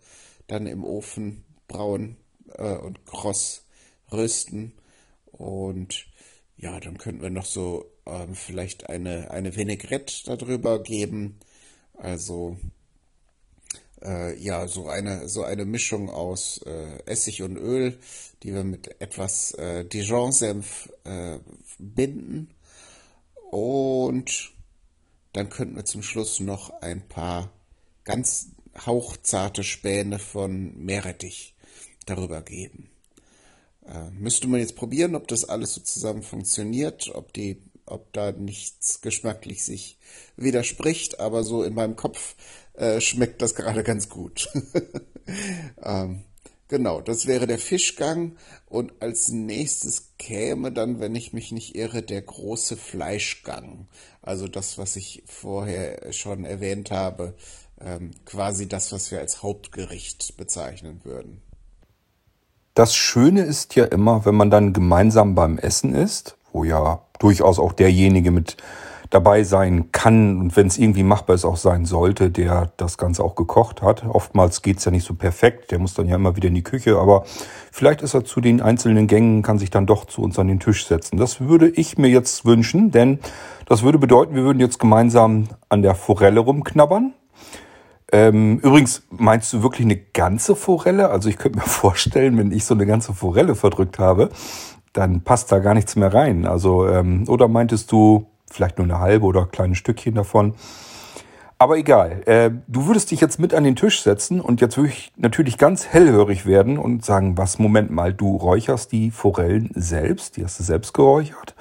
dann 0.48 0.66
im 0.66 0.82
Ofen 0.82 1.44
brauen 1.68 2.16
äh, 2.54 2.74
und 2.74 3.04
kross 3.06 3.64
rösten. 4.10 4.72
Und 5.26 6.06
ja, 6.56 6.80
dann 6.80 6.98
könnten 6.98 7.22
wir 7.22 7.30
noch 7.30 7.44
so 7.44 7.95
ähm, 8.06 8.34
vielleicht 8.34 8.88
eine, 8.88 9.30
eine 9.30 9.56
Vinaigrette 9.56 10.24
darüber 10.24 10.82
geben. 10.82 11.38
Also 11.94 12.56
äh, 14.02 14.38
ja, 14.38 14.68
so 14.68 14.88
eine, 14.88 15.28
so 15.28 15.42
eine 15.42 15.64
Mischung 15.64 16.10
aus 16.10 16.60
äh, 16.66 16.98
Essig 17.06 17.42
und 17.42 17.56
Öl, 17.56 17.98
die 18.42 18.54
wir 18.54 18.64
mit 18.64 19.00
etwas 19.00 19.52
äh, 19.52 19.84
Dijon-Senf 19.84 20.92
äh, 21.04 21.38
binden. 21.78 22.54
Und 23.50 24.52
dann 25.32 25.48
könnten 25.50 25.76
wir 25.76 25.84
zum 25.84 26.02
Schluss 26.02 26.40
noch 26.40 26.70
ein 26.82 27.06
paar 27.06 27.50
ganz 28.04 28.48
hauchzarte 28.86 29.64
Späne 29.64 30.18
von 30.18 30.76
Meerrettich 30.76 31.54
darüber 32.06 32.42
geben. 32.42 32.90
Äh, 33.86 34.10
müsste 34.10 34.48
man 34.48 34.60
jetzt 34.60 34.76
probieren, 34.76 35.14
ob 35.14 35.28
das 35.28 35.44
alles 35.44 35.74
so 35.74 35.80
zusammen 35.80 36.22
funktioniert, 36.22 37.10
ob 37.14 37.32
die, 37.32 37.62
ob 37.86 38.12
da 38.12 38.32
nichts 38.32 39.00
geschmacklich 39.00 39.64
sich 39.64 39.98
widerspricht, 40.36 41.20
aber 41.20 41.44
so 41.44 41.62
in 41.62 41.74
meinem 41.74 41.96
Kopf 41.96 42.34
äh, 42.74 43.00
schmeckt 43.00 43.42
das 43.42 43.54
gerade 43.54 43.82
ganz 43.82 44.08
gut. 44.08 44.48
ähm, 45.82 46.24
genau, 46.68 47.00
das 47.00 47.26
wäre 47.26 47.46
der 47.46 47.58
Fischgang 47.58 48.36
und 48.66 48.92
als 49.00 49.28
nächstes 49.28 50.14
käme 50.18 50.72
dann, 50.72 51.00
wenn 51.00 51.14
ich 51.14 51.32
mich 51.32 51.52
nicht 51.52 51.76
irre, 51.76 52.02
der 52.02 52.22
große 52.22 52.76
Fleischgang. 52.76 53.88
Also 54.22 54.48
das, 54.48 54.76
was 54.78 54.96
ich 54.96 55.22
vorher 55.26 56.12
schon 56.12 56.44
erwähnt 56.44 56.90
habe, 56.90 57.34
ähm, 57.80 58.10
quasi 58.24 58.68
das, 58.68 58.92
was 58.92 59.10
wir 59.10 59.20
als 59.20 59.42
Hauptgericht 59.42 60.36
bezeichnen 60.36 61.00
würden. 61.04 61.42
Das 62.74 62.94
Schöne 62.94 63.42
ist 63.42 63.74
ja 63.74 63.86
immer, 63.86 64.26
wenn 64.26 64.34
man 64.34 64.50
dann 64.50 64.74
gemeinsam 64.74 65.34
beim 65.34 65.56
Essen 65.56 65.94
ist, 65.94 66.36
wo 66.56 66.64
ja 66.64 67.00
durchaus 67.18 67.58
auch 67.58 67.72
derjenige 67.72 68.30
mit 68.30 68.56
dabei 69.10 69.44
sein 69.44 69.92
kann 69.92 70.40
und 70.40 70.56
wenn 70.56 70.66
es 70.66 70.78
irgendwie 70.78 71.02
machbar 71.02 71.36
ist, 71.36 71.44
auch 71.44 71.56
sein 71.56 71.84
sollte, 71.84 72.30
der 72.30 72.72
das 72.76 72.98
Ganze 72.98 73.22
auch 73.22 73.36
gekocht 73.36 73.82
hat. 73.82 74.04
Oftmals 74.04 74.62
geht's 74.62 74.84
ja 74.84 74.90
nicht 74.90 75.06
so 75.06 75.14
perfekt, 75.14 75.70
der 75.70 75.78
muss 75.78 75.94
dann 75.94 76.08
ja 76.08 76.16
immer 76.16 76.34
wieder 76.34 76.48
in 76.48 76.54
die 76.54 76.64
Küche, 76.64 76.98
aber 76.98 77.24
vielleicht 77.70 78.02
ist 78.02 78.14
er 78.14 78.24
zu 78.24 78.40
den 78.40 78.60
einzelnen 78.60 79.06
Gängen, 79.06 79.42
kann 79.42 79.58
sich 79.58 79.70
dann 79.70 79.86
doch 79.86 80.06
zu 80.06 80.22
uns 80.22 80.38
an 80.38 80.48
den 80.48 80.60
Tisch 80.60 80.86
setzen. 80.86 81.18
Das 81.18 81.40
würde 81.40 81.68
ich 81.68 81.98
mir 81.98 82.08
jetzt 82.08 82.44
wünschen, 82.44 82.90
denn 82.90 83.20
das 83.66 83.82
würde 83.82 83.98
bedeuten, 83.98 84.34
wir 84.34 84.42
würden 84.42 84.60
jetzt 84.60 84.78
gemeinsam 84.78 85.48
an 85.68 85.82
der 85.82 85.94
Forelle 85.94 86.40
rumknabbern. 86.40 87.14
Ähm, 88.12 88.58
übrigens, 88.58 89.02
meinst 89.10 89.52
du 89.52 89.62
wirklich 89.62 89.84
eine 89.84 89.96
ganze 89.96 90.54
Forelle? 90.54 91.10
Also 91.10 91.28
ich 91.28 91.38
könnte 91.38 91.58
mir 91.58 91.64
vorstellen, 91.66 92.38
wenn 92.38 92.52
ich 92.52 92.64
so 92.64 92.74
eine 92.74 92.86
ganze 92.86 93.12
Forelle 93.12 93.54
verdrückt 93.54 93.98
habe, 93.98 94.30
dann 94.96 95.22
passt 95.22 95.52
da 95.52 95.58
gar 95.58 95.74
nichts 95.74 95.96
mehr 95.96 96.12
rein. 96.12 96.46
Also, 96.46 96.88
ähm, 96.88 97.24
oder 97.28 97.48
meintest 97.48 97.92
du 97.92 98.26
vielleicht 98.50 98.78
nur 98.78 98.86
eine 98.86 99.00
halbe 99.00 99.26
oder 99.26 99.42
ein 99.42 99.50
kleines 99.50 99.78
Stückchen 99.78 100.14
davon? 100.14 100.54
Aber 101.58 101.78
egal, 101.78 102.22
äh, 102.26 102.50
du 102.68 102.86
würdest 102.86 103.10
dich 103.10 103.20
jetzt 103.22 103.38
mit 103.38 103.54
an 103.54 103.64
den 103.64 103.76
Tisch 103.76 104.02
setzen 104.02 104.42
und 104.42 104.60
jetzt 104.60 104.76
würde 104.76 104.90
ich 104.90 105.10
natürlich 105.16 105.56
ganz 105.56 105.86
hellhörig 105.86 106.44
werden 106.44 106.76
und 106.76 107.02
sagen, 107.02 107.38
was, 107.38 107.58
Moment 107.58 107.90
mal, 107.90 108.12
du 108.12 108.36
räucherst 108.36 108.92
die 108.92 109.10
Forellen 109.10 109.70
selbst, 109.74 110.36
die 110.36 110.44
hast 110.44 110.60
du 110.60 110.64
selbst 110.64 110.92
geräuchert. 110.92 111.54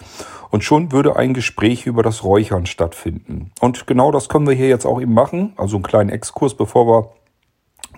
Und 0.50 0.66
schon 0.66 0.92
würde 0.92 1.16
ein 1.16 1.34
Gespräch 1.34 1.86
über 1.86 2.04
das 2.04 2.26
Räuchern 2.26 2.66
stattfinden. 2.66 3.52
Und 3.62 3.88
genau 3.88 4.12
das 4.12 4.28
können 4.28 4.48
wir 4.48 4.54
hier 4.54 4.68
jetzt 4.68 4.86
auch 4.86 5.00
eben 5.00 5.14
machen. 5.14 5.54
Also 5.56 5.78
einen 5.78 5.84
kleinen 5.84 6.10
Exkurs, 6.10 6.56
bevor 6.56 6.88
wir 6.88 7.10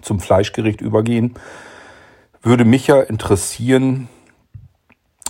zum 0.03 0.19
Fleischgericht 0.19 0.81
übergehen. 0.81 1.34
Würde 2.43 2.64
mich 2.64 2.88
ja 2.88 3.01
interessieren, 3.01 4.07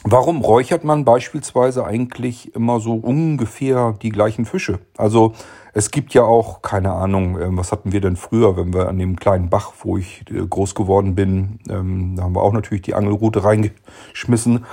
Warum 0.04 0.42
räuchert 0.42 0.84
man 0.84 1.04
beispielsweise 1.04 1.86
eigentlich 1.86 2.56
immer 2.56 2.80
so 2.80 2.94
ungefähr 2.94 3.94
die 4.02 4.10
gleichen 4.10 4.46
Fische? 4.46 4.80
Also 4.96 5.34
es 5.74 5.92
gibt 5.92 6.14
ja 6.14 6.24
auch, 6.24 6.62
keine 6.62 6.94
Ahnung, 6.94 7.40
ähm, 7.40 7.58
was 7.58 7.72
hatten 7.72 7.92
wir 7.92 8.02
denn 8.02 8.16
früher, 8.16 8.56
wenn 8.58 8.74
wir 8.74 8.88
an 8.88 8.98
dem 8.98 9.16
kleinen 9.16 9.50
Bach, 9.50 9.74
wo 9.84 9.98
ich 9.98 10.24
äh, 10.32 10.46
groß 10.46 10.76
geworden 10.76 11.14
bin, 11.14 11.60
ähm, 11.70 12.16
da 12.16 12.24
haben 12.24 12.36
wir 12.36 12.42
auch 12.42 12.54
natürlich 12.54 12.84
die 12.84 12.94
Angelrute 12.94 13.44
reingeschmissen, 13.44 14.66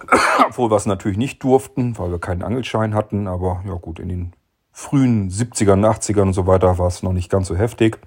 obwohl 0.48 0.70
wir 0.70 0.76
es 0.76 0.86
natürlich 0.86 1.18
nicht 1.18 1.42
durften, 1.42 1.98
weil 1.98 2.10
wir 2.10 2.18
keinen 2.18 2.42
Angelschein 2.42 2.94
hatten. 2.94 3.28
Aber 3.28 3.62
ja 3.66 3.74
gut, 3.74 3.98
in 3.98 4.08
den 4.08 4.32
frühen 4.72 5.30
70ern, 5.30 5.86
80ern 5.86 6.22
und 6.22 6.32
so 6.32 6.46
weiter 6.46 6.78
war 6.78 6.88
es 6.88 7.02
noch 7.02 7.12
nicht 7.12 7.30
ganz 7.30 7.48
so 7.48 7.56
heftig. 7.56 7.98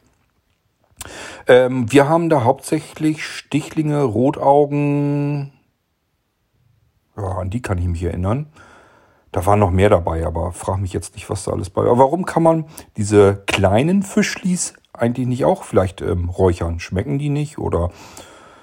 Ähm, 1.47 1.91
wir 1.91 2.07
haben 2.09 2.29
da 2.29 2.43
hauptsächlich 2.43 3.25
Stichlinge, 3.25 4.03
Rotaugen, 4.03 5.51
ja, 7.17 7.23
an 7.23 7.49
die 7.49 7.61
kann 7.61 7.77
ich 7.77 7.87
mich 7.87 8.03
erinnern. 8.03 8.47
Da 9.31 9.45
war 9.45 9.55
noch 9.55 9.71
mehr 9.71 9.89
dabei, 9.89 10.25
aber 10.25 10.51
frag 10.51 10.79
mich 10.79 10.91
jetzt 10.91 11.15
nicht, 11.15 11.29
was 11.29 11.45
da 11.45 11.51
alles 11.51 11.69
bei 11.69 11.85
war. 11.85 11.97
Warum 11.97 12.25
kann 12.25 12.43
man 12.43 12.65
diese 12.97 13.43
kleinen 13.47 14.03
Fischlis 14.03 14.73
eigentlich 14.93 15.27
nicht 15.27 15.45
auch 15.45 15.63
vielleicht 15.63 16.01
ähm, 16.01 16.29
räuchern? 16.29 16.79
Schmecken 16.79 17.17
die 17.17 17.29
nicht 17.29 17.57
oder 17.57 17.91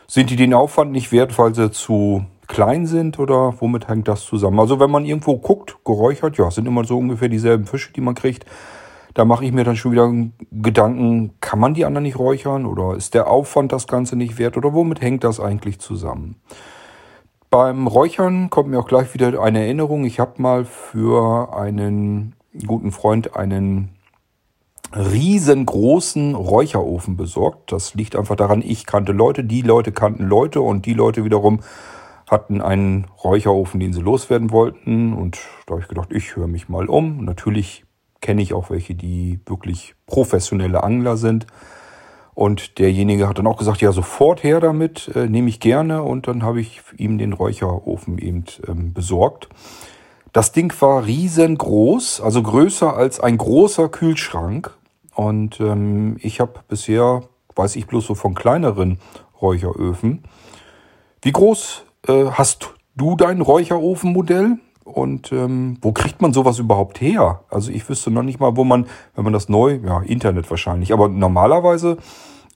sind 0.07 0.31
die 0.31 0.37
den 0.37 0.55
Aufwand 0.55 0.93
nicht 0.93 1.11
wert, 1.11 1.39
weil 1.39 1.55
sie 1.55 1.71
zu 1.71 2.25
klein 2.47 2.87
sind 2.87 3.19
oder 3.19 3.55
womit 3.61 3.89
hängt 3.89 4.09
das 4.09 4.25
zusammen? 4.25 4.61
Also 4.61 4.79
wenn 4.79 4.91
man 4.91 5.05
irgendwo 5.05 5.39
guckt, 5.39 5.79
geräuchert, 5.85 6.37
ja, 6.37 6.51
sind 6.51 6.67
immer 6.67 6.85
so 6.85 6.99
ungefähr 6.99 7.29
dieselben 7.29 7.67
Fische, 7.67 7.93
die 7.93 8.01
man 8.01 8.15
kriegt. 8.15 8.45
Da 9.15 9.25
mache 9.25 9.45
ich 9.45 9.53
mir 9.53 9.65
dann 9.65 9.77
schon 9.77 9.93
wieder 9.93 10.13
Gedanken, 10.53 11.33
kann 11.41 11.59
man 11.59 11.75
die 11.75 11.85
anderen 11.85 12.05
nicht 12.05 12.19
räuchern 12.19 12.67
oder 12.67 12.95
ist 12.95 13.15
der 13.15 13.29
Aufwand 13.29 13.73
das 13.73 13.87
Ganze 13.87 14.17
nicht 14.17 14.39
wert 14.39 14.57
oder 14.57 14.75
womit 14.75 15.01
hängt 15.01 15.25
das 15.25 15.41
eigentlich 15.41 15.79
zusammen? 15.79 16.37
Beim 17.51 17.87
Räuchern 17.87 18.51
kommt 18.51 18.69
mir 18.69 18.79
auch 18.79 18.87
gleich 18.87 19.15
wieder 19.15 19.41
eine 19.41 19.61
Erinnerung. 19.61 20.05
Ich 20.05 20.21
habe 20.21 20.43
mal 20.43 20.67
für 20.67 21.55
einen 21.57 22.35
guten 22.67 22.93
Freund 22.93 23.37
einen 23.37 23.97
riesengroßen 24.95 26.35
Räucherofen 26.35 27.17
besorgt. 27.17 27.73
Das 27.73 27.95
liegt 27.95 28.17
einfach 28.17 28.37
daran, 28.37 28.61
ich 28.63 28.85
kannte 28.85 29.13
Leute, 29.13 29.45
die 29.45 29.63
Leute 29.63 29.93
kannten 29.93 30.25
Leute 30.25 30.61
und 30.61 30.85
die 30.85 30.93
Leute 30.93 31.25
wiederum 31.25 31.61
hatten 32.27 32.61
einen 32.61 33.07
Räucherofen, 33.25 33.81
den 33.81 33.95
sie 33.95 34.03
loswerden 34.03 34.51
wollten. 34.51 35.15
Und 35.15 35.39
da 35.67 35.73
habe 35.73 35.81
ich 35.81 35.89
gedacht, 35.89 36.13
ich 36.13 36.37
höre 36.37 36.49
mich 36.49 36.69
mal 36.69 36.87
um. 36.87 37.25
Natürlich 37.25 37.87
kenne 38.21 38.43
ich 38.43 38.53
auch 38.53 38.69
welche, 38.69 38.95
die 38.95 39.41
wirklich 39.47 39.95
professionelle 40.07 40.83
Angler 40.83 41.17
sind. 41.17 41.47
Und 42.39 42.79
derjenige 42.79 43.29
hat 43.29 43.39
dann 43.39 43.49
auch 43.49 43.57
gesagt, 43.57 43.81
ja, 43.81 43.91
sofort 43.91 44.45
her 44.45 44.61
damit, 44.61 45.11
äh, 45.17 45.27
nehme 45.27 45.49
ich 45.49 45.59
gerne. 45.59 46.05
Und 46.05 46.29
dann 46.29 46.45
habe 46.45 46.61
ich 46.61 46.83
ihm 46.97 47.19
den 47.19 47.33
Räucherofen 47.33 48.17
eben 48.17 48.45
ähm, 48.69 48.93
besorgt. 48.93 49.49
Das 50.33 50.53
Ding 50.53 50.73
war 50.81 51.05
riesengroß, 51.05 52.21
also 52.21 52.41
größer 52.41 52.97
als 52.97 53.19
ein 53.19 53.39
großer 53.39 53.89
Kühlschrank. 53.89 54.73
Und 55.17 55.59
ähm, 55.59 56.17
ich 56.21 56.39
habe 56.39 56.61
bisher, 56.69 57.23
weiß 57.57 57.75
ich 57.75 57.89
bloß 57.89 58.07
so 58.07 58.15
von 58.15 58.37
kleineren 58.37 59.01
Räucheröfen. 59.43 60.23
Wie 61.23 61.33
groß 61.33 61.87
äh, 62.07 62.27
hast 62.27 62.73
du 62.95 63.17
dein 63.17 63.41
Räucherofenmodell? 63.41 64.59
Und 64.89 65.33
ähm, 65.33 65.77
wo 65.83 65.93
kriegt 65.93 66.23
man 66.23 66.33
sowas 66.33 66.59
überhaupt 66.59 67.01
her? 67.01 67.45
Also 67.51 67.71
ich 67.71 67.89
wüsste 67.89 68.11
noch 68.11 68.23
nicht 68.23 68.41
mal, 68.41 68.57
wo 68.57 68.65
man, 68.65 68.87
wenn 69.15 69.25
man 69.25 69.33
das 69.33 69.49
neu, 69.49 69.79
ja, 69.85 70.01
Internet 70.01 70.51
wahrscheinlich, 70.51 70.93
aber 70.93 71.09
normalerweise 71.09 71.99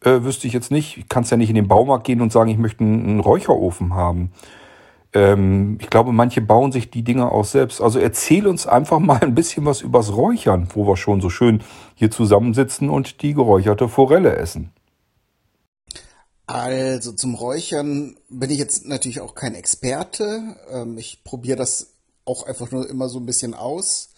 äh, 0.00 0.22
wüsste 0.22 0.46
ich 0.46 0.52
jetzt 0.52 0.70
nicht, 0.70 0.96
ich 0.96 1.09
kann 1.09 1.24
ja 1.24 1.36
nicht 1.36 1.50
in 1.50 1.54
den 1.54 1.68
Baumarkt 1.68 2.04
gehen 2.04 2.20
und 2.20 2.32
sagen, 2.32 2.50
ich 2.50 2.59
möchte 2.59 2.82
einen, 2.84 3.04
einen 3.04 3.20
Räucherofen 3.20 3.94
haben. 3.94 4.32
Ähm, 5.12 5.78
ich 5.80 5.90
glaube, 5.90 6.12
manche 6.12 6.40
bauen 6.40 6.72
sich 6.72 6.90
die 6.90 7.04
Dinger 7.04 7.32
auch 7.32 7.44
selbst. 7.44 7.80
Also 7.80 7.98
erzähl 7.98 8.46
uns 8.46 8.66
einfach 8.66 8.98
mal 8.98 9.20
ein 9.20 9.34
bisschen 9.34 9.64
was 9.64 9.82
übers 9.82 10.16
Räuchern, 10.16 10.68
wo 10.74 10.86
wir 10.86 10.96
schon 10.96 11.20
so 11.20 11.30
schön 11.30 11.62
hier 11.94 12.10
zusammensitzen 12.10 12.88
und 12.88 13.22
die 13.22 13.34
geräucherte 13.34 13.88
Forelle 13.88 14.36
essen. 14.36 14.72
Also 16.46 17.12
zum 17.12 17.34
Räuchern 17.34 18.16
bin 18.28 18.50
ich 18.50 18.59
jetzt 18.59 18.86
natürlich 18.86 19.20
auch 19.20 19.34
kein 19.34 19.54
Experte. 19.54 20.56
Ähm, 20.70 20.98
ich 20.98 21.22
probiere 21.24 21.56
das 21.56 21.91
auch 22.24 22.44
einfach 22.44 22.70
nur 22.70 22.88
immer 22.88 23.08
so 23.08 23.18
ein 23.18 23.26
bisschen 23.26 23.54
aus. 23.54 24.10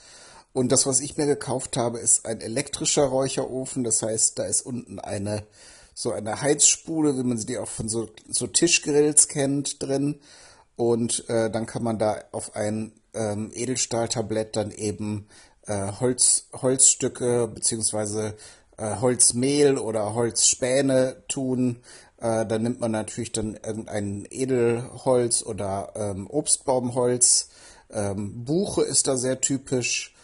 Und 0.53 0.71
das, 0.71 0.87
was 0.87 1.01
ich 1.01 1.17
mir 1.17 1.27
gekauft 1.27 1.77
habe, 1.77 1.99
ist 1.99 2.27
ein 2.27 2.41
elektrischer 2.41 3.05
Räucherofen. 3.05 3.83
Das 3.83 4.03
heißt, 4.03 4.39
da 4.39 4.45
ist 4.45 4.63
unten 4.63 5.01
eine 5.01 5.45
so 5.95 6.13
eine 6.13 6.41
Heizspule, 6.41 7.17
wie 7.17 7.23
man 7.23 7.39
sie 7.39 7.57
auch 7.59 7.69
von 7.69 7.89
so, 7.89 8.09
so 8.29 8.47
Tischgrills 8.47 9.29
kennt, 9.29 9.83
drin. 9.83 10.21
Und 10.77 11.29
äh, 11.29 11.51
dann 11.51 11.67
kann 11.67 11.85
man 11.85 11.99
da 11.99 12.21
auf 12.33 12.57
ein 12.57 12.93
ähm, 13.15 13.53
Edelstahltablett 13.55 14.57
dann 14.57 14.73
eben 14.73 15.29
äh, 15.67 15.93
Holz, 16.01 16.49
Holzstücke 16.53 17.47
beziehungsweise 17.47 18.35
äh, 18.77 18.97
Holzmehl 19.01 19.79
oder 19.79 20.15
Holzspäne 20.15 21.23
tun. 21.29 21.81
Äh, 22.19 22.45
dann 22.45 22.63
nimmt 22.63 22.81
man 22.81 22.91
natürlich 22.91 23.31
dann 23.31 23.55
irgendein 23.55 24.27
Edelholz 24.31 25.45
oder 25.45 25.93
ähm, 25.95 26.27
Obstbaumholz 26.29 27.51
ähm, 27.95 28.45
Buche 28.45 28.83
ist 28.83 29.07
da 29.07 29.17
sehr 29.17 29.41
typisch. 29.41 30.15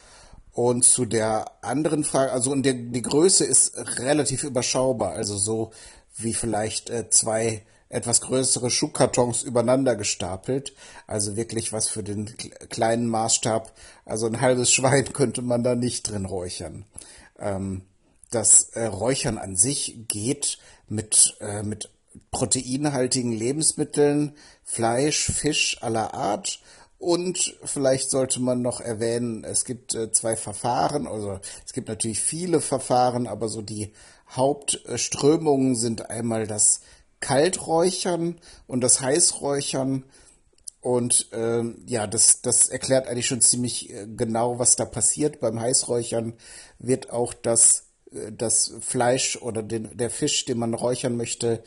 Und 0.52 0.84
zu 0.84 1.04
der 1.04 1.46
anderen 1.62 2.04
Frage, 2.04 2.32
also 2.32 2.50
und 2.50 2.64
die, 2.64 2.90
die 2.90 3.02
Größe 3.02 3.44
ist 3.44 3.72
relativ 3.98 4.42
überschaubar, 4.42 5.12
also 5.12 5.38
so 5.38 5.70
wie 6.16 6.34
vielleicht 6.34 6.90
äh, 6.90 7.08
zwei 7.08 7.62
etwas 7.88 8.20
größere 8.20 8.70
Schuhkartons 8.70 9.42
übereinander 9.42 9.96
gestapelt. 9.96 10.74
Also 11.06 11.36
wirklich 11.36 11.72
was 11.72 11.88
für 11.88 12.02
den 12.02 12.34
kleinen 12.68 13.06
Maßstab. 13.06 13.72
Also 14.04 14.26
ein 14.26 14.40
halbes 14.40 14.72
Schwein 14.72 15.12
könnte 15.12 15.42
man 15.42 15.62
da 15.62 15.74
nicht 15.74 16.10
drin 16.10 16.24
räuchern. 16.24 16.84
Ähm, 17.38 17.82
das 18.30 18.70
äh, 18.74 18.84
Räuchern 18.84 19.38
an 19.38 19.56
sich 19.56 20.06
geht 20.06 20.58
mit, 20.88 21.36
äh, 21.40 21.64
mit 21.64 21.90
proteinhaltigen 22.30 23.32
Lebensmitteln, 23.32 24.36
Fleisch, 24.62 25.24
Fisch 25.32 25.78
aller 25.80 26.14
Art 26.14 26.60
und 27.00 27.56
vielleicht 27.64 28.10
sollte 28.10 28.40
man 28.40 28.60
noch 28.60 28.82
erwähnen, 28.82 29.42
es 29.42 29.64
gibt 29.64 29.94
äh, 29.94 30.12
zwei 30.12 30.36
Verfahren, 30.36 31.06
also 31.06 31.40
es 31.64 31.72
gibt 31.72 31.88
natürlich 31.88 32.20
viele 32.20 32.60
Verfahren, 32.60 33.26
aber 33.26 33.48
so 33.48 33.62
die 33.62 33.94
Hauptströmungen 34.28 35.76
sind 35.76 36.10
einmal 36.10 36.46
das 36.46 36.82
Kalträuchern 37.20 38.38
und 38.66 38.82
das 38.82 39.00
Heißräuchern. 39.00 40.04
Und 40.82 41.28
ähm, 41.32 41.82
ja, 41.86 42.06
das, 42.06 42.42
das 42.42 42.68
erklärt 42.68 43.08
eigentlich 43.08 43.26
schon 43.26 43.40
ziemlich 43.40 43.90
äh, 43.90 44.06
genau, 44.06 44.58
was 44.58 44.76
da 44.76 44.84
passiert. 44.84 45.40
Beim 45.40 45.58
Heißräuchern 45.58 46.34
wird 46.78 47.10
auch 47.10 47.32
das, 47.32 47.84
äh, 48.12 48.30
das 48.30 48.74
Fleisch 48.82 49.38
oder 49.40 49.62
den, 49.62 49.96
der 49.96 50.10
Fisch, 50.10 50.44
den 50.44 50.58
man 50.58 50.74
räuchern 50.74 51.16
möchte, 51.16 51.62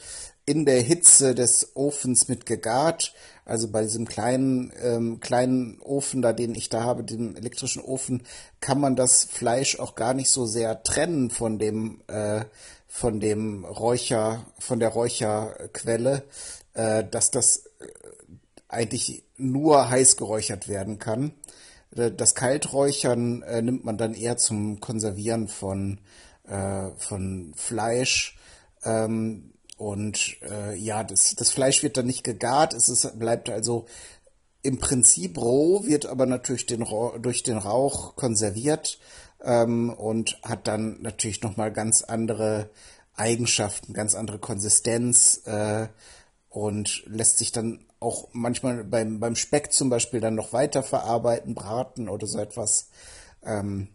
in 0.45 0.65
der 0.65 0.81
Hitze 0.81 1.33
des 1.33 1.75
Ofens 1.75 2.27
mit 2.27 2.45
gegart. 2.45 3.13
Also 3.45 3.67
bei 3.69 3.81
diesem 3.81 4.07
kleinen, 4.07 4.71
ähm, 4.81 5.19
kleinen 5.19 5.79
Ofen 5.81 6.21
da, 6.21 6.33
den 6.33 6.55
ich 6.55 6.69
da 6.69 6.83
habe, 6.83 7.03
dem 7.03 7.35
elektrischen 7.35 7.81
Ofen, 7.81 8.23
kann 8.61 8.79
man 8.79 8.95
das 8.95 9.25
Fleisch 9.25 9.79
auch 9.79 9.95
gar 9.95 10.13
nicht 10.13 10.29
so 10.29 10.45
sehr 10.45 10.83
trennen 10.83 11.29
von 11.29 11.59
dem, 11.59 12.01
äh, 12.07 12.45
von 12.87 13.19
dem 13.19 13.65
Räucher, 13.65 14.45
von 14.59 14.79
der 14.79 14.89
Räucherquelle, 14.89 16.23
äh, 16.73 17.03
dass 17.03 17.31
das 17.31 17.65
äh, 17.79 17.87
eigentlich 18.69 19.23
nur 19.37 19.89
heiß 19.89 20.15
geräuchert 20.15 20.67
werden 20.67 20.99
kann. 20.99 21.33
Äh, 21.95 22.11
das 22.11 22.35
Kalträuchern 22.35 23.41
äh, 23.43 23.61
nimmt 23.61 23.83
man 23.83 23.97
dann 23.97 24.13
eher 24.13 24.37
zum 24.37 24.79
Konservieren 24.79 25.47
von, 25.47 25.99
äh, 26.47 26.89
von 26.97 27.53
Fleisch. 27.55 28.37
Ähm, 28.83 29.52
und 29.77 30.37
äh, 30.49 30.75
ja, 30.75 31.03
das, 31.03 31.35
das 31.35 31.51
Fleisch 31.51 31.83
wird 31.83 31.97
dann 31.97 32.05
nicht 32.05 32.23
gegart, 32.23 32.73
es 32.73 32.89
ist, 32.89 33.17
bleibt 33.19 33.49
also 33.49 33.85
im 34.61 34.79
Prinzip 34.79 35.37
roh, 35.37 35.85
wird 35.85 36.05
aber 36.05 36.25
natürlich 36.25 36.65
den, 36.65 36.85
durch 37.21 37.43
den 37.43 37.57
Rauch 37.57 38.15
konserviert 38.15 38.99
ähm, 39.43 39.89
und 39.91 40.39
hat 40.41 40.67
dann 40.67 41.01
natürlich 41.01 41.41
nochmal 41.41 41.71
ganz 41.71 42.01
andere 42.01 42.69
Eigenschaften, 43.15 43.93
ganz 43.93 44.15
andere 44.15 44.39
Konsistenz 44.39 45.41
äh, 45.45 45.87
und 46.49 47.03
lässt 47.07 47.39
sich 47.39 47.51
dann 47.51 47.85
auch 47.99 48.29
manchmal 48.31 48.83
beim, 48.83 49.19
beim 49.19 49.35
Speck 49.35 49.71
zum 49.71 49.89
Beispiel 49.89 50.19
dann 50.19 50.35
noch 50.35 50.53
weiter 50.53 50.83
verarbeiten, 50.83 51.55
braten 51.55 52.09
oder 52.09 52.27
so 52.27 52.39
etwas. 52.39 52.89
Ähm, 53.43 53.89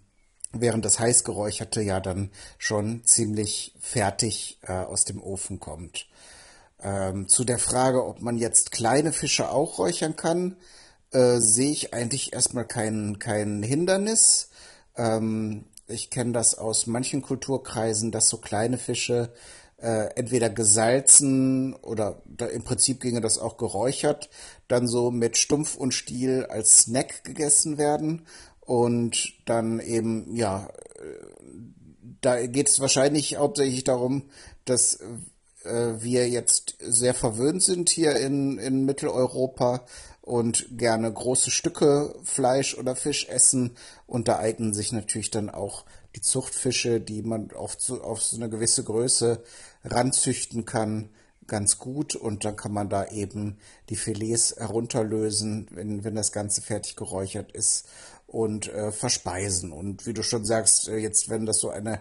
während 0.52 0.84
das 0.84 0.98
heiß 0.98 1.24
geräucherte 1.24 1.82
ja 1.82 2.00
dann 2.00 2.30
schon 2.58 3.04
ziemlich 3.04 3.74
fertig 3.80 4.58
äh, 4.62 4.72
aus 4.72 5.04
dem 5.04 5.22
Ofen 5.22 5.60
kommt. 5.60 6.06
Ähm, 6.80 7.28
zu 7.28 7.44
der 7.44 7.58
Frage, 7.58 8.06
ob 8.06 8.22
man 8.22 8.38
jetzt 8.38 8.70
kleine 8.70 9.12
Fische 9.12 9.50
auch 9.50 9.78
räuchern 9.78 10.16
kann, 10.16 10.56
äh, 11.12 11.38
sehe 11.38 11.70
ich 11.70 11.92
eigentlich 11.94 12.32
erstmal 12.32 12.66
kein, 12.66 13.18
kein 13.18 13.62
Hindernis. 13.62 14.50
Ähm, 14.96 15.64
ich 15.86 16.10
kenne 16.10 16.32
das 16.32 16.56
aus 16.56 16.86
manchen 16.86 17.22
Kulturkreisen, 17.22 18.12
dass 18.12 18.28
so 18.28 18.36
kleine 18.36 18.78
Fische 18.78 19.32
äh, 19.80 20.12
entweder 20.16 20.50
gesalzen 20.50 21.74
oder 21.74 22.20
da, 22.26 22.46
im 22.46 22.62
Prinzip 22.64 23.00
ginge 23.00 23.20
das 23.20 23.38
auch 23.38 23.56
geräuchert, 23.56 24.28
dann 24.66 24.86
so 24.86 25.10
mit 25.10 25.38
Stumpf 25.38 25.76
und 25.76 25.94
Stiel 25.94 26.46
als 26.46 26.80
Snack 26.80 27.24
gegessen 27.24 27.78
werden 27.78 28.26
und 28.68 29.32
dann 29.46 29.80
eben, 29.80 30.36
ja, 30.36 30.68
da 32.20 32.46
geht 32.46 32.68
es 32.68 32.80
wahrscheinlich 32.80 33.36
hauptsächlich 33.36 33.82
darum, 33.82 34.24
dass 34.66 35.00
äh, 35.64 35.94
wir 36.00 36.28
jetzt 36.28 36.76
sehr 36.80 37.14
verwöhnt 37.14 37.62
sind 37.62 37.88
hier 37.88 38.16
in, 38.16 38.58
in 38.58 38.84
Mitteleuropa 38.84 39.86
und 40.20 40.66
gerne 40.76 41.10
große 41.10 41.50
Stücke 41.50 42.14
Fleisch 42.24 42.76
oder 42.76 42.94
Fisch 42.94 43.26
essen. 43.30 43.74
Und 44.06 44.28
da 44.28 44.38
eignen 44.38 44.74
sich 44.74 44.92
natürlich 44.92 45.30
dann 45.30 45.48
auch 45.48 45.86
die 46.14 46.20
Zuchtfische, 46.20 47.00
die 47.00 47.22
man 47.22 47.52
auf 47.52 47.76
so, 47.78 48.02
auf 48.02 48.22
so 48.22 48.36
eine 48.36 48.50
gewisse 48.50 48.84
Größe 48.84 49.42
ranzüchten 49.82 50.66
kann, 50.66 51.08
ganz 51.46 51.78
gut. 51.78 52.16
Und 52.16 52.44
dann 52.44 52.56
kann 52.56 52.74
man 52.74 52.90
da 52.90 53.06
eben 53.06 53.56
die 53.88 53.96
Filets 53.96 54.56
herunterlösen, 54.58 55.68
wenn, 55.70 56.04
wenn 56.04 56.14
das 56.14 56.32
Ganze 56.32 56.60
fertig 56.60 56.96
geräuchert 56.96 57.52
ist 57.52 57.86
und 58.28 58.68
äh, 58.68 58.92
verspeisen. 58.92 59.72
Und 59.72 60.06
wie 60.06 60.12
du 60.12 60.22
schon 60.22 60.44
sagst, 60.44 60.88
äh, 60.88 60.98
jetzt, 60.98 61.28
wenn 61.30 61.46
das 61.46 61.58
so 61.58 61.70
eine 61.70 62.00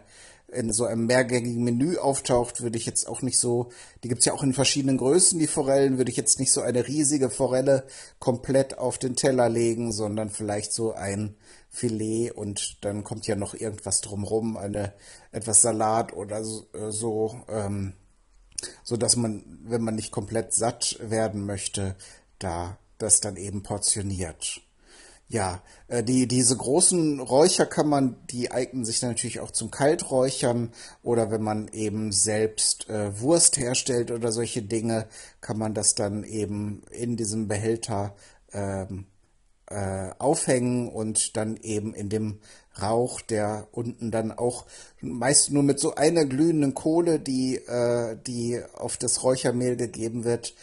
in 0.50 0.72
so 0.72 0.86
einem 0.86 1.08
mehrgängigen 1.08 1.64
Menü 1.64 1.98
auftaucht, 1.98 2.62
würde 2.62 2.78
ich 2.78 2.86
jetzt 2.86 3.08
auch 3.08 3.22
nicht 3.22 3.38
so, 3.38 3.70
die 4.04 4.08
gibt's 4.08 4.24
ja 4.26 4.34
auch 4.34 4.44
in 4.44 4.54
verschiedenen 4.54 4.98
Größen, 4.98 5.40
die 5.40 5.48
Forellen, 5.48 5.98
würde 5.98 6.10
ich 6.10 6.16
jetzt 6.16 6.40
nicht 6.40 6.54
so 6.54 6.62
eine 6.62 6.88
riesige 6.88 7.30
Forelle 7.30 7.86
komplett 8.20 8.78
auf 8.78 8.98
den 8.98 9.18
Teller 9.18 9.50
legen, 9.50 9.92
sondern 9.92 10.30
vielleicht 10.30 10.72
so 10.72 10.94
ein 10.94 11.36
Filet 11.70 12.32
und 12.32 12.78
dann 12.86 13.04
kommt 13.04 13.28
ja 13.28 13.36
noch 13.36 13.56
irgendwas 13.56 14.00
drumrum, 14.00 14.56
eine 14.56 14.94
etwas 15.34 15.62
Salat 15.62 16.14
oder 16.14 16.44
so, 16.44 17.42
äh, 17.50 17.66
ähm, 17.66 17.94
so 18.84 18.96
dass 18.96 19.18
man, 19.18 19.44
wenn 19.66 19.84
man 19.84 19.96
nicht 19.96 20.12
komplett 20.12 20.54
satt 20.54 20.98
werden 21.02 21.46
möchte, 21.46 21.96
da 22.40 22.78
das 22.98 23.20
dann 23.20 23.36
eben 23.36 23.64
portioniert. 23.64 24.62
Ja, 25.30 25.62
äh, 25.90 26.04
die, 26.04 26.26
diese 26.28 26.56
großen 26.56 27.20
Räucherkammern, 27.20 28.16
die 28.30 28.52
eignen 28.52 28.86
sich 28.86 29.02
natürlich 29.02 29.42
auch 29.42 29.52
zum 29.52 29.72
Kalträuchern 29.72 30.72
oder 31.04 31.32
wenn 31.32 31.42
man 31.44 31.68
eben 31.70 32.14
selbst 32.14 32.90
äh, 32.90 33.20
Wurst 33.20 33.58
herstellt 33.58 34.12
oder 34.12 34.32
solche 34.32 34.62
Dinge, 34.62 35.08
kann 35.42 35.58
man 35.58 35.74
das 35.74 35.96
dann 35.96 36.24
eben 36.24 36.84
in 36.92 37.18
diesem 37.18 37.50
Behälter 37.50 38.16
ähm, 38.54 39.08
äh, 39.70 40.12
aufhängen 40.18 40.88
und 40.88 41.36
dann 41.36 41.58
eben 41.58 41.94
in 41.94 42.08
dem 42.08 42.40
Rauch, 42.82 43.20
der 43.20 43.68
unten 43.72 44.12
dann 44.12 44.32
auch 44.32 44.66
meist 45.02 45.52
nur 45.52 45.64
mit 45.64 45.80
so 45.80 45.96
einer 45.96 46.26
glühenden 46.26 46.74
Kohle, 46.74 47.20
die, 47.20 47.56
äh, 47.56 48.18
die 48.26 48.62
auf 48.76 48.96
das 48.96 49.24
Räuchermehl 49.24 49.76
gegeben 49.76 50.24
wird, 50.24 50.54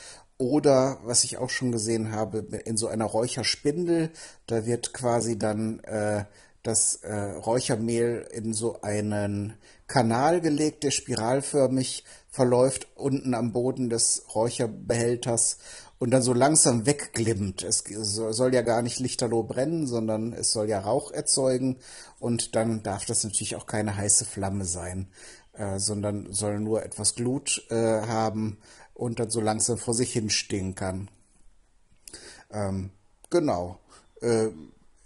oder, 0.50 0.98
was 1.04 1.24
ich 1.24 1.38
auch 1.38 1.50
schon 1.50 1.72
gesehen 1.72 2.12
habe, 2.12 2.38
in 2.64 2.76
so 2.76 2.88
einer 2.88 3.06
Räucherspindel, 3.06 4.10
da 4.46 4.66
wird 4.66 4.92
quasi 4.92 5.38
dann 5.38 5.80
äh, 5.80 6.24
das 6.62 6.96
äh, 6.96 7.14
Räuchermehl 7.14 8.26
in 8.32 8.52
so 8.52 8.80
einen 8.82 9.54
Kanal 9.86 10.40
gelegt, 10.40 10.82
der 10.82 10.90
spiralförmig 10.90 12.04
verläuft, 12.28 12.88
unten 12.94 13.34
am 13.34 13.52
Boden 13.52 13.90
des 13.90 14.24
Räucherbehälters 14.34 15.58
und 15.98 16.10
dann 16.10 16.22
so 16.22 16.32
langsam 16.32 16.86
wegglimmt. 16.86 17.62
Es 17.62 17.84
soll 17.86 18.54
ja 18.54 18.62
gar 18.62 18.82
nicht 18.82 18.98
lichterloh 18.98 19.42
brennen, 19.42 19.86
sondern 19.86 20.32
es 20.32 20.52
soll 20.52 20.68
ja 20.68 20.80
Rauch 20.80 21.12
erzeugen 21.12 21.76
und 22.18 22.54
dann 22.56 22.82
darf 22.82 23.04
das 23.06 23.24
natürlich 23.24 23.56
auch 23.56 23.66
keine 23.66 23.96
heiße 23.96 24.24
Flamme 24.24 24.64
sein, 24.64 25.08
äh, 25.52 25.78
sondern 25.78 26.32
soll 26.32 26.60
nur 26.60 26.82
etwas 26.82 27.14
Glut 27.14 27.64
äh, 27.70 27.74
haben 27.74 28.58
und 28.94 29.20
dann 29.20 29.30
so 29.30 29.40
langsam 29.40 29.76
vor 29.76 29.94
sich 29.94 30.12
hin 30.12 30.30
stehen 30.30 30.74
kann. 30.74 31.10
Ähm, 32.50 32.90
genau. 33.30 33.78
Äh, 34.20 34.48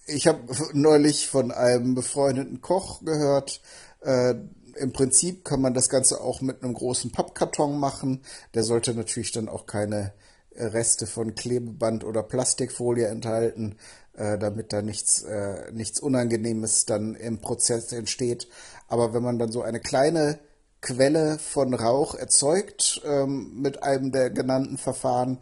ich 0.06 0.26
habe 0.26 0.40
neulich 0.72 1.26
von 1.26 1.50
einem 1.50 1.94
befreundeten 1.94 2.60
Koch 2.60 3.04
gehört, 3.04 3.60
äh, 4.00 4.34
im 4.78 4.92
Prinzip 4.92 5.44
kann 5.44 5.60
man 5.60 5.74
das 5.74 5.88
Ganze 5.88 6.20
auch 6.20 6.40
mit 6.40 6.62
einem 6.62 6.74
großen 6.74 7.10
Pappkarton 7.10 7.78
machen. 7.78 8.22
Der 8.54 8.62
sollte 8.62 8.94
natürlich 8.94 9.32
dann 9.32 9.48
auch 9.48 9.66
keine 9.66 10.12
äh, 10.54 10.66
Reste 10.66 11.06
von 11.06 11.34
Klebeband 11.34 12.04
oder 12.04 12.22
Plastikfolie 12.22 13.06
enthalten, 13.06 13.76
äh, 14.14 14.38
damit 14.38 14.72
da 14.72 14.82
nichts, 14.82 15.22
äh, 15.22 15.72
nichts 15.72 16.00
Unangenehmes 16.00 16.86
dann 16.86 17.14
im 17.14 17.40
Prozess 17.40 17.92
entsteht. 17.92 18.48
Aber 18.86 19.12
wenn 19.14 19.22
man 19.22 19.38
dann 19.38 19.52
so 19.52 19.62
eine 19.62 19.80
kleine 19.80 20.38
Quelle 20.80 21.38
von 21.38 21.74
Rauch 21.74 22.14
erzeugt 22.14 23.02
ähm, 23.04 23.60
mit 23.60 23.82
einem 23.82 24.12
der 24.12 24.30
genannten 24.30 24.78
Verfahren 24.78 25.38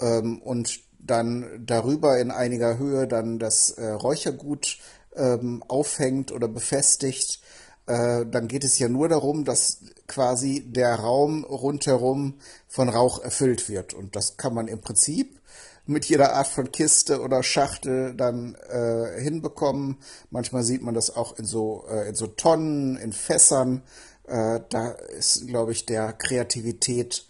ähm, 0.00 0.40
und 0.42 0.80
dann 0.98 1.64
darüber 1.64 2.18
in 2.18 2.30
einiger 2.30 2.78
Höhe 2.78 3.06
dann 3.06 3.38
das 3.38 3.70
äh, 3.70 3.86
Räuchergut 3.86 4.78
ähm, 5.16 5.62
aufhängt 5.68 6.32
oder 6.32 6.48
befestigt, 6.48 7.40
äh, 7.86 8.24
dann 8.26 8.48
geht 8.48 8.64
es 8.64 8.78
ja 8.78 8.88
nur 8.88 9.08
darum, 9.08 9.44
dass 9.44 9.80
quasi 10.06 10.64
der 10.66 10.96
Raum 10.96 11.44
rundherum 11.44 12.34
von 12.66 12.88
Rauch 12.88 13.22
erfüllt 13.22 13.68
wird. 13.68 13.94
Und 13.94 14.16
das 14.16 14.36
kann 14.36 14.54
man 14.54 14.68
im 14.68 14.80
Prinzip 14.80 15.40
mit 15.86 16.06
jeder 16.06 16.34
Art 16.34 16.46
von 16.46 16.72
Kiste 16.72 17.20
oder 17.20 17.42
Schachtel 17.42 18.14
dann 18.14 18.56
äh, 18.70 19.20
hinbekommen. 19.20 19.98
Manchmal 20.30 20.62
sieht 20.62 20.82
man 20.82 20.94
das 20.94 21.14
auch 21.14 21.38
in 21.38 21.44
so, 21.44 21.84
äh, 21.90 22.08
in 22.08 22.14
so 22.14 22.26
Tonnen, 22.26 22.96
in 22.96 23.12
Fässern. 23.12 23.82
Äh, 24.26 24.60
da 24.70 24.90
ist, 24.90 25.46
glaube 25.46 25.72
ich, 25.72 25.86
der 25.86 26.12
Kreativität 26.12 27.26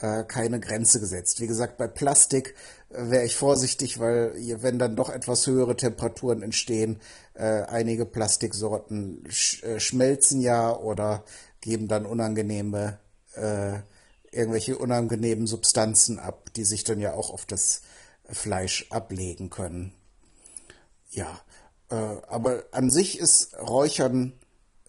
äh, 0.00 0.24
keine 0.24 0.60
Grenze 0.60 1.00
gesetzt. 1.00 1.40
Wie 1.40 1.46
gesagt, 1.46 1.76
bei 1.76 1.88
Plastik 1.88 2.54
äh, 2.90 3.10
wäre 3.10 3.24
ich 3.24 3.36
vorsichtig, 3.36 3.98
weil 3.98 4.32
wenn 4.62 4.78
dann 4.78 4.96
doch 4.96 5.10
etwas 5.10 5.46
höhere 5.46 5.76
Temperaturen 5.76 6.42
entstehen, 6.42 7.00
äh, 7.34 7.62
einige 7.62 8.06
Plastiksorten 8.06 9.24
sch 9.28 9.62
äh, 9.64 9.80
schmelzen 9.80 10.40
ja 10.40 10.74
oder 10.74 11.24
geben 11.60 11.88
dann 11.88 12.06
unangenehme 12.06 12.98
äh, 13.34 13.80
irgendwelche 14.30 14.78
unangenehmen 14.78 15.46
Substanzen 15.46 16.18
ab, 16.18 16.50
die 16.54 16.64
sich 16.64 16.84
dann 16.84 17.00
ja 17.00 17.14
auch 17.14 17.30
auf 17.30 17.46
das 17.46 17.82
Fleisch 18.30 18.86
ablegen 18.90 19.48
können. 19.48 19.94
Ja, 21.10 21.40
aber 21.88 22.64
an 22.70 22.90
sich 22.90 23.18
ist 23.18 23.56
Räuchern 23.58 24.34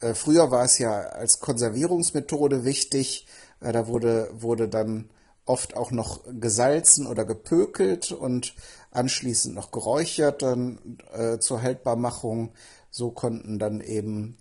äh, 0.01 0.13
früher 0.13 0.51
war 0.51 0.65
es 0.65 0.77
ja 0.77 0.91
als 0.91 1.39
Konservierungsmethode 1.39 2.63
wichtig. 2.63 3.27
Äh, 3.61 3.71
da 3.71 3.87
wurde, 3.87 4.29
wurde 4.33 4.67
dann 4.67 5.09
oft 5.45 5.75
auch 5.75 5.91
noch 5.91 6.21
gesalzen 6.39 7.07
oder 7.07 7.25
gepökelt 7.25 8.11
und 8.11 8.53
anschließend 8.91 9.55
noch 9.55 9.71
geräuchert 9.71 10.41
dann 10.43 10.99
äh, 11.11 11.39
zur 11.39 11.61
Haltbarmachung. 11.61 12.51
So 12.91 13.11
konnten 13.11 13.59
dann 13.59 13.81
eben 13.81 14.37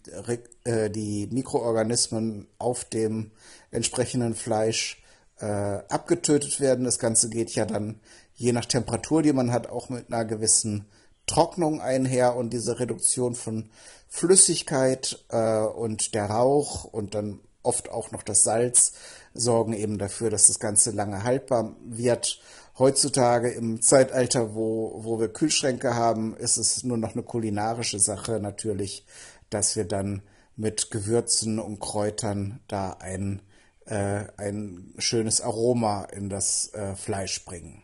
äh, 0.64 0.90
die 0.90 1.28
Mikroorganismen 1.30 2.46
auf 2.58 2.84
dem 2.84 3.30
entsprechenden 3.70 4.34
Fleisch 4.34 5.02
äh, 5.40 5.46
abgetötet 5.46 6.60
werden. 6.60 6.84
Das 6.84 6.98
Ganze 6.98 7.28
geht 7.30 7.54
ja 7.54 7.66
dann 7.66 8.00
je 8.34 8.52
nach 8.52 8.66
Temperatur, 8.66 9.22
die 9.22 9.32
man 9.32 9.52
hat, 9.52 9.68
auch 9.68 9.88
mit 9.88 10.12
einer 10.12 10.24
gewissen 10.24 10.86
Trocknung 11.26 11.80
einher 11.80 12.36
und 12.36 12.52
diese 12.52 12.80
Reduktion 12.80 13.34
von 13.34 13.70
Flüssigkeit 14.08 15.24
äh, 15.28 15.60
und 15.60 16.14
der 16.14 16.26
Rauch 16.26 16.84
und 16.84 17.14
dann 17.14 17.40
oft 17.62 17.90
auch 17.90 18.10
noch 18.10 18.22
das 18.22 18.42
Salz 18.42 18.92
sorgen 19.34 19.72
eben 19.72 19.98
dafür, 19.98 20.30
dass 20.30 20.46
das 20.46 20.58
Ganze 20.58 20.90
lange 20.90 21.22
haltbar 21.24 21.76
wird. 21.84 22.40
Heutzutage 22.78 23.50
im 23.50 23.82
Zeitalter, 23.82 24.54
wo, 24.54 25.00
wo 25.04 25.20
wir 25.20 25.32
Kühlschränke 25.32 25.94
haben, 25.94 26.36
ist 26.36 26.56
es 26.56 26.84
nur 26.84 26.96
noch 26.96 27.12
eine 27.12 27.22
kulinarische 27.22 27.98
Sache 27.98 28.40
natürlich, 28.40 29.04
dass 29.50 29.76
wir 29.76 29.84
dann 29.84 30.22
mit 30.56 30.90
Gewürzen 30.90 31.58
und 31.58 31.80
Kräutern 31.80 32.60
da 32.68 32.96
ein, 33.00 33.42
äh, 33.86 34.24
ein 34.36 34.94
schönes 34.98 35.40
Aroma 35.40 36.04
in 36.04 36.28
das 36.28 36.72
äh, 36.74 36.94
Fleisch 36.94 37.44
bringen. 37.44 37.82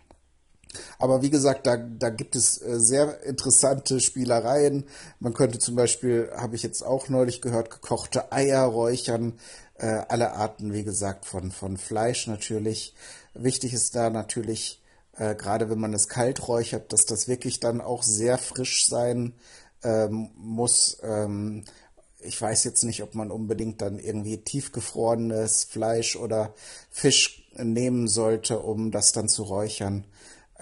Aber 0.99 1.23
wie 1.23 1.31
gesagt, 1.31 1.67
da, 1.67 1.77
da 1.77 2.11
gibt 2.11 2.37
es 2.37 2.61
äh, 2.61 2.79
sehr 2.79 3.23
interessante 3.25 4.01
Spielereien. 4.01 4.85
Man 5.21 5.35
könnte 5.35 5.59
zum 5.59 5.77
Beispiel, 5.77 6.31
habe 6.37 6.57
ich 6.57 6.63
jetzt 6.63 6.83
auch 6.83 7.09
neulich 7.09 7.41
gehört, 7.41 7.71
gekochte 7.71 8.33
Eier 8.33 8.63
räuchern. 8.63 9.35
Äh, 9.77 10.03
alle 10.09 10.33
Arten, 10.35 10.73
wie 10.73 10.85
gesagt, 10.85 11.27
von, 11.27 11.51
von 11.51 11.77
Fleisch 11.77 12.27
natürlich. 12.27 12.95
Wichtig 13.35 13.73
ist 13.73 13.97
da 13.97 14.11
natürlich, 14.11 14.83
äh, 15.17 15.35
gerade 15.35 15.71
wenn 15.71 15.81
man 15.81 15.95
es 15.95 16.09
kalt 16.09 16.47
räuchert, 16.47 16.93
dass 16.93 17.07
das 17.07 17.29
wirklich 17.29 17.61
dann 17.61 17.81
auch 17.81 18.03
sehr 18.03 18.39
frisch 18.39 18.87
sein 18.87 19.35
ähm, 19.83 20.31
muss. 20.37 20.99
Ähm, 21.03 21.65
ich 22.21 22.41
weiß 22.41 22.65
jetzt 22.65 22.85
nicht, 22.85 23.03
ob 23.03 23.15
man 23.15 23.31
unbedingt 23.31 23.83
dann 23.83 23.99
irgendwie 23.99 24.39
tiefgefrorenes 24.39 25.65
Fleisch 25.65 26.17
oder 26.17 26.55
Fisch 26.91 27.47
nehmen 27.57 28.09
sollte, 28.09 28.59
um 28.61 28.91
das 28.91 29.13
dann 29.13 29.29
zu 29.29 29.43
räuchern, 29.43 30.05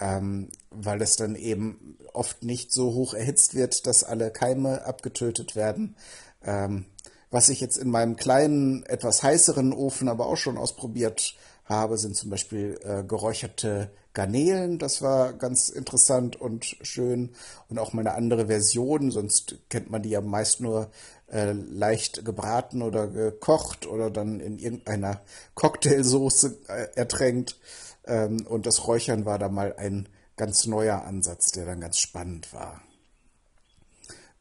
ähm, 0.03 0.49
weil 0.69 1.01
es 1.01 1.15
dann 1.15 1.35
eben 1.35 1.97
oft 2.11 2.43
nicht 2.43 2.73
so 2.73 2.93
hoch 2.93 3.13
erhitzt 3.13 3.55
wird, 3.55 3.87
dass 3.87 4.03
alle 4.03 4.31
Keime 4.31 4.85
abgetötet 4.85 5.55
werden. 5.55 5.95
Ähm, 6.43 6.85
was 7.31 7.47
ich 7.47 7.61
jetzt 7.61 7.77
in 7.77 7.89
meinem 7.89 8.17
kleinen, 8.17 8.85
etwas 8.85 9.23
heißeren 9.23 9.71
Ofen 9.71 10.09
aber 10.09 10.25
auch 10.25 10.35
schon 10.35 10.57
ausprobiert 10.57 11.35
habe, 11.63 11.97
sind 11.97 12.17
zum 12.17 12.29
Beispiel 12.29 12.77
äh, 12.83 13.03
geräucherte 13.05 13.91
Garnelen. 14.13 14.77
Das 14.77 15.01
war 15.01 15.31
ganz 15.31 15.69
interessant 15.69 16.39
und 16.39 16.65
schön. 16.81 17.29
Und 17.69 17.79
auch 17.79 17.93
mal 17.93 18.01
eine 18.01 18.13
andere 18.13 18.47
Version. 18.47 19.09
Sonst 19.09 19.55
kennt 19.69 19.89
man 19.89 20.03
die 20.03 20.09
ja 20.09 20.21
meist 20.21 20.59
nur 20.59 20.91
äh, 21.31 21.53
leicht 21.53 22.25
gebraten 22.25 22.81
oder 22.81 23.07
gekocht 23.07 23.87
oder 23.87 24.11
dann 24.11 24.41
in 24.41 24.59
irgendeiner 24.59 25.21
Cocktailsoße 25.55 26.57
äh, 26.67 26.87
ertränkt. 26.95 27.57
Ähm, 28.05 28.45
und 28.47 28.65
das 28.65 28.87
Räuchern 28.87 29.25
war 29.25 29.39
da 29.39 29.49
mal 29.49 29.75
ein 29.77 30.09
ganz 30.35 30.65
neuer 30.65 31.03
Ansatz, 31.03 31.51
der 31.51 31.65
dann 31.65 31.81
ganz 31.81 31.99
spannend 31.99 32.53
war. 32.53 32.81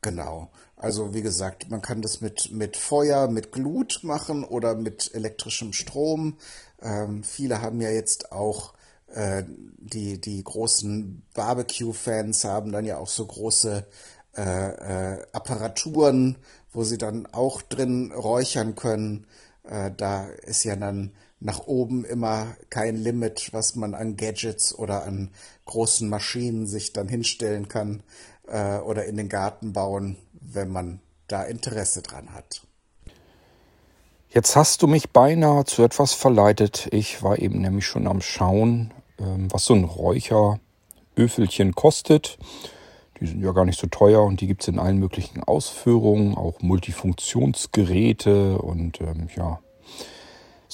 Genau. 0.01 0.51
Also 0.76 1.14
wie 1.14 1.22
gesagt, 1.22 1.70
man 1.70 1.80
kann 1.80 2.02
das 2.02 2.20
mit, 2.20 2.51
mit 2.51 2.76
Feuer, 2.76 3.28
mit 3.28 3.52
Glut 3.52 4.01
machen 4.02 4.43
oder 4.43 4.74
mit 4.74 5.14
elektrischem 5.14 5.72
Strom. 5.72 6.39
Ähm, 6.80 7.22
viele 7.22 7.62
haben 7.62 7.80
ja 7.80 7.90
jetzt 7.90 8.32
auch 8.32 8.74
äh, 9.06 9.44
die, 9.47 10.20
die 10.20 10.43
großen 10.43 11.22
Barbecue-Fans 11.34 12.44
haben 12.44 12.72
dann 12.72 12.84
ja 12.84 12.98
auch 12.98 13.09
so 13.09 13.26
große 13.26 13.86
äh, 14.36 14.40
äh, 14.43 15.26
Apparaturen, 15.32 16.39
wo 16.72 16.82
sie 16.82 16.98
dann 16.98 17.26
auch 17.26 17.62
drin 17.62 18.10
räuchern 18.12 18.74
können. 18.74 19.26
Äh, 19.62 19.93
da 19.97 20.26
ist 20.26 20.64
ja 20.64 20.74
dann 20.74 21.12
nach 21.43 21.66
oben 21.66 22.05
immer 22.05 22.56
kein 22.70 22.97
Limit, 22.97 23.51
was 23.52 23.77
man 23.77 23.94
an 23.94 24.16
Gadgets 24.16 24.74
oder 24.77 25.05
an 25.05 25.31
großen 25.66 26.09
Maschinen 26.09 26.66
sich 26.66 26.93
dann 26.93 27.09
hinstellen 27.09 27.69
kann 27.69 28.02
äh, 28.47 28.78
oder 28.78 29.05
in 29.06 29.16
den 29.16 29.28
Garten 29.28 29.73
bauen 29.73 30.16
wenn 30.55 30.70
man 30.70 31.01
da 31.28 31.43
Interesse 31.43 32.02
dran 32.02 32.35
hat. 32.35 32.62
Jetzt 34.31 34.56
hast 34.56 34.82
du 34.82 34.86
mich 34.86 35.10
beinahe 35.10 35.64
zu 35.64 35.82
etwas 35.82 36.14
verleitet. 36.14 36.89
Ich 36.90 37.23
war 37.23 37.39
eben 37.39 37.60
nämlich 37.60 37.86
schon 37.86 38.06
am 38.06 38.23
Schauen, 38.23 38.93
ähm, 39.19 39.48
was 39.52 39.66
so 39.66 39.74
ein 39.74 39.85
Räucheröfelchen 39.85 41.74
kostet. 41.74 42.39
Die 43.20 43.27
sind 43.27 43.43
ja 43.43 43.52
gar 43.52 43.66
nicht 43.66 43.78
so 43.78 43.86
teuer 43.86 44.23
und 44.23 44.40
die 44.40 44.47
gibt 44.47 44.62
es 44.62 44.69
in 44.69 44.78
allen 44.78 44.98
möglichen 44.98 45.44
Ausführungen, 45.44 46.35
auch 46.35 46.60
Multifunktionsgeräte 46.60 48.59
und 48.59 49.01
ähm, 49.01 49.28
ja. 49.36 49.60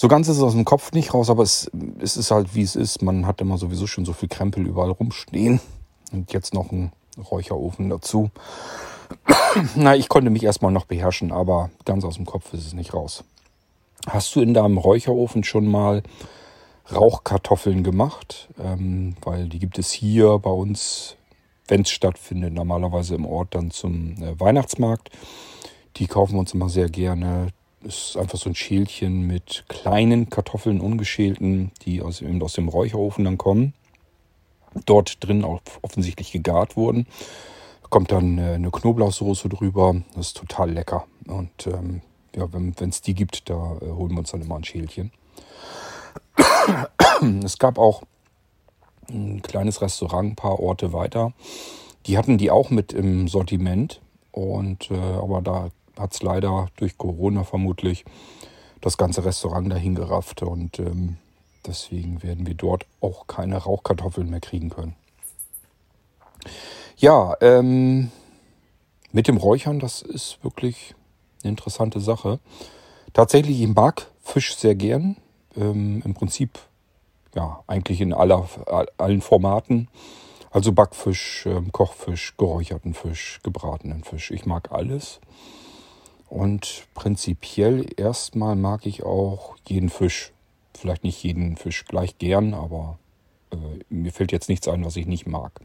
So 0.00 0.06
ganz 0.06 0.28
ist 0.28 0.36
es 0.36 0.44
aus 0.44 0.52
dem 0.52 0.64
Kopf 0.64 0.92
nicht 0.92 1.12
raus, 1.12 1.28
aber 1.28 1.42
es, 1.42 1.68
es 1.98 2.16
ist 2.16 2.30
halt 2.30 2.54
wie 2.54 2.62
es 2.62 2.76
ist. 2.76 3.02
Man 3.02 3.26
hat 3.26 3.40
immer 3.40 3.58
sowieso 3.58 3.88
schon 3.88 4.04
so 4.04 4.12
viel 4.12 4.28
Krempel 4.28 4.64
überall 4.64 4.92
rumstehen. 4.92 5.60
Und 6.12 6.32
jetzt 6.32 6.54
noch 6.54 6.70
ein 6.70 6.92
Räucherofen 7.18 7.88
dazu. 7.88 8.30
Na, 9.74 9.96
ich 9.96 10.08
konnte 10.08 10.30
mich 10.30 10.44
erstmal 10.44 10.70
noch 10.70 10.84
beherrschen, 10.84 11.32
aber 11.32 11.70
ganz 11.84 12.04
aus 12.04 12.14
dem 12.14 12.26
Kopf 12.26 12.54
ist 12.54 12.64
es 12.64 12.74
nicht 12.74 12.94
raus. 12.94 13.24
Hast 14.06 14.36
du 14.36 14.40
in 14.40 14.54
deinem 14.54 14.78
Räucherofen 14.78 15.42
schon 15.42 15.66
mal 15.66 16.04
Rauchkartoffeln 16.94 17.82
gemacht? 17.82 18.50
Ähm, 18.62 19.16
weil 19.22 19.48
die 19.48 19.58
gibt 19.58 19.80
es 19.80 19.90
hier 19.90 20.38
bei 20.38 20.50
uns, 20.50 21.16
wenn 21.66 21.80
es 21.80 21.90
stattfindet, 21.90 22.52
normalerweise 22.52 23.16
im 23.16 23.26
Ort 23.26 23.56
dann 23.56 23.72
zum 23.72 24.12
äh, 24.22 24.38
Weihnachtsmarkt. 24.38 25.10
Die 25.96 26.06
kaufen 26.06 26.34
wir 26.34 26.38
uns 26.38 26.54
immer 26.54 26.68
sehr 26.68 26.88
gerne. 26.88 27.48
Ist 27.82 28.16
einfach 28.16 28.38
so 28.38 28.50
ein 28.50 28.54
Schälchen 28.54 29.26
mit 29.26 29.64
kleinen 29.68 30.30
Kartoffeln, 30.30 30.80
ungeschälten, 30.80 31.70
die 31.82 32.02
aus, 32.02 32.20
eben 32.20 32.42
aus 32.42 32.54
dem 32.54 32.68
Räucherofen 32.68 33.24
dann 33.24 33.38
kommen. 33.38 33.72
Dort 34.84 35.24
drin 35.24 35.44
auch 35.44 35.60
offensichtlich 35.82 36.32
gegart 36.32 36.76
wurden 36.76 37.06
kommt 37.90 38.12
dann 38.12 38.38
äh, 38.38 38.54
eine 38.54 38.70
Knoblauchsoße 38.70 39.48
drüber. 39.48 39.96
Das 40.14 40.28
ist 40.28 40.36
total 40.36 40.70
lecker. 40.70 41.06
Und 41.26 41.66
ähm, 41.66 42.02
ja, 42.34 42.46
wenn 42.52 42.74
es 42.88 43.00
die 43.00 43.14
gibt, 43.14 43.48
da 43.48 43.76
äh, 43.80 43.90
holen 43.90 44.12
wir 44.12 44.18
uns 44.18 44.30
dann 44.30 44.42
immer 44.42 44.56
ein 44.56 44.64
Schälchen. 44.64 45.12
es 47.44 47.58
gab 47.58 47.78
auch 47.78 48.02
ein 49.08 49.42
kleines 49.42 49.80
Restaurant, 49.80 50.32
ein 50.32 50.36
paar 50.36 50.60
Orte 50.60 50.92
weiter. 50.92 51.32
Die 52.06 52.18
hatten 52.18 52.38
die 52.38 52.50
auch 52.50 52.70
mit 52.70 52.92
im 52.92 53.28
Sortiment. 53.28 54.00
Und 54.32 54.90
äh, 54.90 54.94
aber 54.94 55.40
da 55.40 55.70
hat 55.98 56.14
es 56.14 56.22
leider 56.22 56.68
durch 56.76 56.96
Corona 56.96 57.44
vermutlich 57.44 58.04
das 58.80 58.96
ganze 58.96 59.24
Restaurant 59.24 59.70
dahin 59.70 59.94
gerafft. 59.94 60.42
Und 60.42 60.78
ähm, 60.78 61.16
deswegen 61.66 62.22
werden 62.22 62.46
wir 62.46 62.54
dort 62.54 62.86
auch 63.00 63.26
keine 63.26 63.56
Rauchkartoffeln 63.56 64.30
mehr 64.30 64.40
kriegen 64.40 64.70
können. 64.70 64.94
Ja, 66.96 67.36
ähm, 67.40 68.10
mit 69.12 69.28
dem 69.28 69.36
Räuchern, 69.36 69.78
das 69.78 70.02
ist 70.02 70.42
wirklich 70.42 70.94
eine 71.42 71.50
interessante 71.50 72.00
Sache. 72.00 72.40
Tatsächlich, 73.12 73.60
ich 73.60 73.68
mag 73.68 74.10
Fisch 74.22 74.56
sehr 74.56 74.74
gern. 74.74 75.16
Ähm, 75.56 76.02
Im 76.04 76.14
Prinzip, 76.14 76.58
ja, 77.34 77.62
eigentlich 77.66 78.00
in 78.00 78.12
aller, 78.12 78.48
allen 78.98 79.20
Formaten. 79.20 79.88
Also 80.50 80.72
Backfisch, 80.72 81.46
ähm, 81.46 81.72
Kochfisch, 81.72 82.34
geräucherten 82.36 82.94
Fisch, 82.94 83.40
gebratenen 83.42 84.02
Fisch. 84.02 84.30
Ich 84.30 84.46
mag 84.46 84.72
alles. 84.72 85.20
Und 86.28 86.86
prinzipiell 86.94 87.86
erstmal 87.96 88.54
mag 88.54 88.86
ich 88.86 89.02
auch 89.02 89.56
jeden 89.66 89.88
Fisch. 89.88 90.32
Vielleicht 90.74 91.04
nicht 91.04 91.22
jeden 91.22 91.56
Fisch 91.56 91.84
gleich 91.86 92.18
gern, 92.18 92.54
aber 92.54 92.98
äh, 93.50 93.56
mir 93.88 94.12
fällt 94.12 94.32
jetzt 94.32 94.48
nichts 94.48 94.68
ein, 94.68 94.84
was 94.84 94.96
ich 94.96 95.06
nicht 95.06 95.26
mag. 95.26 95.60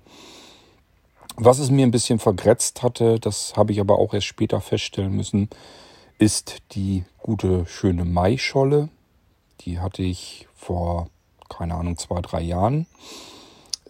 Was 1.35 1.59
es 1.59 1.69
mir 1.69 1.85
ein 1.85 1.91
bisschen 1.91 2.19
vergrätzt 2.19 2.83
hatte, 2.83 3.19
das 3.19 3.55
habe 3.55 3.71
ich 3.71 3.79
aber 3.79 3.97
auch 3.97 4.13
erst 4.13 4.27
später 4.27 4.61
feststellen 4.61 5.15
müssen, 5.15 5.49
ist 6.19 6.61
die 6.73 7.03
gute, 7.19 7.65
schöne 7.65 8.05
Maischolle. 8.05 8.89
Die 9.61 9.79
hatte 9.79 10.03
ich 10.03 10.47
vor, 10.53 11.09
keine 11.49 11.75
Ahnung, 11.75 11.97
zwei, 11.97 12.21
drei 12.21 12.41
Jahren. 12.41 12.85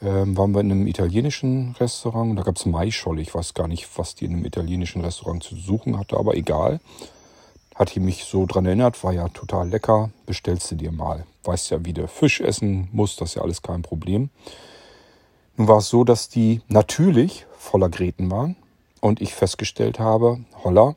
Ähm, 0.04 0.36
waren 0.38 0.52
wir 0.54 0.60
in 0.60 0.72
einem 0.72 0.88
italienischen 0.88 1.76
Restaurant. 1.80 2.38
Da 2.38 2.44
gab 2.44 2.58
es 2.58 2.66
Maischolle. 2.66 3.22
Ich 3.22 3.34
weiß 3.34 3.54
gar 3.54 3.70
nicht, 3.70 3.88
was 3.98 4.16
die 4.16 4.26
in 4.26 4.34
einem 4.34 4.46
italienischen 4.46 5.02
Restaurant 5.02 5.42
zu 5.42 5.56
suchen 5.56 5.98
hatte, 5.98 6.18
aber 6.18 6.36
egal. 6.36 6.82
Hat 7.76 7.96
die 7.96 8.02
mich 8.02 8.26
so 8.26 8.46
dran 8.46 8.66
erinnert, 8.66 9.04
war 9.04 9.14
ja 9.14 9.30
total 9.30 9.70
lecker. 9.70 10.12
Bestellst 10.26 10.70
du 10.72 10.76
dir 10.76 10.92
mal. 10.92 11.26
Weißt 11.44 11.72
ja, 11.72 11.86
wie 11.86 11.94
du 11.94 12.08
Fisch 12.08 12.42
essen 12.42 12.90
musst, 12.92 13.22
das 13.22 13.30
ist 13.30 13.36
ja 13.36 13.42
alles 13.44 13.62
kein 13.62 13.82
Problem. 13.82 14.30
Nun 15.56 15.68
war 15.68 15.78
es 15.78 15.90
so, 15.90 16.04
dass 16.04 16.30
die 16.30 16.62
natürlich 16.68 17.46
voller 17.58 17.90
Gräten 17.90 18.30
waren 18.30 18.56
und 19.00 19.22
ich 19.22 19.34
festgestellt 19.34 20.00
habe, 20.00 20.40
holla, 20.64 20.96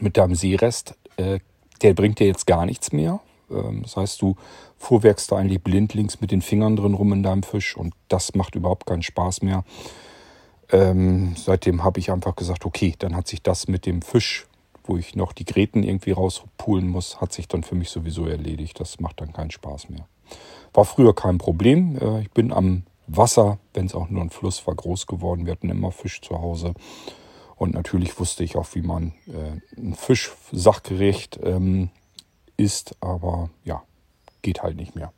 mit 0.00 0.16
deinem 0.16 0.34
Seerest, 0.34 0.94
äh, 1.16 1.38
der 1.82 1.94
bringt 1.94 2.18
dir 2.18 2.26
jetzt 2.26 2.46
gar 2.46 2.66
nichts 2.66 2.92
mehr. 2.92 3.20
Ähm, 3.50 3.82
das 3.82 3.96
heißt, 3.96 4.20
du 4.20 4.36
fuhrwerkst 4.78 5.32
da 5.32 5.36
eigentlich 5.36 5.62
blindlings 5.62 6.20
mit 6.20 6.30
den 6.30 6.42
Fingern 6.42 6.76
drin 6.76 6.94
rum 6.94 7.12
in 7.12 7.22
deinem 7.22 7.42
Fisch 7.42 7.76
und 7.76 7.94
das 8.08 8.34
macht 8.34 8.54
überhaupt 8.54 8.86
keinen 8.86 9.02
Spaß 9.02 9.42
mehr. 9.42 9.64
Ähm, 10.70 11.34
seitdem 11.36 11.84
habe 11.84 12.00
ich 12.00 12.10
einfach 12.10 12.36
gesagt, 12.36 12.64
okay, 12.64 12.94
dann 12.98 13.14
hat 13.16 13.28
sich 13.28 13.42
das 13.42 13.68
mit 13.68 13.86
dem 13.86 14.02
Fisch, 14.02 14.46
wo 14.84 14.96
ich 14.96 15.14
noch 15.14 15.32
die 15.32 15.44
Gräten 15.44 15.82
irgendwie 15.82 16.12
rauspulen 16.12 16.88
muss, 16.88 17.20
hat 17.20 17.32
sich 17.32 17.48
dann 17.48 17.62
für 17.62 17.74
mich 17.74 17.90
sowieso 17.90 18.26
erledigt. 18.26 18.80
Das 18.80 19.00
macht 19.00 19.20
dann 19.20 19.32
keinen 19.32 19.50
Spaß 19.50 19.88
mehr. 19.88 20.06
War 20.72 20.84
früher 20.84 21.14
kein 21.14 21.38
Problem. 21.38 21.98
Äh, 21.98 22.22
ich 22.22 22.30
bin 22.30 22.52
am 22.52 22.84
Wasser, 23.06 23.58
wenn 23.72 23.86
es 23.86 23.94
auch 23.94 24.08
nur 24.08 24.22
ein 24.22 24.30
Fluss 24.30 24.66
war, 24.66 24.74
groß 24.74 25.06
geworden. 25.06 25.46
Wir 25.46 25.52
hatten 25.52 25.70
immer 25.70 25.92
Fisch 25.92 26.20
zu 26.20 26.40
Hause. 26.40 26.74
Und 27.56 27.74
natürlich 27.74 28.18
wusste 28.18 28.44
ich 28.44 28.56
auch, 28.56 28.66
wie 28.74 28.82
man 28.82 29.12
äh, 29.28 29.78
ein 29.78 29.94
Fisch 29.94 30.32
sachgerecht 30.50 31.38
ähm, 31.42 31.90
isst, 32.56 32.96
aber 33.00 33.50
ja, 33.64 33.82
geht 34.44 34.62
halt 34.62 34.76
nicht 34.76 34.94
mehr. 34.94 35.12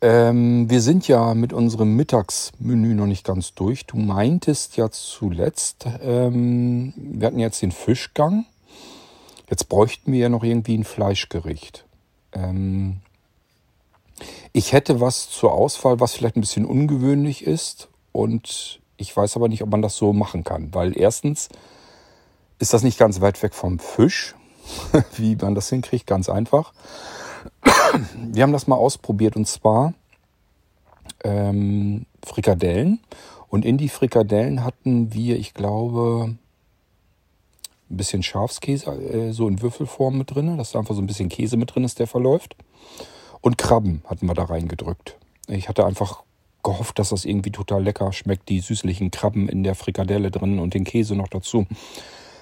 Ähm, 0.00 0.68
wir 0.68 0.82
sind 0.82 1.08
ja 1.08 1.34
mit 1.34 1.52
unserem 1.52 1.96
Mittagsmenü 1.96 2.94
noch 2.94 3.06
nicht 3.06 3.24
ganz 3.24 3.54
durch. 3.54 3.86
Du 3.86 3.96
meintest 3.96 4.76
ja 4.76 4.90
zuletzt, 4.90 5.86
ähm, 6.02 6.92
wir 6.96 7.26
hatten 7.26 7.38
jetzt 7.38 7.62
den 7.62 7.72
Fischgang. 7.72 8.44
Jetzt 9.48 9.68
bräuchten 9.68 10.12
wir 10.12 10.20
ja 10.20 10.28
noch 10.28 10.44
irgendwie 10.44 10.76
ein 10.76 10.84
Fleischgericht. 10.84 11.86
Ähm, 12.32 13.00
ich 14.52 14.72
hätte 14.72 15.00
was 15.00 15.30
zur 15.30 15.52
Auswahl, 15.52 16.00
was 16.00 16.14
vielleicht 16.14 16.36
ein 16.36 16.42
bisschen 16.42 16.66
ungewöhnlich 16.66 17.46
ist. 17.46 17.88
Und 18.12 18.80
ich 18.96 19.16
weiß 19.16 19.36
aber 19.36 19.48
nicht, 19.48 19.62
ob 19.62 19.70
man 19.70 19.82
das 19.82 19.96
so 19.96 20.12
machen 20.12 20.44
kann. 20.44 20.72
Weil 20.74 20.98
erstens 20.98 21.48
ist 22.58 22.74
das 22.74 22.82
nicht 22.82 22.98
ganz 22.98 23.20
weit 23.20 23.42
weg 23.42 23.54
vom 23.54 23.78
Fisch. 23.78 24.34
Wie 25.16 25.36
man 25.36 25.54
das 25.54 25.68
hinkriegt, 25.68 26.06
ganz 26.06 26.28
einfach. 26.28 26.72
Wir 28.16 28.42
haben 28.42 28.52
das 28.52 28.66
mal 28.66 28.76
ausprobiert 28.76 29.36
und 29.36 29.46
zwar 29.46 29.94
ähm, 31.22 32.06
Frikadellen. 32.24 33.00
Und 33.48 33.64
in 33.64 33.78
die 33.78 33.88
Frikadellen 33.88 34.64
hatten 34.64 35.12
wir, 35.14 35.38
ich 35.38 35.54
glaube, 35.54 36.36
ein 37.90 37.96
bisschen 37.96 38.22
Schafskäse 38.22 38.90
äh, 38.90 39.32
so 39.32 39.48
in 39.48 39.62
Würfelform 39.62 40.18
mit 40.18 40.34
drin, 40.34 40.56
dass 40.58 40.72
da 40.72 40.80
einfach 40.80 40.94
so 40.94 41.02
ein 41.02 41.06
bisschen 41.06 41.28
Käse 41.28 41.56
mit 41.56 41.74
drin 41.74 41.84
ist, 41.84 41.98
der 41.98 42.06
verläuft. 42.06 42.56
Und 43.40 43.58
Krabben 43.58 44.02
hatten 44.06 44.26
wir 44.26 44.34
da 44.34 44.44
reingedrückt. 44.44 45.16
Ich 45.48 45.68
hatte 45.68 45.84
einfach 45.84 46.22
gehofft, 46.62 46.98
dass 46.98 47.10
das 47.10 47.24
irgendwie 47.24 47.52
total 47.52 47.84
lecker 47.84 48.12
schmeckt, 48.12 48.48
die 48.48 48.60
süßlichen 48.60 49.10
Krabben 49.10 49.48
in 49.48 49.62
der 49.62 49.74
Frikadelle 49.74 50.30
drin 50.30 50.58
und 50.58 50.74
den 50.74 50.84
Käse 50.84 51.14
noch 51.14 51.28
dazu. 51.28 51.66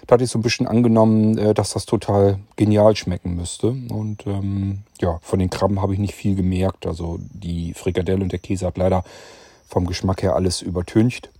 Da 0.06 0.14
hatte 0.14 0.24
ich 0.24 0.30
so 0.30 0.38
ein 0.38 0.42
bisschen 0.42 0.66
angenommen, 0.66 1.38
äh, 1.38 1.54
dass 1.54 1.70
das 1.70 1.86
total 1.86 2.38
genial 2.56 2.96
schmecken 2.96 3.36
müsste. 3.36 3.68
Und 3.68 4.26
ähm, 4.26 4.80
ja, 5.00 5.18
von 5.22 5.38
den 5.38 5.50
Krabben 5.50 5.80
habe 5.80 5.92
ich 5.92 5.98
nicht 5.98 6.14
viel 6.14 6.34
gemerkt. 6.34 6.86
Also 6.86 7.18
die 7.20 7.74
Frikadelle 7.74 8.22
und 8.22 8.32
der 8.32 8.38
Käse 8.38 8.66
hat 8.66 8.78
leider 8.78 9.04
vom 9.68 9.86
Geschmack 9.86 10.22
her 10.22 10.34
alles 10.34 10.60
übertüncht. 10.60 11.30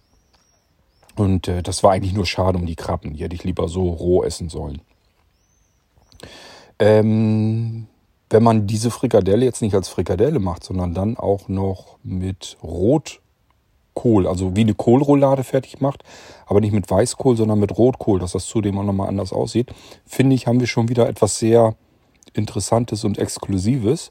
Und 1.16 1.48
äh, 1.48 1.62
das 1.62 1.82
war 1.82 1.92
eigentlich 1.92 2.14
nur 2.14 2.26
schade 2.26 2.58
um 2.58 2.66
die 2.66 2.76
Krabben. 2.76 3.14
Die 3.14 3.22
hätte 3.22 3.34
ich 3.34 3.44
lieber 3.44 3.68
so 3.68 3.90
roh 3.90 4.22
essen 4.22 4.48
sollen. 4.48 4.80
Ähm, 6.78 7.86
wenn 8.30 8.42
man 8.42 8.66
diese 8.66 8.90
Frikadelle 8.90 9.44
jetzt 9.44 9.60
nicht 9.60 9.74
als 9.74 9.88
Frikadelle 9.88 10.38
macht, 10.38 10.64
sondern 10.64 10.94
dann 10.94 11.16
auch 11.16 11.48
noch 11.48 11.98
mit 12.02 12.56
Rotkohl, 13.94 14.26
also 14.26 14.56
wie 14.56 14.62
eine 14.62 14.74
Kohlroulade 14.74 15.44
fertig 15.44 15.80
macht, 15.80 16.02
aber 16.46 16.60
nicht 16.60 16.72
mit 16.72 16.90
Weißkohl, 16.90 17.36
sondern 17.36 17.60
mit 17.60 17.76
Rotkohl, 17.76 18.18
dass 18.18 18.32
das 18.32 18.46
zudem 18.46 18.78
auch 18.78 18.84
nochmal 18.84 19.08
anders 19.08 19.32
aussieht, 19.32 19.72
finde 20.06 20.34
ich, 20.34 20.46
haben 20.46 20.60
wir 20.60 20.66
schon 20.66 20.88
wieder 20.88 21.08
etwas 21.08 21.38
sehr 21.38 21.74
Interessantes 22.34 23.04
und 23.04 23.18
Exklusives. 23.18 24.10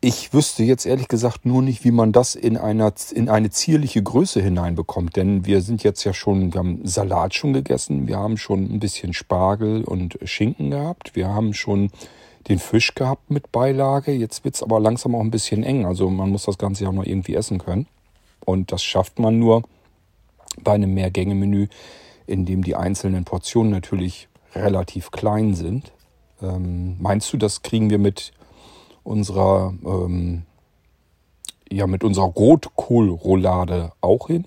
Ich 0.00 0.32
wüsste 0.32 0.64
jetzt 0.64 0.84
ehrlich 0.84 1.06
gesagt 1.06 1.46
nur 1.46 1.62
nicht, 1.62 1.84
wie 1.84 1.92
man 1.92 2.10
das 2.10 2.34
in, 2.34 2.56
einer, 2.56 2.92
in 3.14 3.28
eine 3.28 3.50
zierliche 3.50 4.02
Größe 4.02 4.42
hineinbekommt. 4.42 5.14
Denn 5.14 5.46
wir 5.46 5.60
sind 5.60 5.84
jetzt 5.84 6.02
ja 6.02 6.12
schon, 6.12 6.52
wir 6.52 6.58
haben 6.58 6.80
Salat 6.84 7.34
schon 7.34 7.52
gegessen, 7.52 8.08
wir 8.08 8.18
haben 8.18 8.36
schon 8.36 8.64
ein 8.64 8.80
bisschen 8.80 9.12
Spargel 9.12 9.84
und 9.84 10.18
Schinken 10.24 10.70
gehabt, 10.70 11.14
wir 11.14 11.28
haben 11.28 11.54
schon 11.54 11.90
den 12.48 12.58
Fisch 12.58 12.96
gehabt 12.96 13.30
mit 13.30 13.52
Beilage. 13.52 14.10
Jetzt 14.10 14.44
wird's 14.44 14.62
aber 14.62 14.80
langsam 14.80 15.14
auch 15.14 15.20
ein 15.20 15.30
bisschen 15.30 15.62
eng. 15.62 15.86
Also 15.86 16.10
man 16.10 16.30
muss 16.30 16.46
das 16.46 16.58
Ganze 16.58 16.82
ja 16.82 16.90
noch 16.90 17.04
irgendwie 17.04 17.36
essen 17.36 17.58
können. 17.58 17.86
Und 18.44 18.72
das 18.72 18.82
schafft 18.82 19.18
man 19.18 19.38
nur 19.38 19.62
bei 20.62 20.72
einem 20.72 20.94
Mehrgänge-Menü, 20.94 21.68
in 22.26 22.44
dem 22.44 22.62
die 22.62 22.76
einzelnen 22.76 23.24
Portionen 23.24 23.70
natürlich 23.72 24.28
relativ 24.54 25.10
klein 25.10 25.54
sind. 25.54 25.92
Ähm, 26.42 26.96
meinst 27.00 27.32
du, 27.32 27.36
das 27.36 27.62
kriegen 27.62 27.90
wir 27.90 27.98
mit 27.98 28.32
unserer, 29.02 29.74
ähm, 29.84 30.42
ja, 31.70 31.86
mit 31.86 32.04
unserer 32.04 32.26
Rotkohlroulade 32.26 33.92
auch 34.00 34.26
hin? 34.26 34.46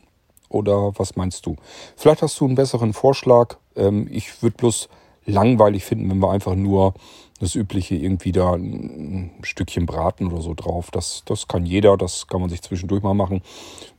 Oder 0.50 0.98
was 0.98 1.16
meinst 1.16 1.46
du? 1.46 1.56
Vielleicht 1.96 2.22
hast 2.22 2.40
du 2.40 2.46
einen 2.46 2.56
besseren 2.56 2.94
Vorschlag. 2.94 3.58
Ähm, 3.76 4.08
ich 4.12 4.42
würde 4.42 4.58
bloß 4.58 4.90
langweilig 5.26 5.84
finden, 5.84 6.10
wenn 6.10 6.20
wir 6.20 6.32
einfach 6.32 6.56
nur 6.56 6.94
das 7.40 7.56
übliche 7.56 7.96
irgendwie 7.96 8.32
da 8.32 8.54
ein 8.54 9.32
Stückchen 9.44 9.86
braten 9.86 10.28
oder 10.28 10.42
so 10.42 10.54
drauf. 10.54 10.92
Das, 10.92 11.24
das 11.26 11.48
kann 11.48 11.66
jeder, 11.66 11.98
das 11.98 12.28
kann 12.28 12.42
man 12.42 12.50
sich 12.50 12.62
zwischendurch 12.62 13.04
mal 13.04 13.14
machen. 13.14 13.42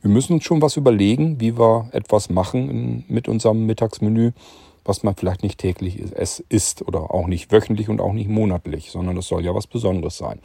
Wir 0.01 0.09
müssen 0.09 0.33
uns 0.33 0.43
schon 0.43 0.61
was 0.61 0.77
überlegen, 0.77 1.39
wie 1.39 1.57
wir 1.57 1.89
etwas 1.91 2.29
machen 2.29 3.05
mit 3.07 3.27
unserem 3.27 3.65
Mittagsmenü, 3.65 4.31
was 4.83 5.03
man 5.03 5.15
vielleicht 5.15 5.43
nicht 5.43 5.59
täglich 5.59 5.99
isst 6.49 6.81
oder 6.81 7.13
auch 7.13 7.27
nicht 7.27 7.51
wöchentlich 7.51 7.89
und 7.89 8.01
auch 8.01 8.13
nicht 8.13 8.29
monatlich, 8.29 8.89
sondern 8.89 9.15
das 9.15 9.27
soll 9.27 9.45
ja 9.45 9.53
was 9.53 9.67
Besonderes 9.67 10.17
sein. 10.17 10.39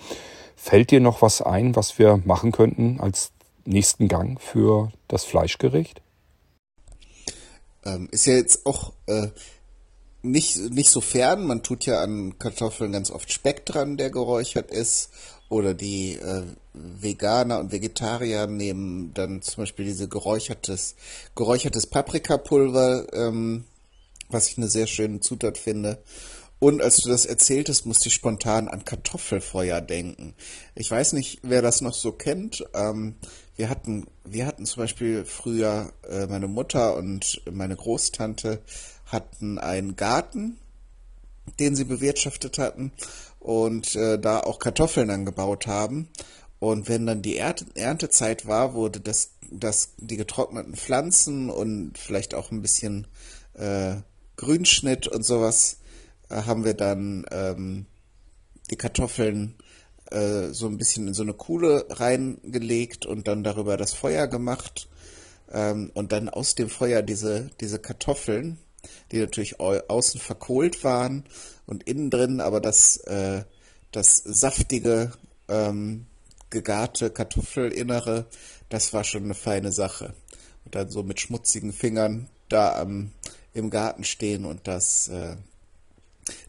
Fällt 0.57 0.91
dir 0.91 1.01
noch 1.01 1.23
was 1.23 1.41
ein, 1.41 1.75
was 1.75 1.99
wir 1.99 2.21
machen 2.25 2.53
könnten 2.53 3.01
als 3.01 3.33
nächsten 3.65 4.09
Gang 4.09 4.41
für 4.41 4.93
das 5.09 5.25
Fleischgericht? 5.25 6.03
Ähm, 7.85 8.09
ist 8.11 8.27
ja 8.27 8.35
jetzt 8.35 8.67
auch 8.67 8.93
äh, 9.07 9.29
nicht, 10.23 10.57
nicht 10.71 10.91
so 10.91 11.01
fern. 11.01 11.47
Man 11.47 11.63
tut 11.63 11.85
ja 11.87 12.01
an 12.01 12.39
Kartoffeln 12.39 12.93
ganz 12.93 13.11
oft 13.11 13.33
Speck 13.33 13.67
dran, 13.67 13.97
der 13.97 14.11
geräuchert 14.11 14.71
ist. 14.71 15.11
Oder 15.49 15.75
die 15.75 16.15
äh, 16.15 16.45
Veganer 16.73 17.59
und 17.59 17.73
Vegetarier 17.73 18.47
nehmen 18.47 19.13
dann 19.13 19.43
zum 19.43 19.65
Beispiel 19.65 19.85
diese 19.85 20.09
geräuchertes, 20.09 20.95
geräuchertes 21.35 21.87
Paprikapulver 21.87 23.07
ähm, 23.13 23.65
was 24.33 24.49
ich 24.49 24.59
eine 24.59 24.69
sehr 24.69 24.87
schöne 24.87 25.21
Zutat 25.21 25.59
finde. 25.59 26.03
Und 26.59 26.81
als 26.81 26.99
du 26.99 27.09
das 27.09 27.27
erzähltest, 27.27 27.87
musste 27.87 28.09
ich 28.09 28.15
spontan 28.15 28.69
an 28.69 28.85
Kartoffelfeuer 28.85 29.81
denken. 29.81 30.35
Ich 30.77 30.91
weiß 30.91 31.13
nicht, 31.15 31.41
wer 31.43 31.61
das 31.61 31.81
noch 31.81 31.95
so 31.95 32.13
kennt. 32.13 32.65
Ähm, 32.73 33.17
wir 33.57 33.69
hatten, 33.69 34.07
wir 34.25 34.47
hatten 34.47 34.65
zum 34.65 34.83
Beispiel 34.83 35.25
früher, 35.25 35.93
äh, 36.09 36.27
meine 36.27 36.47
Mutter 36.47 36.97
und 36.97 37.43
meine 37.51 37.75
Großtante 37.75 38.63
hatten 39.13 39.59
einen 39.59 39.97
Garten, 39.97 40.59
den 41.61 41.77
sie 41.77 41.85
bewirtschaftet 41.85 42.59
hatten 42.59 42.93
und 43.39 43.95
äh, 43.97 44.19
da 44.19 44.41
auch 44.41 44.59
Kartoffeln 44.59 45.11
angebaut 45.11 45.67
haben. 45.67 46.09
Und 46.59 46.89
wenn 46.89 47.07
dann 47.07 47.23
die 47.23 47.37
Ernte 47.37 47.67
Erntezeit 47.75 48.47
war, 48.47 48.75
wurde 48.75 49.01
das, 49.01 49.33
das, 49.51 49.95
die 49.99 50.17
getrockneten 50.17 50.77
Pflanzen 50.77 51.51
und 51.51 51.99
vielleicht 51.99 52.35
auch 52.35 52.51
ein 52.51 52.63
bisschen 52.63 53.09
äh, 53.55 53.97
Grünschnitt 54.37 55.09
und 55.09 55.25
sowas 55.25 55.79
äh, 56.29 56.43
haben 56.43 56.65
wir 56.65 56.75
dann 56.75 57.27
ähm, 57.31 57.87
die 58.71 58.77
Kartoffeln 58.77 59.57
äh, 60.11 60.49
so 60.53 60.67
ein 60.67 60.79
bisschen 60.79 61.09
in 61.09 61.15
so 61.15 61.23
eine 61.23 61.35
Kuhle 61.35 61.87
reingelegt 61.91 63.07
und 63.07 63.27
dann 63.29 63.43
darüber 63.43 63.77
das 63.77 63.93
Feuer 63.93 64.27
gemacht 64.29 64.89
ähm, 65.51 65.91
und 65.95 66.13
dann 66.13 66.29
aus 66.29 66.55
dem 66.55 66.69
Feuer 66.69 67.03
diese, 67.03 67.51
diese 67.61 67.79
Kartoffeln, 67.79 68.59
die 69.11 69.19
natürlich 69.19 69.61
au 69.61 69.79
außen 69.89 70.21
verkohlt 70.21 70.85
waren 70.85 71.25
und 71.67 71.85
innen 71.85 72.11
drin 72.11 72.41
aber 72.41 72.61
das, 72.61 72.97
äh, 72.99 73.45
das 73.91 74.17
saftige, 74.17 75.13
ähm, 75.49 76.07
gegarte 76.51 77.11
Kartoffelinnere, 77.11 78.27
das 78.69 78.93
war 78.93 79.05
schon 79.05 79.25
eine 79.25 79.35
feine 79.35 79.73
Sache. 79.73 80.15
Und 80.65 80.75
dann 80.75 80.91
so 80.91 81.03
mit 81.03 81.21
schmutzigen 81.21 81.73
Fingern 81.73 82.29
da 82.49 82.79
am 82.79 83.13
im 83.55 83.71
Garten 83.71 84.05
stehen 84.05 84.45
und 84.45 84.67
das 84.67 85.09
äh, 85.09 85.37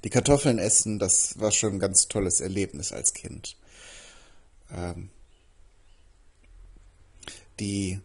die 0.03 0.09
Kartoffeln 0.09 0.59
essen, 0.59 0.99
das 0.99 1.39
war 1.39 1.51
schon 1.51 1.73
ein 1.73 1.79
ganz 1.79 2.07
tolles 2.07 2.39
Erlebnis 2.39 2.91
als 2.91 3.13
Kind. 3.13 3.57
Ähm, 4.71 5.09
die 7.59 7.99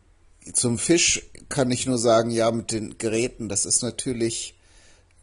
zum 0.52 0.78
Fisch 0.78 1.22
kann 1.48 1.70
ich 1.70 1.86
nur 1.86 1.98
sagen, 1.98 2.30
ja, 2.30 2.50
mit 2.50 2.72
den 2.72 2.98
Geräten, 2.98 3.48
das 3.48 3.66
ist 3.66 3.82
natürlich 3.82 4.58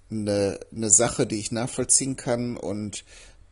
eine, 0.10 0.60
eine 0.76 0.90
Sache, 0.90 1.26
die 1.26 1.40
ich 1.40 1.52
nachvollziehen 1.52 2.16
kann 2.16 2.58
und 2.58 3.06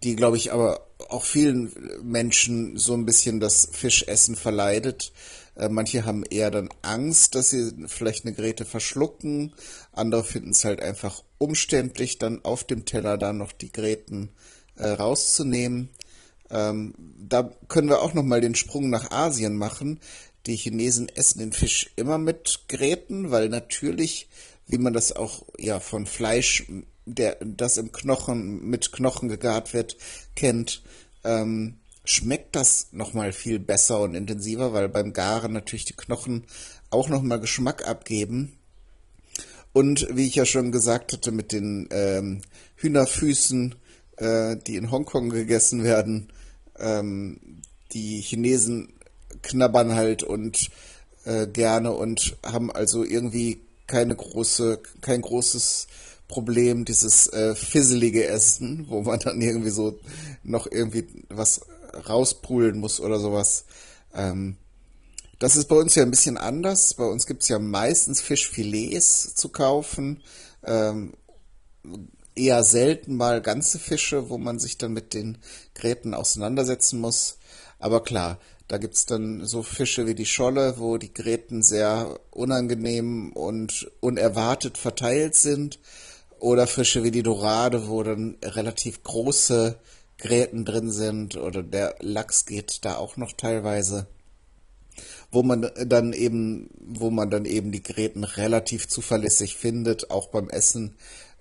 die, 0.03 0.15
glaube 0.15 0.37
ich, 0.37 0.51
aber 0.51 0.87
auch 1.09 1.23
vielen 1.23 1.71
Menschen 2.03 2.77
so 2.77 2.93
ein 2.93 3.05
bisschen 3.05 3.39
das 3.39 3.69
Fischessen 3.71 4.35
verleidet. 4.35 5.13
Äh, 5.55 5.69
manche 5.69 6.05
haben 6.05 6.23
eher 6.23 6.51
dann 6.51 6.69
Angst, 6.81 7.35
dass 7.35 7.49
sie 7.49 7.71
vielleicht 7.87 8.25
eine 8.25 8.33
Geräte 8.33 8.65
verschlucken. 8.65 9.53
Andere 9.91 10.23
finden 10.23 10.51
es 10.51 10.65
halt 10.65 10.81
einfach 10.81 11.23
umständlich, 11.37 12.17
dann 12.17 12.43
auf 12.43 12.63
dem 12.63 12.85
Teller 12.85 13.17
dann 13.17 13.37
noch 13.37 13.51
die 13.51 13.71
Gräten 13.71 14.29
äh, 14.75 14.87
rauszunehmen. 14.87 15.89
Ähm, 16.49 16.93
da 17.17 17.51
können 17.67 17.89
wir 17.89 18.01
auch 18.01 18.13
nochmal 18.13 18.41
den 18.41 18.55
Sprung 18.55 18.89
nach 18.89 19.11
Asien 19.11 19.55
machen. 19.55 19.99
Die 20.45 20.57
Chinesen 20.57 21.09
essen 21.09 21.39
den 21.39 21.53
Fisch 21.53 21.91
immer 21.95 22.17
mit 22.17 22.65
Gräten, 22.67 23.31
weil 23.31 23.49
natürlich, 23.49 24.27
wie 24.67 24.77
man 24.77 24.93
das 24.93 25.13
auch 25.13 25.43
ja 25.57 25.79
von 25.79 26.05
Fleisch, 26.05 26.65
der 27.05 27.37
das 27.41 27.77
im 27.77 27.91
Knochen 27.91 28.69
mit 28.69 28.91
Knochen 28.91 29.29
gegart 29.29 29.73
wird, 29.73 29.97
kennt, 30.35 30.83
ähm, 31.23 31.75
schmeckt 32.05 32.55
das 32.55 32.87
nochmal 32.91 33.31
viel 33.31 33.59
besser 33.59 34.01
und 34.01 34.15
intensiver, 34.15 34.73
weil 34.73 34.89
beim 34.89 35.13
Garen 35.13 35.53
natürlich 35.53 35.85
die 35.85 35.95
Knochen 35.95 36.43
auch 36.89 37.07
nochmal 37.09 37.39
Geschmack 37.39 37.87
abgeben. 37.87 38.57
Und 39.71 40.07
wie 40.11 40.27
ich 40.27 40.35
ja 40.35 40.45
schon 40.45 40.71
gesagt 40.71 41.13
hatte, 41.13 41.31
mit 41.31 41.51
den 41.51 41.87
ähm, 41.91 42.41
Hühnerfüßen, 42.75 43.75
äh, 44.17 44.57
die 44.57 44.75
in 44.75 44.91
Hongkong 44.91 45.29
gegessen 45.29 45.83
werden, 45.83 46.31
ähm, 46.77 47.39
die 47.93 48.21
Chinesen 48.21 48.92
knabbern 49.43 49.93
halt 49.95 50.23
und 50.23 50.69
äh, 51.25 51.47
gerne 51.47 51.91
und 51.91 52.37
haben 52.43 52.71
also 52.71 53.03
irgendwie 53.03 53.61
keine 53.87 54.15
große, 54.15 54.79
kein 55.01 55.21
großes 55.21 55.87
Problem, 56.27 56.85
dieses 56.85 57.27
äh, 57.27 57.53
fisselige 57.53 58.25
Essen, 58.25 58.85
wo 58.89 59.01
man 59.01 59.19
dann 59.19 59.41
irgendwie 59.41 59.69
so 59.69 59.99
noch 60.43 60.65
irgendwie 60.69 61.07
was 61.29 61.61
rauspulen 62.09 62.79
muss 62.79 62.99
oder 62.99 63.19
sowas. 63.19 63.65
Ähm, 64.15 64.57
das 65.39 65.55
ist 65.55 65.67
bei 65.67 65.75
uns 65.75 65.95
ja 65.95 66.03
ein 66.03 66.11
bisschen 66.11 66.37
anders. 66.37 66.93
Bei 66.93 67.05
uns 67.05 67.27
gibt 67.27 67.43
es 67.43 67.49
ja 67.49 67.59
meistens 67.59 68.21
Fischfilets 68.21 69.35
zu 69.35 69.49
kaufen. 69.49 70.21
Ähm, 70.63 71.13
eher 72.35 72.63
selten 72.63 73.15
mal 73.15 73.41
ganze 73.41 73.77
Fische, 73.77 74.29
wo 74.29 74.37
man 74.37 74.57
sich 74.57 74.77
dann 74.77 74.93
mit 74.93 75.13
den 75.13 75.37
Gräten 75.75 76.13
auseinandersetzen 76.13 76.99
muss. 76.99 77.37
Aber 77.79 78.03
klar, 78.03 78.39
da 78.73 78.79
gibt 78.79 78.95
es 78.95 79.05
dann 79.05 79.45
so 79.45 79.61
Fische 79.61 80.07
wie 80.07 80.15
die 80.15 80.25
Scholle, 80.25 80.79
wo 80.79 80.97
die 80.97 81.13
Gräten 81.13 81.61
sehr 81.61 82.19
unangenehm 82.31 83.31
und 83.33 83.91
unerwartet 83.99 84.79
verteilt 84.79 85.35
sind. 85.35 85.79
oder 86.39 86.65
Fische 86.65 87.03
wie 87.03 87.11
die 87.11 87.21
Dorade, 87.21 87.87
wo 87.87 88.01
dann 88.01 88.35
relativ 88.43 89.03
große 89.03 89.77
Gräten 90.17 90.65
drin 90.65 90.89
sind 90.89 91.37
oder 91.37 91.61
der 91.61 91.97
Lachs 91.99 92.47
geht 92.47 92.83
da 92.83 92.95
auch 92.95 93.15
noch 93.15 93.33
teilweise 93.33 94.07
wo 95.31 95.43
man 95.43 95.69
dann 95.85 96.11
eben, 96.13 96.71
wo 96.79 97.11
man 97.11 97.29
dann 97.29 97.45
eben 97.45 97.71
die 97.71 97.83
Gräten 97.83 98.23
relativ 98.23 98.87
zuverlässig 98.87 99.55
findet, 99.55 100.09
auch 100.09 100.29
beim 100.29 100.49
Essen 100.49 100.95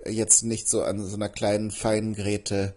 jetzt 0.06 0.42
nicht 0.42 0.68
so 0.68 0.82
an 0.82 1.02
so 1.02 1.16
einer 1.16 1.28
kleinen 1.30 1.70
feinen 1.70 2.14
Gräte 2.14 2.74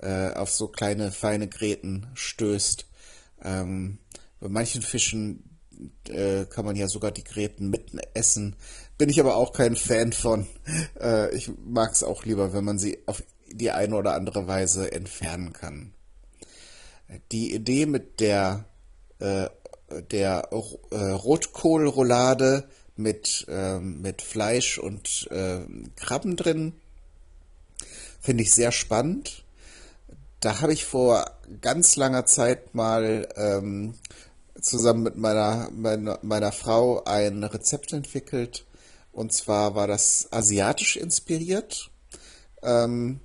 äh, 0.00 0.30
auf 0.34 0.50
so 0.50 0.68
kleine 0.68 1.10
feine 1.10 1.48
Gräten 1.48 2.06
stößt. 2.14 2.86
Ähm, 3.44 3.98
bei 4.40 4.48
manchen 4.48 4.82
Fischen 4.82 5.58
äh, 6.08 6.44
kann 6.46 6.64
man 6.64 6.76
ja 6.76 6.88
sogar 6.88 7.12
die 7.12 7.24
Gräten 7.24 7.70
mitten 7.70 7.98
essen. 8.14 8.56
Bin 8.98 9.08
ich 9.08 9.20
aber 9.20 9.36
auch 9.36 9.52
kein 9.52 9.76
Fan 9.76 10.12
von. 10.12 10.46
Äh, 11.00 11.34
ich 11.34 11.50
mag 11.64 11.92
es 11.92 12.02
auch 12.02 12.24
lieber, 12.24 12.52
wenn 12.52 12.64
man 12.64 12.78
sie 12.78 12.98
auf 13.06 13.22
die 13.50 13.70
eine 13.70 13.96
oder 13.96 14.14
andere 14.14 14.46
Weise 14.46 14.90
entfernen 14.92 15.52
kann. 15.52 15.92
Die 17.30 17.54
Idee 17.54 17.86
mit 17.86 18.20
der 18.20 18.64
äh, 19.18 19.48
der 20.10 20.48
äh, 20.90 20.96
Rotkohlroulade 20.96 22.68
mit, 22.96 23.46
äh, 23.48 23.78
mit 23.78 24.22
Fleisch 24.22 24.78
und 24.78 25.28
äh, 25.30 25.60
Krabben 25.96 26.36
drin. 26.36 26.74
Finde 28.20 28.42
ich 28.42 28.52
sehr 28.52 28.72
spannend. 28.72 29.43
Da 30.44 30.60
habe 30.60 30.74
ich 30.74 30.84
vor 30.84 31.24
ganz 31.62 31.96
langer 31.96 32.26
Zeit 32.26 32.74
mal 32.74 33.26
ähm, 33.34 33.94
zusammen 34.60 35.02
mit 35.02 35.16
meiner, 35.16 35.70
meiner, 35.70 36.18
meiner 36.20 36.52
Frau 36.52 37.02
ein 37.04 37.44
Rezept 37.44 37.94
entwickelt. 37.94 38.66
Und 39.10 39.32
zwar 39.32 39.74
war 39.74 39.86
das 39.86 40.28
asiatisch 40.32 40.98
inspiriert. 40.98 41.90
Ähm, 42.62 43.20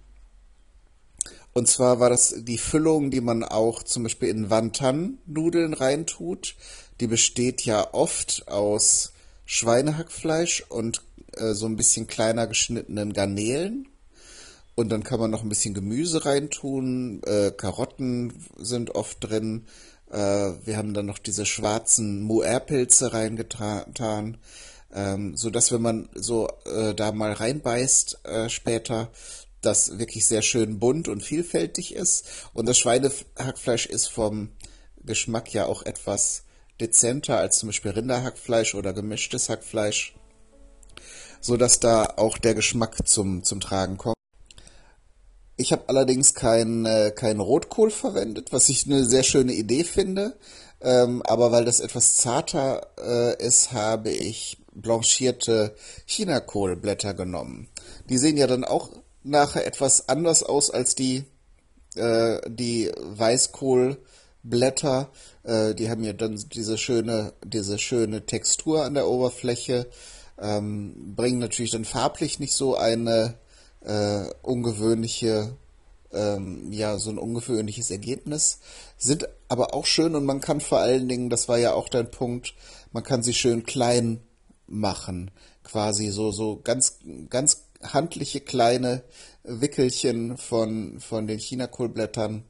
und 1.51 1.67
zwar 1.67 1.99
war 1.99 2.09
das 2.09 2.35
die 2.37 2.57
Füllung, 2.57 3.11
die 3.11 3.19
man 3.19 3.43
auch 3.43 3.83
zum 3.83 4.03
Beispiel 4.03 4.29
in 4.29 4.49
Wantan-Nudeln 4.49 5.73
reintut. 5.73 6.55
Die 7.01 7.07
besteht 7.07 7.65
ja 7.65 7.93
oft 7.93 8.47
aus 8.47 9.11
Schweinehackfleisch 9.43 10.63
und 10.69 11.01
äh, 11.33 11.51
so 11.51 11.65
ein 11.65 11.75
bisschen 11.75 12.07
kleiner 12.07 12.47
geschnittenen 12.47 13.11
Garnelen. 13.11 13.88
Und 14.79 14.87
dann 14.87 15.03
kann 15.03 15.19
man 15.19 15.29
noch 15.29 15.43
ein 15.43 15.49
bisschen 15.49 15.73
Gemüse 15.73 16.23
reintun. 16.23 17.21
Äh, 17.25 17.51
Karotten 17.51 18.31
sind 18.55 18.95
oft 18.95 19.17
drin. 19.19 19.65
Äh, 20.09 20.15
wir 20.63 20.77
haben 20.77 20.93
dann 20.93 21.05
noch 21.05 21.17
diese 21.17 21.45
schwarzen 21.45 22.21
Muer-Pilze 22.21 23.11
reingetan. 23.11 24.37
Ähm, 24.93 25.35
so 25.35 25.49
dass 25.49 25.73
wenn 25.73 25.81
man 25.81 26.07
so 26.15 26.47
äh, 26.63 26.95
da 26.95 27.11
mal 27.11 27.33
reinbeißt 27.33 28.19
äh, 28.23 28.47
später, 28.47 29.09
das 29.59 29.99
wirklich 29.99 30.25
sehr 30.25 30.41
schön 30.41 30.79
bunt 30.79 31.09
und 31.09 31.23
vielfältig 31.23 31.93
ist. 31.93 32.25
Und 32.53 32.65
das 32.65 32.79
Schweinehackfleisch 32.79 33.85
ist 33.85 34.07
vom 34.07 34.47
Geschmack 35.03 35.53
ja 35.53 35.65
auch 35.65 35.83
etwas 35.83 36.43
dezenter 36.79 37.37
als 37.37 37.59
zum 37.59 37.67
Beispiel 37.67 37.91
Rinderhackfleisch 37.91 38.75
oder 38.75 38.93
gemischtes 38.93 39.49
Hackfleisch, 39.49 40.15
so 41.41 41.57
dass 41.57 41.81
da 41.81 42.13
auch 42.15 42.37
der 42.37 42.53
Geschmack 42.55 43.05
zum, 43.05 43.43
zum 43.43 43.59
Tragen 43.59 43.97
kommt. 43.97 44.18
Ich 45.59 45.71
habe 45.73 45.89
allerdings 45.89 46.33
keinen 46.35 46.85
äh, 46.85 47.11
kein 47.13 47.41
Rotkohl 47.41 47.91
verwendet, 47.91 48.53
was 48.53 48.69
ich 48.69 48.85
eine 48.85 49.03
sehr 49.03 49.23
schöne 49.23 49.51
Idee 49.51 49.83
finde. 49.83 50.37
Ähm, 50.79 51.21
aber 51.23 51.51
weil 51.51 51.65
das 51.65 51.81
etwas 51.81 52.15
zarter 52.15 52.87
äh, 52.97 53.45
ist, 53.45 53.73
habe 53.73 54.09
ich 54.09 54.57
blanchierte 54.73 55.75
Chinakohlblätter 56.05 57.13
genommen. 57.13 57.67
Die 58.07 58.17
sehen 58.17 58.37
ja 58.37 58.47
dann 58.47 58.63
auch 58.63 58.89
nachher 59.23 59.67
etwas 59.67 60.07
anders 60.07 60.43
aus 60.43 60.71
als 60.71 60.95
die, 60.95 61.25
äh, 61.95 62.39
die 62.47 62.89
Weißkohlblätter. 62.97 65.09
Äh, 65.43 65.75
die 65.75 65.89
haben 65.89 66.05
ja 66.05 66.13
dann 66.13 66.41
diese 66.53 66.77
schöne, 66.77 67.33
diese 67.43 67.79
schöne 67.79 68.25
Textur 68.25 68.85
an 68.85 68.93
der 68.93 69.09
Oberfläche, 69.09 69.87
ähm, 70.41 71.15
bringen 71.17 71.39
natürlich 71.39 71.71
dann 71.71 71.83
farblich 71.83 72.39
nicht 72.39 72.53
so 72.53 72.77
eine 72.77 73.35
äh, 73.89 74.29
ungewöhnliche 74.43 75.57
ähm, 76.11 76.71
ja, 76.71 76.97
so 76.97 77.09
ein 77.11 77.17
ungewöhnliches 77.17 77.91
Ergebnis, 77.91 78.59
sind 78.97 79.27
aber 79.47 79.73
auch 79.73 79.85
schön 79.85 80.15
und 80.15 80.25
man 80.25 80.41
kann 80.41 80.61
vor 80.61 80.79
allen 80.79 81.07
Dingen, 81.07 81.29
das 81.29 81.47
war 81.47 81.57
ja 81.57 81.73
auch 81.73 81.89
dein 81.89 82.09
Punkt, 82.09 82.55
man 82.91 83.03
kann 83.03 83.23
sie 83.23 83.33
schön 83.33 83.63
klein 83.63 84.21
machen, 84.67 85.31
quasi 85.63 86.09
so, 86.09 86.31
so 86.31 86.59
ganz, 86.63 86.99
ganz 87.29 87.65
handliche 87.81 88.41
kleine 88.41 89.03
Wickelchen 89.43 90.37
von, 90.37 90.99
von 90.99 91.27
den 91.27 91.39
Chinakohlblättern, 91.39 92.43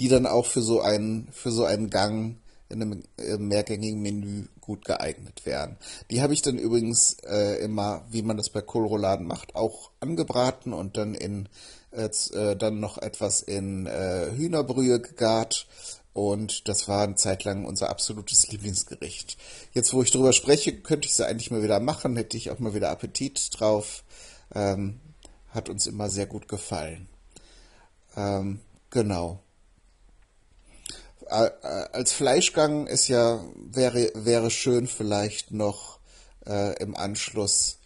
die 0.00 0.08
dann 0.08 0.26
auch 0.26 0.46
für 0.46 0.62
so 0.62 0.80
einen, 0.80 1.28
für 1.32 1.50
so 1.50 1.64
einen 1.64 1.90
Gang 1.90 2.36
in 2.68 2.82
einem 2.82 3.02
äh, 3.18 3.36
mehrgängigen 3.36 4.00
Menü 4.00 4.46
gut 4.70 4.84
geeignet 4.84 5.46
wären. 5.46 5.78
Die 6.12 6.22
habe 6.22 6.32
ich 6.32 6.42
dann 6.42 6.56
übrigens 6.56 7.16
äh, 7.24 7.60
immer, 7.60 8.04
wie 8.08 8.22
man 8.22 8.36
das 8.36 8.50
bei 8.50 8.60
Kohlrouladen 8.60 9.26
macht, 9.26 9.56
auch 9.56 9.90
angebraten 9.98 10.72
und 10.72 10.96
dann 10.96 11.14
in 11.14 11.48
äh, 11.90 12.04
äh, 12.04 12.54
dann 12.54 12.78
noch 12.78 12.98
etwas 12.98 13.42
in 13.42 13.86
äh, 13.86 14.30
Hühnerbrühe 14.30 15.00
gegart 15.00 15.66
und 16.12 16.68
das 16.68 16.86
war 16.86 17.02
eine 17.02 17.16
Zeit 17.16 17.42
lang 17.42 17.64
unser 17.64 17.90
absolutes 17.90 18.46
Lieblingsgericht. 18.52 19.36
Jetzt, 19.72 19.92
wo 19.92 20.02
ich 20.02 20.12
drüber 20.12 20.32
spreche, 20.32 20.72
könnte 20.72 21.06
ich 21.06 21.14
es 21.14 21.20
eigentlich 21.20 21.50
mal 21.50 21.64
wieder 21.64 21.80
machen, 21.80 22.16
hätte 22.16 22.36
ich 22.36 22.52
auch 22.52 22.60
mal 22.60 22.74
wieder 22.74 22.90
Appetit 22.90 23.50
drauf. 23.58 24.04
Ähm, 24.54 25.00
hat 25.48 25.68
uns 25.68 25.88
immer 25.88 26.08
sehr 26.10 26.26
gut 26.26 26.46
gefallen. 26.46 27.08
Ähm, 28.16 28.60
genau. 28.90 29.40
Als 31.30 32.12
Fleischgang 32.12 32.86
ist 32.86 33.08
ja, 33.08 33.44
wäre, 33.56 34.10
wäre 34.14 34.50
schön 34.50 34.86
vielleicht 34.86 35.52
noch 35.52 35.98
äh, 36.46 36.80
im 36.82 36.96
Anschluss, 36.96 37.78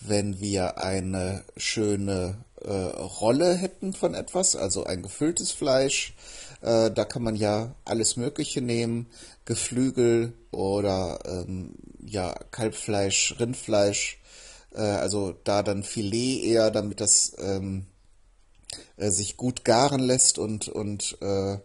wenn 0.00 0.40
wir 0.40 0.78
eine 0.78 1.44
schöne 1.56 2.44
äh, 2.62 2.72
Rolle 2.72 3.54
hätten 3.54 3.92
von 3.92 4.14
etwas, 4.14 4.56
also 4.56 4.84
ein 4.84 5.02
gefülltes 5.02 5.52
Fleisch. 5.52 6.14
Äh, 6.62 6.90
da 6.90 7.04
kann 7.04 7.22
man 7.22 7.36
ja 7.36 7.74
alles 7.84 8.16
Mögliche 8.16 8.60
nehmen, 8.60 9.06
Geflügel 9.44 10.34
oder 10.50 11.20
ähm, 11.24 11.74
ja 12.04 12.34
Kalbfleisch, 12.50 13.36
Rindfleisch, 13.38 14.18
äh, 14.74 14.80
also 14.80 15.34
da 15.44 15.62
dann 15.62 15.82
Filet 15.82 16.42
eher, 16.44 16.70
damit 16.70 17.00
das 17.00 17.32
ähm, 17.38 17.86
äh, 18.96 19.10
sich 19.10 19.36
gut 19.36 19.64
garen 19.64 20.00
lässt 20.00 20.38
und 20.38 20.68
und 20.68 21.16
äh, 21.22 21.58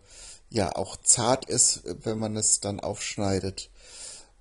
ja 0.49 0.75
auch 0.75 0.97
zart 0.97 1.45
ist, 1.45 1.83
wenn 2.03 2.19
man 2.19 2.35
es 2.35 2.59
dann 2.59 2.79
aufschneidet. 2.79 3.69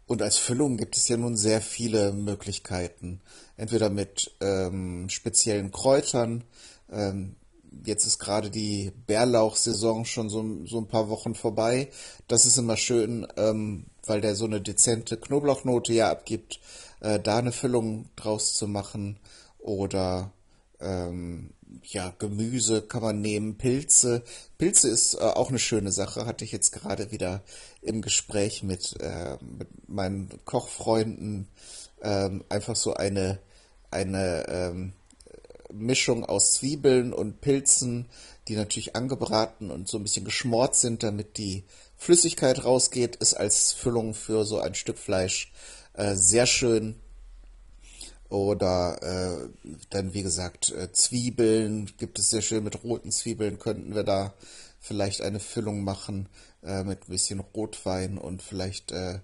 Und 0.06 0.20
als 0.22 0.36
Füllung 0.36 0.76
gibt 0.76 0.96
es 0.96 1.08
ja 1.08 1.16
nun 1.16 1.36
sehr 1.36 1.60
viele 1.60 2.12
Möglichkeiten. 2.12 3.20
Entweder 3.56 3.88
mit 3.88 4.34
ähm, 4.40 5.08
speziellen 5.08 5.70
Kräutern, 5.70 6.44
ähm, 6.92 7.36
jetzt 7.84 8.06
ist 8.06 8.18
gerade 8.18 8.50
die 8.50 8.92
Bärlauchsaison 9.06 10.04
schon 10.04 10.28
so, 10.28 10.44
so 10.66 10.78
ein 10.78 10.88
paar 10.88 11.08
Wochen 11.08 11.34
vorbei. 11.34 11.88
Das 12.28 12.44
ist 12.44 12.58
immer 12.58 12.76
schön, 12.76 13.26
ähm, 13.36 13.86
weil 14.04 14.20
der 14.20 14.36
so 14.36 14.44
eine 14.44 14.60
dezente 14.60 15.16
Knoblauchnote 15.16 15.94
ja 15.94 16.10
abgibt, 16.10 16.60
äh, 17.00 17.18
da 17.18 17.38
eine 17.38 17.52
Füllung 17.52 18.10
draus 18.16 18.54
zu 18.54 18.68
machen. 18.68 19.18
Oder 19.58 20.32
ähm, 20.80 21.53
ja, 21.82 22.14
Gemüse 22.18 22.82
kann 22.82 23.02
man 23.02 23.20
nehmen, 23.20 23.56
Pilze. 23.56 24.22
Pilze 24.58 24.88
ist 24.88 25.14
äh, 25.14 25.18
auch 25.18 25.48
eine 25.48 25.58
schöne 25.58 25.92
Sache, 25.92 26.26
hatte 26.26 26.44
ich 26.44 26.52
jetzt 26.52 26.72
gerade 26.72 27.10
wieder 27.10 27.42
im 27.82 28.02
Gespräch 28.02 28.62
mit, 28.62 29.00
äh, 29.00 29.36
mit 29.40 29.88
meinen 29.88 30.28
Kochfreunden. 30.44 31.48
Ähm, 32.02 32.44
einfach 32.48 32.76
so 32.76 32.94
eine, 32.94 33.38
eine 33.90 34.46
ähm, 34.48 34.92
Mischung 35.72 36.24
aus 36.24 36.54
Zwiebeln 36.54 37.12
und 37.12 37.40
Pilzen, 37.40 38.06
die 38.48 38.56
natürlich 38.56 38.94
angebraten 38.94 39.70
und 39.70 39.88
so 39.88 39.98
ein 39.98 40.02
bisschen 40.02 40.24
geschmort 40.24 40.76
sind, 40.76 41.02
damit 41.02 41.38
die 41.38 41.64
Flüssigkeit 41.96 42.64
rausgeht, 42.64 43.16
ist 43.16 43.34
als 43.34 43.72
Füllung 43.72 44.14
für 44.14 44.44
so 44.44 44.58
ein 44.58 44.74
Stück 44.74 44.98
Fleisch 44.98 45.52
äh, 45.94 46.14
sehr 46.14 46.46
schön. 46.46 46.96
Oder 48.34 49.00
äh, 49.00 49.48
dann, 49.90 50.12
wie 50.12 50.24
gesagt, 50.24 50.72
äh, 50.72 50.90
Zwiebeln 50.90 51.92
gibt 51.98 52.18
es 52.18 52.30
sehr 52.30 52.42
schön 52.42 52.64
mit 52.64 52.82
roten 52.82 53.12
Zwiebeln. 53.12 53.60
Könnten 53.60 53.94
wir 53.94 54.02
da 54.02 54.34
vielleicht 54.80 55.20
eine 55.20 55.38
Füllung 55.38 55.84
machen 55.84 56.28
äh, 56.64 56.82
mit 56.82 57.02
ein 57.02 57.12
bisschen 57.12 57.38
Rotwein 57.38 58.18
und 58.18 58.42
vielleicht 58.42 58.90
äh, 58.90 59.20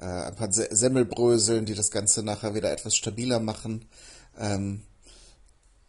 äh, 0.00 0.04
ein 0.04 0.34
paar 0.34 0.50
Semmelbröseln, 0.50 1.66
die 1.66 1.76
das 1.76 1.92
Ganze 1.92 2.24
nachher 2.24 2.56
wieder 2.56 2.72
etwas 2.72 2.96
stabiler 2.96 3.38
machen. 3.38 3.84
Ähm, 4.36 4.82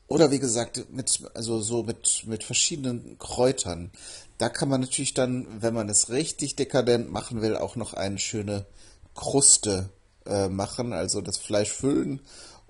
oder 0.05 0.29
wie 0.29 0.39
gesagt, 0.39 0.91
mit, 0.91 1.23
also 1.33 1.61
so 1.61 1.81
mit, 1.81 2.25
mit 2.27 2.43
verschiedenen 2.43 3.17
Kräutern. 3.17 3.89
Da 4.37 4.47
kann 4.47 4.69
man 4.69 4.81
natürlich 4.81 5.15
dann, 5.15 5.63
wenn 5.63 5.73
man 5.73 5.89
es 5.89 6.11
richtig 6.11 6.55
dekadent 6.55 7.11
machen 7.11 7.41
will, 7.41 7.55
auch 7.55 7.75
noch 7.75 7.95
eine 7.95 8.19
schöne 8.19 8.67
Kruste 9.15 9.89
äh, 10.27 10.49
machen, 10.49 10.93
also 10.93 11.21
das 11.21 11.39
Fleisch 11.39 11.71
füllen 11.71 12.21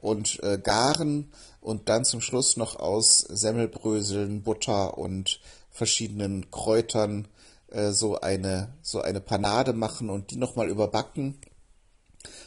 und 0.02 0.42
äh, 0.44 0.58
garen 0.58 1.32
und 1.62 1.90
dann 1.90 2.06
zum 2.06 2.22
Schluss 2.22 2.58
noch 2.58 2.78
aus 2.78 3.20
Semmelbröseln, 3.20 4.44
Butter 4.44 4.98
und 4.98 5.40
verschiedenen 5.70 6.52
Kräutern 6.52 7.28
äh, 7.72 7.92
so 7.92 8.20
eine 8.20 8.74
so 8.82 9.02
eine 9.02 9.22
Panade 9.22 9.74
machen 9.74 10.10
und 10.10 10.32
die 10.32 10.38
nochmal 10.38 10.70
überbacken, 10.70 11.40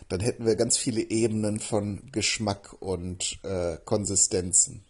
dann 0.08 0.20
hätten 0.20 0.46
wir 0.46 0.56
ganz 0.56 0.76
viele 0.76 1.00
Ebenen 1.00 1.60
von 1.60 2.10
Geschmack 2.12 2.74
und 2.80 3.38
äh, 3.42 3.78
Konsistenzen. 3.84 4.84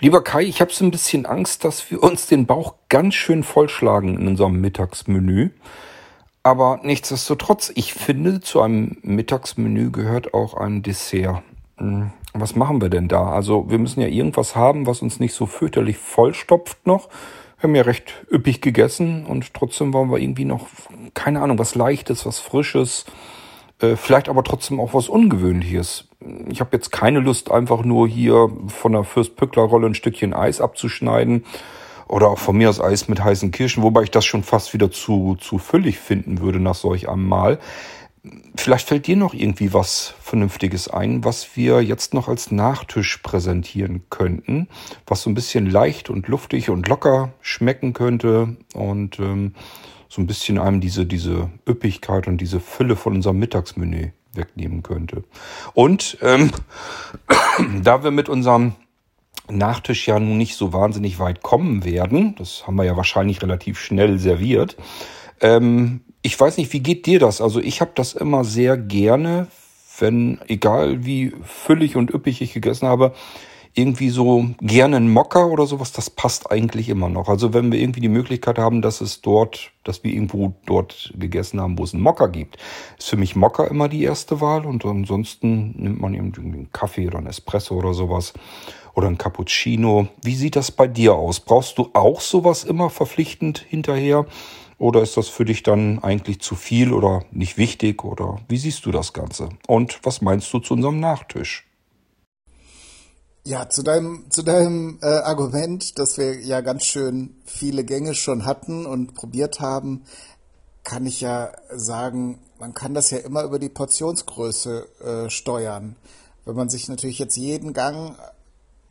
Lieber 0.00 0.22
Kai, 0.22 0.44
ich 0.44 0.60
habe 0.60 0.72
so 0.72 0.84
ein 0.84 0.92
bisschen 0.92 1.26
Angst, 1.26 1.64
dass 1.64 1.90
wir 1.90 2.02
uns 2.02 2.26
den 2.26 2.46
Bauch 2.46 2.74
ganz 2.88 3.14
schön 3.14 3.42
vollschlagen 3.42 4.16
in 4.16 4.28
unserem 4.28 4.60
Mittagsmenü. 4.60 5.50
Aber 6.42 6.80
nichtsdestotrotz, 6.82 7.72
ich 7.74 7.94
finde, 7.94 8.40
zu 8.40 8.60
einem 8.60 8.96
Mittagsmenü 9.02 9.90
gehört 9.90 10.34
auch 10.34 10.54
ein 10.54 10.82
Dessert. 10.82 11.42
Hm, 11.78 12.12
was 12.32 12.54
machen 12.56 12.80
wir 12.80 12.88
denn 12.88 13.08
da? 13.08 13.30
Also 13.30 13.70
wir 13.70 13.78
müssen 13.78 14.00
ja 14.00 14.08
irgendwas 14.08 14.56
haben, 14.56 14.86
was 14.86 15.02
uns 15.02 15.20
nicht 15.20 15.34
so 15.34 15.46
fürchterlich 15.46 15.98
vollstopft 15.98 16.86
noch. 16.86 17.08
Wir 17.58 17.64
haben 17.64 17.74
ja 17.74 17.82
recht 17.82 18.14
üppig 18.30 18.60
gegessen 18.60 19.26
und 19.26 19.52
trotzdem 19.52 19.92
wollen 19.92 20.10
wir 20.10 20.18
irgendwie 20.18 20.44
noch, 20.44 20.68
keine 21.14 21.40
Ahnung, 21.42 21.58
was 21.58 21.74
Leichtes, 21.74 22.24
was 22.24 22.38
Frisches, 22.38 23.04
äh, 23.80 23.96
vielleicht 23.96 24.28
aber 24.28 24.44
trotzdem 24.44 24.78
auch 24.78 24.94
was 24.94 25.08
Ungewöhnliches. 25.08 26.08
Ich 26.48 26.60
habe 26.60 26.70
jetzt 26.72 26.92
keine 26.92 27.20
Lust, 27.20 27.50
einfach 27.50 27.84
nur 27.84 28.06
hier 28.06 28.50
von 28.68 28.92
der 28.92 29.04
Fürst-Pückler-Rolle 29.04 29.88
ein 29.88 29.94
Stückchen 29.94 30.34
Eis 30.34 30.60
abzuschneiden 30.60 31.44
oder 32.08 32.28
auch 32.28 32.38
von 32.38 32.56
mir 32.56 32.68
aus 32.68 32.80
Eis 32.80 33.08
mit 33.08 33.22
heißen 33.22 33.50
Kirschen, 33.50 33.82
wobei 33.82 34.02
ich 34.02 34.10
das 34.10 34.24
schon 34.24 34.42
fast 34.42 34.74
wieder 34.74 34.90
zu, 34.90 35.36
zu 35.40 35.58
füllig 35.58 35.98
finden 35.98 36.40
würde 36.40 36.60
nach 36.60 36.74
solch 36.74 37.08
einem 37.08 37.26
Mal. 37.26 37.58
Vielleicht 38.56 38.88
fällt 38.88 39.06
dir 39.06 39.16
noch 39.16 39.32
irgendwie 39.32 39.72
was 39.72 40.14
Vernünftiges 40.20 40.88
ein, 40.88 41.24
was 41.24 41.56
wir 41.56 41.80
jetzt 41.82 42.14
noch 42.14 42.28
als 42.28 42.50
Nachtisch 42.50 43.18
präsentieren 43.18 44.02
könnten, 44.10 44.68
was 45.06 45.22
so 45.22 45.30
ein 45.30 45.34
bisschen 45.34 45.70
leicht 45.70 46.10
und 46.10 46.26
luftig 46.28 46.68
und 46.68 46.88
locker 46.88 47.32
schmecken 47.40 47.92
könnte 47.92 48.56
und 48.74 49.20
ähm, 49.20 49.54
so 50.08 50.20
ein 50.20 50.26
bisschen 50.26 50.58
einem 50.58 50.80
diese, 50.80 51.06
diese 51.06 51.50
Üppigkeit 51.68 52.26
und 52.26 52.38
diese 52.38 52.60
Fülle 52.60 52.96
von 52.96 53.14
unserem 53.14 53.38
Mittagsmenü 53.38 54.10
wegnehmen 54.32 54.82
könnte. 54.82 55.24
Und 55.74 56.18
ähm, 56.22 56.50
da 57.82 58.02
wir 58.02 58.10
mit 58.10 58.28
unserem 58.28 58.74
Nachtisch 59.50 60.06
ja 60.06 60.18
nun 60.18 60.36
nicht 60.36 60.56
so 60.56 60.72
wahnsinnig 60.72 61.18
weit 61.18 61.42
kommen 61.42 61.84
werden, 61.84 62.34
das 62.36 62.66
haben 62.66 62.76
wir 62.76 62.84
ja 62.84 62.96
wahrscheinlich 62.96 63.42
relativ 63.42 63.78
schnell 63.78 64.18
serviert, 64.18 64.76
ähm, 65.40 66.00
ich 66.22 66.38
weiß 66.38 66.56
nicht, 66.56 66.72
wie 66.72 66.80
geht 66.80 67.06
dir 67.06 67.20
das? 67.20 67.40
Also 67.40 67.60
ich 67.60 67.80
habe 67.80 67.92
das 67.94 68.14
immer 68.14 68.44
sehr 68.44 68.76
gerne, 68.76 69.46
wenn, 69.98 70.40
egal 70.48 71.04
wie 71.04 71.32
füllig 71.42 71.96
und 71.96 72.12
üppig 72.12 72.42
ich 72.42 72.52
gegessen 72.52 72.88
habe, 72.88 73.14
irgendwie 73.74 74.08
so 74.10 74.46
gerne 74.60 74.96
ein 74.96 75.08
Mocker 75.08 75.46
oder 75.48 75.66
sowas, 75.66 75.92
das 75.92 76.10
passt 76.10 76.50
eigentlich 76.50 76.88
immer 76.88 77.08
noch. 77.08 77.28
Also 77.28 77.54
wenn 77.54 77.70
wir 77.70 77.78
irgendwie 77.78 78.00
die 78.00 78.08
Möglichkeit 78.08 78.58
haben, 78.58 78.82
dass 78.82 79.00
es 79.00 79.20
dort, 79.20 79.70
dass 79.84 80.02
wir 80.02 80.12
irgendwo 80.12 80.54
dort 80.66 81.12
gegessen 81.16 81.60
haben, 81.60 81.78
wo 81.78 81.84
es 81.84 81.94
einen 81.94 82.02
Mocker 82.02 82.28
gibt, 82.28 82.56
ist 82.98 83.08
für 83.08 83.16
mich 83.16 83.36
Mocker 83.36 83.70
immer 83.70 83.88
die 83.88 84.02
erste 84.02 84.40
Wahl. 84.40 84.66
Und 84.66 84.84
ansonsten 84.84 85.74
nimmt 85.76 86.00
man 86.00 86.14
irgendwie 86.14 86.40
einen 86.40 86.72
Kaffee 86.72 87.06
oder 87.06 87.18
einen 87.18 87.28
Espresso 87.28 87.76
oder 87.76 87.94
sowas 87.94 88.32
oder 88.98 89.06
ein 89.06 89.16
Cappuccino. 89.16 90.08
Wie 90.22 90.34
sieht 90.34 90.56
das 90.56 90.72
bei 90.72 90.88
dir 90.88 91.14
aus? 91.14 91.38
Brauchst 91.38 91.78
du 91.78 91.90
auch 91.92 92.20
sowas 92.20 92.64
immer 92.64 92.90
verpflichtend 92.90 93.58
hinterher? 93.58 94.26
Oder 94.76 95.02
ist 95.02 95.16
das 95.16 95.28
für 95.28 95.44
dich 95.44 95.62
dann 95.62 96.00
eigentlich 96.02 96.40
zu 96.40 96.56
viel 96.56 96.92
oder 96.92 97.24
nicht 97.30 97.56
wichtig? 97.56 98.04
Oder 98.04 98.40
wie 98.48 98.58
siehst 98.58 98.84
du 98.86 98.90
das 98.90 99.12
Ganze? 99.12 99.50
Und 99.68 100.00
was 100.02 100.20
meinst 100.20 100.52
du 100.52 100.58
zu 100.58 100.74
unserem 100.74 100.98
Nachtisch? 100.98 101.64
Ja, 103.44 103.68
zu 103.68 103.84
deinem, 103.84 104.24
zu 104.30 104.42
deinem 104.42 104.98
äh, 105.00 105.06
Argument, 105.06 105.96
dass 106.00 106.18
wir 106.18 106.40
ja 106.40 106.60
ganz 106.60 106.84
schön 106.84 107.36
viele 107.44 107.84
Gänge 107.84 108.16
schon 108.16 108.44
hatten 108.44 108.84
und 108.84 109.14
probiert 109.14 109.60
haben, 109.60 110.02
kann 110.82 111.06
ich 111.06 111.20
ja 111.20 111.52
sagen, 111.70 112.40
man 112.58 112.74
kann 112.74 112.94
das 112.94 113.10
ja 113.10 113.18
immer 113.18 113.44
über 113.44 113.60
die 113.60 113.68
Portionsgröße 113.68 114.88
äh, 115.00 115.30
steuern. 115.30 115.94
Wenn 116.44 116.56
man 116.56 116.68
sich 116.68 116.88
natürlich 116.88 117.20
jetzt 117.20 117.36
jeden 117.36 117.72
Gang 117.72 118.16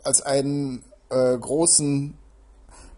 als 0.08 0.22
einen 0.22 0.84
äh, 1.10 1.38
großen 1.38 2.18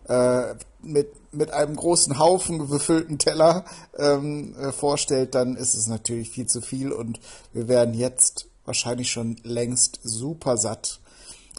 äh, 0.07 0.56
mit, 0.81 1.34
mit 1.34 1.52
einem 1.52 1.76
großen 1.76 2.18
Haufen 2.18 2.69
befüllten 2.69 3.19
Teller 3.19 3.65
ähm, 3.98 4.56
äh, 4.56 4.72
vorstellt, 4.72 5.36
dann 5.36 5.56
ist 5.56 5.73
es 5.73 5.88
natürlich 5.88 6.30
viel 6.30 6.48
zu 6.48 6.61
viel 6.61 6.91
und 6.91 7.19
wir 7.52 7.68
wären 7.68 7.94
jetzt 7.94 8.48
wahrscheinlich 8.65 9.11
schon 9.11 9.38
längst 9.44 9.99
super 10.03 10.57
satt. 10.57 10.99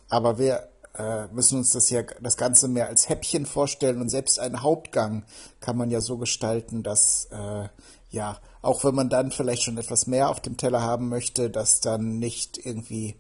Aber 0.09 0.39
wir 0.39 0.69
äh, 0.97 1.27
müssen 1.33 1.59
uns 1.59 1.71
das 1.71 1.91
ja 1.91 2.03
das 2.21 2.37
Ganze 2.37 2.67
mehr 2.69 2.89
als 2.89 3.09
Häppchen 3.09 3.47
vorstellen 3.47 4.01
und 4.01 4.09
selbst 4.09 4.39
einen 4.41 4.63
Hauptgang 4.63 5.25
kann 5.61 5.77
man 5.77 5.91
ja 5.91 6.01
so 6.01 6.19
gestalten, 6.19 6.83
dass 6.83 7.29
äh, 7.31 7.69
ja, 8.11 8.39
auch 8.63 8.85
wenn 8.85 8.95
man 8.95 9.09
dann 9.09 9.31
vielleicht 9.31 9.63
schon 9.63 9.79
etwas 9.79 10.07
mehr 10.07 10.31
auf 10.31 10.41
dem 10.41 10.57
Teller 10.57 10.83
haben 10.83 11.09
möchte, 11.09 11.49
dass 11.49 11.81
dann 11.81 12.19
nicht 12.19 12.59
irgendwie 12.65 13.17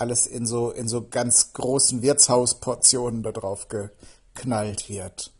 alles 0.00 0.26
in 0.26 0.46
so 0.46 0.70
in 0.70 0.88
so 0.88 1.06
ganz 1.08 1.52
großen 1.52 2.02
Wirtshausportionen 2.02 3.22
da 3.22 3.32
drauf 3.32 3.68
geknallt 3.68 4.88
wird. 4.88 5.32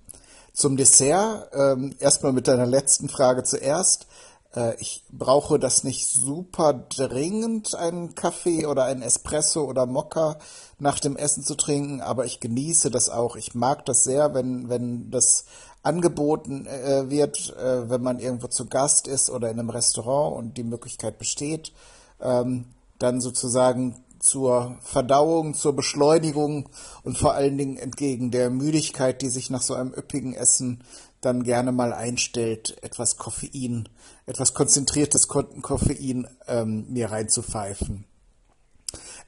Zum 0.52 0.76
Dessert, 0.76 1.50
ähm, 1.54 1.94
erstmal 1.98 2.32
mit 2.32 2.48
deiner 2.48 2.66
letzten 2.66 3.08
Frage 3.08 3.44
zuerst. 3.44 4.06
Äh, 4.54 4.74
ich 4.80 5.04
brauche 5.10 5.58
das 5.58 5.84
nicht 5.84 6.06
super 6.06 6.74
dringend, 6.74 7.74
einen 7.74 8.14
Kaffee 8.14 8.66
oder 8.66 8.84
einen 8.84 9.02
Espresso 9.02 9.64
oder 9.64 9.86
Mokka 9.86 10.38
nach 10.78 10.98
dem 10.98 11.16
Essen 11.16 11.44
zu 11.44 11.54
trinken, 11.54 12.00
aber 12.00 12.24
ich 12.26 12.40
genieße 12.40 12.90
das 12.90 13.08
auch. 13.08 13.36
Ich 13.36 13.54
mag 13.54 13.86
das 13.86 14.04
sehr, 14.04 14.34
wenn, 14.34 14.68
wenn 14.68 15.10
das 15.10 15.44
angeboten 15.82 16.66
äh, 16.66 17.08
wird, 17.08 17.56
äh, 17.56 17.88
wenn 17.88 18.02
man 18.02 18.18
irgendwo 18.18 18.48
zu 18.48 18.66
Gast 18.66 19.06
ist 19.06 19.30
oder 19.30 19.50
in 19.50 19.58
einem 19.58 19.70
Restaurant 19.70 20.36
und 20.36 20.56
die 20.58 20.64
Möglichkeit 20.64 21.18
besteht, 21.18 21.72
ähm, 22.20 22.66
dann 22.98 23.20
sozusagen 23.20 23.96
zur 24.20 24.76
Verdauung, 24.82 25.54
zur 25.54 25.74
Beschleunigung 25.74 26.68
und 27.02 27.18
vor 27.18 27.34
allen 27.34 27.58
Dingen 27.58 27.76
entgegen 27.76 28.30
der 28.30 28.50
Müdigkeit, 28.50 29.22
die 29.22 29.30
sich 29.30 29.50
nach 29.50 29.62
so 29.62 29.74
einem 29.74 29.92
üppigen 29.92 30.34
Essen 30.34 30.84
dann 31.20 31.42
gerne 31.42 31.72
mal 31.72 31.92
einstellt, 31.92 32.76
etwas 32.82 33.16
Koffein, 33.16 33.88
etwas 34.26 34.54
konzentriertes 34.54 35.28
Koffein 35.28 36.28
ähm, 36.46 36.86
mir 36.88 37.10
reinzupfeifen. 37.10 38.04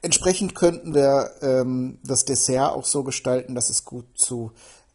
Entsprechend 0.01 0.55
könnten 0.55 0.93
wir 0.93 1.31
ähm, 1.41 1.99
das 2.03 2.25
Dessert 2.25 2.73
auch 2.73 2.85
so 2.85 3.03
gestalten, 3.03 3.55
dass 3.55 3.69
es 3.69 3.85
gut 3.85 4.05
zu 4.15 4.51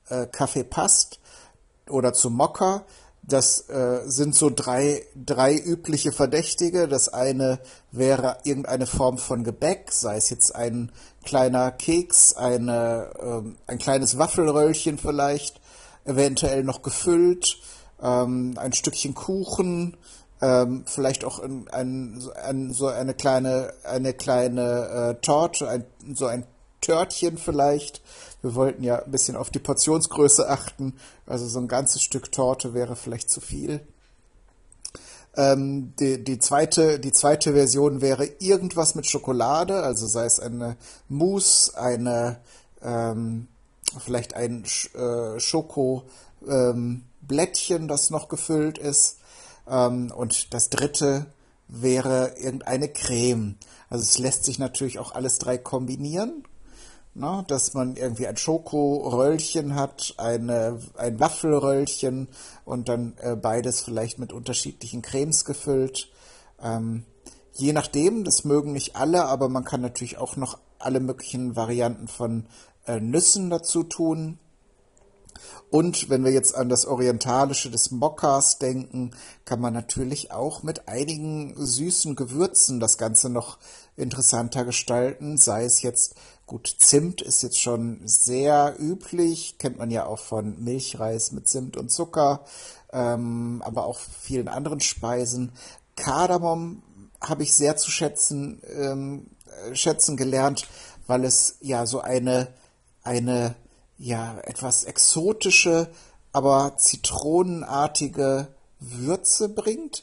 äh, 0.08 0.26
Kaffee 0.26 0.64
passt 0.64 1.20
oder 1.88 2.12
zu 2.12 2.30
Mokka. 2.30 2.84
Das 3.28 3.68
äh, 3.68 4.00
sind 4.06 4.34
so 4.34 4.48
drei, 4.48 5.04
drei 5.14 5.54
übliche 5.54 6.12
Verdächtige. 6.12 6.88
Das 6.88 7.10
eine 7.10 7.58
wäre 7.92 8.38
irgendeine 8.44 8.86
Form 8.86 9.18
von 9.18 9.44
Gebäck, 9.44 9.92
sei 9.92 10.16
es 10.16 10.30
jetzt 10.30 10.54
ein 10.54 10.90
kleiner 11.26 11.70
Keks, 11.70 12.32
eine, 12.32 13.10
ähm, 13.20 13.56
ein 13.66 13.76
kleines 13.76 14.16
Waffelröllchen 14.16 14.96
vielleicht, 14.96 15.60
eventuell 16.06 16.64
noch 16.64 16.80
gefüllt, 16.80 17.58
ähm, 18.02 18.54
ein 18.56 18.72
Stückchen 18.72 19.14
Kuchen, 19.14 19.98
ähm, 20.40 20.84
vielleicht 20.86 21.26
auch 21.26 21.38
ein, 21.40 21.68
ein, 21.68 22.22
ein, 22.42 22.72
so 22.72 22.86
eine 22.86 23.12
kleine, 23.12 23.74
eine 23.84 24.14
kleine 24.14 25.16
äh, 25.18 25.20
Torte, 25.20 25.68
ein, 25.68 25.84
so 26.14 26.24
ein 26.24 26.46
Törtchen 26.80 27.36
vielleicht. 27.36 28.00
Wir 28.42 28.54
wollten 28.54 28.84
ja 28.84 29.02
ein 29.02 29.10
bisschen 29.10 29.36
auf 29.36 29.50
die 29.50 29.58
Portionsgröße 29.58 30.48
achten, 30.48 30.94
also 31.26 31.46
so 31.46 31.58
ein 31.58 31.68
ganzes 31.68 32.02
Stück 32.02 32.30
Torte 32.30 32.74
wäre 32.74 32.96
vielleicht 32.96 33.30
zu 33.30 33.40
viel. 33.40 33.80
Ähm, 35.36 35.92
die, 35.98 36.22
die, 36.22 36.38
zweite, 36.38 36.98
die 36.98 37.12
zweite 37.12 37.52
Version 37.52 38.00
wäre 38.00 38.28
irgendwas 38.38 38.94
mit 38.94 39.06
Schokolade, 39.06 39.82
also 39.82 40.06
sei 40.06 40.24
es 40.24 40.40
eine 40.40 40.76
Mousse, 41.08 41.78
eine 41.78 42.38
ähm, 42.82 43.48
vielleicht 43.98 44.34
ein 44.34 44.64
äh, 44.94 45.40
Schokoblättchen, 45.40 47.82
ähm, 47.82 47.88
das 47.88 48.10
noch 48.10 48.28
gefüllt 48.28 48.78
ist. 48.78 49.18
Ähm, 49.68 50.12
und 50.14 50.54
das 50.54 50.70
dritte 50.70 51.26
wäre 51.68 52.34
irgendeine 52.36 52.88
Creme. 52.88 53.56
Also 53.90 54.02
es 54.02 54.18
lässt 54.18 54.44
sich 54.44 54.58
natürlich 54.58 54.98
auch 54.98 55.12
alles 55.12 55.38
drei 55.38 55.58
kombinieren. 55.58 56.44
Ne? 57.18 57.44
Dass 57.48 57.74
man 57.74 57.96
irgendwie 57.96 58.28
ein 58.28 58.36
Schokoröllchen 58.36 59.74
hat, 59.74 60.14
eine, 60.18 60.78
ein 60.96 61.18
Waffelröllchen 61.18 62.28
und 62.64 62.88
dann 62.88 63.14
äh, 63.20 63.34
beides 63.34 63.80
vielleicht 63.82 64.18
mit 64.20 64.32
unterschiedlichen 64.32 65.02
Cremes 65.02 65.44
gefüllt. 65.44 66.10
Ähm, 66.62 67.04
je 67.54 67.72
nachdem, 67.72 68.22
das 68.22 68.44
mögen 68.44 68.72
nicht 68.72 68.94
alle, 68.94 69.24
aber 69.24 69.48
man 69.48 69.64
kann 69.64 69.80
natürlich 69.80 70.18
auch 70.18 70.36
noch 70.36 70.58
alle 70.78 71.00
möglichen 71.00 71.56
Varianten 71.56 72.06
von 72.06 72.46
äh, 72.86 73.00
Nüssen 73.00 73.50
dazu 73.50 73.82
tun. 73.82 74.38
Und 75.70 76.08
wenn 76.08 76.24
wir 76.24 76.32
jetzt 76.32 76.54
an 76.54 76.68
das 76.68 76.86
Orientalische 76.86 77.70
des 77.70 77.90
Mokkas 77.90 78.58
denken, 78.58 79.10
kann 79.44 79.60
man 79.60 79.74
natürlich 79.74 80.30
auch 80.30 80.62
mit 80.62 80.88
einigen 80.88 81.54
süßen 81.56 82.16
Gewürzen 82.16 82.80
das 82.80 82.96
Ganze 82.96 83.28
noch 83.28 83.58
interessanter 83.96 84.64
gestalten, 84.64 85.36
sei 85.36 85.64
es 85.64 85.82
jetzt 85.82 86.14
Gut, 86.48 86.76
Zimt 86.78 87.20
ist 87.20 87.42
jetzt 87.42 87.60
schon 87.60 88.00
sehr 88.06 88.74
üblich, 88.80 89.58
kennt 89.58 89.76
man 89.76 89.90
ja 89.90 90.06
auch 90.06 90.18
von 90.18 90.64
Milchreis 90.64 91.30
mit 91.30 91.46
Zimt 91.46 91.76
und 91.76 91.90
Zucker, 91.90 92.42
ähm, 92.90 93.62
aber 93.66 93.84
auch 93.84 93.98
vielen 93.98 94.48
anderen 94.48 94.80
Speisen. 94.80 95.52
Kardamom 95.94 96.82
habe 97.20 97.42
ich 97.42 97.52
sehr 97.52 97.76
zu 97.76 97.90
schätzen, 97.90 98.62
ähm, 98.66 99.26
schätzen 99.74 100.16
gelernt, 100.16 100.66
weil 101.06 101.26
es 101.26 101.56
ja 101.60 101.84
so 101.84 102.00
eine, 102.00 102.48
eine 103.02 103.54
ja 103.98 104.38
etwas 104.44 104.84
exotische, 104.84 105.90
aber 106.32 106.78
zitronenartige 106.78 108.48
Würze 108.80 109.50
bringt. 109.50 110.02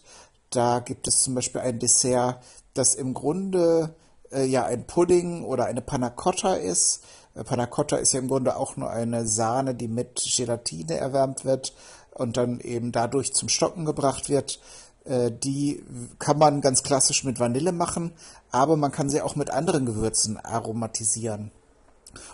Da 0.52 0.78
gibt 0.78 1.08
es 1.08 1.24
zum 1.24 1.34
Beispiel 1.34 1.62
ein 1.62 1.80
Dessert, 1.80 2.44
das 2.76 2.94
im 2.94 3.16
Grunde 3.16 3.96
äh, 4.36 4.46
ja 4.46 4.66
ein 4.66 4.86
Pudding 4.86 5.44
oder 5.44 5.66
eine 5.66 5.82
Panna 5.82 6.10
Cotta 6.10 6.56
ist. 6.56 7.04
Äh, 7.36 7.44
Panna 7.44 7.66
Cotta 7.66 7.98
ist 7.98 8.14
ja 8.14 8.20
im 8.20 8.28
Grunde 8.28 8.58
auch 8.58 8.78
nur 8.78 8.90
eine 8.90 9.26
Sahne, 9.26 9.76
die 9.76 9.88
mit 9.88 10.22
Gelatine 10.36 10.98
erwärmt 10.98 11.46
wird 11.46 11.74
und 12.12 12.38
dann 12.38 12.60
eben 12.60 12.92
dadurch 12.92 13.34
zum 13.34 13.50
Stocken 13.50 13.86
gebracht 13.86 14.30
wird. 14.30 14.60
Äh, 15.06 15.32
die 15.32 15.84
kann 16.20 16.38
man 16.38 16.62
ganz 16.62 16.84
klassisch 16.84 17.24
mit 17.24 17.40
Vanille 17.40 17.72
machen, 17.72 18.12
aber 18.52 18.76
man 18.76 18.92
kann 18.92 19.10
sie 19.10 19.22
auch 19.22 19.36
mit 19.36 19.50
anderen 19.50 19.86
Gewürzen 19.86 20.38
aromatisieren. 20.38 21.52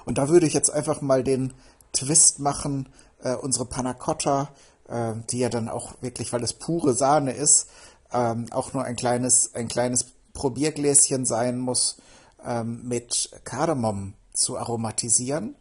Und 0.05 0.17
da 0.17 0.29
würde 0.29 0.45
ich 0.45 0.53
jetzt 0.53 0.71
einfach 0.71 1.01
mal 1.01 1.23
den 1.23 1.53
Twist 1.93 2.39
machen, 2.39 2.89
äh, 3.23 3.35
unsere 3.35 3.65
Panna 3.65 3.93
Cotta, 3.93 4.49
äh, 4.87 5.13
die 5.29 5.39
ja 5.39 5.49
dann 5.49 5.69
auch 5.69 5.93
wirklich, 6.01 6.31
weil 6.33 6.43
es 6.43 6.53
pure 6.53 6.93
Sahne 6.93 7.31
ist, 7.31 7.67
ähm, 8.13 8.47
auch 8.51 8.73
nur 8.73 8.83
ein 8.83 8.95
kleines, 8.95 9.53
ein 9.55 9.67
kleines 9.67 10.05
Probiergläschen 10.33 11.25
sein 11.25 11.59
muss, 11.59 11.97
ähm, 12.45 12.81
mit 12.87 13.31
Kardamom 13.43 14.13
zu 14.33 14.57
aromatisieren. 14.57 15.55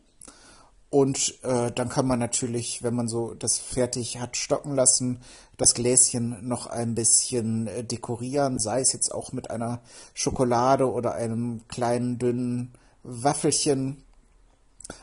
Und 0.91 1.39
äh, 1.45 1.71
dann 1.71 1.89
kann 1.89 2.07
man 2.09 2.19
natürlich, 2.19 2.83
wenn 2.83 2.95
man 2.95 3.07
so 3.07 3.35
das 3.35 3.59
fertig 3.59 4.19
hat 4.19 4.37
stocken 4.37 4.75
lassen, 4.75 5.21
das 5.57 5.75
Gläschen 5.75 6.49
noch 6.49 6.67
ein 6.67 6.97
bisschen 6.97 7.69
äh, 7.69 7.85
dekorieren, 7.85 8.59
sei 8.59 8.81
es 8.81 8.93
jetzt 8.93 9.15
auch 9.15 9.33
mit 9.33 9.51
einer 9.51 9.81
Schokolade 10.15 10.91
oder 10.91 11.15
einem 11.15 11.63
kleinen 11.69 12.19
dünnen 12.19 12.73
Waffelchen. 13.05 14.03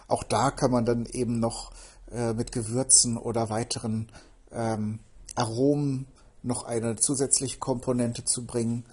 Auch 0.09 0.23
da 0.23 0.51
kann 0.51 0.71
man 0.71 0.83
dann 0.83 1.05
eben 1.05 1.39
noch 1.39 1.71
äh, 2.11 2.33
mit 2.33 2.51
Gewürzen 2.51 3.15
oder 3.17 3.49
weiteren 3.49 4.11
ähm, 4.51 4.99
Aromen 5.35 6.07
noch 6.43 6.63
eine 6.63 6.97
zusätzliche 6.97 7.59
Komponente 7.59 8.25
zu 8.25 8.45
bringen. 8.45 8.83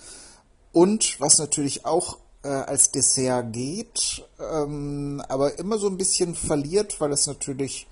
Und 0.75 1.21
was 1.21 1.39
natürlich 1.39 1.87
auch 1.87 2.19
äh, 2.43 2.49
als 2.49 2.91
Dessert 2.91 3.53
geht, 3.53 4.25
ähm, 4.41 5.23
aber 5.29 5.57
immer 5.59 5.79
so 5.79 5.87
ein 5.87 5.97
bisschen 5.97 6.35
verliert, 6.35 7.01
weil 7.01 7.13
es 7.13 7.29
natürlich 7.29 7.87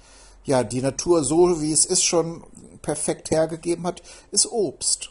ja 0.44 0.64
die 0.64 0.82
Natur 0.82 1.22
so 1.22 1.62
wie 1.62 1.72
es 1.72 1.84
ist 1.84 2.02
schon 2.02 2.42
perfekt 2.82 3.30
hergegeben 3.30 3.86
hat, 3.86 4.02
ist 4.32 4.50
Obst. 4.50 5.10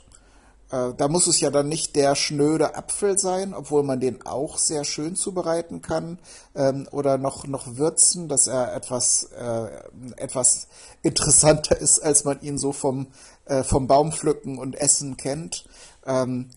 Äh, 0.69 0.93
da 0.98 1.07
muss 1.07 1.27
es 1.27 1.39
ja 1.39 1.49
dann 1.49 1.69
nicht 1.69 1.95
der 1.95 2.15
schnöde 2.15 2.76
Apfel 2.76 3.18
sein, 3.18 3.53
obwohl 3.53 3.84
man 3.84 4.02
den 4.02 4.26
auch 4.26 4.57
sehr 4.57 4.84
schön 4.84 5.15
zubereiten 5.15 5.81
kann 5.81 6.19
ähm, 6.56 6.89
oder 6.91 7.18
noch 7.18 7.48
noch 7.48 7.77
würzen, 7.77 8.27
dass 8.27 8.48
er 8.48 8.76
etwas 8.76 9.30
äh, 9.31 9.69
etwas 10.18 10.68
interessanter 11.03 11.77
ist, 11.80 11.99
als 11.99 12.26
man 12.26 12.41
ihn 12.41 12.57
so 12.57 12.73
vom 12.73 13.07
äh, 13.45 13.64
vom 13.64 13.88
Baumpflücken 13.88 14.57
und 14.57 14.76
Essen 14.76 15.15
kennt. 15.15 15.64
Ähm, 16.06 16.49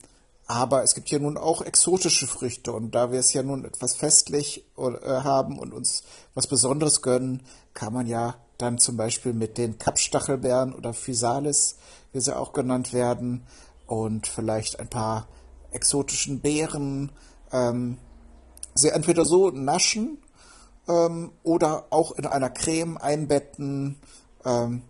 aber 0.46 0.82
es 0.82 0.94
gibt 0.94 1.10
ja 1.10 1.18
nun 1.18 1.36
auch 1.36 1.62
exotische 1.62 2.26
Früchte 2.26 2.72
und 2.72 2.94
da 2.94 3.10
wir 3.10 3.18
es 3.18 3.32
ja 3.32 3.42
nun 3.42 3.64
etwas 3.64 3.94
festlich 3.94 4.64
äh, 4.76 4.82
haben 5.06 5.58
und 5.58 5.72
uns 5.72 6.02
was 6.34 6.46
Besonderes 6.46 7.02
gönnen, 7.02 7.42
kann 7.72 7.92
man 7.92 8.06
ja 8.06 8.36
dann 8.58 8.78
zum 8.78 8.96
Beispiel 8.96 9.32
mit 9.32 9.58
den 9.58 9.78
Kapstachelbeeren 9.78 10.74
oder 10.74 10.94
Physalis, 10.94 11.76
wie 12.12 12.20
sie 12.20 12.36
auch 12.36 12.52
genannt 12.52 12.92
werden, 12.92 13.46
und 13.86 14.26
vielleicht 14.26 14.80
ein 14.80 14.88
paar 14.88 15.28
exotischen 15.72 16.40
Beeren, 16.40 17.12
ähm, 17.52 17.98
sie 18.74 18.88
entweder 18.88 19.24
so 19.24 19.50
naschen 19.50 20.18
ähm, 20.88 21.32
oder 21.42 21.86
auch 21.90 22.12
in 22.12 22.26
einer 22.26 22.50
Creme 22.50 22.96
einbetten. 22.96 23.96
Ähm, 24.44 24.82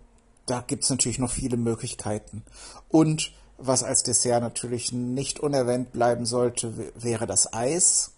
da 0.46 0.60
gibt 0.60 0.84
es 0.84 0.90
natürlich 0.90 1.18
noch 1.18 1.30
viele 1.30 1.56
Möglichkeiten. 1.56 2.44
Und 2.88 3.32
was 3.58 3.82
als 3.82 4.02
Dessert 4.02 4.42
natürlich 4.42 4.92
nicht 4.92 5.40
unerwähnt 5.40 5.92
bleiben 5.92 6.26
sollte, 6.26 6.72
wäre 6.96 7.26
das 7.26 7.52
Eis. 7.52 8.12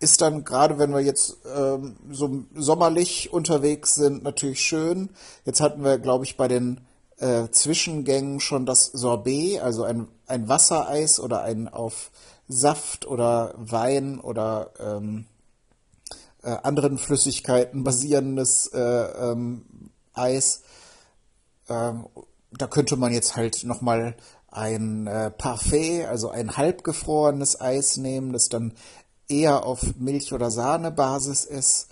Ist 0.00 0.20
dann, 0.20 0.44
gerade 0.44 0.78
wenn 0.78 0.92
wir 0.92 1.00
jetzt 1.00 1.38
ähm, 1.56 1.96
so 2.10 2.44
sommerlich 2.54 3.32
unterwegs 3.32 3.96
sind, 3.96 4.22
natürlich 4.22 4.60
schön. 4.60 5.10
Jetzt 5.44 5.60
hatten 5.60 5.82
wir, 5.82 5.98
glaube 5.98 6.24
ich, 6.24 6.36
bei 6.36 6.46
den 6.46 6.80
äh, 7.18 7.48
Zwischengängen 7.50 8.38
schon 8.38 8.64
das 8.64 8.86
Sorbet, 8.86 9.60
also 9.60 9.82
ein, 9.82 10.06
ein 10.26 10.48
Wassereis 10.48 11.18
oder 11.18 11.42
ein 11.42 11.68
auf 11.68 12.10
Saft 12.46 13.06
oder 13.06 13.54
Wein 13.56 14.20
oder 14.20 14.70
ähm, 14.78 15.26
äh, 16.42 16.56
anderen 16.62 16.98
Flüssigkeiten 16.98 17.84
basierendes 17.84 18.68
äh, 18.68 18.78
ähm, 18.78 19.90
Eis. 20.14 20.62
Ähm, 21.68 22.06
da 22.52 22.66
könnte 22.66 22.96
man 22.96 23.12
jetzt 23.12 23.36
halt 23.36 23.64
nochmal 23.64 24.16
ein 24.50 25.06
äh, 25.06 25.30
Parfait, 25.30 26.06
also 26.06 26.30
ein 26.30 26.56
halbgefrorenes 26.56 27.60
Eis 27.60 27.96
nehmen, 27.96 28.32
das 28.32 28.48
dann 28.48 28.72
eher 29.28 29.64
auf 29.64 29.96
Milch- 29.98 30.32
oder 30.32 30.50
Sahnebasis 30.50 31.44
ist. 31.44 31.88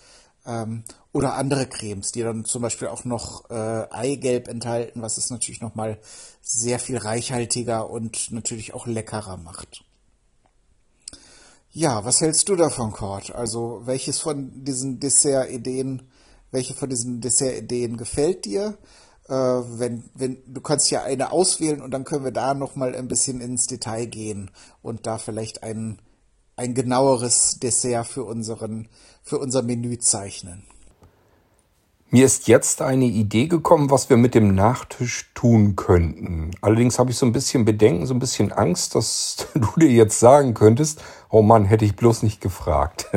Ähm, 0.46 0.84
oder 1.12 1.34
andere 1.34 1.66
Cremes, 1.66 2.12
die 2.12 2.22
dann 2.22 2.44
zum 2.44 2.62
Beispiel 2.62 2.88
auch 2.88 3.04
noch 3.04 3.48
äh, 3.48 3.86
Eigelb 3.90 4.48
enthalten, 4.48 5.00
was 5.00 5.16
es 5.16 5.30
natürlich 5.30 5.62
nochmal 5.62 5.98
sehr 6.42 6.78
viel 6.78 6.98
reichhaltiger 6.98 7.88
und 7.88 8.30
natürlich 8.32 8.74
auch 8.74 8.86
leckerer 8.86 9.38
macht. 9.38 9.82
Ja, 11.72 12.04
was 12.04 12.20
hältst 12.20 12.48
du 12.48 12.56
davon, 12.56 12.92
Cord? 12.92 13.34
Also 13.34 13.82
welches 13.84 14.20
von 14.20 14.64
diesen 14.64 15.00
Dessert-Ideen, 15.00 16.02
welche 16.50 16.74
von 16.74 16.88
diesen 16.88 17.20
Dessert-Ideen 17.20 17.96
gefällt 17.96 18.44
dir? 18.44 18.78
Äh, 19.28 19.34
wenn, 19.34 20.04
wenn, 20.14 20.38
du 20.46 20.60
kannst 20.60 20.90
ja 20.90 21.02
eine 21.02 21.32
auswählen 21.32 21.82
und 21.82 21.90
dann 21.90 22.04
können 22.04 22.24
wir 22.24 22.32
da 22.32 22.54
nochmal 22.54 22.94
ein 22.94 23.08
bisschen 23.08 23.40
ins 23.40 23.66
Detail 23.66 24.06
gehen 24.06 24.50
und 24.82 25.06
da 25.06 25.18
vielleicht 25.18 25.62
ein, 25.62 25.98
ein 26.56 26.74
genaueres 26.74 27.58
Dessert 27.58 28.06
für 28.06 28.24
unseren, 28.24 28.88
für 29.22 29.38
unser 29.38 29.62
Menü 29.62 29.98
zeichnen. 29.98 30.64
Mir 32.08 32.24
ist 32.24 32.46
jetzt 32.46 32.82
eine 32.82 33.06
Idee 33.06 33.48
gekommen, 33.48 33.90
was 33.90 34.08
wir 34.08 34.16
mit 34.16 34.36
dem 34.36 34.54
Nachtisch 34.54 35.32
tun 35.34 35.74
könnten. 35.74 36.52
Allerdings 36.60 37.00
habe 37.00 37.10
ich 37.10 37.18
so 37.18 37.26
ein 37.26 37.32
bisschen 37.32 37.64
Bedenken, 37.64 38.06
so 38.06 38.14
ein 38.14 38.20
bisschen 38.20 38.52
Angst, 38.52 38.94
dass 38.94 39.48
du 39.54 39.68
dir 39.76 39.90
jetzt 39.90 40.20
sagen 40.20 40.54
könntest, 40.54 41.02
oh 41.30 41.42
Mann, 41.42 41.64
hätte 41.64 41.84
ich 41.84 41.96
bloß 41.96 42.22
nicht 42.22 42.40
gefragt. 42.40 43.10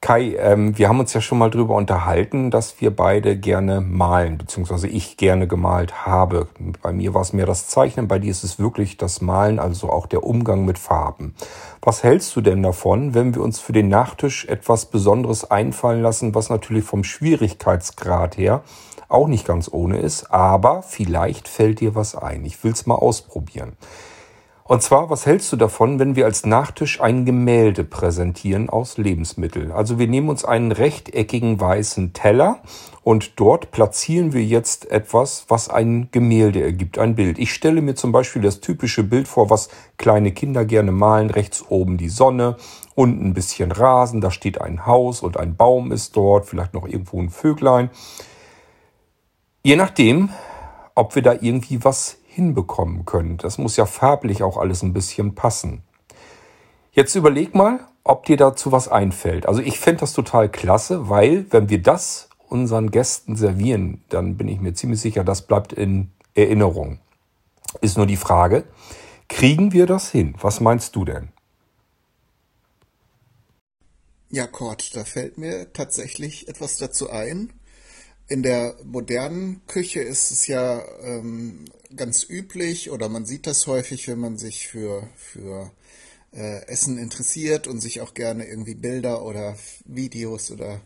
Kai, 0.00 0.36
ähm, 0.38 0.78
wir 0.78 0.88
haben 0.88 1.00
uns 1.00 1.12
ja 1.12 1.20
schon 1.20 1.38
mal 1.38 1.50
drüber 1.50 1.74
unterhalten, 1.74 2.52
dass 2.52 2.80
wir 2.80 2.94
beide 2.94 3.36
gerne 3.36 3.80
malen, 3.80 4.38
beziehungsweise 4.38 4.86
ich 4.86 5.16
gerne 5.16 5.48
gemalt 5.48 6.06
habe. 6.06 6.46
Bei 6.82 6.92
mir 6.92 7.14
war 7.14 7.22
es 7.22 7.32
mehr 7.32 7.46
das 7.46 7.66
Zeichnen, 7.66 8.06
bei 8.06 8.20
dir 8.20 8.30
ist 8.30 8.44
es 8.44 8.60
wirklich 8.60 8.96
das 8.96 9.20
Malen, 9.20 9.58
also 9.58 9.90
auch 9.90 10.06
der 10.06 10.22
Umgang 10.22 10.64
mit 10.64 10.78
Farben. 10.78 11.34
Was 11.82 12.04
hältst 12.04 12.36
du 12.36 12.40
denn 12.40 12.62
davon, 12.62 13.12
wenn 13.14 13.34
wir 13.34 13.42
uns 13.42 13.58
für 13.58 13.72
den 13.72 13.88
Nachtisch 13.88 14.44
etwas 14.44 14.86
Besonderes 14.86 15.50
einfallen 15.50 16.00
lassen, 16.02 16.32
was 16.32 16.48
natürlich 16.48 16.84
vom 16.84 17.02
Schwierigkeitsgrad 17.02 18.38
her 18.38 18.62
auch 19.08 19.26
nicht 19.26 19.46
ganz 19.46 19.68
ohne 19.72 19.98
ist, 19.98 20.30
aber 20.30 20.82
vielleicht 20.82 21.48
fällt 21.48 21.80
dir 21.80 21.96
was 21.96 22.14
ein. 22.14 22.44
Ich 22.44 22.62
will 22.62 22.72
es 22.72 22.86
mal 22.86 22.94
ausprobieren. 22.94 23.72
Und 24.68 24.82
zwar, 24.82 25.08
was 25.08 25.24
hältst 25.24 25.50
du 25.50 25.56
davon, 25.56 25.98
wenn 25.98 26.14
wir 26.14 26.26
als 26.26 26.44
Nachtisch 26.44 27.00
ein 27.00 27.24
Gemälde 27.24 27.84
präsentieren 27.84 28.68
aus 28.68 28.98
Lebensmitteln? 28.98 29.72
Also 29.72 29.98
wir 29.98 30.08
nehmen 30.08 30.28
uns 30.28 30.44
einen 30.44 30.72
rechteckigen 30.72 31.58
weißen 31.58 32.12
Teller 32.12 32.58
und 33.02 33.40
dort 33.40 33.70
platzieren 33.70 34.34
wir 34.34 34.44
jetzt 34.44 34.90
etwas, 34.90 35.46
was 35.48 35.70
ein 35.70 36.10
Gemälde 36.12 36.62
ergibt, 36.62 36.98
ein 36.98 37.14
Bild. 37.14 37.38
Ich 37.38 37.54
stelle 37.54 37.80
mir 37.80 37.94
zum 37.94 38.12
Beispiel 38.12 38.42
das 38.42 38.60
typische 38.60 39.04
Bild 39.04 39.26
vor, 39.26 39.48
was 39.48 39.70
kleine 39.96 40.32
Kinder 40.32 40.66
gerne 40.66 40.92
malen. 40.92 41.30
Rechts 41.30 41.64
oben 41.70 41.96
die 41.96 42.10
Sonne, 42.10 42.58
unten 42.94 43.28
ein 43.28 43.32
bisschen 43.32 43.72
Rasen, 43.72 44.20
da 44.20 44.30
steht 44.30 44.60
ein 44.60 44.84
Haus 44.84 45.22
und 45.22 45.38
ein 45.38 45.56
Baum 45.56 45.92
ist 45.92 46.14
dort, 46.14 46.44
vielleicht 46.44 46.74
noch 46.74 46.86
irgendwo 46.86 47.18
ein 47.22 47.30
Vöglein. 47.30 47.88
Je 49.62 49.76
nachdem, 49.76 50.28
ob 50.94 51.14
wir 51.14 51.22
da 51.22 51.32
irgendwie 51.32 51.82
was 51.82 52.18
hinbekommen 52.38 53.04
können. 53.04 53.36
Das 53.36 53.58
muss 53.58 53.76
ja 53.76 53.84
farblich 53.84 54.44
auch 54.44 54.58
alles 54.58 54.82
ein 54.84 54.92
bisschen 54.92 55.34
passen. 55.34 55.82
Jetzt 56.92 57.16
überleg 57.16 57.52
mal, 57.52 57.80
ob 58.04 58.26
dir 58.26 58.36
dazu 58.36 58.70
was 58.70 58.86
einfällt. 58.86 59.46
Also 59.46 59.60
ich 59.60 59.80
fände 59.80 60.00
das 60.00 60.12
total 60.12 60.48
klasse, 60.48 61.08
weil 61.08 61.46
wenn 61.50 61.68
wir 61.68 61.82
das 61.82 62.28
unseren 62.48 62.92
Gästen 62.92 63.34
servieren, 63.34 64.04
dann 64.08 64.36
bin 64.36 64.46
ich 64.46 64.60
mir 64.60 64.72
ziemlich 64.72 65.00
sicher, 65.00 65.24
das 65.24 65.42
bleibt 65.42 65.72
in 65.72 66.12
Erinnerung. 66.36 67.00
Ist 67.80 67.96
nur 67.96 68.06
die 68.06 68.16
Frage, 68.16 68.62
kriegen 69.28 69.72
wir 69.72 69.86
das 69.86 70.08
hin? 70.08 70.36
Was 70.40 70.60
meinst 70.60 70.94
du 70.94 71.04
denn? 71.04 71.30
Ja, 74.30 74.46
Kurt, 74.46 74.94
da 74.94 75.04
fällt 75.04 75.38
mir 75.38 75.72
tatsächlich 75.72 76.46
etwas 76.46 76.76
dazu 76.76 77.10
ein. 77.10 77.52
In 78.30 78.42
der 78.42 78.76
modernen 78.84 79.62
Küche 79.66 80.00
ist 80.00 80.30
es 80.30 80.46
ja 80.46 80.84
ähm, 81.02 81.64
ganz 81.96 82.28
üblich 82.28 82.90
oder 82.90 83.08
man 83.08 83.24
sieht 83.24 83.46
das 83.46 83.66
häufig, 83.66 84.06
wenn 84.06 84.18
man 84.18 84.36
sich 84.36 84.68
für, 84.68 85.08
für 85.16 85.70
äh, 86.34 86.66
Essen 86.66 86.98
interessiert 86.98 87.66
und 87.66 87.80
sich 87.80 88.02
auch 88.02 88.12
gerne 88.12 88.46
irgendwie 88.46 88.74
Bilder 88.74 89.24
oder 89.24 89.56
Videos 89.86 90.50
oder 90.50 90.82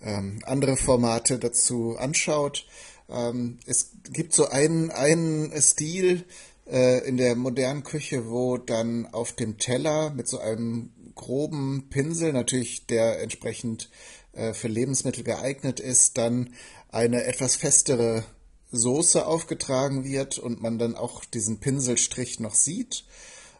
ähm, 0.00 0.40
andere 0.44 0.76
Formate 0.76 1.38
dazu 1.38 1.96
anschaut. 1.96 2.66
Ähm, 3.08 3.58
es 3.64 3.92
gibt 4.12 4.32
so 4.32 4.48
einen, 4.48 4.90
einen 4.90 5.52
Stil 5.62 6.24
äh, 6.68 7.06
in 7.06 7.16
der 7.16 7.36
modernen 7.36 7.84
Küche, 7.84 8.28
wo 8.28 8.58
dann 8.58 9.06
auf 9.06 9.32
dem 9.32 9.56
Teller 9.56 10.10
mit 10.10 10.26
so 10.26 10.40
einem 10.40 10.90
groben 11.14 11.88
Pinsel, 11.90 12.32
natürlich 12.32 12.86
der 12.86 13.20
entsprechend 13.20 13.88
äh, 14.32 14.54
für 14.54 14.68
Lebensmittel 14.68 15.24
geeignet 15.24 15.80
ist, 15.80 16.18
dann 16.18 16.50
eine 16.90 17.24
etwas 17.24 17.56
festere 17.56 18.24
Soße 18.70 19.26
aufgetragen 19.26 20.04
wird 20.04 20.38
und 20.38 20.62
man 20.62 20.78
dann 20.78 20.94
auch 20.94 21.24
diesen 21.24 21.60
Pinselstrich 21.60 22.40
noch 22.40 22.54
sieht. 22.54 23.04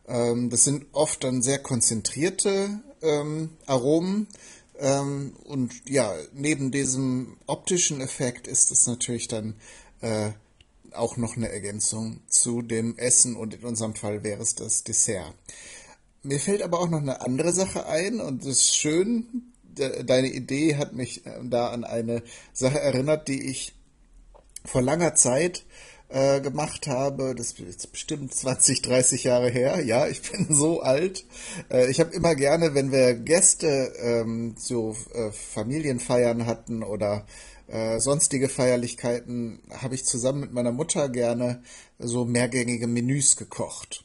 Ähm, 0.06 0.50
das 0.50 0.64
sind 0.64 0.86
oft 0.92 1.22
dann 1.24 1.42
sehr 1.42 1.58
konzentrierte 1.58 2.80
ähm, 3.02 3.50
Aromen. 3.66 4.26
Ähm, 4.78 5.36
und 5.44 5.72
ja, 5.88 6.14
neben 6.32 6.70
diesem 6.70 7.36
optischen 7.46 8.00
Effekt 8.00 8.46
ist 8.46 8.70
es 8.70 8.86
natürlich 8.86 9.28
dann 9.28 9.54
äh, 10.00 10.30
auch 10.92 11.16
noch 11.16 11.36
eine 11.36 11.50
Ergänzung 11.50 12.20
zu 12.28 12.62
dem 12.62 12.96
Essen 12.98 13.36
und 13.36 13.54
in 13.54 13.64
unserem 13.64 13.94
Fall 13.94 14.24
wäre 14.24 14.42
es 14.42 14.54
das 14.54 14.84
Dessert. 14.84 15.34
Mir 16.22 16.38
fällt 16.38 16.62
aber 16.62 16.80
auch 16.80 16.88
noch 16.88 17.00
eine 17.00 17.20
andere 17.20 17.52
Sache 17.52 17.86
ein 17.86 18.20
und 18.20 18.42
es 18.42 18.58
ist 18.58 18.76
schön, 18.76 19.51
deine 19.74 20.28
Idee 20.28 20.76
hat 20.76 20.92
mich 20.92 21.26
äh, 21.26 21.40
da 21.42 21.68
an 21.68 21.84
eine 21.84 22.22
Sache 22.52 22.80
erinnert, 22.80 23.28
die 23.28 23.48
ich 23.50 23.74
vor 24.64 24.82
langer 24.82 25.14
Zeit 25.14 25.64
äh, 26.08 26.40
gemacht 26.40 26.86
habe. 26.86 27.34
Das 27.34 27.52
ist 27.52 27.90
bestimmt 27.92 28.34
20, 28.34 28.82
30 28.82 29.24
Jahre 29.24 29.50
her. 29.50 29.82
Ja, 29.84 30.06
ich 30.06 30.22
bin 30.30 30.54
so 30.54 30.80
alt. 30.80 31.24
Äh, 31.70 31.90
ich 31.90 32.00
habe 32.00 32.14
immer 32.14 32.34
gerne, 32.34 32.74
wenn 32.74 32.92
wir 32.92 33.14
Gäste 33.14 33.92
ähm, 33.98 34.54
so 34.58 34.96
äh, 35.14 35.32
Familienfeiern 35.32 36.46
hatten 36.46 36.82
oder 36.82 37.26
äh, 37.68 38.00
sonstige 38.00 38.48
Feierlichkeiten, 38.48 39.62
habe 39.70 39.94
ich 39.94 40.04
zusammen 40.04 40.40
mit 40.40 40.52
meiner 40.52 40.72
Mutter 40.72 41.08
gerne 41.08 41.62
so 41.98 42.24
mehrgängige 42.24 42.86
Menüs 42.86 43.36
gekocht. 43.36 44.04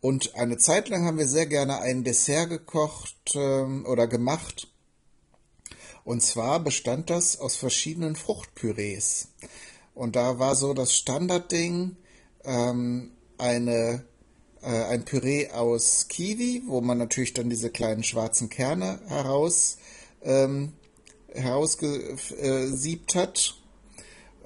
Und 0.00 0.34
eine 0.34 0.56
Zeit 0.56 0.88
lang 0.88 1.04
haben 1.04 1.18
wir 1.18 1.26
sehr 1.26 1.46
gerne 1.46 1.80
ein 1.80 2.04
Dessert 2.04 2.48
gekocht 2.48 3.34
ähm, 3.34 3.84
oder 3.86 4.06
gemacht. 4.06 4.68
Und 6.04 6.22
zwar 6.22 6.60
bestand 6.60 7.10
das 7.10 7.38
aus 7.38 7.56
verschiedenen 7.56 8.16
Fruchtpürees. 8.16 9.28
Und 9.94 10.16
da 10.16 10.38
war 10.38 10.54
so 10.54 10.72
das 10.74 10.94
Standardding 10.94 11.96
ähm, 12.44 13.12
eine, 13.38 14.04
äh, 14.62 14.84
ein 14.84 15.04
Püree 15.04 15.50
aus 15.50 16.06
Kiwi, 16.08 16.62
wo 16.66 16.80
man 16.80 16.98
natürlich 16.98 17.34
dann 17.34 17.50
diese 17.50 17.70
kleinen 17.70 18.02
schwarzen 18.02 18.48
Kerne 18.48 19.00
heraus 19.08 19.78
ähm, 20.22 20.72
herausgesiebt 21.32 23.14
hat. 23.14 23.56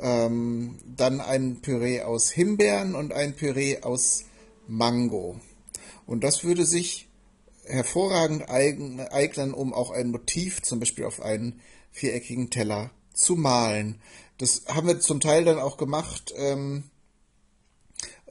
Ähm, 0.01 0.79
dann 0.85 1.21
ein 1.21 1.61
Püree 1.61 2.03
aus 2.03 2.31
Himbeeren 2.31 2.95
und 2.97 3.13
ein 3.13 3.37
Püree 3.37 3.81
aus 3.83 4.25
Mango. 4.67 5.41
Und 6.07 6.25
das 6.25 6.43
würde 6.43 6.65
sich 6.65 7.09
hervorragend 7.67 8.49
eignen, 8.49 9.55
um 9.55 9.73
auch 9.73 9.91
ein 9.91 10.11
Motiv 10.11 10.63
zum 10.63 10.81
Beispiel 10.81 11.05
auf 11.05 11.21
einen 11.21 11.61
viereckigen 11.91 12.51
Teller 12.51 12.91
zu 13.13 13.37
malen. 13.37 14.01
Das 14.39 14.65
haben 14.69 14.89
wir 14.89 15.01
zum 15.01 15.21
Teil 15.21 15.45
dann 15.45 15.59
auch 15.59 15.77
gemacht. 15.77 16.35
Ähm, 16.37 16.85
äh, 16.85 16.94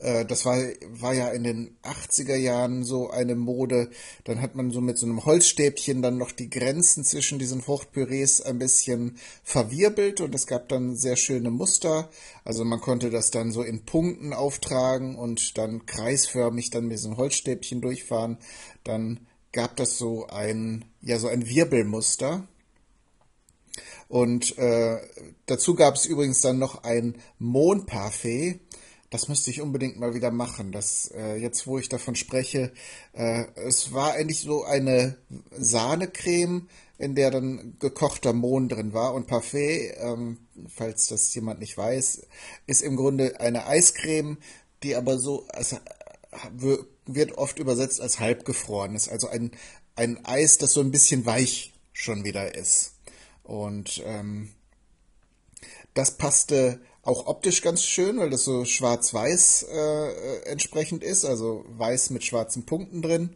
das 0.04 0.46
war, 0.46 0.58
war 0.90 1.14
ja 1.14 1.30
in 1.30 1.44
den 1.44 1.78
80er 1.84 2.36
Jahren 2.36 2.84
so 2.84 3.10
eine 3.10 3.36
Mode. 3.36 3.90
Dann 4.26 4.42
hat 4.42 4.54
man 4.56 4.70
so 4.70 4.82
mit 4.82 4.98
so 4.98 5.06
einem 5.06 5.24
Holzstäbchen 5.26 6.02
dann 6.02 6.18
noch 6.18 6.32
die 6.32 6.50
Grenzen 6.50 7.06
zwischen 7.06 7.40
diesen 7.40 7.62
Fruchtpürees 7.62 8.42
ein 8.42 8.60
bisschen 8.60 9.18
verwirbelt 9.44 10.20
und 10.20 10.36
es 10.36 10.46
gab 10.46 10.68
dann 10.68 10.96
sehr 10.96 11.16
schöne 11.16 11.52
Muster. 11.52 12.10
Also 12.44 12.66
man 12.66 12.82
konnte 12.82 13.10
das 13.12 13.32
dann 13.32 13.52
so 13.52 13.64
in 13.64 13.86
Punkten 13.86 14.34
auftragen 14.34 15.16
und 15.16 15.58
dann 15.58 15.86
kreisförmig 15.86 16.70
dann 16.70 16.86
mit 16.88 16.98
diesem 16.98 17.16
Holzstäbchen 17.16 17.80
durchfahren. 17.80 18.38
Dann 18.84 19.22
gab 19.54 19.78
das 19.78 19.98
so 19.98 20.28
ein, 20.28 20.84
ja, 21.02 21.18
so 21.18 21.30
ein 21.30 21.48
Wirbelmuster. 21.48 22.46
Und 24.10 24.58
äh, 24.58 25.00
dazu 25.46 25.76
gab 25.76 25.96
es 25.96 26.06
übrigens 26.06 26.42
dann 26.42 26.60
noch 26.60 26.84
ein 26.84 27.16
Mondparfait. 27.40 28.60
Das 29.14 29.27
müsste 29.27 29.52
ich 29.52 29.61
unbedingt 29.61 29.99
mal 29.99 30.15
wieder 30.15 30.31
machen. 30.31 30.72
Das, 30.72 31.11
äh, 31.15 31.35
jetzt, 31.35 31.68
wo 31.68 31.77
ich 31.77 31.88
davon 31.88 32.15
spreche, 32.15 32.72
äh, 33.14 33.45
es 33.53 33.94
war 33.94 34.14
eigentlich 34.14 34.40
so 34.40 34.64
eine 34.64 35.18
Sahnecreme, 35.52 36.68
in 36.98 37.14
der 37.14 37.30
dann 37.30 37.76
gekochter 37.77 38.34
Mohn 38.34 38.69
drin 38.69 38.91
war. 38.91 39.14
Und 39.14 39.27
Parfait, 39.27 39.94
ähm, 39.99 40.40
falls 40.68 41.06
das 41.06 41.31
jemand 41.35 41.60
nicht 41.60 41.77
weiß, 41.77 42.26
ist 42.65 42.81
im 42.81 42.95
Grunde 42.95 43.40
eine 43.40 43.68
Eiscreme, 43.68 44.40
die 44.81 44.95
aber 44.95 45.19
so, 45.19 45.45
also, 45.49 45.77
wird 47.06 47.38
oft 47.38 47.60
übersetzt 47.60 48.02
als 48.02 48.19
halbgefroren 48.19 48.95
ist. 48.95 49.10
Also 49.10 49.27
ein, 49.27 49.52
ein 49.95 50.26
Eis, 50.26 50.57
das 50.57 50.73
so 50.73 50.81
ein 50.81 50.90
bisschen 50.90 51.27
weich 51.27 51.72
schon 51.91 52.23
wieder 52.23 52.56
ist. 52.56 52.94
Und 53.44 54.02
ähm, 54.07 54.49
das 55.94 56.18
passte 56.18 56.80
auch 57.04 57.28
optisch 57.28 57.62
ganz 57.62 57.84
schön, 57.84 58.18
weil 58.18 58.30
das 58.30 58.46
so 58.46 58.64
schwarz-weiß 58.66 59.68
äh, 59.70 60.40
entsprechend 60.46 61.04
ist, 61.04 61.26
also 61.26 61.66
weiß 61.68 62.10
mit 62.12 62.24
schwarzen 62.24 62.66
Punkten 62.66 63.02
drin. 63.02 63.36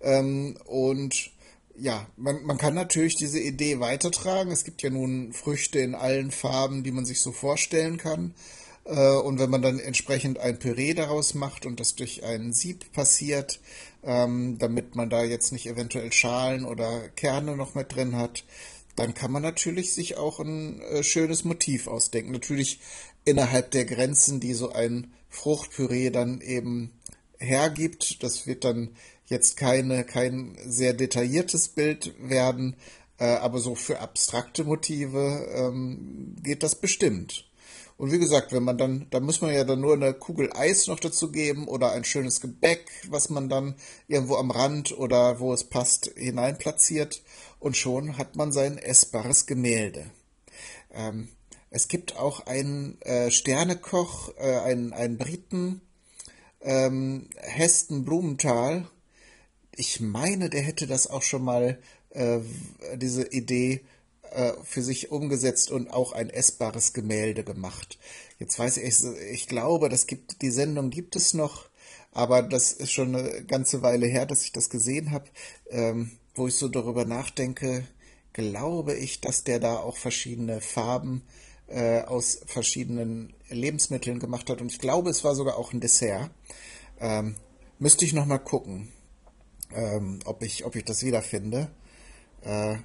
Ähm, 0.00 0.56
und 0.66 1.32
ja, 1.76 2.06
man, 2.16 2.44
man 2.44 2.58
kann 2.58 2.74
natürlich 2.74 3.16
diese 3.16 3.40
Idee 3.40 3.80
weitertragen. 3.80 4.52
Es 4.52 4.64
gibt 4.64 4.82
ja 4.82 4.90
nun 4.90 5.32
Früchte 5.32 5.80
in 5.80 5.94
allen 5.94 6.30
Farben, 6.30 6.82
die 6.82 6.92
man 6.92 7.04
sich 7.04 7.20
so 7.20 7.32
vorstellen 7.32 7.98
kann. 7.98 8.34
Äh, 8.84 9.16
und 9.16 9.38
wenn 9.38 9.50
man 9.50 9.62
dann 9.62 9.80
entsprechend 9.80 10.38
ein 10.38 10.58
Püree 10.58 10.94
daraus 10.94 11.34
macht 11.34 11.66
und 11.66 11.80
das 11.80 11.96
durch 11.96 12.24
ein 12.24 12.52
Sieb 12.52 12.92
passiert, 12.92 13.60
ähm, 14.04 14.58
damit 14.58 14.94
man 14.94 15.10
da 15.10 15.24
jetzt 15.24 15.52
nicht 15.52 15.66
eventuell 15.66 16.12
Schalen 16.12 16.64
oder 16.64 17.08
Kerne 17.10 17.56
noch 17.56 17.74
mit 17.74 17.94
drin 17.94 18.16
hat, 18.16 18.44
dann 18.98 19.14
kann 19.14 19.30
man 19.30 19.42
natürlich 19.42 19.92
sich 19.92 20.16
auch 20.16 20.40
ein 20.40 20.80
äh, 20.80 21.04
schönes 21.04 21.44
Motiv 21.44 21.86
ausdenken. 21.86 22.32
Natürlich 22.32 22.80
innerhalb 23.24 23.70
der 23.70 23.84
Grenzen, 23.84 24.40
die 24.40 24.54
so 24.54 24.72
ein 24.72 25.12
Fruchtpüree 25.28 26.10
dann 26.10 26.40
eben 26.40 26.92
hergibt. 27.38 28.22
Das 28.22 28.46
wird 28.46 28.64
dann 28.64 28.90
jetzt 29.26 29.56
keine, 29.56 30.04
kein 30.04 30.56
sehr 30.64 30.94
detailliertes 30.94 31.68
Bild 31.68 32.14
werden, 32.18 32.76
äh, 33.18 33.26
aber 33.26 33.58
so 33.58 33.74
für 33.74 34.00
abstrakte 34.00 34.64
Motive 34.64 35.46
ähm, 35.54 36.36
geht 36.42 36.62
das 36.62 36.74
bestimmt. 36.74 37.44
Und 37.98 38.12
wie 38.12 38.20
gesagt, 38.20 38.52
wenn 38.52 38.62
man 38.62 38.78
dann, 38.78 39.08
da 39.10 39.18
muss 39.18 39.40
man 39.40 39.52
ja 39.52 39.64
dann 39.64 39.80
nur 39.80 39.94
eine 39.94 40.14
Kugel 40.14 40.52
Eis 40.52 40.86
noch 40.86 41.00
dazu 41.00 41.32
geben 41.32 41.66
oder 41.66 41.90
ein 41.90 42.04
schönes 42.04 42.40
Gebäck, 42.40 42.88
was 43.08 43.28
man 43.28 43.48
dann 43.48 43.74
irgendwo 44.06 44.36
am 44.36 44.52
Rand 44.52 44.96
oder 44.96 45.40
wo 45.40 45.52
es 45.52 45.64
passt 45.64 46.12
hinein 46.16 46.58
platziert 46.58 47.22
und 47.58 47.76
schon 47.76 48.16
hat 48.16 48.36
man 48.36 48.52
sein 48.52 48.78
essbares 48.78 49.46
Gemälde. 49.46 50.12
Ähm, 50.92 51.28
es 51.70 51.88
gibt 51.88 52.16
auch 52.16 52.46
einen 52.46 53.00
äh, 53.02 53.30
Sternekoch, 53.30 54.32
äh, 54.38 54.58
einen, 54.58 54.92
einen 54.92 55.18
Briten, 55.18 55.80
ähm, 56.62 57.28
Heston 57.36 58.04
Blumenthal. 58.04 58.88
Ich 59.76 60.00
meine, 60.00 60.48
der 60.48 60.62
hätte 60.62 60.86
das 60.86 61.06
auch 61.06 61.22
schon 61.22 61.44
mal, 61.44 61.78
äh, 62.10 62.40
diese 62.96 63.28
Idee 63.28 63.84
äh, 64.30 64.52
für 64.64 64.82
sich 64.82 65.10
umgesetzt 65.10 65.70
und 65.70 65.90
auch 65.90 66.12
ein 66.12 66.30
essbares 66.30 66.94
Gemälde 66.94 67.44
gemacht. 67.44 67.98
Jetzt 68.38 68.58
weiß 68.58 68.78
ich, 68.78 69.04
ich 69.30 69.46
glaube, 69.46 69.88
das 69.88 70.06
gibt, 70.06 70.40
die 70.42 70.50
Sendung 70.50 70.90
gibt 70.90 71.16
es 71.16 71.34
noch, 71.34 71.68
aber 72.12 72.42
das 72.42 72.72
ist 72.72 72.92
schon 72.92 73.14
eine 73.14 73.44
ganze 73.44 73.82
Weile 73.82 74.06
her, 74.06 74.24
dass 74.24 74.42
ich 74.42 74.52
das 74.52 74.70
gesehen 74.70 75.10
habe. 75.10 75.26
Ähm, 75.70 76.12
wo 76.34 76.46
ich 76.46 76.54
so 76.54 76.68
darüber 76.68 77.04
nachdenke, 77.04 77.84
glaube 78.32 78.94
ich, 78.94 79.20
dass 79.20 79.42
der 79.42 79.58
da 79.58 79.76
auch 79.76 79.96
verschiedene 79.96 80.60
Farben 80.60 81.22
äh, 81.26 81.47
aus 81.70 82.40
verschiedenen 82.46 83.34
Lebensmitteln 83.48 84.18
gemacht 84.18 84.48
hat. 84.48 84.60
Und 84.60 84.72
ich 84.72 84.78
glaube, 84.78 85.10
es 85.10 85.24
war 85.24 85.34
sogar 85.34 85.56
auch 85.56 85.72
ein 85.72 85.80
Dessert. 85.80 86.30
Ähm, 87.00 87.36
müsste 87.78 88.04
ich 88.04 88.12
nochmal 88.12 88.42
gucken, 88.42 88.88
ähm, 89.74 90.20
ob, 90.24 90.42
ich, 90.42 90.64
ob 90.64 90.76
ich 90.76 90.84
das 90.84 91.04
wiederfinde. 91.04 91.70
Äh, 92.42 92.76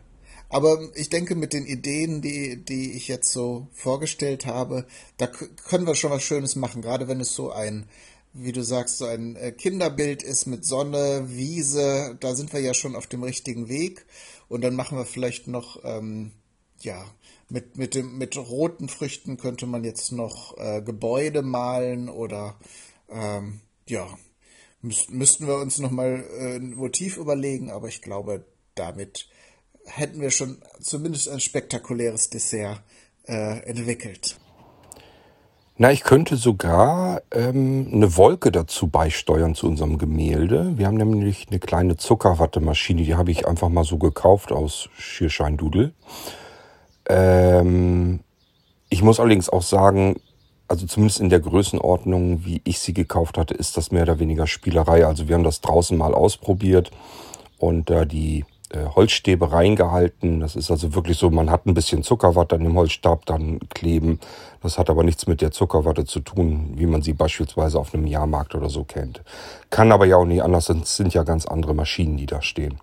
aber 0.50 0.80
ich 0.96 1.10
denke, 1.10 1.36
mit 1.36 1.54
den 1.54 1.66
Ideen, 1.66 2.22
die, 2.22 2.64
die 2.64 2.92
ich 2.92 3.08
jetzt 3.08 3.32
so 3.32 3.68
vorgestellt 3.72 4.46
habe, 4.46 4.86
da 5.18 5.28
können 5.28 5.88
wir 5.88 5.96
schon 5.96 6.12
was 6.12 6.24
Schönes 6.24 6.56
machen, 6.56 6.82
gerade 6.82 7.08
wenn 7.08 7.22
es 7.22 7.34
so 7.34 7.52
ein 7.52 7.88
wie 8.34 8.52
du 8.52 8.64
sagst, 8.64 8.98
so 8.98 9.06
ein 9.06 9.36
äh, 9.36 9.52
Kinderbild 9.52 10.24
ist 10.24 10.48
mit 10.48 10.66
Sonne, 10.66 11.26
Wiese, 11.28 12.18
da 12.20 12.36
sind 12.36 12.52
wir 12.52 12.60
ja 12.60 12.74
schon 12.74 12.96
auf 12.96 13.08
dem 13.08 13.24
richtigen 13.24 13.70
Weg. 13.70 14.06
Und 14.50 14.62
dann 14.62 14.76
machen 14.76 14.98
wir 14.98 15.06
vielleicht 15.06 15.48
noch, 15.48 15.84
ähm, 15.84 16.32
ja, 16.84 17.06
mit, 17.50 17.78
mit, 17.78 17.96
dem, 17.96 18.18
mit 18.18 18.38
roten 18.38 18.90
Früchten 18.90 19.38
könnte 19.38 19.66
man 19.66 19.84
jetzt 19.84 20.12
noch 20.12 20.58
äh, 20.58 20.82
Gebäude 20.82 21.42
malen 21.42 22.10
oder 22.10 22.56
ähm, 23.10 23.62
ja, 23.88 24.08
müß, 24.82 25.10
müssten 25.10 25.48
wir 25.48 25.58
uns 25.58 25.80
nochmal 25.80 26.24
äh, 26.38 26.56
ein 26.56 26.76
Motiv 26.76 27.18
überlegen, 27.18 27.72
aber 27.72 27.88
ich 27.88 28.02
glaube, 28.02 28.46
damit 28.76 29.28
hätten 29.86 30.22
wir 30.22 30.32
schon 30.32 30.62
zumindest 30.80 31.30
ein 31.30 31.40
spektakuläres 31.40 32.30
Dessert 32.30 32.82
äh, 33.28 33.60
entwickelt. 33.64 34.38
Na, 35.76 35.92
ich 35.92 36.04
könnte 36.04 36.36
sogar 36.36 37.24
ähm, 37.32 37.90
eine 37.92 38.16
Wolke 38.16 38.52
dazu 38.52 38.88
beisteuern 38.88 39.56
zu 39.56 39.68
unserem 39.68 39.98
Gemälde. 39.98 40.78
Wir 40.78 40.86
haben 40.86 40.98
nämlich 40.98 41.48
eine 41.50 41.60
kleine 41.60 41.98
Zuckerwattemaschine, 41.98 43.04
die 43.04 43.16
habe 43.16 43.32
ich 43.32 43.48
einfach 43.48 43.70
mal 43.70 43.84
so 43.84 43.98
gekauft 43.98 44.52
aus 44.52 44.88
Schierscheindudel. 44.98 45.94
Ähm, 47.14 48.22
ich 48.90 49.04
muss 49.04 49.20
allerdings 49.20 49.50
auch 49.50 49.62
sagen, 49.62 50.16
also 50.68 50.88
zumindest 50.88 51.20
in 51.20 51.30
der 51.30 51.40
Größenordnung, 51.40 52.46
wie 52.46 52.62
ich 52.64 52.80
sie 52.80 52.94
gekauft 52.94 53.38
hatte, 53.38 53.54
ist 53.54 53.78
das 53.78 53.92
mehr 53.92 54.04
oder 54.04 54.20
weniger 54.20 54.48
Spielerei. 54.48 55.06
Also 55.06 55.28
wir 55.28 55.36
haben 55.36 55.44
das 55.44 55.62
draußen 55.62 55.96
mal 55.96 56.16
ausprobiert 56.16 56.90
und 57.60 57.90
da 57.92 58.06
die 58.06 58.46
äh, 58.70 58.86
Holzstäbe 58.96 59.52
reingehalten. 59.52 60.40
Das 60.40 60.56
ist 60.56 60.72
also 60.72 60.96
wirklich 60.96 61.18
so, 61.18 61.30
man 61.30 61.52
hat 61.52 61.68
ein 61.68 61.76
bisschen 61.76 62.02
Zuckerwatte 62.02 62.56
an 62.56 62.64
dem 62.64 62.76
Holzstab 62.76 63.28
dann 63.28 63.60
kleben. 63.70 64.20
Das 64.64 64.80
hat 64.80 64.90
aber 64.90 65.04
nichts 65.04 65.28
mit 65.28 65.42
der 65.42 65.52
Zuckerwatte 65.52 66.06
zu 66.06 66.22
tun, 66.22 66.74
wie 66.76 66.88
man 66.88 67.04
sie 67.04 67.14
beispielsweise 67.14 67.78
auf 67.78 67.94
einem 67.94 68.08
Jahrmarkt 68.08 68.56
oder 68.56 68.70
so 68.70 68.84
kennt. 68.84 69.22
Kann 69.70 69.92
aber 69.92 70.08
ja 70.08 70.18
auch 70.18 70.26
nicht 70.26 70.42
anders, 70.42 70.70
es 70.70 70.98
sind 70.98 71.14
ja 71.14 71.22
ganz 71.24 71.46
andere 71.46 71.76
Maschinen, 71.76 72.18
die 72.18 72.26
da 72.26 72.42
stehen. 72.42 72.80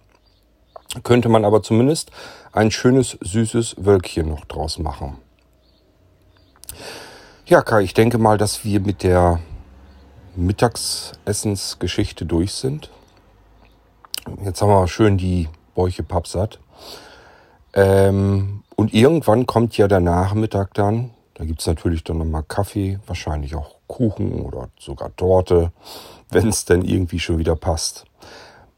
Könnte 1.03 1.29
man 1.29 1.45
aber 1.45 1.63
zumindest 1.63 2.11
ein 2.53 2.71
schönes, 2.71 3.17
süßes 3.21 3.77
Wölkchen 3.79 4.29
noch 4.29 4.45
draus 4.45 4.79
machen. 4.79 5.19
Ja, 7.47 7.63
Kai, 7.63 7.83
ich 7.83 7.95
denke 7.95 8.19
mal, 8.19 8.39
dass 8.39 8.65
wir 8.65 8.81
mit 8.81 9.03
der 9.03 9.41
Mittagsessensgeschichte 10.37 12.27
durch 12.27 12.53
sind. 12.53 12.91
Jetzt 14.45 14.63
haben 14.63 14.69
wir 14.69 14.87
schön 14.89 15.17
die 15.17 15.49
Bäuche 15.75 16.03
pappsatt. 16.03 16.59
Ähm, 17.73 18.63
und 18.77 18.93
irgendwann 18.95 19.47
kommt 19.47 19.77
ja 19.77 19.89
der 19.89 20.01
Nachmittag 20.01 20.75
dann. 20.75 21.11
Da 21.35 21.45
gibt 21.45 21.61
es 21.61 21.67
natürlich 21.67 22.05
dann 22.05 22.19
nochmal 22.19 22.43
Kaffee, 22.43 22.99
wahrscheinlich 23.07 23.55
auch 23.55 23.77
Kuchen 23.87 24.43
oder 24.43 24.69
sogar 24.79 25.15
Torte, 25.17 25.73
wenn 26.31 26.49
es 26.49 26.65
denn 26.65 26.83
irgendwie 26.83 27.19
schon 27.19 27.39
wieder 27.39 27.57
passt. 27.57 28.05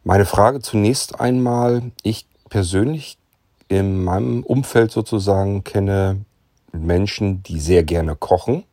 Meine 0.05 0.25
Frage 0.25 0.61
zunächst 0.61 1.21
einmal, 1.21 1.93
ich 2.03 2.27
persönlich 2.49 3.19
in 3.69 4.03
meinem 4.03 4.43
Umfeld 4.43 4.91
sozusagen 4.91 5.63
kenne 5.63 6.25
Menschen, 6.73 7.45
die 7.45 7.61
sehr 7.61 7.85
gerne 7.85 8.17
kochen. 8.17 8.65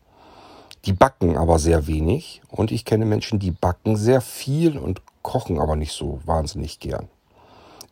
Die 0.85 0.93
backen 0.93 1.37
aber 1.37 1.59
sehr 1.59 1.85
wenig. 1.85 2.41
Und 2.49 2.71
ich 2.71 2.83
kenne 2.83 3.05
Menschen, 3.05 3.37
die 3.37 3.51
backen 3.51 3.95
sehr 3.95 4.21
viel 4.21 4.75
und 4.75 5.01
kochen 5.21 5.59
aber 5.59 5.75
nicht 5.75 5.91
so 5.91 6.19
wahnsinnig 6.25 6.79
gern. 6.79 7.07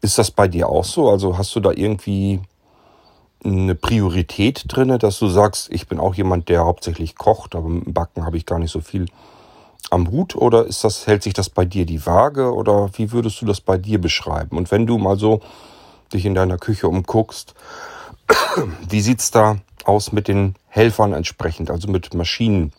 Ist 0.02 0.18
das 0.18 0.32
bei 0.32 0.48
dir 0.48 0.70
auch 0.70 0.86
so? 0.86 1.08
Also 1.08 1.38
hast 1.38 1.56
du 1.56 1.60
da 1.60 1.72
irgendwie 1.72 2.42
eine 3.46 3.76
Priorität 3.76 4.64
drin, 4.68 4.98
dass 4.98 5.20
du 5.20 5.28
sagst, 5.28 5.72
ich 5.72 5.88
bin 5.88 6.00
auch 6.00 6.16
jemand, 6.16 6.50
der 6.50 6.66
hauptsächlich 6.66 7.16
kocht, 7.16 7.54
aber 7.56 7.70
mit 7.70 7.86
dem 7.86 7.94
Backen 7.94 8.26
habe 8.26 8.38
ich 8.38 8.48
gar 8.48 8.58
nicht 8.58 8.72
so 8.72 8.82
viel 8.82 9.06
am 9.90 10.12
Hut? 10.12 10.36
Oder 10.36 10.66
ist 10.66 10.84
das, 10.84 11.08
hält 11.08 11.24
sich 11.24 11.34
das 11.34 11.50
bei 11.50 11.66
dir 11.66 11.86
die 11.86 12.06
Waage? 12.06 12.54
Oder 12.54 12.90
wie 12.94 13.12
würdest 13.12 13.42
du 13.42 13.46
das 13.46 13.62
bei 13.62 13.78
dir 13.78 14.00
beschreiben? 14.00 14.58
Und 14.58 14.72
wenn 14.72 14.86
du 14.86 14.98
mal 14.98 15.18
so 15.18 15.42
dich 16.14 16.26
in 16.26 16.36
deiner 16.36 16.58
Küche 16.58 16.88
umguckst, 16.88 17.54
wie 18.90 19.02
sieht's 19.02 19.32
da 19.32 19.58
aus 19.86 20.12
mit 20.12 20.28
den 20.28 20.56
Helfern 20.68 21.14
entsprechend, 21.14 21.72
also 21.72 21.88
mit 21.88 22.14
Maschinen? 22.14 22.74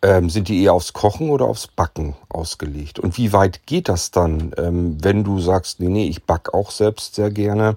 Ähm, 0.00 0.30
sind 0.30 0.46
die 0.46 0.62
eher 0.62 0.74
aufs 0.74 0.92
Kochen 0.92 1.30
oder 1.30 1.46
aufs 1.46 1.66
Backen 1.66 2.14
ausgelegt? 2.28 3.00
Und 3.00 3.18
wie 3.18 3.32
weit 3.32 3.66
geht 3.66 3.88
das 3.88 4.12
dann, 4.12 4.52
ähm, 4.56 4.96
wenn 5.02 5.24
du 5.24 5.40
sagst, 5.40 5.80
nee, 5.80 5.88
nee, 5.88 6.06
ich 6.06 6.22
back 6.22 6.54
auch 6.54 6.70
selbst 6.70 7.16
sehr 7.16 7.30
gerne? 7.32 7.76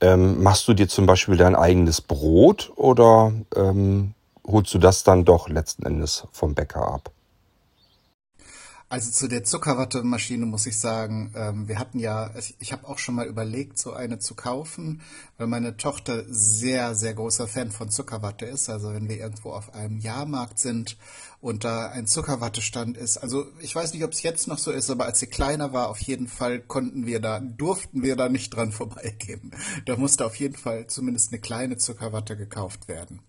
Ähm, 0.00 0.42
machst 0.42 0.68
du 0.68 0.74
dir 0.74 0.88
zum 0.88 1.06
Beispiel 1.06 1.36
dein 1.36 1.56
eigenes 1.56 2.00
Brot 2.00 2.72
oder 2.76 3.32
ähm, 3.56 4.14
holst 4.50 4.74
du 4.74 4.78
das 4.78 5.04
dann 5.04 5.24
doch 5.24 5.48
letzten 5.48 5.84
Endes 5.84 6.26
vom 6.32 6.54
Bäcker 6.54 6.86
ab? 6.86 7.12
Also 8.92 9.12
zu 9.12 9.28
der 9.28 9.44
Zuckerwattemaschine 9.44 10.46
muss 10.46 10.66
ich 10.66 10.76
sagen, 10.76 11.32
ähm, 11.36 11.68
wir 11.68 11.78
hatten 11.78 12.00
ja, 12.00 12.32
ich 12.58 12.72
habe 12.72 12.88
auch 12.88 12.98
schon 12.98 13.14
mal 13.14 13.28
überlegt, 13.28 13.78
so 13.78 13.92
eine 13.92 14.18
zu 14.18 14.34
kaufen, 14.34 15.00
weil 15.38 15.46
meine 15.46 15.76
Tochter 15.76 16.24
sehr, 16.26 16.96
sehr 16.96 17.14
großer 17.14 17.46
Fan 17.46 17.70
von 17.70 17.88
Zuckerwatte 17.88 18.46
ist. 18.46 18.68
Also 18.68 18.92
wenn 18.92 19.08
wir 19.08 19.16
irgendwo 19.16 19.52
auf 19.52 19.74
einem 19.74 20.00
Jahrmarkt 20.00 20.58
sind 20.58 20.96
und 21.40 21.62
da 21.62 21.86
ein 21.90 22.08
Zuckerwattestand 22.08 22.96
ist. 22.96 23.18
Also 23.18 23.46
ich 23.60 23.76
weiß 23.76 23.94
nicht, 23.94 24.02
ob 24.02 24.10
es 24.10 24.24
jetzt 24.24 24.48
noch 24.48 24.58
so 24.58 24.72
ist, 24.72 24.90
aber 24.90 25.04
als 25.04 25.20
sie 25.20 25.28
kleiner 25.28 25.72
war, 25.72 25.88
auf 25.88 26.00
jeden 26.00 26.26
Fall 26.26 26.58
konnten 26.58 27.06
wir 27.06 27.20
da, 27.20 27.38
durften 27.38 28.02
wir 28.02 28.16
da 28.16 28.28
nicht 28.28 28.50
dran 28.50 28.72
vorbeigehen. 28.72 29.52
Da 29.86 29.96
musste 29.98 30.26
auf 30.26 30.34
jeden 30.34 30.56
Fall 30.56 30.88
zumindest 30.88 31.30
eine 31.30 31.40
kleine 31.40 31.76
Zuckerwatte 31.76 32.36
gekauft 32.36 32.88
werden. 32.88 33.20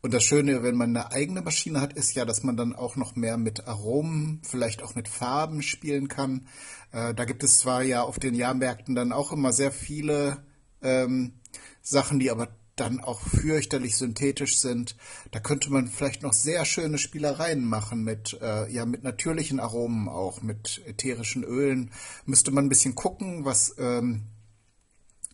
Und 0.00 0.14
das 0.14 0.22
Schöne, 0.22 0.62
wenn 0.62 0.76
man 0.76 0.96
eine 0.96 1.10
eigene 1.10 1.42
Maschine 1.42 1.80
hat, 1.80 1.92
ist 1.92 2.14
ja, 2.14 2.24
dass 2.24 2.44
man 2.44 2.56
dann 2.56 2.74
auch 2.74 2.94
noch 2.94 3.16
mehr 3.16 3.36
mit 3.36 3.66
Aromen, 3.66 4.40
vielleicht 4.44 4.82
auch 4.82 4.94
mit 4.94 5.08
Farben 5.08 5.60
spielen 5.62 6.08
kann. 6.08 6.46
Äh, 6.92 7.14
da 7.14 7.24
gibt 7.24 7.42
es 7.42 7.58
zwar 7.58 7.82
ja 7.82 8.02
auf 8.02 8.18
den 8.18 8.34
Jahrmärkten 8.34 8.94
dann 8.94 9.12
auch 9.12 9.32
immer 9.32 9.52
sehr 9.52 9.72
viele 9.72 10.44
ähm, 10.82 11.40
Sachen, 11.82 12.20
die 12.20 12.30
aber 12.30 12.48
dann 12.76 13.00
auch 13.00 13.20
fürchterlich 13.20 13.96
synthetisch 13.96 14.60
sind. 14.60 14.96
Da 15.32 15.40
könnte 15.40 15.70
man 15.70 15.88
vielleicht 15.88 16.22
noch 16.22 16.32
sehr 16.32 16.64
schöne 16.64 16.98
Spielereien 16.98 17.64
machen 17.64 18.04
mit, 18.04 18.38
äh, 18.40 18.70
ja, 18.70 18.86
mit 18.86 19.02
natürlichen 19.02 19.58
Aromen 19.58 20.08
auch, 20.08 20.42
mit 20.42 20.80
ätherischen 20.86 21.42
Ölen. 21.42 21.90
Müsste 22.24 22.52
man 22.52 22.66
ein 22.66 22.68
bisschen 22.68 22.94
gucken, 22.94 23.44
was 23.44 23.74
ähm, 23.78 24.26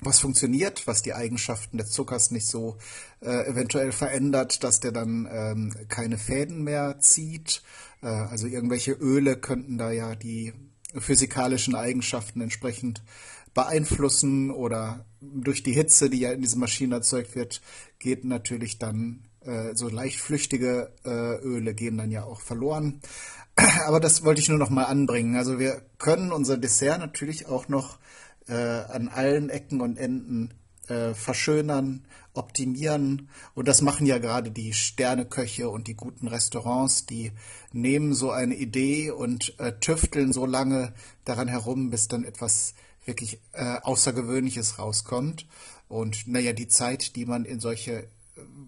was 0.01 0.21
funktioniert, 0.21 0.87
was 0.87 1.03
die 1.03 1.15
Eigenschaften 1.15 1.79
des 1.79 1.91
Zuckers 1.91 2.31
nicht 2.31 2.47
so 2.47 2.77
äh, 3.21 3.47
eventuell 3.49 3.93
verändert, 3.93 4.65
dass 4.65 4.81
der 4.81 4.93
dann 4.93 5.29
ähm, 5.31 5.75
keine 5.89 6.19
Fäden 6.19 6.63
mehr 6.63 6.99
zieht. 6.99 7.63
Äh, 8.03 8.07
also 8.07 8.47
irgendwelche 8.47 8.93
Öle 8.93 9.37
könnten 9.37 9.79
da 9.79 9.91
ja 9.91 10.15
die 10.15 10.53
physikalischen 10.97 11.75
Eigenschaften 11.75 12.41
entsprechend 12.41 13.03
beeinflussen 13.55 14.51
oder 14.51 15.07
durch 15.21 15.63
die 15.63 15.73
Hitze, 15.73 16.11
die 16.11 16.21
ja 16.21 16.33
in 16.33 16.43
diesen 16.43 16.61
Maschinen 16.61 16.93
erzeugt 16.93 17.35
wird, 17.35 17.63
geht 17.99 18.25
natürlich 18.25 18.79
dann 18.79 19.25
äh, 19.41 19.75
so 19.75 19.89
leicht 19.89 20.21
flüchtige 20.21 20.93
äh, 21.05 21.37
Öle 21.43 21.75
gehen 21.75 21.97
dann 21.97 22.11
ja 22.11 22.25
auch 22.25 22.41
verloren. 22.41 23.01
Aber 23.87 24.01
das 24.01 24.25
wollte 24.25 24.41
ich 24.41 24.49
nur 24.49 24.59
noch 24.59 24.71
mal 24.71 24.85
anbringen. 24.85 25.37
Also 25.37 25.59
wir 25.59 25.83
können 25.99 26.33
unser 26.33 26.59
Dessert 26.59 26.99
natürlich 26.99 27.47
auch 27.47 27.69
noch 27.69 27.99
äh, 28.49 28.55
an 28.55 29.09
allen 29.09 29.51
Ecken 29.51 29.81
und 29.81 29.97
Enden 29.97 30.55
äh, 30.89 31.15
verschönern, 31.15 32.05
optimieren. 32.35 33.29
Und 33.55 33.69
das 33.69 33.81
machen 33.81 34.07
ja 34.07 34.19
gerade 34.19 34.51
die 34.51 34.73
Sterneköche 34.73 35.69
und 35.69 35.87
die 35.87 35.95
guten 35.95 36.29
Restaurants, 36.29 37.07
die 37.07 37.33
nehmen 37.73 38.15
so 38.15 38.31
eine 38.31 38.55
Idee 38.55 39.11
und 39.11 39.59
äh, 39.59 39.79
tüfteln 39.81 40.33
so 40.33 40.47
lange 40.47 40.93
daran 41.25 41.49
herum, 41.49 41.91
bis 41.91 42.09
dann 42.09 42.25
etwas 42.25 42.75
wirklich 43.05 43.41
äh, 43.53 43.79
Außergewöhnliches 43.83 44.79
rauskommt. 44.79 45.47
Und 45.89 46.27
naja, 46.27 46.53
die 46.53 46.69
Zeit, 46.69 47.17
die 47.17 47.27
man 47.27 47.45
in 47.45 47.61
solche 47.61 47.93
äh, 48.03 48.07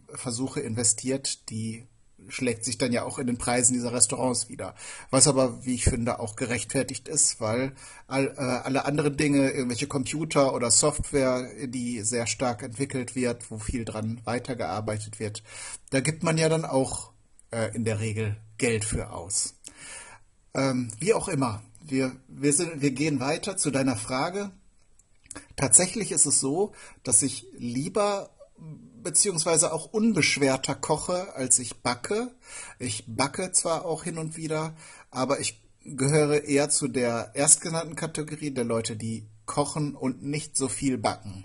Versuche 0.09 0.61
investiert, 0.61 1.51
die 1.51 1.87
schlägt 2.29 2.65
sich 2.65 2.79
dann 2.79 2.93
ja 2.93 3.05
auch 3.05 3.19
in 3.19 3.27
den 3.27 3.39
Preisen 3.39 3.75
dieser 3.75 3.93
Restaurants 3.93 4.49
wieder. 4.49 4.75
Was 5.11 5.29
aber, 5.29 5.65
wie 5.65 5.75
ich 5.75 5.85
finde, 5.85 6.21
auch 6.21 6.37
gerechtfertigt 6.37 7.09
ist, 7.09 7.41
weil 7.41 7.73
all, 8.07 8.29
äh, 8.37 8.41
alle 8.41 8.85
anderen 8.85 9.17
Dinge, 9.17 9.51
irgendwelche 9.51 9.87
Computer 9.87 10.55
oder 10.55 10.71
Software, 10.71 11.49
die 11.67 12.03
sehr 12.03 12.27
stark 12.27 12.63
entwickelt 12.63 13.15
wird, 13.15 13.51
wo 13.51 13.59
viel 13.59 13.85
dran 13.85 14.21
weitergearbeitet 14.25 15.19
wird, 15.21 15.43
da 15.91 16.01
gibt 16.01 16.23
man 16.23 16.39
ja 16.39 16.49
dann 16.49 16.65
auch 16.65 17.13
äh, 17.51 17.75
in 17.75 17.85
der 17.85 18.01
Regel 18.01 18.37
Geld 18.59 18.85
für 18.85 19.11
aus. 19.11 19.55
Ähm, 20.55 20.91
wie 20.99 21.15
auch 21.15 21.29
immer, 21.29 21.63
wir, 21.83 22.17
wir, 22.29 22.53
sind, 22.53 22.81
wir 22.81 22.91
gehen 22.91 23.21
weiter 23.21 23.57
zu 23.57 23.71
deiner 23.71 23.97
Frage. 23.97 24.51
Tatsächlich 25.57 26.13
ist 26.13 26.27
es 26.27 26.41
so, 26.41 26.73
dass 27.03 27.23
ich 27.23 27.47
lieber 27.59 28.31
beziehungsweise 29.07 29.73
auch 29.73 29.93
unbeschwerter 29.93 30.75
koche, 30.75 31.33
als 31.37 31.61
ich 31.61 31.77
backe. 31.77 32.33
Ich 32.81 33.05
backe 33.07 33.53
zwar 33.53 33.85
auch 33.85 34.03
hin 34.03 34.19
und 34.19 34.37
wieder, 34.37 34.75
aber 35.13 35.39
ich 35.39 35.63
gehöre 35.85 36.43
eher 36.43 36.71
zu 36.71 36.89
der 36.89 37.31
erstgenannten 37.35 37.95
Kategorie 37.95 38.51
der 38.51 38.65
Leute, 38.65 38.97
die 38.97 39.29
kochen 39.45 39.95
und 39.95 40.25
nicht 40.25 40.57
so 40.57 40.69
viel 40.69 40.99
backen. 40.99 41.45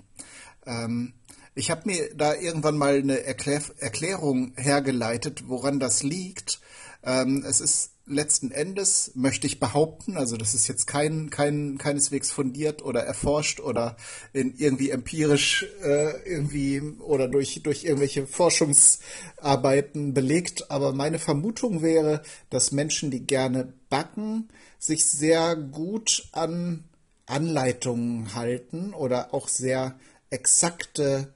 Ähm, 0.65 1.13
ich 1.53 1.69
habe 1.69 1.83
mir 1.85 2.15
da 2.15 2.33
irgendwann 2.33 2.79
mal 2.79 2.95
eine 2.95 3.23
Erklär 3.23 3.61
Erklärung 3.77 4.53
hergeleitet, 4.55 5.47
woran 5.47 5.79
das 5.79 6.01
liegt. 6.01 6.61
Ähm, 7.03 7.45
es 7.47 7.61
ist 7.61 7.91
letzten 8.11 8.51
Endes, 8.51 9.11
möchte 9.15 9.47
ich 9.47 9.59
behaupten, 9.59 10.17
also 10.17 10.37
das 10.37 10.53
ist 10.53 10.67
jetzt 10.67 10.85
kein, 10.87 11.29
kein, 11.29 11.77
keineswegs 11.77 12.31
fundiert 12.31 12.83
oder 12.83 13.01
erforscht 13.01 13.59
oder 13.59 13.97
in 14.33 14.55
irgendwie 14.57 14.91
empirisch 14.91 15.65
äh, 15.83 16.21
irgendwie 16.29 16.81
oder 16.99 17.27
durch, 17.27 17.61
durch 17.63 17.83
irgendwelche 17.83 18.27
Forschungsarbeiten 18.27 20.13
belegt, 20.13 20.69
aber 20.69 20.93
meine 20.93 21.19
Vermutung 21.19 21.81
wäre, 21.81 22.21
dass 22.49 22.71
Menschen, 22.71 23.11
die 23.11 23.25
gerne 23.25 23.73
backen, 23.89 24.49
sich 24.77 25.05
sehr 25.05 25.55
gut 25.55 26.27
an 26.31 26.83
Anleitungen 27.25 28.35
halten 28.35 28.93
oder 28.93 29.33
auch 29.33 29.47
sehr 29.47 29.95
exakte 30.29 31.33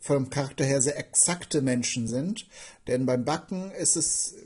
vom 0.00 0.30
Charakter 0.30 0.64
her 0.64 0.80
sehr 0.80 0.98
exakte 0.98 1.60
Menschen 1.60 2.08
sind. 2.08 2.46
Denn 2.86 3.06
beim 3.06 3.24
Backen 3.24 3.70
ist 3.72 3.96
es 3.96 4.36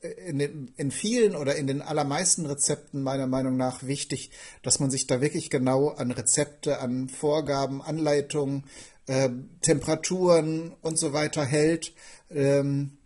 in, 0.00 0.38
den, 0.38 0.72
in 0.76 0.90
vielen 0.90 1.34
oder 1.36 1.56
in 1.56 1.66
den 1.66 1.82
allermeisten 1.82 2.46
Rezepten 2.46 3.02
meiner 3.02 3.26
Meinung 3.26 3.56
nach 3.56 3.82
wichtig, 3.82 4.30
dass 4.62 4.80
man 4.80 4.90
sich 4.90 5.06
da 5.06 5.20
wirklich 5.20 5.50
genau 5.50 5.88
an 5.88 6.10
Rezepte, 6.10 6.80
an 6.80 7.08
Vorgaben, 7.08 7.82
Anleitungen, 7.82 8.64
äh, 9.06 9.30
Temperaturen 9.60 10.74
und 10.82 10.98
so 10.98 11.12
weiter 11.12 11.44
hält. 11.44 11.92
Ähm, 12.30 12.98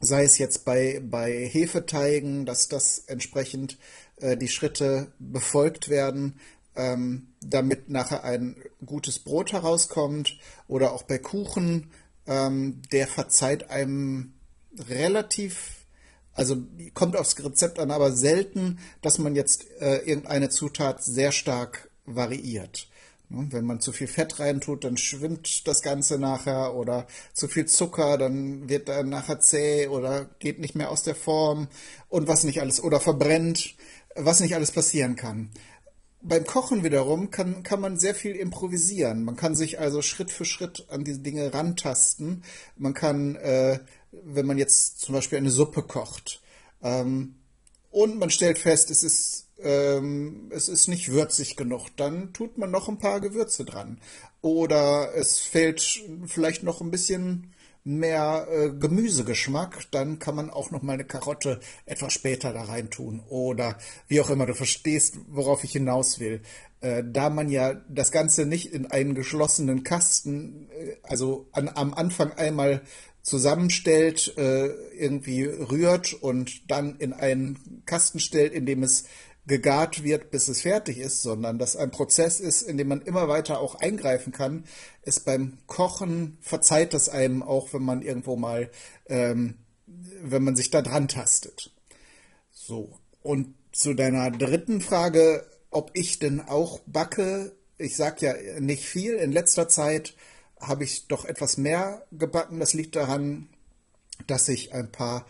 sei 0.00 0.24
es 0.24 0.38
jetzt 0.38 0.64
bei, 0.64 1.00
bei 1.02 1.32
Hefeteigen, 1.46 2.44
dass 2.44 2.68
das 2.68 2.98
entsprechend 3.06 3.78
äh, 4.16 4.36
die 4.36 4.48
Schritte 4.48 5.12
befolgt 5.18 5.88
werden, 5.88 6.40
ähm, 6.74 7.28
damit 7.40 7.88
nachher 7.88 8.24
ein 8.24 8.56
gutes 8.84 9.18
Brot 9.18 9.52
herauskommt 9.52 10.38
oder 10.68 10.92
auch 10.92 11.04
bei 11.04 11.18
Kuchen, 11.18 11.90
ähm, 12.26 12.82
der 12.92 13.06
verzeiht 13.06 13.70
einem 13.70 14.34
relativ, 14.76 15.81
also 16.34 16.56
kommt 16.94 17.16
aufs 17.16 17.38
Rezept 17.42 17.78
an, 17.78 17.90
aber 17.90 18.12
selten, 18.12 18.78
dass 19.00 19.18
man 19.18 19.34
jetzt 19.34 19.66
äh, 19.80 19.98
irgendeine 19.98 20.48
Zutat 20.48 21.02
sehr 21.02 21.32
stark 21.32 21.90
variiert. 22.06 22.88
Ne, 23.28 23.48
wenn 23.50 23.64
man 23.64 23.80
zu 23.80 23.92
viel 23.92 24.06
Fett 24.06 24.38
reintut, 24.38 24.84
dann 24.84 24.96
schwimmt 24.96 25.66
das 25.66 25.82
Ganze 25.82 26.18
nachher 26.18 26.74
oder 26.74 27.06
zu 27.32 27.48
viel 27.48 27.66
Zucker, 27.66 28.18
dann 28.18 28.68
wird 28.68 28.88
er 28.88 29.04
nachher 29.04 29.40
zäh 29.40 29.88
oder 29.88 30.26
geht 30.38 30.58
nicht 30.58 30.74
mehr 30.74 30.90
aus 30.90 31.02
der 31.02 31.14
Form 31.14 31.68
und 32.08 32.28
was 32.28 32.44
nicht 32.44 32.60
alles 32.60 32.82
oder 32.82 33.00
verbrennt, 33.00 33.74
was 34.14 34.40
nicht 34.40 34.54
alles 34.54 34.72
passieren 34.72 35.16
kann 35.16 35.50
beim 36.22 36.46
Kochen 36.46 36.84
wiederum 36.84 37.30
kann, 37.30 37.62
kann 37.62 37.80
man 37.80 37.98
sehr 37.98 38.14
viel 38.14 38.36
improvisieren. 38.36 39.24
Man 39.24 39.36
kann 39.36 39.54
sich 39.56 39.80
also 39.80 40.02
Schritt 40.02 40.30
für 40.30 40.44
Schritt 40.44 40.86
an 40.88 41.04
diese 41.04 41.18
Dinge 41.18 41.52
rantasten. 41.52 42.44
Man 42.76 42.94
kann, 42.94 43.34
äh, 43.36 43.80
wenn 44.12 44.46
man 44.46 44.58
jetzt 44.58 45.00
zum 45.00 45.14
Beispiel 45.14 45.38
eine 45.38 45.50
Suppe 45.50 45.82
kocht 45.82 46.40
ähm, 46.82 47.36
und 47.90 48.18
man 48.18 48.30
stellt 48.30 48.58
fest, 48.58 48.90
es 48.90 49.02
ist, 49.02 49.48
ähm, 49.58 50.50
es 50.50 50.68
ist 50.68 50.88
nicht 50.88 51.10
würzig 51.10 51.56
genug, 51.56 51.88
dann 51.96 52.32
tut 52.32 52.58
man 52.58 52.70
noch 52.70 52.88
ein 52.88 52.98
paar 52.98 53.20
Gewürze 53.20 53.64
dran. 53.64 54.00
Oder 54.40 55.14
es 55.14 55.38
fehlt 55.38 56.02
vielleicht 56.26 56.62
noch 56.62 56.80
ein 56.80 56.90
bisschen 56.90 57.52
mehr 57.84 58.46
äh, 58.48 58.70
Gemüsegeschmack, 58.70 59.90
dann 59.90 60.18
kann 60.18 60.36
man 60.36 60.50
auch 60.50 60.70
noch 60.70 60.82
mal 60.82 60.92
eine 60.92 61.04
Karotte 61.04 61.60
etwas 61.84 62.12
später 62.12 62.52
da 62.52 62.62
rein 62.62 62.90
tun 62.90 63.22
oder 63.28 63.76
wie 64.06 64.20
auch 64.20 64.30
immer. 64.30 64.46
Du 64.46 64.54
verstehst, 64.54 65.18
worauf 65.28 65.64
ich 65.64 65.72
hinaus 65.72 66.20
will. 66.20 66.42
Äh, 66.80 67.02
da 67.04 67.28
man 67.28 67.48
ja 67.48 67.74
das 67.88 68.12
Ganze 68.12 68.46
nicht 68.46 68.72
in 68.72 68.86
einen 68.86 69.14
geschlossenen 69.14 69.82
Kasten, 69.82 70.68
äh, 70.70 70.96
also 71.02 71.48
an, 71.52 71.68
am 71.68 71.92
Anfang 71.94 72.32
einmal 72.32 72.82
zusammenstellt, 73.22 74.36
äh, 74.36 74.66
irgendwie 74.94 75.44
rührt 75.44 76.12
und 76.12 76.70
dann 76.70 76.96
in 76.98 77.12
einen 77.12 77.82
Kasten 77.86 78.20
stellt, 78.20 78.52
in 78.52 78.66
dem 78.66 78.82
es 78.82 79.04
gegart 79.46 80.04
wird, 80.04 80.30
bis 80.30 80.48
es 80.48 80.62
fertig 80.62 80.98
ist, 80.98 81.22
sondern 81.22 81.58
dass 81.58 81.76
ein 81.76 81.90
Prozess 81.90 82.38
ist, 82.38 82.62
in 82.62 82.76
dem 82.76 82.88
man 82.88 83.02
immer 83.02 83.28
weiter 83.28 83.60
auch 83.60 83.74
eingreifen 83.74 84.32
kann, 84.32 84.64
ist 85.02 85.24
beim 85.24 85.58
Kochen 85.66 86.38
verzeiht 86.40 86.94
es 86.94 87.08
einem 87.08 87.42
auch, 87.42 87.72
wenn 87.72 87.82
man 87.82 88.02
irgendwo 88.02 88.36
mal, 88.36 88.70
ähm, 89.06 89.58
wenn 89.86 90.44
man 90.44 90.54
sich 90.54 90.70
da 90.70 90.82
dran 90.82 91.08
tastet. 91.08 91.72
So. 92.52 92.98
Und 93.22 93.54
zu 93.72 93.94
deiner 93.94 94.30
dritten 94.30 94.80
Frage, 94.80 95.44
ob 95.70 95.90
ich 95.94 96.18
denn 96.18 96.40
auch 96.40 96.80
backe, 96.86 97.52
ich 97.78 97.96
sag 97.96 98.22
ja 98.22 98.34
nicht 98.60 98.84
viel. 98.84 99.14
In 99.14 99.32
letzter 99.32 99.68
Zeit 99.68 100.14
habe 100.62 100.84
ich 100.84 101.08
doch 101.08 101.24
etwas 101.24 101.56
mehr 101.56 102.06
gebacken. 102.12 102.60
Das 102.60 102.72
liegt 102.72 102.96
daran, 102.96 103.48
dass 104.26 104.48
ich 104.48 104.72
ein 104.72 104.90
paar 104.90 105.26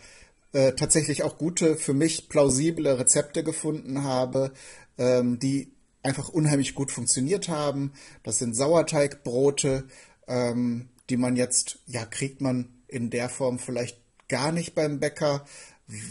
äh, 0.53 0.73
tatsächlich 0.73 1.23
auch 1.23 1.37
gute, 1.37 1.75
für 1.75 1.93
mich 1.93 2.29
plausible 2.29 2.99
Rezepte 2.99 3.43
gefunden 3.43 4.03
habe, 4.03 4.53
ähm, 4.97 5.39
die 5.39 5.71
einfach 6.03 6.29
unheimlich 6.29 6.75
gut 6.75 6.91
funktioniert 6.91 7.49
haben. 7.49 7.93
Das 8.23 8.37
sind 8.37 8.55
Sauerteigbrote, 8.55 9.85
ähm, 10.27 10.89
die 11.09 11.17
man 11.17 11.35
jetzt, 11.35 11.79
ja, 11.87 12.05
kriegt 12.05 12.41
man 12.41 12.69
in 12.87 13.09
der 13.09 13.29
Form 13.29 13.57
vielleicht 13.57 13.97
gar 14.27 14.51
nicht 14.51 14.75
beim 14.75 14.99
Bäcker, 14.99 15.45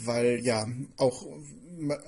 weil 0.05 0.41
ja 0.41 0.67
auch 0.97 1.27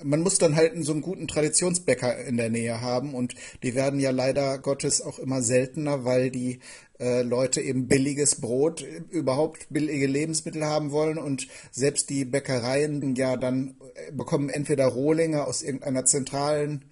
man 0.03 0.21
muss 0.21 0.39
dann 0.39 0.57
halt 0.57 0.73
so 0.85 0.93
einen 0.93 1.03
guten 1.03 1.27
Traditionsbäcker 1.27 2.25
in 2.25 2.37
der 2.37 2.51
Nähe 2.51 2.81
haben 2.81 3.15
und 3.15 3.35
die 3.63 3.75
werden 3.75 3.99
ja 3.99 4.11
leider 4.11 4.59
Gottes 4.59 5.03
auch 5.03 5.19
immer 5.19 5.43
seltener, 5.43 6.05
weil 6.05 6.31
die 6.31 6.61
äh, 6.99 7.23
Leute 7.23 7.61
eben 7.61 7.89
billiges 7.89 8.41
Brot, 8.41 8.85
überhaupt 9.11 9.67
billige 9.71 10.07
Lebensmittel 10.07 10.65
haben 10.65 10.91
wollen. 10.91 11.19
Und 11.19 11.49
selbst 11.71 12.11
die 12.11 12.25
Bäckereien 12.25 13.15
ja 13.15 13.37
dann 13.37 13.77
äh, 13.95 14.13
bekommen 14.13 14.49
entweder 14.49 14.87
Rohlinge 14.87 15.47
aus 15.47 15.63
irgendeiner 15.63 16.05
zentralen 16.05 16.85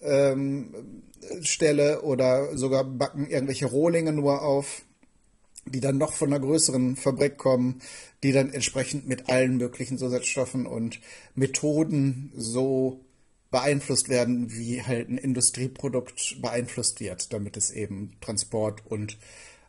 ähm, 0.00 1.02
Stelle 1.42 2.02
oder 2.02 2.56
sogar 2.56 2.84
backen 2.84 3.26
irgendwelche 3.28 3.66
Rohlinge 3.66 4.12
nur 4.12 4.42
auf 4.42 4.82
die 5.70 5.80
dann 5.80 5.98
noch 5.98 6.12
von 6.12 6.32
einer 6.32 6.40
größeren 6.40 6.96
Fabrik 6.96 7.36
kommen, 7.36 7.80
die 8.22 8.32
dann 8.32 8.52
entsprechend 8.52 9.06
mit 9.06 9.28
allen 9.28 9.56
möglichen 9.56 9.98
Zusatzstoffen 9.98 10.66
und 10.66 11.00
Methoden 11.34 12.32
so 12.36 13.00
beeinflusst 13.50 14.08
werden, 14.08 14.52
wie 14.52 14.82
halt 14.82 15.08
ein 15.08 15.18
Industrieprodukt 15.18 16.40
beeinflusst 16.42 17.00
wird, 17.00 17.32
damit 17.32 17.56
es 17.56 17.70
eben 17.70 18.16
Transport 18.20 18.84
und 18.86 19.16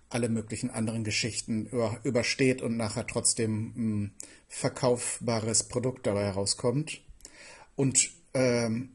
alle 0.09 0.29
möglichen 0.29 0.69
anderen 0.69 1.03
Geschichten 1.03 1.67
über, 1.67 1.99
übersteht 2.03 2.61
und 2.61 2.77
nachher 2.77 3.05
trotzdem 3.05 3.73
ein 3.75 4.13
verkaufbares 4.47 5.63
Produkt 5.63 6.07
dabei 6.07 6.25
herauskommt. 6.25 7.01
Und 7.75 8.09
ähm, 8.33 8.89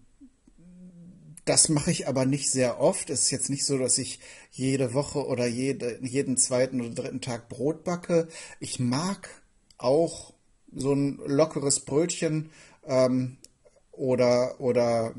das 1.45 1.69
mache 1.69 1.91
ich 1.91 2.09
aber 2.09 2.27
nicht 2.27 2.51
sehr 2.51 2.81
oft. 2.81 3.11
Es 3.11 3.23
ist 3.23 3.31
jetzt 3.31 3.51
nicht 3.51 3.65
so, 3.65 3.79
dass 3.79 3.99
ich 3.99 4.19
jede 4.51 4.95
Woche 4.95 5.27
oder 5.27 5.47
jede, 5.47 5.99
jeden 6.03 6.37
zweiten 6.37 6.81
oder 6.81 6.91
dritten 6.91 7.21
Tag 7.21 7.49
Brot 7.49 7.85
backe. 7.85 8.29
Ich 8.61 8.81
mag 8.81 9.29
auch 9.79 10.33
so 10.75 10.93
ein 10.93 11.21
lockeres 11.27 11.81
Brötchen 11.81 12.51
ähm, 12.87 13.37
oder, 13.97 14.61
oder 14.61 15.15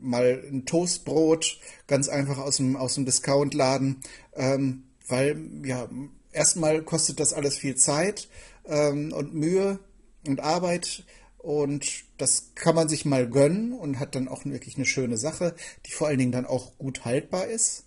mal 0.00 0.42
ein 0.50 0.66
Toastbrot, 0.66 1.58
ganz 1.86 2.08
einfach 2.08 2.38
aus 2.38 2.56
dem, 2.56 2.76
aus 2.76 2.94
dem 2.94 3.04
Discountladen, 3.04 4.00
ähm, 4.34 4.84
weil 5.08 5.38
ja, 5.64 5.88
erstmal 6.32 6.82
kostet 6.82 7.20
das 7.20 7.32
alles 7.32 7.56
viel 7.56 7.76
Zeit 7.76 8.28
ähm, 8.66 9.12
und 9.12 9.34
Mühe 9.34 9.78
und 10.26 10.40
Arbeit. 10.40 11.04
Und 11.38 12.04
das 12.16 12.52
kann 12.54 12.74
man 12.74 12.88
sich 12.88 13.04
mal 13.04 13.28
gönnen 13.28 13.74
und 13.74 13.98
hat 13.98 14.14
dann 14.14 14.28
auch 14.28 14.46
wirklich 14.46 14.76
eine 14.76 14.86
schöne 14.86 15.18
Sache, 15.18 15.54
die 15.84 15.92
vor 15.92 16.08
allen 16.08 16.18
Dingen 16.18 16.32
dann 16.32 16.46
auch 16.46 16.78
gut 16.78 17.04
haltbar 17.04 17.46
ist. 17.46 17.84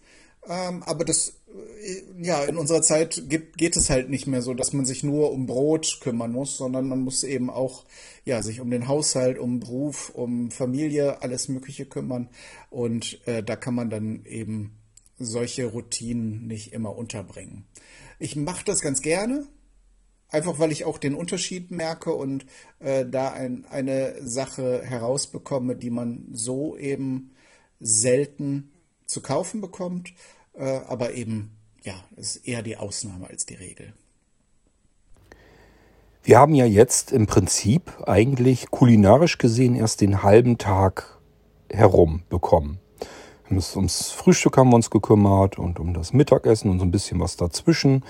Ähm, 0.48 0.84
aber 0.84 1.06
das, 1.06 1.34
ja, 2.20 2.44
in 2.44 2.58
unserer 2.58 2.82
Zeit 2.82 3.24
geht, 3.30 3.58
geht 3.58 3.78
es 3.78 3.90
halt 3.90 4.10
nicht 4.10 4.28
mehr 4.28 4.42
so, 4.42 4.54
dass 4.54 4.74
man 4.74 4.86
sich 4.86 5.04
nur 5.04 5.32
um 5.32 5.46
Brot 5.46 6.00
kümmern 6.02 6.32
muss, 6.32 6.58
sondern 6.58 6.88
man 6.88 7.02
muss 7.02 7.24
eben 7.24 7.50
auch, 7.50 7.86
ja, 8.26 8.44
sich 8.44 8.60
um 8.60 8.70
den 8.70 8.88
Haushalt, 8.88 9.40
um 9.40 9.60
Beruf, 9.60 10.10
um 10.10 10.52
Familie, 10.52 11.22
alles 11.22 11.48
Mögliche 11.48 11.86
kümmern. 11.86 12.30
Und 12.70 13.26
äh, 13.28 13.44
da 13.44 13.56
kann 13.56 13.76
man 13.76 13.90
dann 13.90 14.26
eben 14.26 14.78
solche 15.18 15.66
Routinen 15.66 16.48
nicht 16.48 16.74
immer 16.74 16.96
unterbringen. 16.96 17.66
Ich 18.20 18.36
mache 18.36 18.66
das 18.66 18.82
ganz 18.82 19.02
gerne, 19.02 19.48
Einfach 20.30 20.60
weil 20.60 20.74
ich 20.74 20.84
auch 20.84 20.98
den 20.98 21.16
Unterschied 21.16 21.72
merke 21.72 22.12
und 22.12 22.46
äh, 22.80 23.06
da 23.06 23.32
ein, 23.32 23.66
eine 23.70 24.16
Sache 24.22 24.82
herausbekomme, 24.84 25.78
die 25.78 25.90
man 25.90 26.28
so 26.34 26.76
eben 26.76 27.32
selten 27.80 28.74
zu 29.06 29.22
kaufen 29.22 29.62
bekommt, 29.62 30.14
aber 30.64 31.14
eben, 31.14 31.58
ja, 31.84 31.94
ist 32.16 32.48
eher 32.48 32.64
die 32.64 32.78
Ausnahme 32.78 33.28
als 33.28 33.46
die 33.46 33.56
Regel. 33.56 33.94
Wir 36.24 36.40
haben 36.40 36.56
ja 36.56 36.66
jetzt 36.66 37.14
im 37.14 37.26
Prinzip 37.26 37.94
eigentlich 38.06 38.70
kulinarisch 38.70 39.38
gesehen 39.38 39.76
erst 39.76 40.02
den 40.02 40.24
halben 40.24 40.58
Tag 40.58 41.18
herum 41.70 42.24
bekommen. 42.30 42.80
Ums 43.50 44.12
Frühstück 44.12 44.58
haben 44.58 44.70
wir 44.70 44.76
uns 44.76 44.90
gekümmert 44.90 45.58
und 45.58 45.80
um 45.80 45.94
das 45.94 46.12
Mittagessen 46.12 46.70
und 46.70 46.80
so 46.80 46.86
ein 46.86 46.92
bisschen 46.92 47.22
was 47.22 47.38
dazwischen. 47.38 48.04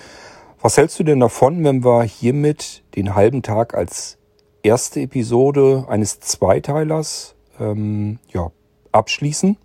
Was 0.60 0.78
hältst 0.78 0.98
du 0.98 1.04
denn 1.04 1.20
davon, 1.20 1.64
wenn 1.64 1.84
wir 1.84 2.02
hiermit 2.04 2.84
den 2.96 3.14
halben 3.14 3.44
Tag 3.44 3.76
als 3.76 4.18
erste 4.64 5.02
Episode 5.02 5.86
eines 5.88 6.20
Zweiteilers 6.20 7.36
ähm, 7.60 8.18
ja, 8.30 8.52
abschließen 8.92 9.58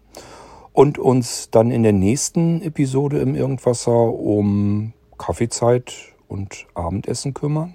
und 0.72 0.98
uns 0.98 1.50
dann 1.50 1.70
in 1.70 1.82
der 1.82 1.92
nächsten 1.92 2.62
Episode 2.62 3.18
im 3.18 3.34
Irgendwasser 3.34 3.92
um 3.92 4.92
Kaffeezeit 5.18 5.92
und 6.28 6.66
Abendessen 6.74 7.34
kümmern. 7.34 7.74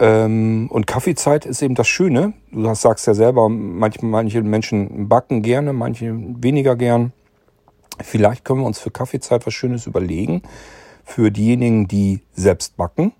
Ähm, 0.00 0.68
und 0.70 0.86
Kaffeezeit 0.86 1.46
ist 1.46 1.62
eben 1.62 1.74
das 1.74 1.88
Schöne. 1.88 2.34
Du 2.52 2.72
sagst 2.74 3.06
ja 3.06 3.14
selber, 3.14 3.48
manche, 3.48 4.04
manche 4.04 4.42
Menschen 4.42 5.08
backen 5.08 5.42
gerne, 5.42 5.72
manche 5.72 6.14
weniger 6.14 6.76
gern. 6.76 7.12
Vielleicht 8.00 8.44
können 8.44 8.60
wir 8.60 8.66
uns 8.66 8.78
für 8.78 8.90
Kaffeezeit 8.90 9.46
was 9.46 9.54
Schönes 9.54 9.86
überlegen. 9.86 10.42
Für 11.04 11.30
diejenigen, 11.30 11.88
die 11.88 12.20
selbst 12.32 12.76
backen. 12.76 13.12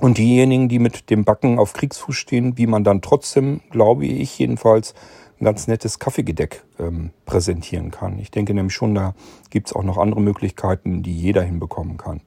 Und 0.00 0.18
diejenigen, 0.18 0.68
die 0.68 0.78
mit 0.78 1.10
dem 1.10 1.24
Backen 1.24 1.58
auf 1.58 1.74
Kriegsfuß 1.74 2.16
stehen, 2.16 2.58
wie 2.58 2.66
man 2.66 2.82
dann 2.82 3.02
trotzdem, 3.02 3.60
glaube 3.70 4.04
ich 4.06 4.38
jedenfalls, 4.38 4.94
ein 5.42 5.44
ganz 5.44 5.66
nettes 5.66 5.98
Kaffeegedeck 5.98 6.62
ähm, 6.78 7.10
präsentieren 7.26 7.90
kann. 7.90 8.20
Ich 8.20 8.30
denke 8.30 8.54
nämlich 8.54 8.74
schon, 8.74 8.94
da 8.94 9.14
gibt 9.50 9.66
es 9.66 9.72
auch 9.72 9.82
noch 9.82 9.98
andere 9.98 10.20
Möglichkeiten, 10.20 11.02
die 11.02 11.14
jeder 11.14 11.42
hinbekommen 11.42 11.96
kann. 11.96 12.20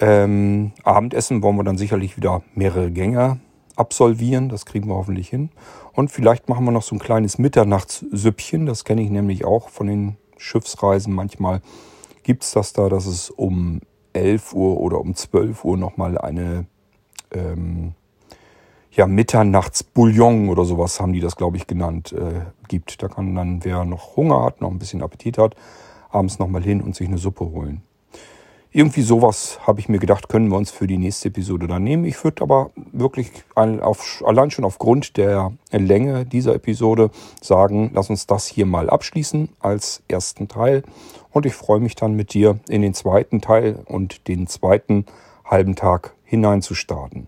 Ähm, 0.00 0.72
Abendessen 0.82 1.42
wollen 1.42 1.56
wir 1.56 1.64
dann 1.64 1.76
sicherlich 1.76 2.16
wieder 2.16 2.42
mehrere 2.54 2.90
Gänge 2.90 3.38
absolvieren. 3.76 4.48
Das 4.48 4.64
kriegen 4.64 4.88
wir 4.88 4.94
hoffentlich 4.94 5.28
hin. 5.28 5.50
Und 5.92 6.10
vielleicht 6.10 6.48
machen 6.48 6.64
wir 6.64 6.70
noch 6.70 6.82
so 6.82 6.96
ein 6.96 7.00
kleines 7.00 7.36
Mitternachtssüppchen. 7.36 8.64
Das 8.64 8.84
kenne 8.84 9.02
ich 9.02 9.10
nämlich 9.10 9.44
auch 9.44 9.68
von 9.68 9.86
den 9.86 10.16
Schiffsreisen. 10.38 11.12
Manchmal 11.12 11.60
gibt 12.22 12.44
es 12.44 12.52
das 12.52 12.72
da, 12.72 12.88
dass 12.88 13.04
es 13.04 13.28
um 13.28 13.80
11 14.14 14.54
Uhr 14.54 14.80
oder 14.80 14.98
um 15.00 15.14
12 15.14 15.66
Uhr 15.66 15.76
nochmal 15.76 16.16
eine 16.16 16.64
ähm, 17.30 17.92
ja, 18.92 19.06
Mitternachtsbouillon 19.06 20.48
oder 20.48 20.64
sowas 20.64 21.00
haben 21.00 21.12
die 21.12 21.20
das, 21.20 21.36
glaube 21.36 21.56
ich, 21.56 21.66
genannt, 21.66 22.12
äh, 22.12 22.40
gibt. 22.68 23.02
Da 23.02 23.08
kann 23.08 23.34
dann, 23.34 23.64
wer 23.64 23.84
noch 23.84 24.16
Hunger 24.16 24.42
hat, 24.42 24.60
noch 24.60 24.70
ein 24.70 24.78
bisschen 24.78 25.02
Appetit 25.02 25.38
hat, 25.38 25.54
abends 26.10 26.38
nochmal 26.38 26.62
hin 26.62 26.80
und 26.80 26.96
sich 26.96 27.08
eine 27.08 27.18
Suppe 27.18 27.44
holen. 27.44 27.82
Irgendwie 28.72 29.02
sowas 29.02 29.58
habe 29.66 29.80
ich 29.80 29.88
mir 29.88 29.98
gedacht, 29.98 30.28
können 30.28 30.48
wir 30.48 30.56
uns 30.56 30.70
für 30.70 30.86
die 30.86 30.98
nächste 30.98 31.28
Episode 31.28 31.66
dann 31.66 31.82
nehmen. 31.82 32.04
Ich 32.04 32.22
würde 32.22 32.42
aber 32.42 32.70
wirklich 32.92 33.32
auf, 33.56 34.22
allein 34.24 34.52
schon 34.52 34.64
aufgrund 34.64 35.16
der 35.16 35.52
Länge 35.72 36.24
dieser 36.24 36.54
Episode 36.54 37.10
sagen, 37.40 37.90
lass 37.94 38.10
uns 38.10 38.28
das 38.28 38.46
hier 38.46 38.66
mal 38.66 38.88
abschließen 38.88 39.48
als 39.58 40.04
ersten 40.06 40.46
Teil. 40.46 40.84
Und 41.32 41.46
ich 41.46 41.54
freue 41.54 41.80
mich 41.80 41.96
dann 41.96 42.14
mit 42.14 42.32
dir 42.32 42.60
in 42.68 42.82
den 42.82 42.94
zweiten 42.94 43.40
Teil 43.40 43.80
und 43.86 44.28
den 44.28 44.46
zweiten 44.46 45.04
halben 45.44 45.74
Tag 45.74 46.14
hineinzustarten. 46.22 47.26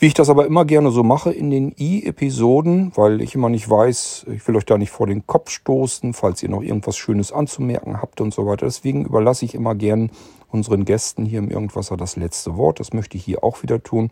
Wie 0.00 0.06
ich 0.06 0.14
das 0.14 0.30
aber 0.30 0.46
immer 0.46 0.64
gerne 0.64 0.90
so 0.92 1.02
mache 1.02 1.30
in 1.30 1.50
den 1.50 1.74
I-Episoden, 1.78 2.92
weil 2.94 3.20
ich 3.20 3.34
immer 3.34 3.50
nicht 3.50 3.68
weiß, 3.68 4.24
ich 4.34 4.48
will 4.48 4.56
euch 4.56 4.64
da 4.64 4.78
nicht 4.78 4.90
vor 4.90 5.06
den 5.06 5.26
Kopf 5.26 5.50
stoßen, 5.50 6.14
falls 6.14 6.42
ihr 6.42 6.48
noch 6.48 6.62
irgendwas 6.62 6.96
Schönes 6.96 7.32
anzumerken 7.32 8.00
habt 8.00 8.22
und 8.22 8.32
so 8.32 8.46
weiter. 8.46 8.64
Deswegen 8.64 9.04
überlasse 9.04 9.44
ich 9.44 9.54
immer 9.54 9.74
gern 9.74 10.10
unseren 10.48 10.86
Gästen 10.86 11.26
hier 11.26 11.40
im 11.40 11.50
Irgendwasser 11.50 11.98
das 11.98 12.16
letzte 12.16 12.56
Wort. 12.56 12.80
Das 12.80 12.94
möchte 12.94 13.18
ich 13.18 13.26
hier 13.26 13.44
auch 13.44 13.62
wieder 13.62 13.82
tun. 13.82 14.10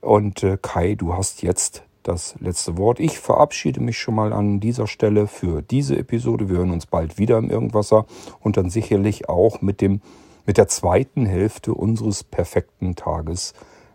Und 0.00 0.42
äh, 0.42 0.56
Kai, 0.60 0.94
du 0.94 1.12
hast 1.12 1.42
jetzt 1.42 1.82
das 2.02 2.36
letzte 2.40 2.78
Wort. 2.78 2.98
Ich 2.98 3.18
verabschiede 3.18 3.80
mich 3.80 3.98
schon 3.98 4.14
mal 4.14 4.32
an 4.32 4.58
dieser 4.58 4.86
Stelle 4.86 5.26
für 5.26 5.60
diese 5.60 5.98
Episode. 5.98 6.48
Wir 6.48 6.56
hören 6.56 6.70
uns 6.70 6.86
bald 6.86 7.18
wieder 7.18 7.36
im 7.36 7.50
Irgendwasser 7.50 8.06
und 8.40 8.56
dann 8.56 8.70
sicherlich 8.70 9.28
auch 9.28 9.60
mit 9.60 9.82
dem 9.82 10.00
mit 10.46 10.56
der 10.56 10.68
zweiten 10.68 11.26
Hälfte 11.26 11.74
unseres 11.74 12.24
perfekten 12.24 12.96
Tages 12.96 13.52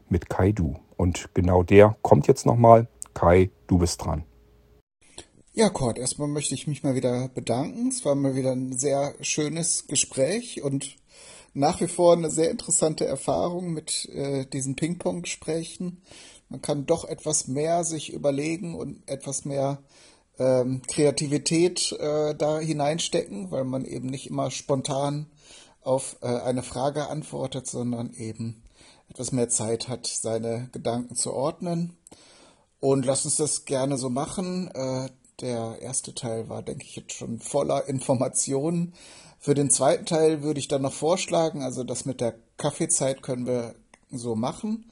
mit 0.07 0.29
Kai 0.29 0.51
Du. 0.51 0.75
Und 0.97 1.29
genau 1.33 1.63
der 1.63 1.97
kommt 2.01 2.27
jetzt 2.27 2.45
nochmal. 2.45 2.87
Kai, 3.13 3.49
du 3.67 3.77
bist 3.77 4.03
dran. 4.03 4.23
Ja, 5.53 5.69
Kurt, 5.69 5.97
erstmal 5.97 6.27
möchte 6.27 6.53
ich 6.53 6.67
mich 6.67 6.83
mal 6.83 6.95
wieder 6.95 7.29
bedanken. 7.29 7.87
Es 7.87 8.03
war 8.03 8.13
mal 8.15 8.35
wieder 8.35 8.51
ein 8.51 8.77
sehr 8.77 9.15
schönes 9.21 9.87
Gespräch 9.87 10.61
und 10.61 10.97
nach 11.53 11.79
wie 11.79 11.87
vor 11.87 12.13
eine 12.13 12.29
sehr 12.29 12.51
interessante 12.51 13.05
Erfahrung 13.05 13.71
mit 13.71 14.09
äh, 14.09 14.45
diesen 14.45 14.75
Ping-Pong-Gesprächen. 14.75 16.01
Man 16.49 16.61
kann 16.61 16.85
doch 16.85 17.05
etwas 17.05 17.47
mehr 17.47 17.85
sich 17.85 18.11
überlegen 18.11 18.75
und 18.75 19.07
etwas 19.07 19.45
mehr 19.45 19.81
ähm, 20.37 20.81
Kreativität 20.87 21.93
äh, 21.93 22.35
da 22.35 22.59
hineinstecken, 22.59 23.49
weil 23.51 23.63
man 23.63 23.85
eben 23.85 24.07
nicht 24.07 24.27
immer 24.29 24.51
spontan 24.51 25.27
auf 25.81 26.17
äh, 26.21 26.27
eine 26.27 26.63
Frage 26.63 27.07
antwortet, 27.07 27.67
sondern 27.67 28.13
eben 28.13 28.61
etwas 29.15 29.31
mehr 29.31 29.47
Zeit 29.47 29.87
hat, 29.87 30.07
seine 30.07 30.67
Gedanken 30.73 31.15
zu 31.15 31.31
ordnen. 31.31 31.95
Und 32.81 33.05
lass 33.05 33.23
uns 33.23 33.37
das 33.37 33.63
gerne 33.63 33.97
so 33.97 34.09
machen. 34.09 34.69
Äh, 34.73 35.09
der 35.39 35.77
erste 35.81 36.13
Teil 36.13 36.49
war, 36.49 36.61
denke 36.61 36.83
ich, 36.83 36.97
jetzt 36.97 37.13
schon 37.13 37.39
voller 37.39 37.87
Informationen. 37.87 38.93
Für 39.39 39.53
den 39.53 39.69
zweiten 39.69 40.05
Teil 40.05 40.43
würde 40.43 40.59
ich 40.59 40.67
dann 40.67 40.81
noch 40.81 40.91
vorschlagen, 40.91 41.63
also 41.63 41.85
das 41.85 42.03
mit 42.03 42.19
der 42.19 42.35
Kaffeezeit 42.57 43.21
können 43.21 43.45
wir 43.45 43.75
so 44.11 44.35
machen. 44.35 44.91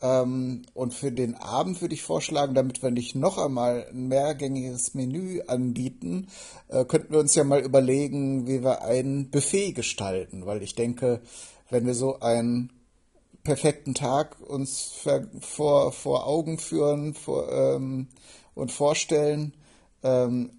Ähm, 0.00 0.62
und 0.72 0.94
für 0.94 1.12
den 1.12 1.34
Abend 1.34 1.82
würde 1.82 1.94
ich 1.94 2.02
vorschlagen, 2.02 2.54
damit 2.54 2.82
wir 2.82 2.90
nicht 2.90 3.16
noch 3.16 3.36
einmal 3.36 3.86
ein 3.90 4.08
mehrgängiges 4.08 4.94
Menü 4.94 5.42
anbieten, 5.46 6.28
äh, 6.68 6.86
könnten 6.86 7.12
wir 7.12 7.20
uns 7.20 7.34
ja 7.34 7.44
mal 7.44 7.60
überlegen, 7.60 8.46
wie 8.46 8.64
wir 8.64 8.80
ein 8.80 9.28
Buffet 9.30 9.72
gestalten, 9.72 10.46
weil 10.46 10.62
ich 10.62 10.74
denke, 10.74 11.20
wenn 11.68 11.84
wir 11.84 11.94
so 11.94 12.20
ein 12.20 12.70
perfekten 13.48 13.94
Tag 13.94 14.38
uns 14.46 14.92
vor, 15.40 15.90
vor 15.90 16.26
Augen 16.26 16.58
führen 16.58 17.14
vor, 17.14 17.50
ähm, 17.50 18.08
und 18.54 18.70
vorstellen, 18.70 19.54
ähm, 20.02 20.50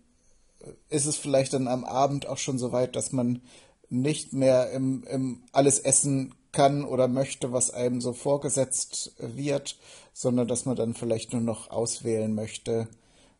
ist 0.89 1.05
es 1.05 1.15
vielleicht 1.15 1.53
dann 1.53 1.67
am 1.67 1.83
Abend 1.83 2.27
auch 2.27 2.39
schon 2.39 2.57
so 2.57 2.71
weit, 2.71 2.95
dass 2.95 3.11
man 3.11 3.43
nicht 3.89 4.33
mehr 4.33 4.71
im, 4.71 5.03
im 5.03 5.43
alles 5.51 5.77
essen 5.77 6.33
kann 6.51 6.83
oder 6.83 7.07
möchte, 7.07 7.51
was 7.53 7.69
einem 7.69 8.01
so 8.01 8.11
vorgesetzt 8.11 9.13
wird, 9.19 9.77
sondern 10.11 10.47
dass 10.47 10.65
man 10.65 10.75
dann 10.75 10.95
vielleicht 10.95 11.31
nur 11.31 11.43
noch 11.43 11.69
auswählen 11.69 12.33
möchte, 12.33 12.87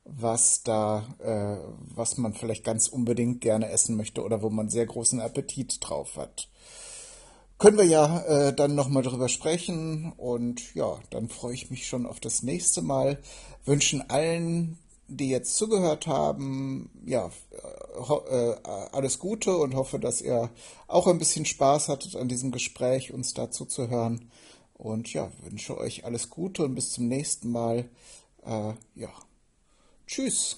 was 0.06 0.62
da, 0.62 1.08
äh, 1.18 1.58
was 1.96 2.20
man 2.20 2.36
vielleicht 2.36 2.64
ganz 2.64 2.88
unbedingt 2.88 3.42
gerne 3.42 3.70
essen 3.70 3.98
möchte 3.98 4.22
oder 4.22 4.44
wo 4.44 4.52
man 4.52 4.70
sehr 4.70 4.86
großen 4.86 5.20
Appetit 5.20 5.78
drauf 5.82 6.18
hat 6.18 6.49
können 7.60 7.78
wir 7.78 7.86
ja 7.86 8.20
äh, 8.22 8.54
dann 8.54 8.74
nochmal 8.74 9.04
drüber 9.04 9.30
sprechen. 9.30 10.14
Und 10.18 10.74
ja, 10.74 10.98
dann 11.12 11.30
freue 11.30 11.54
ich 11.54 11.70
mich 11.70 11.88
schon 11.88 12.06
auf 12.06 12.20
das 12.20 12.42
nächste 12.42 12.82
Mal. 12.82 13.20
Wünschen 13.66 14.10
allen, 14.10 14.80
die 15.08 15.30
jetzt 15.30 15.58
zugehört 15.58 16.08
haben, 16.08 16.90
ja, 17.06 17.30
äh, 18.30 18.56
alles 18.92 19.20
Gute 19.20 19.58
und 19.58 19.76
hoffe, 19.76 20.00
dass 20.00 20.22
ihr 20.22 20.50
auch 20.88 21.08
ein 21.08 21.20
bisschen 21.20 21.46
Spaß 21.46 21.90
hattet 21.90 22.16
an 22.16 22.30
diesem 22.30 22.52
Gespräch, 22.52 23.14
uns 23.14 23.34
dazu 23.34 23.66
zu 23.66 23.90
hören. 23.90 24.32
Und 24.74 25.12
ja, 25.12 25.30
wünsche 25.44 25.78
euch 25.78 26.06
alles 26.06 26.30
Gute 26.30 26.64
und 26.64 26.76
bis 26.76 26.94
zum 26.94 27.10
nächsten 27.10 27.52
Mal. 27.52 27.90
Äh, 28.46 28.74
ja, 28.96 29.10
tschüss. 30.08 30.58